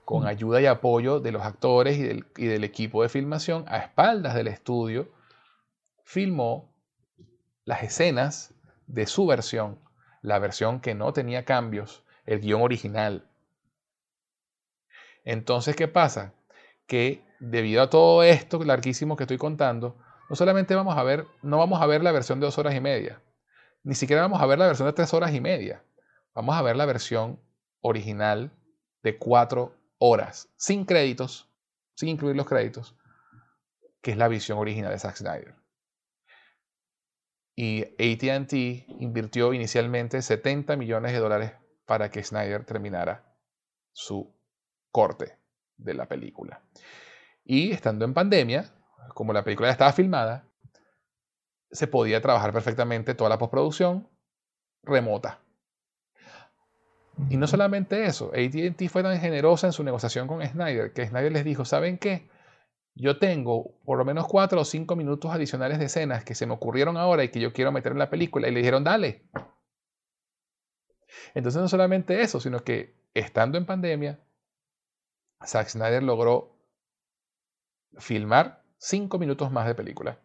[0.05, 4.47] con ayuda y apoyo de los actores y del, equipo de filmación a espaldas del
[4.47, 5.09] estudio,
[6.03, 6.69] filmó
[7.63, 8.53] las escenas
[8.87, 9.79] de su versión,
[10.21, 13.25] la versión que no tenía cambios, el guion original.
[15.23, 16.33] Entonces, ¿qué pasa?
[16.85, 19.97] Que debido a todo esto larguísimo que estoy contando,
[20.29, 22.81] no solamente vamos a ver, no vamos a ver la versión de dos horas y
[22.81, 23.21] media,
[23.83, 25.81] ni siquiera vamos a ver la versión de tres horas y media,
[26.33, 27.39] vamos a ver la versión
[27.81, 28.51] original
[29.01, 29.75] de cuatro
[30.05, 31.49] horas, sin créditos,
[31.95, 32.93] sin incluir los créditos,
[34.01, 35.55] que es la visión original de Zack Snyder.
[37.55, 38.51] Y ATT
[38.99, 41.53] invirtió inicialmente 70 millones de dólares
[41.85, 43.33] para que Snyder terminara
[43.93, 44.35] su
[44.91, 45.39] corte
[45.77, 46.61] de la película.
[47.45, 48.75] Y estando en pandemia,
[49.13, 50.49] como la película ya estaba filmada,
[51.71, 54.09] se podía trabajar perfectamente toda la postproducción
[54.83, 55.42] remota.
[57.29, 61.31] Y no solamente eso, ATT fue tan generosa en su negociación con Snyder que Snyder
[61.31, 62.27] les dijo, ¿saben qué?
[62.95, 66.53] Yo tengo por lo menos cuatro o cinco minutos adicionales de escenas que se me
[66.53, 68.47] ocurrieron ahora y que yo quiero meter en la película.
[68.47, 69.23] Y le dijeron, dale.
[71.33, 74.19] Entonces no solamente eso, sino que estando en pandemia,
[75.45, 76.55] Zack Snyder logró
[77.97, 80.19] filmar cinco minutos más de película.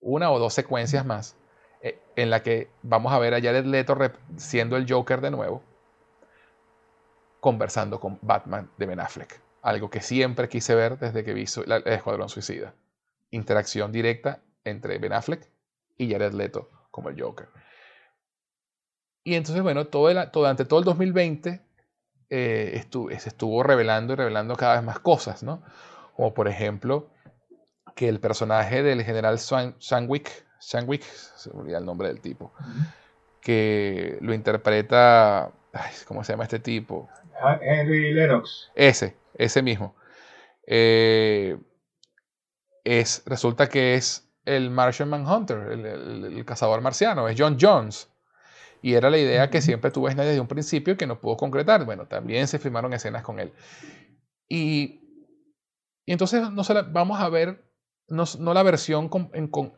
[0.00, 1.36] Una o dos secuencias más
[1.82, 3.96] eh, en la que vamos a ver a Jared Leto
[4.36, 5.73] siendo el Joker de nuevo
[7.44, 9.38] conversando con Batman de Ben Affleck.
[9.60, 12.72] Algo que siempre quise ver desde que vi el Escuadrón Suicida.
[13.32, 15.46] Interacción directa entre Ben Affleck
[15.98, 17.50] y Jared Leto como el Joker.
[19.24, 21.60] Y entonces, bueno, todo durante todo el 2020
[22.30, 22.82] eh,
[23.18, 25.62] se estuvo revelando y revelando cada vez más cosas, ¿no?
[26.16, 27.10] Como por ejemplo,
[27.94, 32.54] que el personaje del general Sandwick, Sandwick, se me olvida el nombre del tipo,
[33.42, 35.52] que lo interpreta,
[36.06, 37.10] ¿cómo se llama este tipo?
[37.60, 38.70] Henry Lennox.
[38.74, 39.96] Ese, ese mismo.
[40.66, 41.58] Eh,
[42.84, 48.10] es, resulta que es el Martian Manhunter, el, el, cazador marciano, es John Jones.
[48.82, 51.38] Y era la idea que siempre tuvo Snyder desde un principio y que no pudo
[51.38, 51.84] concretar.
[51.86, 53.52] Bueno, también se filmaron escenas con él.
[54.46, 55.00] Y,
[56.04, 57.64] y entonces no vamos a ver
[58.08, 59.10] no, no la versión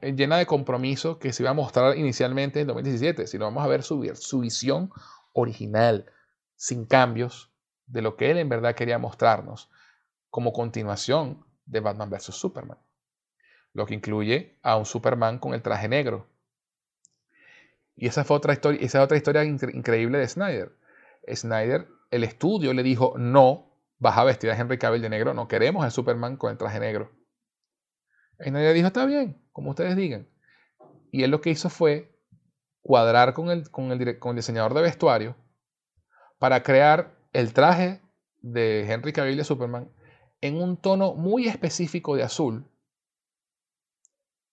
[0.03, 3.83] llena de compromiso que se iba a mostrar inicialmente en 2017, sino vamos a ver
[3.83, 4.91] su, su visión
[5.33, 6.07] original,
[6.57, 7.53] sin cambios,
[7.87, 9.71] de lo que él en verdad quería mostrarnos
[10.31, 12.35] como continuación de Batman vs.
[12.35, 12.79] Superman,
[13.73, 16.29] lo que incluye a un Superman con el traje negro.
[17.95, 20.77] Y esa fue otra historia, esa otra historia increíble de Snyder.
[21.33, 25.49] Snyder, el estudio le dijo, no, vas a vestir a Henry Cavill de negro, no
[25.49, 27.11] queremos a Superman con el traje negro.
[28.43, 30.29] Snyder dijo, está bien, como ustedes digan.
[31.11, 32.15] Y él lo que hizo fue
[32.83, 35.37] cuadrar con el, con el, con el diseñador de vestuario
[36.39, 38.01] para crear el traje
[38.43, 39.91] de Henry Cavill de Superman
[40.41, 42.67] en un tono muy específico de azul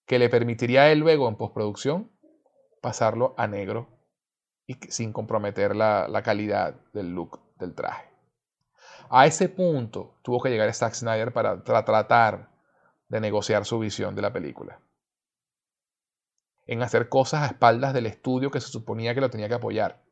[0.06, 2.10] que le permitiría a él luego en postproducción
[2.80, 3.88] pasarlo a negro
[4.66, 8.10] y sin comprometer la, calidad del look del traje.
[9.10, 12.50] A ese punto tuvo que llegar Zack Snyder para tratar
[13.08, 14.80] de negociar su visión de la película.
[16.66, 20.03] En hacer cosas a espaldas del estudio que se suponía que lo tenía que apoyar.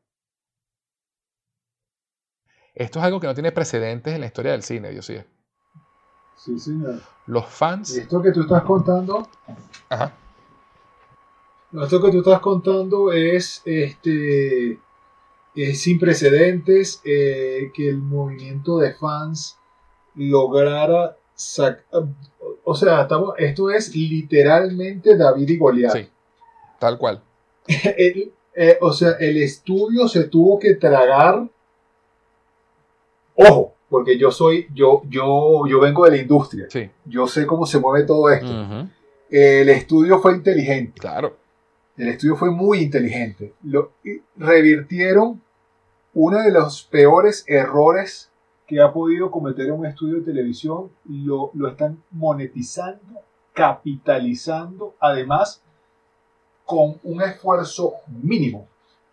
[2.75, 5.17] Esto es algo que no tiene precedentes en la historia del cine, Dios sí.
[6.37, 7.01] Sí, señor.
[7.27, 7.95] Los fans.
[7.95, 9.27] Esto que tú estás contando.
[9.89, 10.13] Ajá.
[11.81, 14.79] Esto que tú estás contando es este
[15.55, 19.57] es sin precedentes eh, que el movimiento de fans
[20.15, 21.17] lograra
[22.63, 25.93] o sea, estamos, esto es literalmente David y Goliat.
[25.93, 26.09] Sí,
[26.79, 27.21] tal cual.
[28.55, 31.49] Eh, o sea, el estudio se tuvo que tragar.
[33.35, 36.65] Ojo, porque yo soy, yo, yo, yo vengo de la industria.
[36.69, 36.89] Sí.
[37.05, 38.87] Yo sé cómo se mueve todo esto.
[39.29, 40.99] El estudio fue inteligente.
[40.99, 41.37] Claro.
[41.97, 43.53] El estudio fue muy inteligente.
[43.63, 43.91] Lo,
[44.35, 45.41] revirtieron
[46.13, 48.31] uno de los peores errores
[48.67, 50.89] que ha podido cometer un estudio de televisión.
[51.05, 53.21] Lo, lo están monetizando,
[53.53, 55.61] capitalizando, además
[56.65, 58.67] con un esfuerzo mínimo.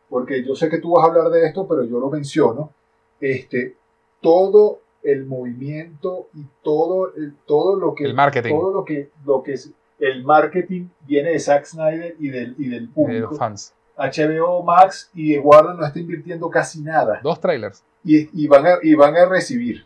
[0.08, 2.72] Porque yo sé que tú vas a hablar de esto, pero yo lo menciono.
[3.20, 3.76] Este,
[4.20, 7.12] todo el movimiento y todo,
[7.46, 8.50] todo lo que el marketing.
[8.50, 12.68] todo lo que lo que es el marketing viene de Zack Snyder y del, y
[12.68, 13.30] del público.
[13.30, 13.74] De fans.
[13.96, 17.20] HBO Max y Warner no está invirtiendo casi nada.
[17.22, 17.84] Dos trailers.
[18.02, 19.84] Y, y, van a, y van a recibir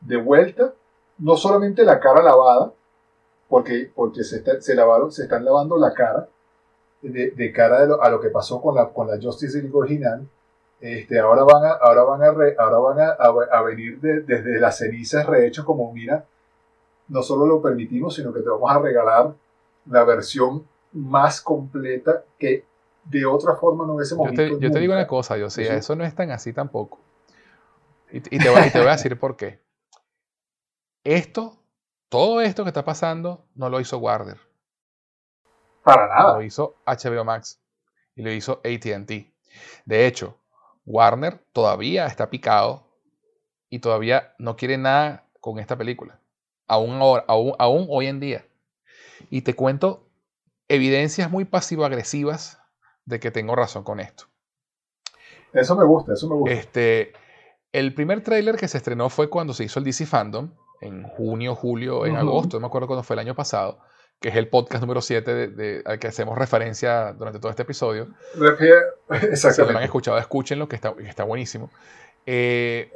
[0.00, 0.74] de vuelta
[1.18, 2.72] no solamente la cara lavada,
[3.48, 6.28] porque, porque se, se, lavaron, se están lavando la cara,
[7.02, 10.28] de, de cara a lo que pasó con la, con la Justice League original,
[10.82, 12.26] este, ahora van a, ahora van a,
[12.58, 16.24] ahora van a, a, venir desde las cenizas rehechos como, mira,
[17.06, 19.32] no solo lo permitimos, sino que te vamos a regalar
[19.86, 22.64] la versión más completa que
[23.04, 25.94] de otra forma no hubiésemos yo te, Yo te digo una cosa, yo sé, eso
[25.94, 26.98] no es tan así tampoco.
[28.10, 29.60] Y, te voy, y te voy a decir por qué.
[31.04, 31.62] Esto,
[32.08, 34.38] todo esto que está pasando, no lo hizo Warner.
[35.84, 36.34] Para nada.
[36.34, 37.60] Lo hizo HBO Max
[38.16, 39.10] y lo hizo ATT.
[39.84, 40.41] De hecho,
[40.84, 42.88] Warner todavía está picado
[43.68, 46.20] y todavía no quiere nada con esta película.
[46.66, 48.46] Aún, aún, aún hoy en día.
[49.30, 50.08] Y te cuento
[50.68, 52.60] evidencias muy pasivo-agresivas
[53.04, 54.24] de que tengo razón con esto.
[55.52, 56.54] Eso me gusta, eso me gusta.
[56.54, 57.12] Este,
[57.72, 61.54] el primer tráiler que se estrenó fue cuando se hizo el DC Fandom, en junio,
[61.54, 63.78] julio, en agosto, no me acuerdo cuándo fue el año pasado,
[64.22, 68.08] que es el podcast número 7 de, al que hacemos referencia durante todo este episodio.
[69.10, 69.36] Exactamente.
[69.52, 71.70] Si lo han escuchado, escúchenlo, que está, está buenísimo.
[72.24, 72.90] Eh,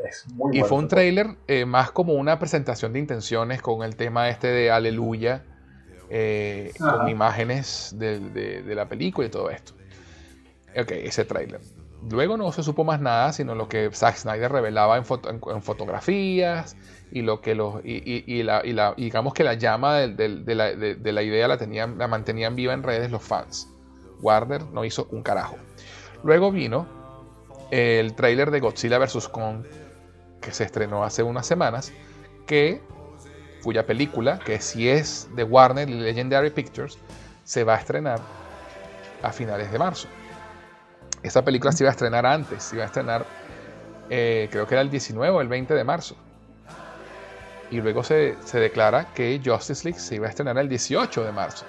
[0.52, 4.46] y fue un tráiler eh, más como una presentación de intenciones con el tema este
[4.46, 5.42] de Aleluya,
[6.08, 9.72] eh, con imágenes de, de, la película y todo esto.
[10.78, 11.60] Ok, ese tráiler.
[12.10, 16.76] Luego no se supo más nada, sino lo que Zack Snyder revelaba en, en, fotografías
[17.10, 20.55] y lo que los y, y, la, y, la, digamos que la llama de, de,
[20.55, 23.68] la, de, la, idea la tenían la mantenían viva en redes los fans.
[24.20, 25.57] Warner no hizo un carajo.
[26.23, 26.86] Luego vino
[27.70, 29.65] el tráiler de Godzilla vs Kong
[30.41, 31.92] que se estrenó hace unas semanas,
[32.47, 32.81] que
[33.65, 36.99] cuya película, que si es de Warner Legendary Pictures,
[37.42, 38.20] se va a estrenar
[39.23, 40.07] a finales de marzo.
[41.23, 43.27] Esa película se iba a estrenar antes, se iba a estrenar,
[44.11, 46.17] eh, creo que era el 19 o el 20 de marzo.
[47.70, 51.33] Y luego se, se declara que Justice League se iba a estrenar el 18 de
[51.33, 51.65] marzo.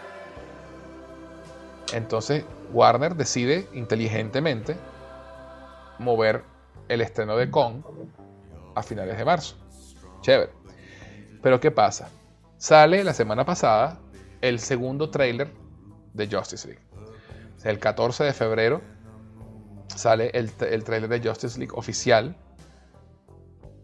[1.93, 4.75] Entonces Warner decide inteligentemente
[5.99, 6.43] mover
[6.87, 7.81] el estreno de Kong
[8.75, 9.55] a finales de marzo.
[10.21, 10.51] Chévere.
[11.41, 12.09] Pero ¿qué pasa?
[12.57, 13.99] Sale la semana pasada
[14.41, 15.51] el segundo trailer
[16.13, 16.83] de Justice League.
[17.63, 18.81] El 14 de febrero
[19.87, 22.35] sale el, el trailer de Justice League oficial.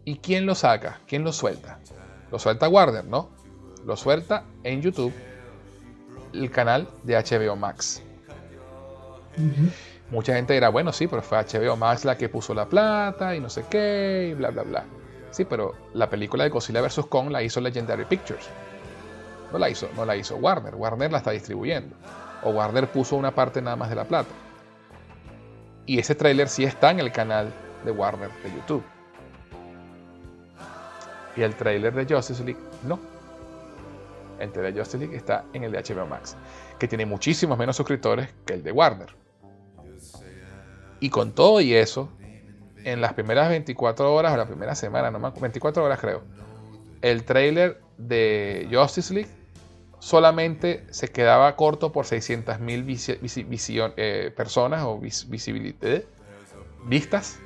[0.04, 1.00] ¿Y quién lo saca?
[1.06, 1.78] ¿Quién lo suelta?
[2.30, 3.30] Lo suelta Warner, ¿no?
[3.84, 5.12] Lo suelta en YouTube
[6.34, 8.02] el canal de HBO Max.
[10.10, 13.40] Mucha gente dirá, bueno, sí, pero fue HBO Max la que puso la plata y
[13.40, 14.84] no sé qué, y bla, bla, bla.
[15.30, 17.06] Sí, pero la película de Godzilla vs.
[17.08, 18.46] Kong la hizo Legendary Pictures.
[19.52, 20.74] No la hizo, no la hizo Warner.
[20.74, 21.96] Warner la está distribuyendo.
[22.44, 24.30] O Warner puso una parte nada más de la plata.
[25.86, 27.52] Y ese tráiler sí está en el canal
[27.84, 28.82] de Warner de YouTube.
[31.36, 32.98] Y el tráiler de Justice League no.
[34.38, 36.36] El trailer de Justice League está en el de HBO Max,
[36.78, 39.14] que tiene muchísimos menos suscriptores que el de Warner.
[41.00, 42.10] Y con todo y eso,
[42.84, 46.22] en las primeras 24 horas o la primera semana, no me 24 horas creo,
[47.02, 49.30] el trailer de Justice League
[50.04, 56.06] solamente se quedaba corto por 600.000 eh, personas o eh,
[56.84, 57.38] vistas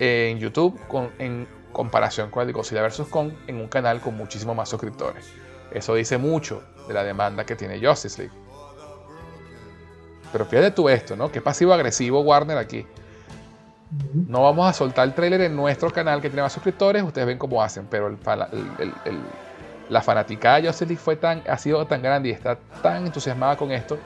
[0.00, 3.02] en YouTube con, en comparación con el de Godzilla vs.
[3.08, 5.32] Kong en un canal con muchísimo más suscriptores.
[5.70, 8.36] Eso dice mucho de la demanda que tiene Justice League.
[10.32, 11.30] Pero fíjate tú esto, ¿no?
[11.30, 12.84] Qué pasivo-agresivo Warner aquí.
[14.12, 17.38] No vamos a soltar el trailer en nuestro canal que tiene más suscriptores, ustedes ven
[17.38, 18.18] cómo hacen, pero el,
[19.88, 23.56] la fanática de Justice League fue tan, ha sido tan grande y está tan entusiasmada
[23.56, 23.98] con esto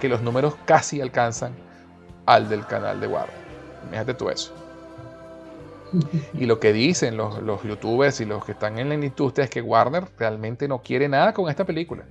[0.00, 1.54] que los números casi alcanzan
[2.26, 3.34] al del canal de Warner.
[3.90, 4.52] Fíjate tú eso.
[6.34, 9.60] Y lo que dicen los, youtubers y los que están en la industria es que
[9.60, 12.04] Warner realmente no quiere nada con esta película.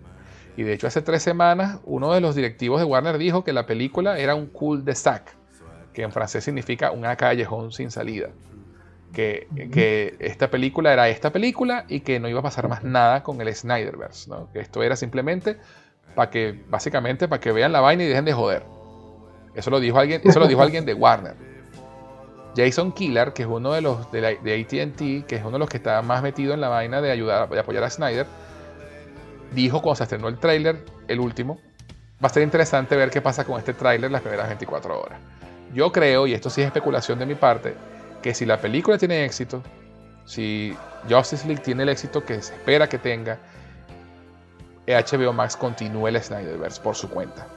[0.55, 3.65] Y de hecho hace tres semanas uno de los directivos de Warner dijo que la
[3.65, 5.35] película era un cool de sac,
[5.93, 8.29] que en francés significa un callejón sin salida.
[9.13, 13.23] Que, que, esta película era esta película y que no iba a pasar más nada
[13.23, 14.29] con el Snyderverse.
[14.29, 14.51] ¿no?
[14.53, 15.57] Que esto era simplemente
[16.15, 18.63] para que, básicamente, para que vean la vaina y dejen de joder.
[19.53, 21.35] Eso lo dijo alguien, eso lo dijo alguien de Warner.
[22.55, 25.77] Jason Killer, que es uno de los de, ATT, que es uno de los que
[25.77, 28.25] está más metido en la vaina de ayudar, de apoyar a Snyder,
[29.53, 31.59] dijo cuando se estrenó el tráiler, el último,
[32.23, 35.19] va a ser interesante ver qué pasa con este tráiler las primeras 24 horas.
[35.73, 37.75] Yo creo, y esto sí es especulación de mi parte,
[38.21, 39.61] que si la película tiene éxito,
[40.25, 40.75] si
[41.09, 43.39] Justice League tiene el éxito que se espera que tenga,
[44.87, 47.47] HBO Max continúe el Snyderverse por su cuenta.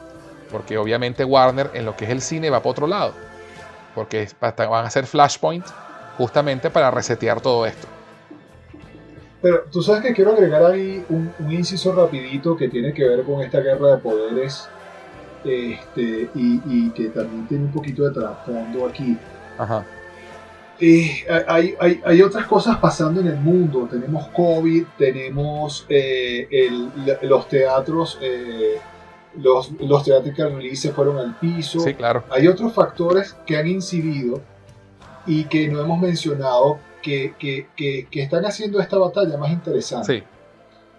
[0.51, 3.15] Porque obviamente Warner en lo que es el cine va por otro lado
[3.95, 5.65] porque van a ser Flashpoint
[6.19, 7.87] justamente para resetear todo esto.
[9.41, 13.43] Pero tú sabes que quiero agregar ahí un, inciso rapidito que tiene que ver con
[13.43, 14.69] esta guerra de poderes
[15.45, 19.19] este, y, que también tiene un poquito de trasfondo aquí.
[19.59, 19.85] Ajá.
[20.87, 23.89] Eh, hay, hay, otras cosas pasando en el mundo.
[23.91, 26.47] Tenemos COVID, tenemos eh,
[27.23, 28.77] los teatros eh,
[29.41, 31.81] los, los theatrical releases fueron al piso.
[31.81, 32.25] Sí, claro.
[32.31, 34.43] Hay otros factores que han incidido
[35.27, 40.19] y que no hemos mencionado que, que, que, están haciendo esta batalla más interesante.
[40.19, 40.25] Sí.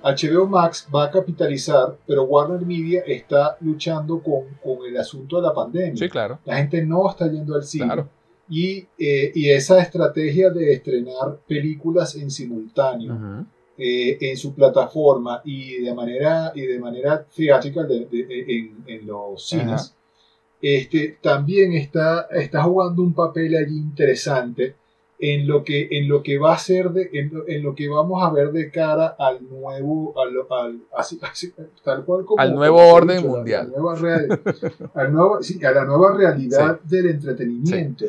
[0.03, 5.47] HBO Max va a capitalizar, pero Warner Media está luchando con, con, el asunto de
[5.47, 5.95] la pandemia.
[5.95, 6.39] Sí, claro.
[6.43, 7.85] La gente no está yendo al cine.
[7.85, 8.09] Claro.
[8.48, 13.45] Y, eh, y, esa estrategia de estrenar películas en simultáneo
[13.77, 19.95] eh, en su plataforma y de manera, y de manera en, los cines,
[20.61, 24.75] este, también está, está jugando un papel allí interesante
[25.19, 28.32] en lo que, en lo que va a ser de, en, lo que vamos a
[28.32, 30.33] ver de cara al nuevo, al,
[31.83, 33.74] tal cual como, al nuevo orden mundial.
[35.67, 38.06] a la nueva realidad del entretenimiento.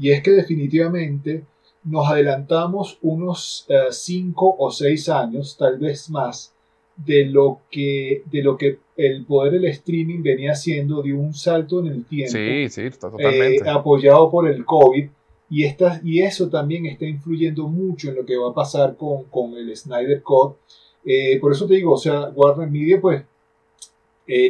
[0.00, 1.44] Y es que definitivamente
[1.84, 6.54] nos adelantamos unos 5 eh, o 6 años, tal vez más,
[6.96, 11.80] de lo que, de lo que el poder del streaming venía haciendo de un salto
[11.80, 12.32] en el tiempo.
[12.32, 13.56] Sí, sí, totalmente.
[13.56, 15.06] Eh, apoyado por el COVID.
[15.50, 15.64] Y,
[16.04, 19.76] y eso también está influyendo mucho en lo que va a pasar con, con el
[19.76, 20.56] Snyder Cut.
[21.04, 23.22] Eh, por eso te digo, o sea, Warner Media, pues,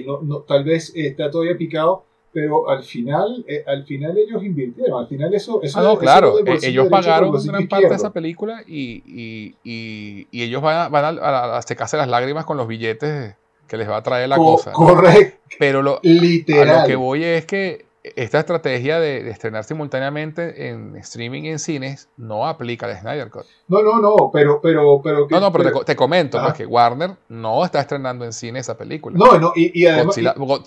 [0.07, 5.02] no, no, tal vez está todavía picado, pero al final, eh, al final ellos invirtieron,
[5.02, 5.60] al final eso...
[5.62, 10.28] eso ah, no, claro, eh, ellos pagaron gran parte de esa película y, y, y,
[10.31, 13.34] y ellos van, a, van a, a, secarse las lágrimas con los billetes
[13.67, 14.73] que les va a traer la cosa.
[14.73, 15.39] Correcto.
[15.59, 16.68] Pero lo, Literal.
[16.68, 21.59] a lo que voy es que esta estrategia de, estrenar simultáneamente en streaming y en
[21.59, 23.45] cines no aplica al Snyder Cut.
[23.69, 24.61] No, no, no, pero...
[24.61, 28.61] pero, pero no, no, pero, te, comento pues, que Warner no está estrenando en cine
[28.61, 29.19] esa película.
[29.19, 30.19] No, no, y, además...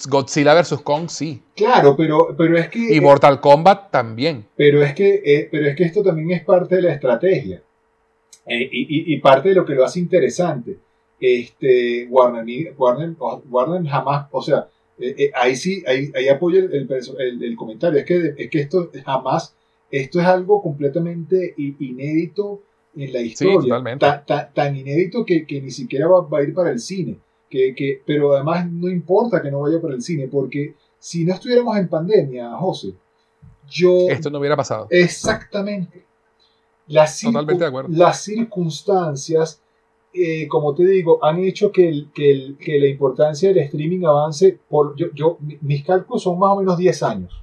[0.07, 0.81] Godzilla, vs.
[0.83, 1.41] Kong sí.
[1.55, 2.95] Claro, pero, pero es que...
[2.95, 4.45] Y Mortal Kombat también.
[4.55, 7.63] Pero es que, eh, pero es que esto también es parte de la estrategia.
[8.45, 10.77] Eh, y, y, parte de lo que lo hace interesante.
[11.19, 13.15] Este, Warner, Warner,
[13.49, 14.67] Warner jamás, o sea,
[14.99, 17.99] eh, eh, ahí sí, ahí, ahí apoyo el, el, comentario.
[17.99, 19.55] Es que, es que esto jamás,
[19.89, 22.61] esto es algo completamente inédito
[22.95, 23.81] en la historia.
[24.53, 27.17] tan, inédito que, que, ni siquiera va, a ir para el cine.
[27.49, 31.33] Que, que, pero además no importa que no vaya para el cine, porque si no
[31.33, 32.93] estuviéramos en pandemia, José,
[33.69, 34.09] yo...
[34.09, 34.87] Esto no hubiera pasado.
[34.89, 36.03] Exactamente.
[36.87, 37.89] Las, Totalmente de acuerdo.
[37.91, 39.61] las circunstancias
[40.13, 44.59] eh, como te digo, han hecho que, que, que, la importancia del streaming avance.
[44.69, 47.41] Por, yo, yo, mis cálculos son más o menos 10 años.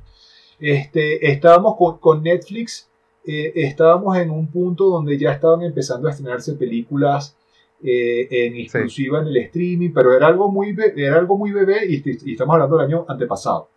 [0.59, 2.89] Este, estábamos con, con Netflix,
[3.27, 7.37] eh, estábamos en un punto donde ya estaban empezando a estrenarse películas
[7.83, 12.03] eh, en exclusiva en el streaming, pero era algo muy, era algo muy bebé y,
[12.05, 13.69] y, estamos hablando del año antepasado.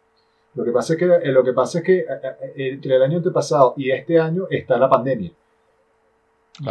[0.55, 2.05] Lo que pasa es que, eh, lo que, pasa es que eh,
[2.55, 5.31] eh, entre el año antepasado y este año está la pandemia.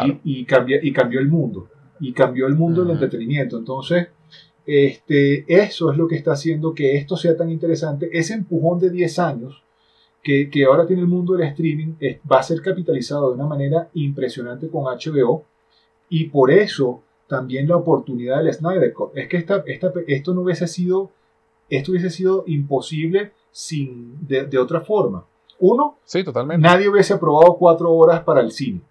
[0.05, 1.68] Y, y, y cambió el mundo.
[2.03, 3.57] Y cambió el mundo del entretenimiento.
[3.57, 4.09] Entonces,
[4.67, 8.11] este, eso es lo que está haciendo que esto sea tan interesante.
[8.13, 9.63] Ese empujón de 10 años
[10.23, 11.95] que, que ahora tiene el mundo del streaming
[12.31, 15.45] va a ser capitalizado de una manera impresionante con HBO.
[16.11, 19.17] Y por eso también la oportunidad del Snyder Cut.
[19.17, 21.11] Es que esta, esta, esto no hubiese sido,
[21.71, 25.25] esto hubiese sido imposible sin, de, otra forma.
[25.59, 26.61] Uno, sí, totalmente.
[26.61, 28.83] nadie hubiese aprobado cuatro horas para el cine.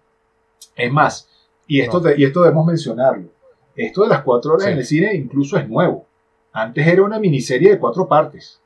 [0.74, 1.28] Es más,
[1.66, 3.28] y esto, y esto debemos mencionarlo,
[3.74, 6.06] esto de las cuatro horas en el cine incluso es nuevo.
[6.52, 8.60] Antes era una miniserie de cuatro partes.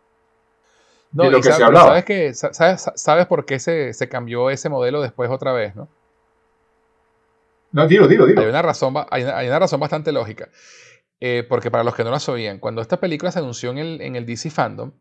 [1.12, 2.02] No, de lo que se hablaba.
[2.34, 5.89] ¿sabes, sabes, por qué se, se, cambió ese modelo después otra vez, no?
[7.70, 8.41] No, dilo, dilo, dilo.
[8.41, 10.49] Hay una razón, hay hay una razón bastante lógica.
[11.20, 14.00] Eh, porque para los que no la sabían, cuando esta película se anunció en el,
[14.02, 14.92] en el DC Fandom,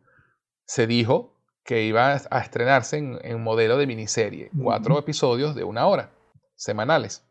[0.64, 5.86] se dijo que iba a estrenarse en, un modelo de miniserie, cuatro episodios de una
[5.86, 6.12] hora,
[6.54, 7.25] semanales.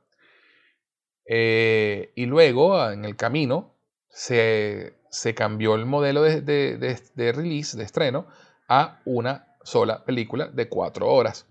[1.26, 3.76] Eh, y luego, en el camino,
[4.10, 4.96] se,
[5.36, 8.28] cambió el modelo de, de, release, de estreno,
[8.68, 11.48] a una sola película de cuatro horas.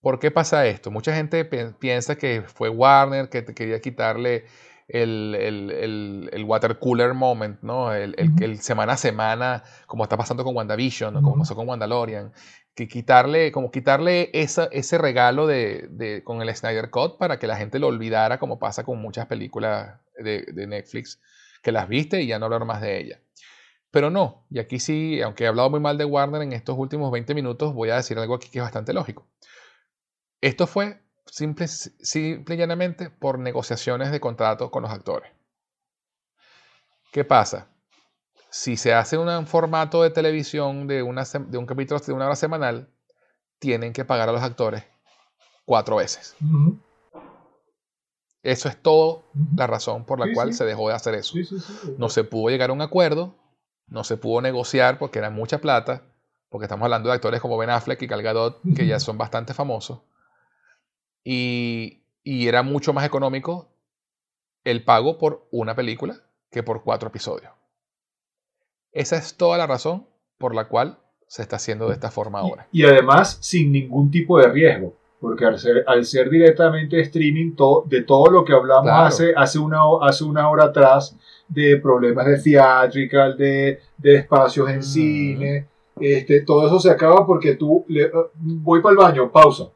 [0.00, 0.90] ¿Por qué pasa esto?
[0.90, 4.46] Mucha gente piensa que fue Warner que quería quitarle
[4.88, 7.94] el, el, water cooler moment, ¿no?
[7.94, 12.32] El, el, semana a semana, como está pasando con WandaVision, como pasó con Mandalorian,
[12.74, 17.56] que quitarle, como quitarle ese regalo de, de, con el Snyder Cut para que la
[17.56, 21.20] gente lo olvidara, como pasa con muchas películas de, de Netflix,
[21.62, 23.20] que las viste y ya no hablar más de ellas.
[23.90, 27.12] Pero no, y aquí sí, aunque he hablado muy mal de Warner en estos últimos
[27.12, 29.28] 20 minutos, voy a decir algo aquí que es bastante lógico.
[30.40, 35.30] Esto fue simple, simple y llanamente por negociaciones de contrato con los actores.
[37.12, 37.71] ¿Qué pasa?
[38.52, 42.36] Si se hace un formato de televisión de, una, de un capítulo de una hora
[42.36, 42.88] semanal,
[43.58, 44.84] tienen que pagar a los actores
[45.64, 46.36] cuatro veces.
[48.44, 49.24] Eso es todo
[49.56, 51.34] la razón por la cual se dejó de hacer eso.
[51.98, 53.34] no se pudo llegar a un acuerdo,
[53.88, 56.04] no se pudo negociar porque era mucha plata,
[56.48, 59.54] porque estamos hablando de actores como Ben Affleck y Gal Gadot, que ya son bastante
[59.54, 60.00] famosos
[61.24, 63.68] y, era mucho más económico
[64.64, 67.52] el pago por una película que por cuatro episodios.
[68.92, 70.06] Esa es toda la razón
[70.38, 72.66] por la cual se está haciendo de esta forma ahora.
[72.72, 77.54] Y, además sin ningún tipo de riesgo, porque al ser, al ser directamente streaming
[77.86, 81.16] de todo lo que hablamos hace, hace, una, hace una hora atrás,
[81.48, 85.66] de problemas de theatrical, de, de espacios en cine,
[86.00, 89.68] este, todo eso se acaba porque tú le, voy para el baño, pausa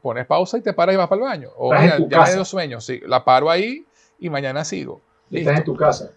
[0.00, 1.50] pones pausa y te paras y vas para el baño.
[1.56, 3.84] O ya, ya me dio sueño, sí, la paro ahí
[4.18, 5.00] y mañana sigo.
[5.30, 6.12] Estás en tu casa.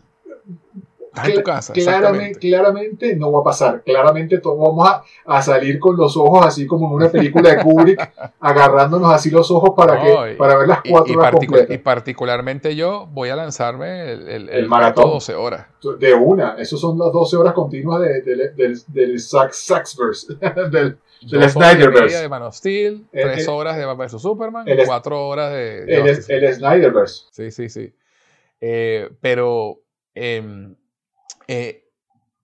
[1.14, 1.74] Estás en tu casa.
[1.74, 3.84] Claramente, claramente no va a pasar.
[3.84, 4.90] Claramente todos vamos
[5.26, 9.52] a, salir con los ojos así como en una película de Kubrick, agarrándonos así los
[9.52, 11.36] ojos para, que, para ver las cuatro horas
[11.70, 15.12] Y particularmente yo voy a lanzarme el, el, maratón.
[15.12, 15.68] 12 horas.
[16.00, 16.56] De una.
[16.58, 20.34] Esas son las 12 horas continuas de, del, del Saxverse.
[20.72, 22.22] del, del Snyderverse.
[22.22, 25.84] de Man of Steel, tres horas de Batman vs Superman, cuatro horas de.
[25.84, 27.26] el, el, Snyderverse.
[27.30, 27.94] Sí, sí, sí.
[28.60, 29.80] Eh, pero.
[31.48, 31.76] Em,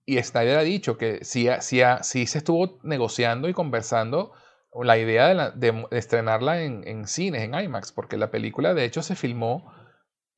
[0.06, 4.32] y Snyder ha dicho que sí, sí, sí, se estuvo negociando y conversando
[4.82, 9.14] la idea de, estrenarla en, en, cines, en IMAX, porque la película de hecho se
[9.14, 9.72] filmó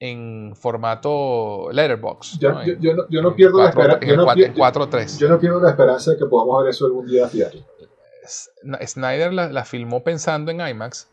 [0.03, 2.39] en formato letterbox.
[2.41, 2.65] Yo ¿no?
[2.67, 4.05] Yo, no, yo no, pierdo la esperanza.
[4.05, 7.65] Yo, no, yo no pierdo la esperanza de que podamos ver eso algún día fiel.
[8.85, 11.09] Snyder la, filmó pensando en IMAX.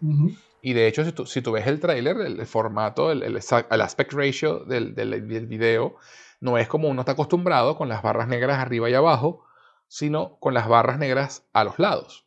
[0.61, 5.21] Y de hecho, si tú, ves el tráiler, el, formato, el, aspect ratio del, del,
[5.45, 5.95] video,
[6.39, 9.45] no es como uno está acostumbrado con las barras negras arriba y abajo,
[9.87, 12.25] sino con las barras negras a los lados,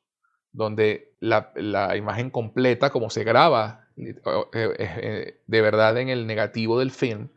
[0.52, 1.52] donde la,
[1.96, 7.30] imagen completa, como se graba eh, eh, eh, de verdad en el negativo del film,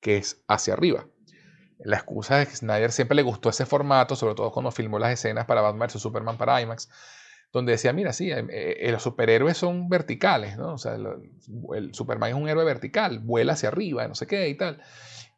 [0.00, 1.06] que es hacia arriba.
[1.82, 5.12] La excusa es que Snyder siempre le gustó ese formato, sobre todo cuando filmó las
[5.12, 6.90] escenas para Batman vs Superman para IMAX,
[7.52, 10.74] donde decía, mira, sí, eh, los superhéroes son verticales, ¿no?
[10.74, 14.56] O sea, el, Superman es un héroe vertical, vuela hacia arriba, no sé qué y
[14.56, 14.82] tal.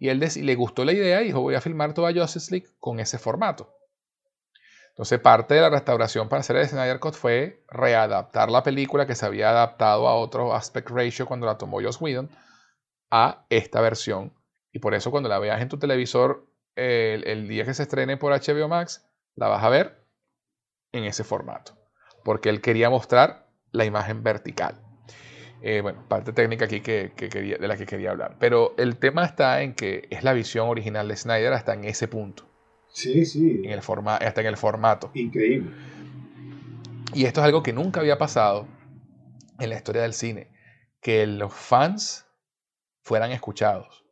[0.03, 2.99] Y él le gustó la idea y dijo, voy a filmar toda Justice League con
[2.99, 3.73] ese formato.
[4.89, 9.15] Entonces, parte de la restauración para hacer el Snyder Cut fue readaptar la película que
[9.15, 12.29] se había adaptado a otro aspect ratio cuando la tomó Joss Whedon
[13.13, 14.33] a esta versión
[14.73, 18.33] y por eso cuando la veas en tu televisor el, día que se estrene por
[18.33, 20.05] HBO Max, la vas a ver
[20.91, 21.79] en ese formato.
[22.25, 24.82] Porque él quería mostrar la imagen vertical.
[25.63, 28.37] Eh, bueno, parte técnica aquí que, quería, de la que quería hablar.
[28.41, 32.09] Pero el tema está en que es la visión original de Snyder hasta en ese
[32.09, 32.49] punto.
[32.89, 33.63] Sí, sí.
[33.65, 35.11] En el forma, hasta en el formato.
[35.15, 35.71] Increíble.
[37.15, 38.67] Y esto es algo que nunca había pasado
[39.59, 40.49] en la historia del cine,
[41.01, 42.27] que los fans
[43.03, 44.05] fueran escuchados.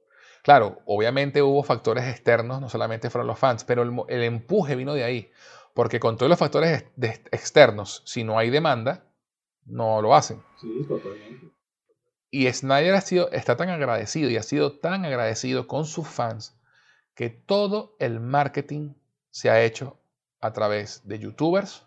[0.42, 5.04] Claro, obviamente hubo factores externos, no solamente fueron los fans, pero el, empuje vino de
[5.04, 5.30] ahí.
[5.74, 6.84] Porque con todos los factores
[7.30, 9.04] externos, si no hay demanda,
[9.66, 10.42] no lo hacen.
[10.60, 11.50] Sí, totalmente.
[12.30, 16.56] Y Snyder ha sido, está tan agradecido y ha sido tan agradecido con sus fans
[17.14, 18.94] que todo el marketing
[19.30, 19.98] se ha hecho
[20.40, 21.84] a través de youtubers,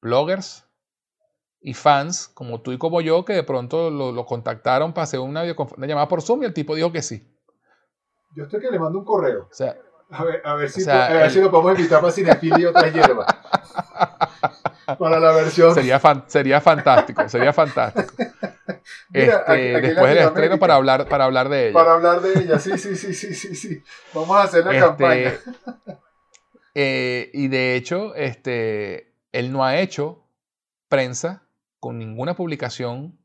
[0.00, 0.66] bloggers
[1.60, 5.44] y fans como tú y como yo que de pronto lo, contactaron para hacer una,
[5.44, 7.26] llamada por Zoom y el tipo dijo que sí.
[8.34, 9.46] Yo estoy que le mando un correo.
[9.50, 9.76] O sea,
[10.10, 12.94] a ver, a ver, si, a ver si lo podemos invitar para Cinefilia y otras
[12.94, 13.26] hierbas.
[14.98, 15.74] para la versión.
[15.74, 18.14] Sería, sería fantástico, sería fantástico.
[19.12, 21.74] Este, después del estreno para hablar, para hablar de ella.
[21.74, 23.82] Para hablar de ella, sí, sí, sí, sí, sí, sí.
[24.14, 25.34] Vamos a hacer la este, campaña.
[26.74, 30.24] Eh, y de hecho, este, él no ha hecho
[30.88, 31.42] prensa
[31.80, 33.18] con ninguna publicación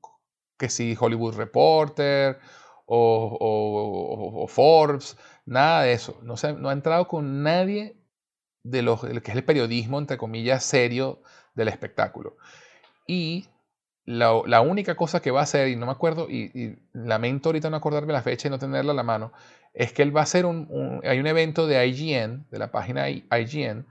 [0.57, 2.39] que si Hollywood Reporter
[2.85, 6.19] o, Forbes, nada de eso.
[6.23, 7.97] No, se, no ha entrado con nadie
[8.63, 11.21] de lo que es el periodismo, entre comillas, serio
[11.55, 12.37] del espectáculo.
[13.07, 13.47] Y
[14.05, 17.77] la, única cosa que va a hacer, y no me acuerdo, y, lamento ahorita no
[17.77, 19.33] acordarme la fecha y no tenerla a la mano,
[19.73, 23.09] es que él va a hacer un, hay un evento de IGN, de la página
[23.09, 23.87] IGN,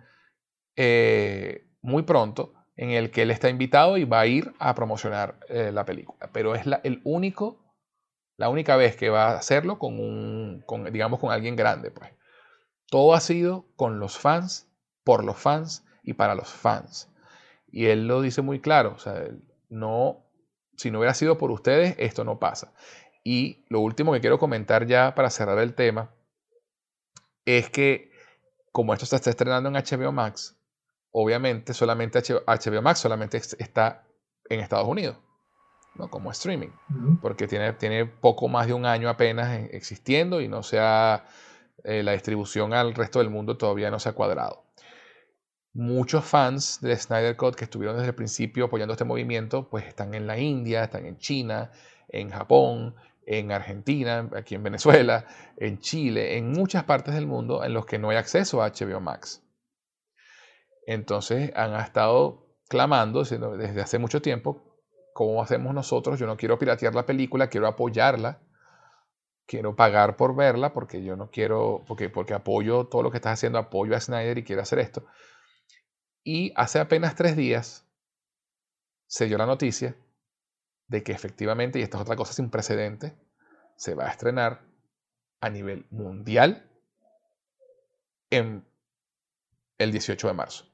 [0.77, 5.39] eh, muy pronto, en el que él está invitado y va a ir a promocionar
[5.49, 6.31] eh, la película.
[6.33, 7.65] Pero es la, el único,
[8.37, 12.11] la única vez que va a hacerlo con un, con, digamos, con alguien grande, pues.
[12.89, 14.69] Todo ha sido con los fans,
[15.05, 17.11] por los fans y para los fans.
[17.75, 19.25] Y él lo dice muy claro, o sea,
[19.69, 20.25] no,
[20.77, 22.73] si no hubiera sido por ustedes, esto no pasa.
[23.25, 26.15] Y lo último que quiero comentar ya para cerrar el tema
[27.45, 28.13] es que
[28.71, 30.57] como esto se está estrenando en HBO Max,
[31.11, 34.07] obviamente solamente HBO Max solamente está
[34.49, 35.17] en Estados Unidos,
[35.97, 36.09] ¿no?
[36.09, 36.71] como streaming,
[37.21, 41.25] porque tiene, tiene poco más de un año apenas existiendo y no sea
[41.83, 44.65] eh, la distribución al resto del mundo todavía no se ha cuadrado
[45.75, 50.15] muchos fans de Snyder Cut que estuvieron desde el principio apoyando este movimiento, pues están
[50.15, 51.73] en la India, están en China,
[52.09, 52.95] en Japón,
[53.27, 57.99] en Argentina, aquí en Venezuela, en Chile, en muchas partes del mundo en los que
[57.99, 59.43] no hay acceso a HBO Max.
[60.87, 64.63] Entonces han estado clamando desde hace mucho tiempo,
[65.13, 66.19] ¿cómo hacemos nosotros?
[66.19, 68.41] Yo no quiero piratear la película, quiero apoyarla,
[69.47, 73.33] quiero pagar por verla porque yo no quiero, porque, porque apoyo todo lo que estás
[73.35, 75.05] haciendo, apoyo a Snyder y quiero hacer esto.
[76.25, 77.87] Y hace apenas tres días
[79.07, 79.95] se dio la noticia
[80.89, 83.15] de que efectivamente, y esta es otra cosa sin precedente,
[83.77, 84.63] se va a estrenar
[85.41, 86.69] a nivel mundial
[88.31, 88.67] en
[89.79, 90.65] el 18 de marzo.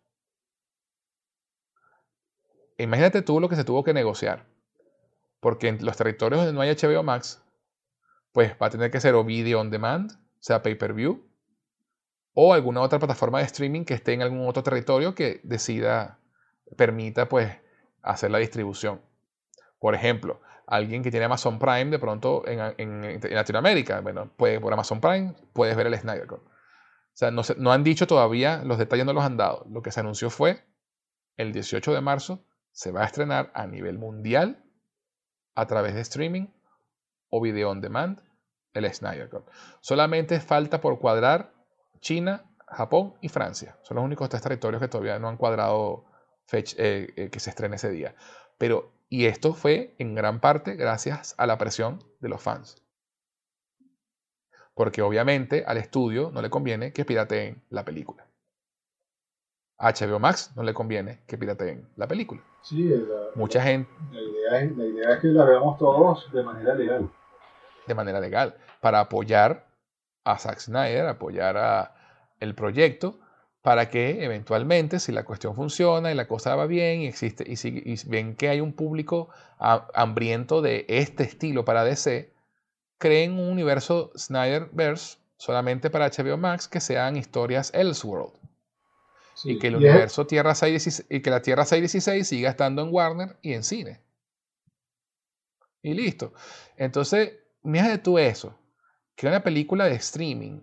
[2.78, 4.46] Imagínate tú lo que se tuvo que negociar,
[5.40, 7.42] porque en los territorios donde no hay HBO Max,
[8.32, 11.30] pues va a tener que ser o video on demand, sea pay-per-view,
[12.42, 16.18] o alguna otra plataforma de streaming que esté en algún otro territorio que decida,
[16.74, 17.54] permita pues
[18.00, 19.02] hacer la distribución.
[19.78, 25.02] Por ejemplo, alguien que tiene Amazon Prime de pronto en, Latinoamérica, bueno, puede, por Amazon
[25.02, 26.40] Prime puedes ver el Snyder Cut.
[26.40, 29.66] O sea, no, no han dicho todavía, los detalles no los han dado.
[29.68, 30.64] Lo que se anunció fue
[31.36, 34.64] el 18 de marzo se va a estrenar a nivel mundial
[35.54, 36.46] a través de streaming
[37.28, 38.22] o video on demand
[38.72, 39.28] el Snyder.
[39.80, 41.59] Solamente falta por cuadrar
[42.00, 43.78] China, Japón y Francia.
[43.82, 46.04] Son los únicos tres territorios que todavía no han cuadrado
[46.46, 48.14] fecha, eh, eh, que se estrene ese día.
[48.58, 52.82] Pero, y esto fue en gran parte gracias a la presión de los fans.
[54.74, 58.26] Porque obviamente al estudio no le conviene que pirateen la película.
[59.78, 62.42] A HBO Max no le conviene que pirateen la película.
[62.62, 63.90] Sí, la, mucha gente.
[64.12, 67.10] La idea, es, la idea es que la veamos todos de manera legal.
[67.86, 68.54] De manera legal.
[68.80, 69.69] Para apoyar
[70.24, 71.94] a Zack Snyder, apoyar a
[72.40, 73.20] el proyecto
[73.62, 77.57] para que eventualmente, si la cuestión funciona y la cosa va bien y, existe, y,
[77.57, 82.32] si, ven que hay un público hambriento de este estilo para DC,
[82.97, 88.32] creen un universo Snyderverse solamente para HBO Max que sean historias Elseworld.
[89.44, 93.39] y que el universo Tierra 616, y que la Tierra 616 siga estando en Warner
[93.42, 94.00] y en cine.
[95.82, 96.32] Y listo.
[96.76, 98.59] Entonces, mira de tú eso
[99.20, 100.62] que una película de streaming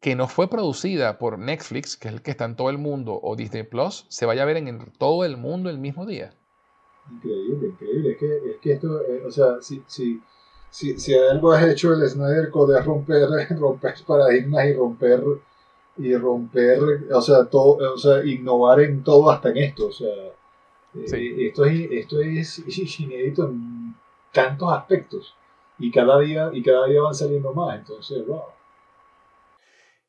[0.00, 3.20] que no fue producida por Netflix, que es el que está en todo el mundo,
[3.22, 6.30] o Disney Plus, se vaya a ver en todo el mundo el mismo día.
[7.12, 8.12] Increíble, increíble.
[8.12, 10.22] Es que, es que esto, eh, o sea, si, si,
[10.70, 13.28] si, si, algo has hecho el Snyder Code es romper,
[13.58, 15.22] romper paradigmas y romper
[15.98, 16.78] y romper,
[17.12, 19.88] o sea, todo, o sea, innovar en todo hasta en esto.
[19.88, 20.08] O sea,
[20.94, 23.94] eh, esto, es, esto es inédito en
[24.32, 25.34] tantos aspectos
[25.78, 27.78] y cada día, y cada día van saliendo más.
[27.78, 28.42] Entonces, wow.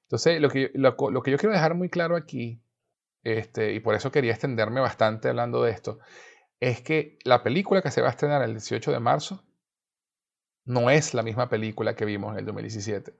[0.04, 2.62] Entonces, lo que, lo, lo que yo quiero dejar muy claro aquí,
[3.24, 6.00] este, y por eso quería extenderme bastante hablando de esto,
[6.60, 9.44] es que la película que se va a estrenar el 18 de marzo
[10.66, 13.16] no es la misma película que vimos en el 2017.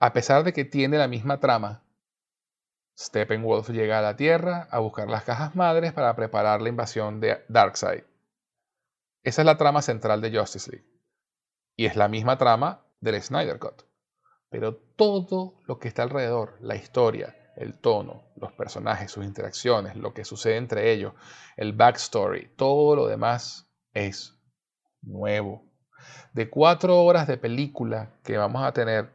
[0.00, 1.82] A pesar de que tiene la misma trama,
[2.98, 7.44] Steppenwolf llega a la Tierra a buscar las cajas madres para preparar la invasión de
[7.48, 8.02] Darkseid.
[9.22, 10.97] Esa es la trama central de Justice League.
[11.78, 13.84] Y es la misma trama del Snyder Cut.
[14.50, 20.12] Pero todo lo que está alrededor, la historia, el tono, los personajes, sus interacciones, lo
[20.12, 21.12] que sucede entre ellos,
[21.56, 24.36] el backstory, todo lo demás es
[25.02, 25.62] nuevo.
[26.32, 29.14] De cuatro horas de película que vamos a tener,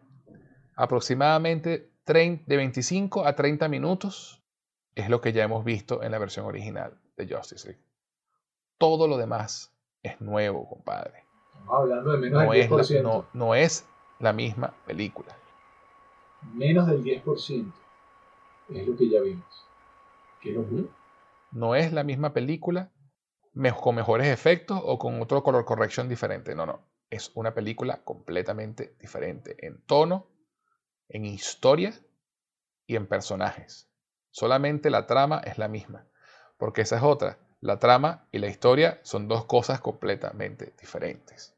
[0.77, 4.42] aproximadamente de 25 a 30 minutos
[4.95, 7.83] es lo que ya hemos visto en la versión original de Justice League.
[8.77, 11.23] Todo lo demás es nuevo, compadre.
[11.67, 12.80] Hablando de menos del 10%.
[12.80, 13.85] Es no, no es
[14.19, 15.35] la misma película.
[16.53, 17.72] Menos del 10%
[18.69, 19.45] es lo que ya vimos.
[21.51, 22.92] No es la misma película
[23.82, 26.56] con mejores efectos o con otro color correction diferente.
[26.56, 26.82] No, no.
[27.09, 30.27] Es una película completamente diferente en tono,
[31.08, 31.93] en historia
[32.88, 33.90] y en personajes.
[34.32, 36.08] Solamente la trama es la misma.
[36.58, 37.38] Porque esa es otra.
[37.64, 41.56] La trama y la historia son dos cosas completamente diferentes.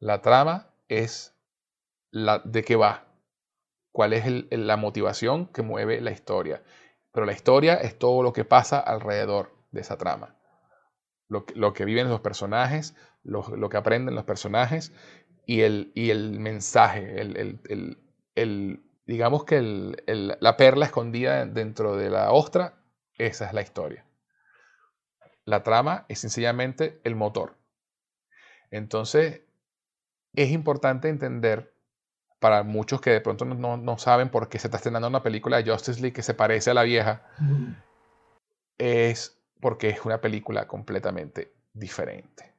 [0.00, 1.32] La trama es
[2.10, 3.06] la de qué va,
[3.92, 6.60] cuál es la motivación que mueve la historia.
[7.12, 10.34] Pero la historia es todo lo que pasa alrededor de esa trama.
[11.28, 14.92] Lo, que viven los personajes, lo, que aprenden los personajes
[15.46, 17.20] y el, y el mensaje,
[18.34, 22.79] el, digamos que la perla escondida dentro de la ostra,
[23.26, 24.04] esa es la historia.
[25.44, 27.56] La trama es sencillamente el motor.
[28.70, 29.42] Entonces,
[30.34, 31.74] es importante entender
[32.38, 35.70] para muchos que de pronto no, saben por qué se está estrenando una película de
[35.70, 37.26] Justice League que se parece a la vieja,
[38.78, 42.49] es porque es una película completamente diferente.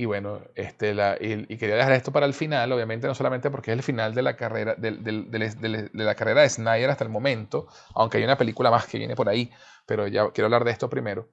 [0.00, 3.72] Y bueno, este, la, y, quería dejar esto para el final, obviamente no solamente porque
[3.72, 7.66] es el final de la carrera de, de, la carrera de Snyder hasta el momento,
[7.96, 9.50] aunque hay una película más que viene por ahí,
[9.86, 11.28] pero ya quiero hablar de esto primero,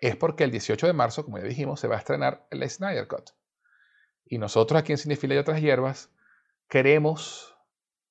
[0.00, 3.08] es porque el 18 de marzo, como ya dijimos, se va a estrenar el Snyder
[3.08, 3.30] Cut.
[4.24, 6.12] Y nosotros aquí en Cinefila y otras hierbas
[6.68, 7.56] queremos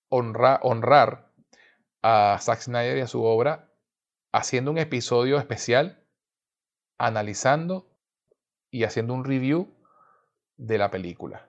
[0.09, 1.31] honrar
[2.01, 3.71] a Zack Snyder y a su obra
[4.33, 6.05] haciendo un episodio especial
[6.97, 7.88] analizando
[8.71, 9.67] y haciendo un review
[10.57, 11.47] de la película.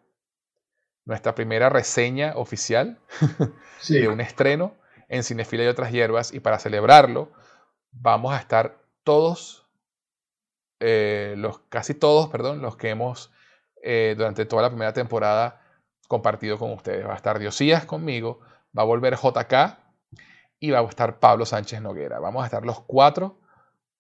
[1.05, 2.99] Nuestra primera reseña oficial
[3.89, 4.75] de un estreno
[5.09, 7.33] en Cinefila y otras hierbas y para celebrarlo
[7.93, 9.67] vamos a estar todos,
[10.79, 13.33] eh, los, casi todos, perdón, los que hemos
[13.83, 15.63] eh, durante toda la primera temporada
[16.07, 17.07] compartido con ustedes.
[17.07, 18.41] Va a estar Diosías conmigo,
[18.77, 19.79] va a volver JK
[20.61, 22.19] y va a estar Pablo Sánchez Noguera.
[22.19, 23.41] Vamos a estar los cuatro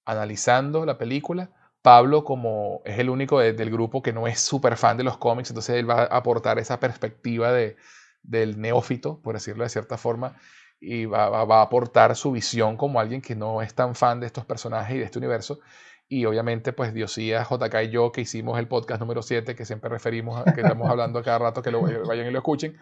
[0.04, 1.50] analizando la película.
[1.82, 5.50] Pablo, como es el único del grupo que no es súper fan de los cómics,
[5.50, 7.76] entonces él va a aportar esa perspectiva de,
[8.22, 10.36] del neófito, por decirlo de cierta forma,
[10.80, 14.26] y va, va, a aportar su visión como alguien que no es tan fan de
[14.26, 15.60] estos personajes y de este universo.
[16.08, 19.88] Y obviamente, pues Diosías, JK y yo, que hicimos el podcast número 7, que siempre
[19.90, 22.78] referimos, a, que estamos hablando cada rato, que lo vayan y lo escuchen,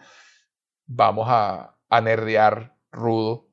[0.87, 3.49] vamos a, a nerdear rudo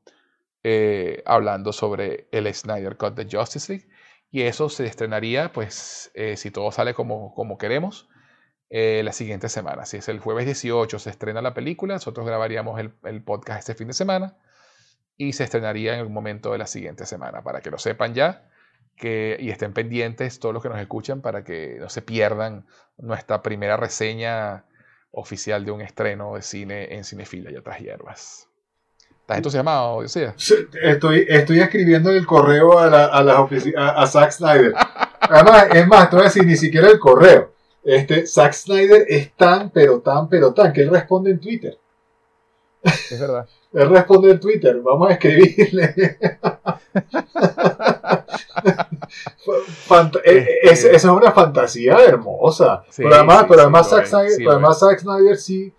[0.62, 3.88] eh, hablando sobre el Snyder Cut de Justice League.
[4.30, 8.08] Y eso se estrenaría, pues, eh, si todo sale como, como queremos,
[8.68, 9.86] eh, la siguiente semana.
[9.86, 13.74] Si es el jueves 18 se estrena la película, nosotros grabaríamos el, el podcast este
[13.74, 14.36] fin de semana
[15.16, 18.50] y se estrenaría en el momento de la siguiente semana, para que lo sepan ya
[18.96, 23.42] que, y estén pendientes todos los que nos escuchan para que no se pierdan nuestra
[23.42, 24.64] primera reseña
[25.10, 28.48] oficial de un estreno de cine en Cinefila y otras hierbas.
[29.26, 30.36] ¿Estás entusiasmado, decía?
[30.84, 33.36] Estoy, estoy escribiendo el correo a, la, a, las
[33.76, 34.72] a, a Zack Snyder.
[35.18, 37.52] Además, es más, te voy a decir, ni siquiera el correo.
[37.82, 41.76] Este, Zack Snyder es tan, pero tan, pero tan, que él responde en Twitter.
[42.84, 43.48] Es verdad.
[43.72, 44.80] él responde en Twitter.
[44.80, 45.94] Vamos a escribirle.
[50.24, 52.82] Eh, esa es una fantasía hermosa.
[52.96, 55.76] pero además, pero además, Zack, Snyder, sí, eh, eh,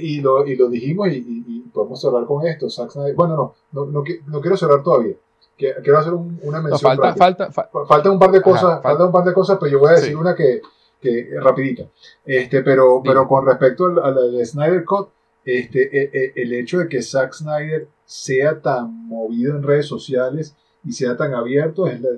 [0.00, 2.68] y, lo, y lo dijimos y, podemos cerrar con esto.
[2.68, 5.14] Zack Snyder, bueno, no, no, no, no quiero cerrar todavía.
[5.56, 6.96] Quiero hacer una mención.
[6.96, 9.06] falta, falta, falta, un par de cosas, falta.
[9.06, 10.60] un par de cosas, pero yo voy a decir una que,
[11.00, 11.84] que rapidita.
[12.24, 15.08] Este, pero, pero con respecto al, al, Snyder Cut,
[15.44, 20.56] este, e, e, el hecho de que Zack Snyder sea tan movido en redes sociales
[20.84, 22.10] y sea tan abierto es la,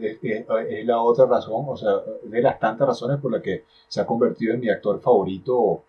[0.62, 4.07] es, la, otra razón, o sea, de las tantas razones por las que se ha
[4.07, 5.84] convertido en mi actor favorito,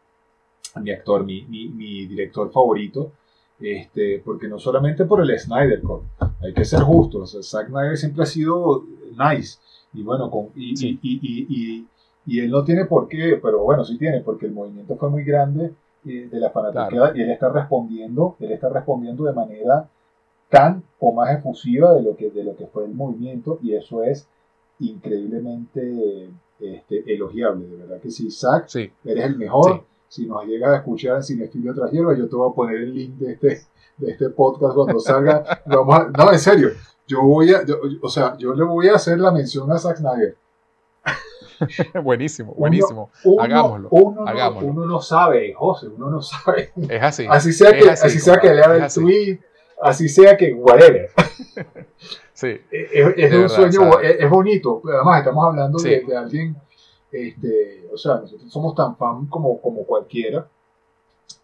[0.82, 3.12] mi actor, mi, mi, mi director favorito,
[3.60, 6.04] este, porque no solamente por el Snyder Cut,
[6.42, 9.60] hay que ser justos, o Zack Snyder siempre ha sido nice,
[9.94, 11.88] y bueno, con, y, y, y,
[12.26, 15.24] y, él no tiene por qué, pero bueno, sí tiene, porque el movimiento fue muy
[15.24, 15.72] grande
[16.06, 19.90] eh, de la fanaticada y él está respondiendo, él está respondiendo de manera
[20.50, 24.04] tan o más efusiva de lo que, de lo que fue el movimiento y eso
[24.04, 24.28] es
[24.80, 26.30] increíblemente
[26.60, 29.86] este, elogiable, de verdad que sí, Zach, eres el mejor.
[30.16, 32.95] Si nos llegas a escuchar en Cinefilio Tras Hierbas, yo te voy a poner el
[32.95, 33.60] link de este,
[33.98, 35.44] de este podcast cuando salga.
[35.66, 36.69] Vamos no, en serio,
[37.06, 37.66] yo voy a,
[38.02, 40.38] o sea, yo le voy a hacer la mención a Zack Snyder.
[42.02, 43.11] buenísimo, buenísimo.
[43.42, 44.69] hagámoslo, uno, hagámoslo.
[44.69, 46.72] uno no sabe, José, uno no sabe.
[46.88, 47.27] Es así.
[47.30, 49.42] Así sea que, así, sea que lea el tweet,
[49.82, 51.11] así sea que whatever.
[52.32, 52.61] sí.
[52.72, 54.82] Es, un sueño, es, bonito.
[54.85, 56.56] Además, estamos hablando de, alguien,
[57.16, 60.48] este, o sea, nosotros somos tan fan como, como cualquiera.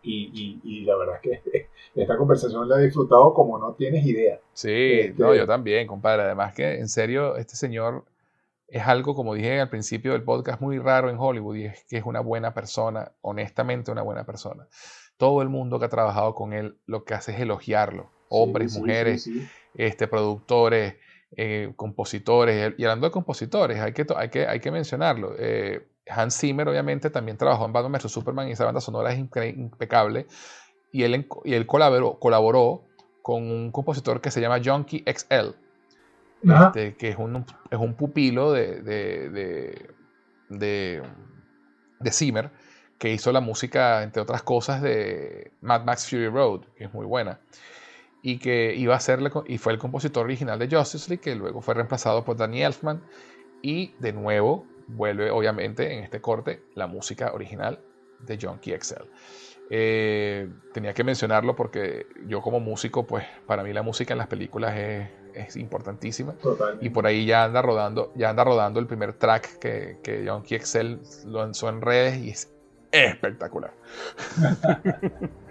[0.04, 4.06] Y, y, y, la verdad es que esta conversación la he disfrutado como no tienes
[4.06, 4.40] idea.
[4.54, 6.24] Sí, este, no, yo también, compadre.
[6.24, 8.06] Además que, en serio, este señor
[8.68, 11.98] es algo, como dije al principio del podcast, muy raro en Hollywood y es que
[11.98, 14.68] es una buena persona, honestamente una buena persona.
[15.18, 19.30] Todo el mundo que ha trabajado con él lo que hace es elogiarlo hombres, mujeres,
[19.74, 20.96] Este, productores,
[21.38, 22.74] eh, compositores.
[22.78, 25.34] Y hablando de compositores, hay que, hay que, hay que mencionarlo.
[25.38, 28.12] Eh, Hans Zimmer, obviamente, también trabajó en Batman vs.
[28.12, 30.28] Superman y esa banda sonora es impecable.
[30.92, 32.84] Y él, y él colaboró, colaboró
[33.22, 35.56] con un compositor que se llama Junkie XL,
[36.44, 39.90] este, que es un, es un pupilo de, de, de,
[40.50, 41.04] de,
[42.00, 42.52] de Zimmer,
[42.98, 47.06] que hizo la música, entre otras cosas, de Mad Max Fury Road, que es muy
[47.06, 47.40] buena
[48.22, 51.62] y que iba a ser y fue el compositor original de Justice League, que luego
[51.62, 53.02] fue reemplazado por Danny Elfman
[53.62, 57.80] y de nuevo vuelve obviamente en este corte la música original
[58.20, 59.04] de John XL.
[59.74, 64.28] Eh, tenía que mencionarlo porque yo como músico, pues para mí la música en las
[64.28, 66.36] películas es, es importantísima.
[66.82, 70.44] Y por ahí ya anda rodando, ya anda rodando el primer track que, que John
[70.46, 72.52] XL lanzó en redes y es
[72.92, 73.74] espectacular.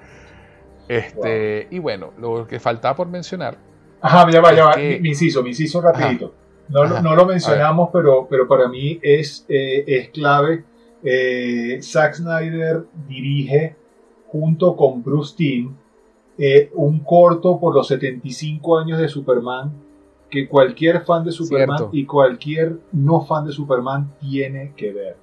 [0.91, 3.57] Este, Y bueno, lo que faltaba por mencionar.
[4.01, 4.77] Ajá, ya va, ya va.
[4.77, 6.35] Mi, inciso, mi inciso rapidito.
[6.69, 10.65] no, no, lo mencionamos, pero, pero para mí es, eh, es clave.
[11.05, 13.77] Eh, Zack Snyder dirige
[14.27, 15.75] junto con Bruce Timm
[16.37, 19.73] eh, un corto por los 75 años de Superman
[20.29, 25.17] que cualquier fan de Superman y cualquier no fan de Superman tiene que ver.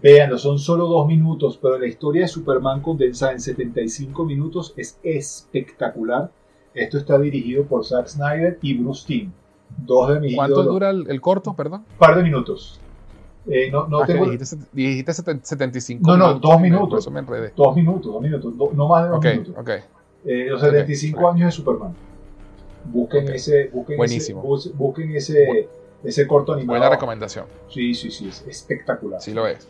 [0.00, 4.98] Véanlo, son solo dos minutos, pero la historia de Superman condensada en 75 minutos es
[5.02, 6.30] espectacular.
[6.74, 9.30] Esto está dirigido por Zack Snyder y Bruce Timm.
[9.78, 11.84] Dos de mis ¿Cuánto dura el, corto, perdón?
[11.90, 12.80] Un par de minutos.
[13.46, 14.30] Eh, no, no ah, tengo...
[14.30, 17.10] dijiste, dijiste, 75 No, no, dos minutos.
[17.10, 18.54] Me dos minutos, dos minutos.
[18.74, 19.54] no más de dos minutos.
[19.58, 19.80] Okay.
[20.24, 21.94] Eh, los 75 años de Superman.
[22.84, 24.56] Busquen ese, busquen Buenísimo.
[24.56, 25.68] ese, busquen ese,
[26.02, 26.78] ese corto animado.
[26.78, 27.46] Buena recomendación.
[27.68, 29.20] Sí, sí, sí, es espectacular.
[29.20, 29.68] Sí lo es.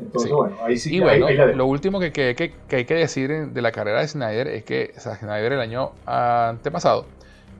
[0.00, 3.62] Entonces, bueno, ahí sí y bueno, lo último que, que, que, hay que decir de
[3.62, 7.06] la carrera de Snyder es que Snyder el año antepasado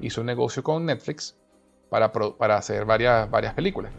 [0.01, 1.37] hizo un negocio con Netflix
[1.91, 3.93] para, para hacer varias, varias películas.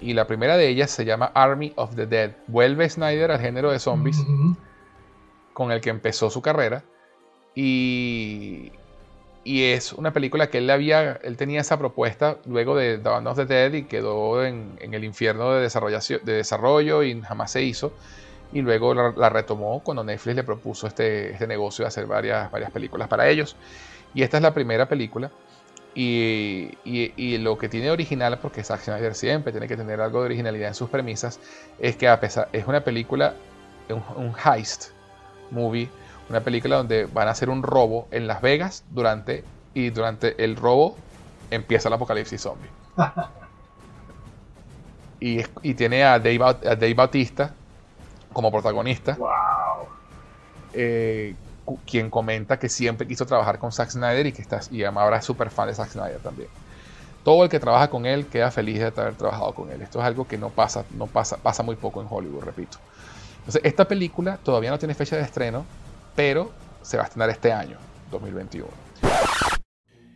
[0.00, 2.32] Y la primera de ellas se llama Army of the Dead.
[2.48, 4.18] Vuelve Snyder al género de zombies
[5.52, 6.84] con el que empezó su carrera.
[7.54, 8.72] Y
[9.44, 13.36] y es una película que él había, él tenía esa propuesta luego de Dawn of
[13.36, 17.92] the Dead y quedó en, el infierno de, de desarrollo y jamás se hizo.
[18.52, 22.70] Y luego la, retomó cuando Netflix le propuso este, este negocio de hacer varias, varias
[22.70, 23.56] películas para ellos.
[24.14, 25.30] Y esta es la primera película.
[25.94, 30.26] Y, y, lo que tiene original, porque Zack Snyder siempre tiene que tener algo de
[30.26, 31.38] originalidad en sus premisas,
[31.78, 33.34] es que a pesar, es una película,
[33.90, 34.92] un, un heist
[35.50, 35.90] movie
[36.32, 39.44] una película donde van a hacer un robo en Las Vegas durante
[39.74, 40.96] y durante el robo
[41.50, 42.70] empieza el apocalipsis zombie.
[45.20, 47.52] y, y, tiene a Dave, a Bautista
[48.32, 49.18] como protagonista.
[50.72, 51.34] Eh,
[51.86, 55.24] quien comenta que siempre quiso trabajar con Zack Snyder y que está, y ahora es
[55.24, 56.48] súper fan de Zack Snyder también.
[57.24, 59.82] Todo el que trabaja con él queda feliz de haber trabajado con él.
[59.82, 62.78] Esto es algo que no pasa, no pasa, pasa muy poco en Hollywood, repito.
[63.40, 65.64] Entonces, esta película todavía no tiene fecha de estreno,
[66.14, 67.78] pero se va a estrenar este año,
[68.10, 68.68] 2021.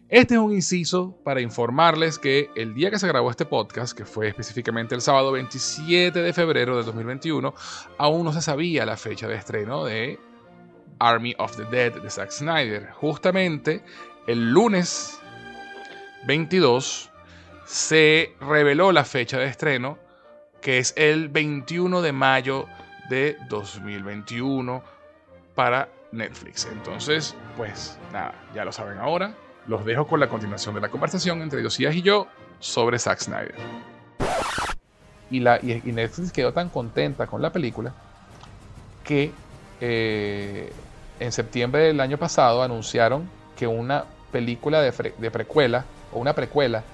[0.09, 4.05] Este es un inciso para informarles que el día que se grabó este podcast, que
[4.05, 7.53] fue específicamente el sábado 27 de febrero de 2021,
[7.99, 10.21] aún no se sabía la fecha de estreno de
[11.01, 12.93] Army of the Dead de Zack Snyder.
[12.93, 13.83] Justamente
[14.29, 15.19] el lunes
[16.29, 17.11] 22
[17.65, 19.99] se reveló la fecha de estreno,
[20.61, 22.67] que es el 21 de mayo
[23.11, 24.96] de 2021
[25.57, 26.69] para Netflix.
[26.71, 29.35] Entonces, pues nada, ya lo saben ahora.
[29.67, 32.29] Los dejo con la continuación de la conversación entre Josías y yo
[32.61, 33.55] sobre Zack Snyder.
[35.29, 37.93] Y, Netflix quedó tan contenta con la película
[39.03, 39.33] que
[39.81, 40.73] eh,
[41.19, 44.93] en septiembre del año pasado anunciaron que una película de,
[45.31, 46.85] precuela o una precuela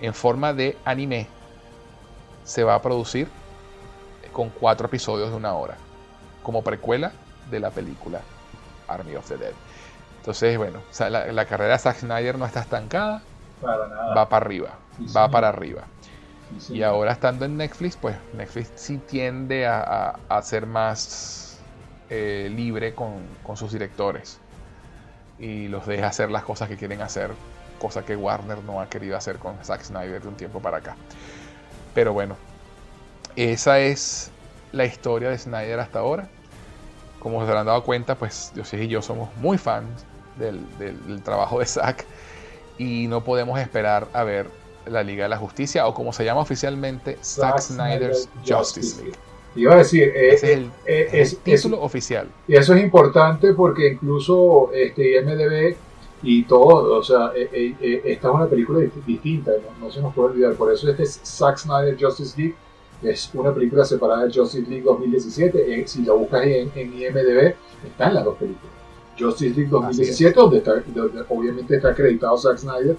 [0.00, 1.28] en forma de anime
[2.44, 3.28] se va a producir
[4.32, 5.76] con cuatro episodios de una hora
[6.42, 7.12] como precuela
[7.50, 8.20] de la película
[8.88, 9.52] Army of the Dead.
[10.18, 13.22] Entonces, bueno, la, carrera de Zack Snyder no está estancada,
[13.64, 14.70] va para arriba,
[15.16, 15.84] va para arriba.
[16.68, 21.46] y ahora estando en Netflix, pues Netflix sí tiende a, a ser más
[22.08, 23.26] eh, libre con,
[23.56, 24.38] sus directores
[25.40, 27.32] y los deja hacer las cosas que quieren hacer,
[27.80, 30.94] cosa que Warner no ha querido hacer con Zack Snyder de un tiempo para acá.
[31.94, 32.36] Pero bueno,
[33.34, 34.30] esa es
[34.70, 36.28] la historia de Snyder hasta ahora.
[37.26, 40.06] Como se habrán dado cuenta, pues Dios y yo somos muy fans
[40.38, 40.60] del,
[41.24, 42.04] trabajo de Zack
[42.78, 44.46] y no podemos esperar a ver
[44.86, 49.18] la Liga de la Justicia o como se llama oficialmente Zack, Snyder's Justice League.
[49.56, 52.28] Iba a decir, eh, es el, eh, título oficial.
[52.46, 55.74] Y eso es importante porque incluso este IMDB
[56.22, 60.54] y todo, o sea, eh, esta es una película distinta, no, se nos puede olvidar.
[60.54, 62.54] Por eso este es Zack Snyder Justice League,
[63.02, 65.86] es una película separada de Justice League 2017.
[65.86, 68.72] si la buscas en, en IMDB, están las dos películas.
[69.18, 72.96] Justice League 2017, donde, está, donde obviamente está acreditado Zack Snyder,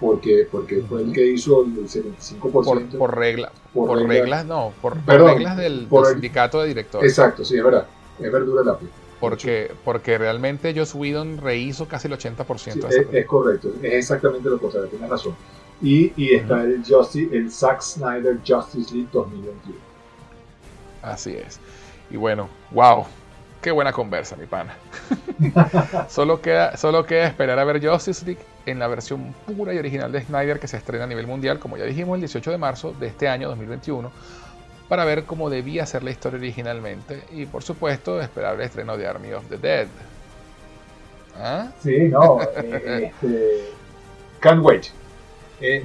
[0.00, 2.40] porque, porque fue el que hizo el 75%.
[2.40, 7.10] Por, por, regla, por, reglas, no, por, reglas del, sindicato de directores.
[7.10, 7.86] Exacto, sí, es verdad.
[8.18, 8.78] Es verdura la
[9.20, 12.88] porque, porque realmente Joss Whedon rehizo casi el 80%.
[12.88, 15.34] es, es, correcto, es exactamente lo contrario, tiene razón.
[15.80, 19.78] Y, y está el, Justice, el Zack Snyder Justice League 2021.
[21.02, 21.60] Así es.
[22.10, 23.06] Y bueno, wow,
[23.62, 24.74] qué buena conversa, mi pana.
[26.08, 30.10] solo, queda, solo queda esperar a ver Justice League en la versión pura y original
[30.10, 32.94] de Snyder que se estrena a nivel mundial, como ya dijimos, el 18 de marzo
[32.98, 34.10] de este año 2021,
[34.88, 39.06] para ver cómo debía ser la historia originalmente y, por supuesto, esperar el estreno de
[39.06, 39.86] Army of the Dead.
[41.36, 41.68] ¿Ah?
[41.82, 43.70] Sí, no, eh, este,
[44.40, 44.86] can't wait.
[45.60, 45.84] Eh,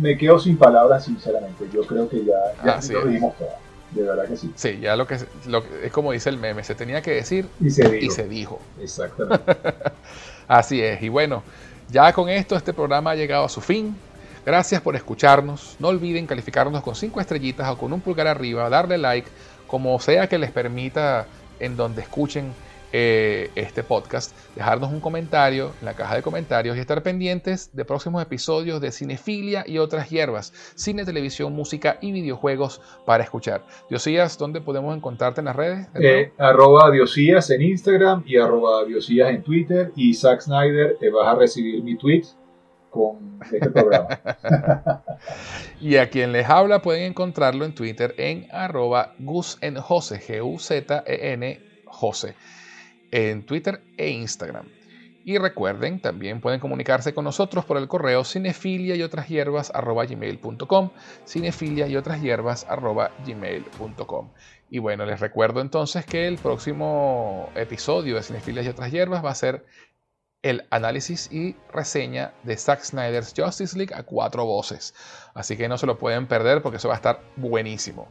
[0.00, 1.66] me quedo sin palabras, sinceramente.
[1.72, 3.48] Yo creo que ya, lo dijimos todo.
[3.90, 4.52] De verdad que sí.
[4.54, 7.70] Sí, ya lo que, lo es como dice el meme, se tenía que decir y
[7.70, 8.06] se dijo.
[8.06, 8.60] Y se dijo.
[8.80, 9.56] Exactamente.
[10.48, 11.02] Así es.
[11.02, 11.42] Y bueno,
[11.90, 13.96] ya con esto este programa ha llegado a su fin.
[14.46, 15.76] Gracias por escucharnos.
[15.78, 19.28] No olviden calificarnos con 5 estrellitas o con un pulgar arriba, darle like,
[19.66, 21.26] como sea que les permita
[21.58, 22.52] en donde escuchen
[22.92, 27.84] eh, este podcast, dejarnos un comentario en la caja de comentarios y estar pendientes de
[27.84, 33.64] próximos episodios de Cinefilia y otras hierbas, cine, televisión, música y videojuegos para escuchar.
[33.88, 35.86] Diosías, ¿dónde podemos encontrarte en las redes?
[35.94, 41.28] Eh, arroba Diosías en Instagram y arroba Diosías en Twitter y Zack Snyder, te vas
[41.28, 42.24] a recibir mi tweet
[42.90, 44.08] con este programa.
[45.80, 51.60] y a quien les habla pueden encontrarlo en Twitter en arroba Gus en Jose, G-U-Z-E-N
[51.86, 52.34] Jose
[53.10, 54.66] en Twitter e Instagram.
[55.24, 60.90] Y recuerden, también pueden comunicarse con nosotros por el correo cinefilia y otras hierbas gmail.com,
[61.26, 62.66] cinefilia y otras hierbas
[63.26, 64.30] gmail.com.
[64.70, 69.30] Y bueno, les recuerdo entonces que el próximo episodio de Cinefilia y otras hierbas va
[69.30, 69.66] a ser
[70.42, 74.94] el análisis y reseña de Zack Snyder's Justice League a cuatro voces.
[75.34, 78.10] Así que no se lo pueden perder porque eso va a estar buenísimo.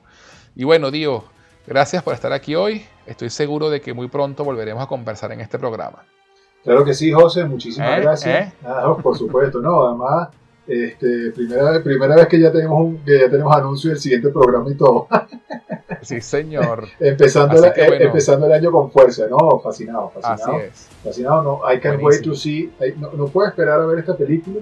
[0.56, 1.24] Y bueno, Dio,
[1.70, 2.82] Gracias por estar aquí hoy.
[3.06, 6.04] Estoy seguro de que muy pronto volveremos a conversar en este programa.
[6.64, 7.46] Claro que sí, José.
[7.46, 8.02] Muchísimas ¿Eh?
[8.02, 8.48] gracias.
[8.48, 8.54] ¿Eh?
[8.66, 9.84] Ah, por supuesto, no.
[9.84, 10.30] Además,
[10.66, 14.72] este, primera, primera vez que ya tenemos un, que ya tenemos anuncio del siguiente programa
[14.72, 15.08] y todo.
[16.02, 16.88] Sí, señor.
[16.98, 19.60] empezando, eh, empezando el año con fuerza, ¿no?
[19.60, 20.56] Fascinado, fascinado.
[20.56, 20.88] Así es.
[21.04, 21.74] Fascinado, no.
[21.74, 22.72] I can't wait to see.
[22.96, 24.62] No, no, puedo esperar a ver esta película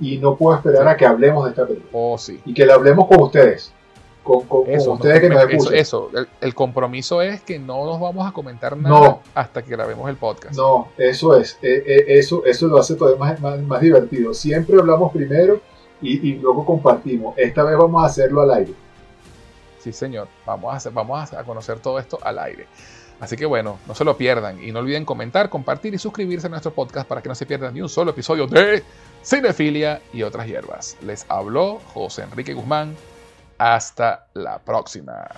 [0.00, 1.90] y no puedo esperar a que hablemos de esta película.
[1.92, 2.40] Oh, sí.
[2.46, 3.74] Y que la hablemos con ustedes
[4.22, 5.74] con, eso, ustedes que nos escuchan.
[5.74, 10.16] Eso, el, compromiso es que no nos vamos a comentar nada hasta que grabemos el
[10.16, 10.54] podcast.
[10.54, 14.34] No, eso es, eh, eh, eso, eso lo hace todavía más, más, divertido.
[14.34, 15.60] Siempre hablamos primero
[16.02, 17.36] y, luego compartimos.
[17.36, 18.72] Esta vez vamos a hacerlo al aire.
[19.78, 22.66] Sí, señor, vamos a, hacer, vamos a conocer todo esto al aire.
[23.20, 26.50] Así que bueno, no se lo pierdan y no olviden comentar, compartir y suscribirse a
[26.50, 28.82] nuestro podcast para que no se pierdan ni un solo episodio de
[29.22, 30.96] Cinefilia y otras hierbas.
[31.02, 32.96] Les habló José Enrique Guzmán
[33.60, 35.28] hasta la próxima.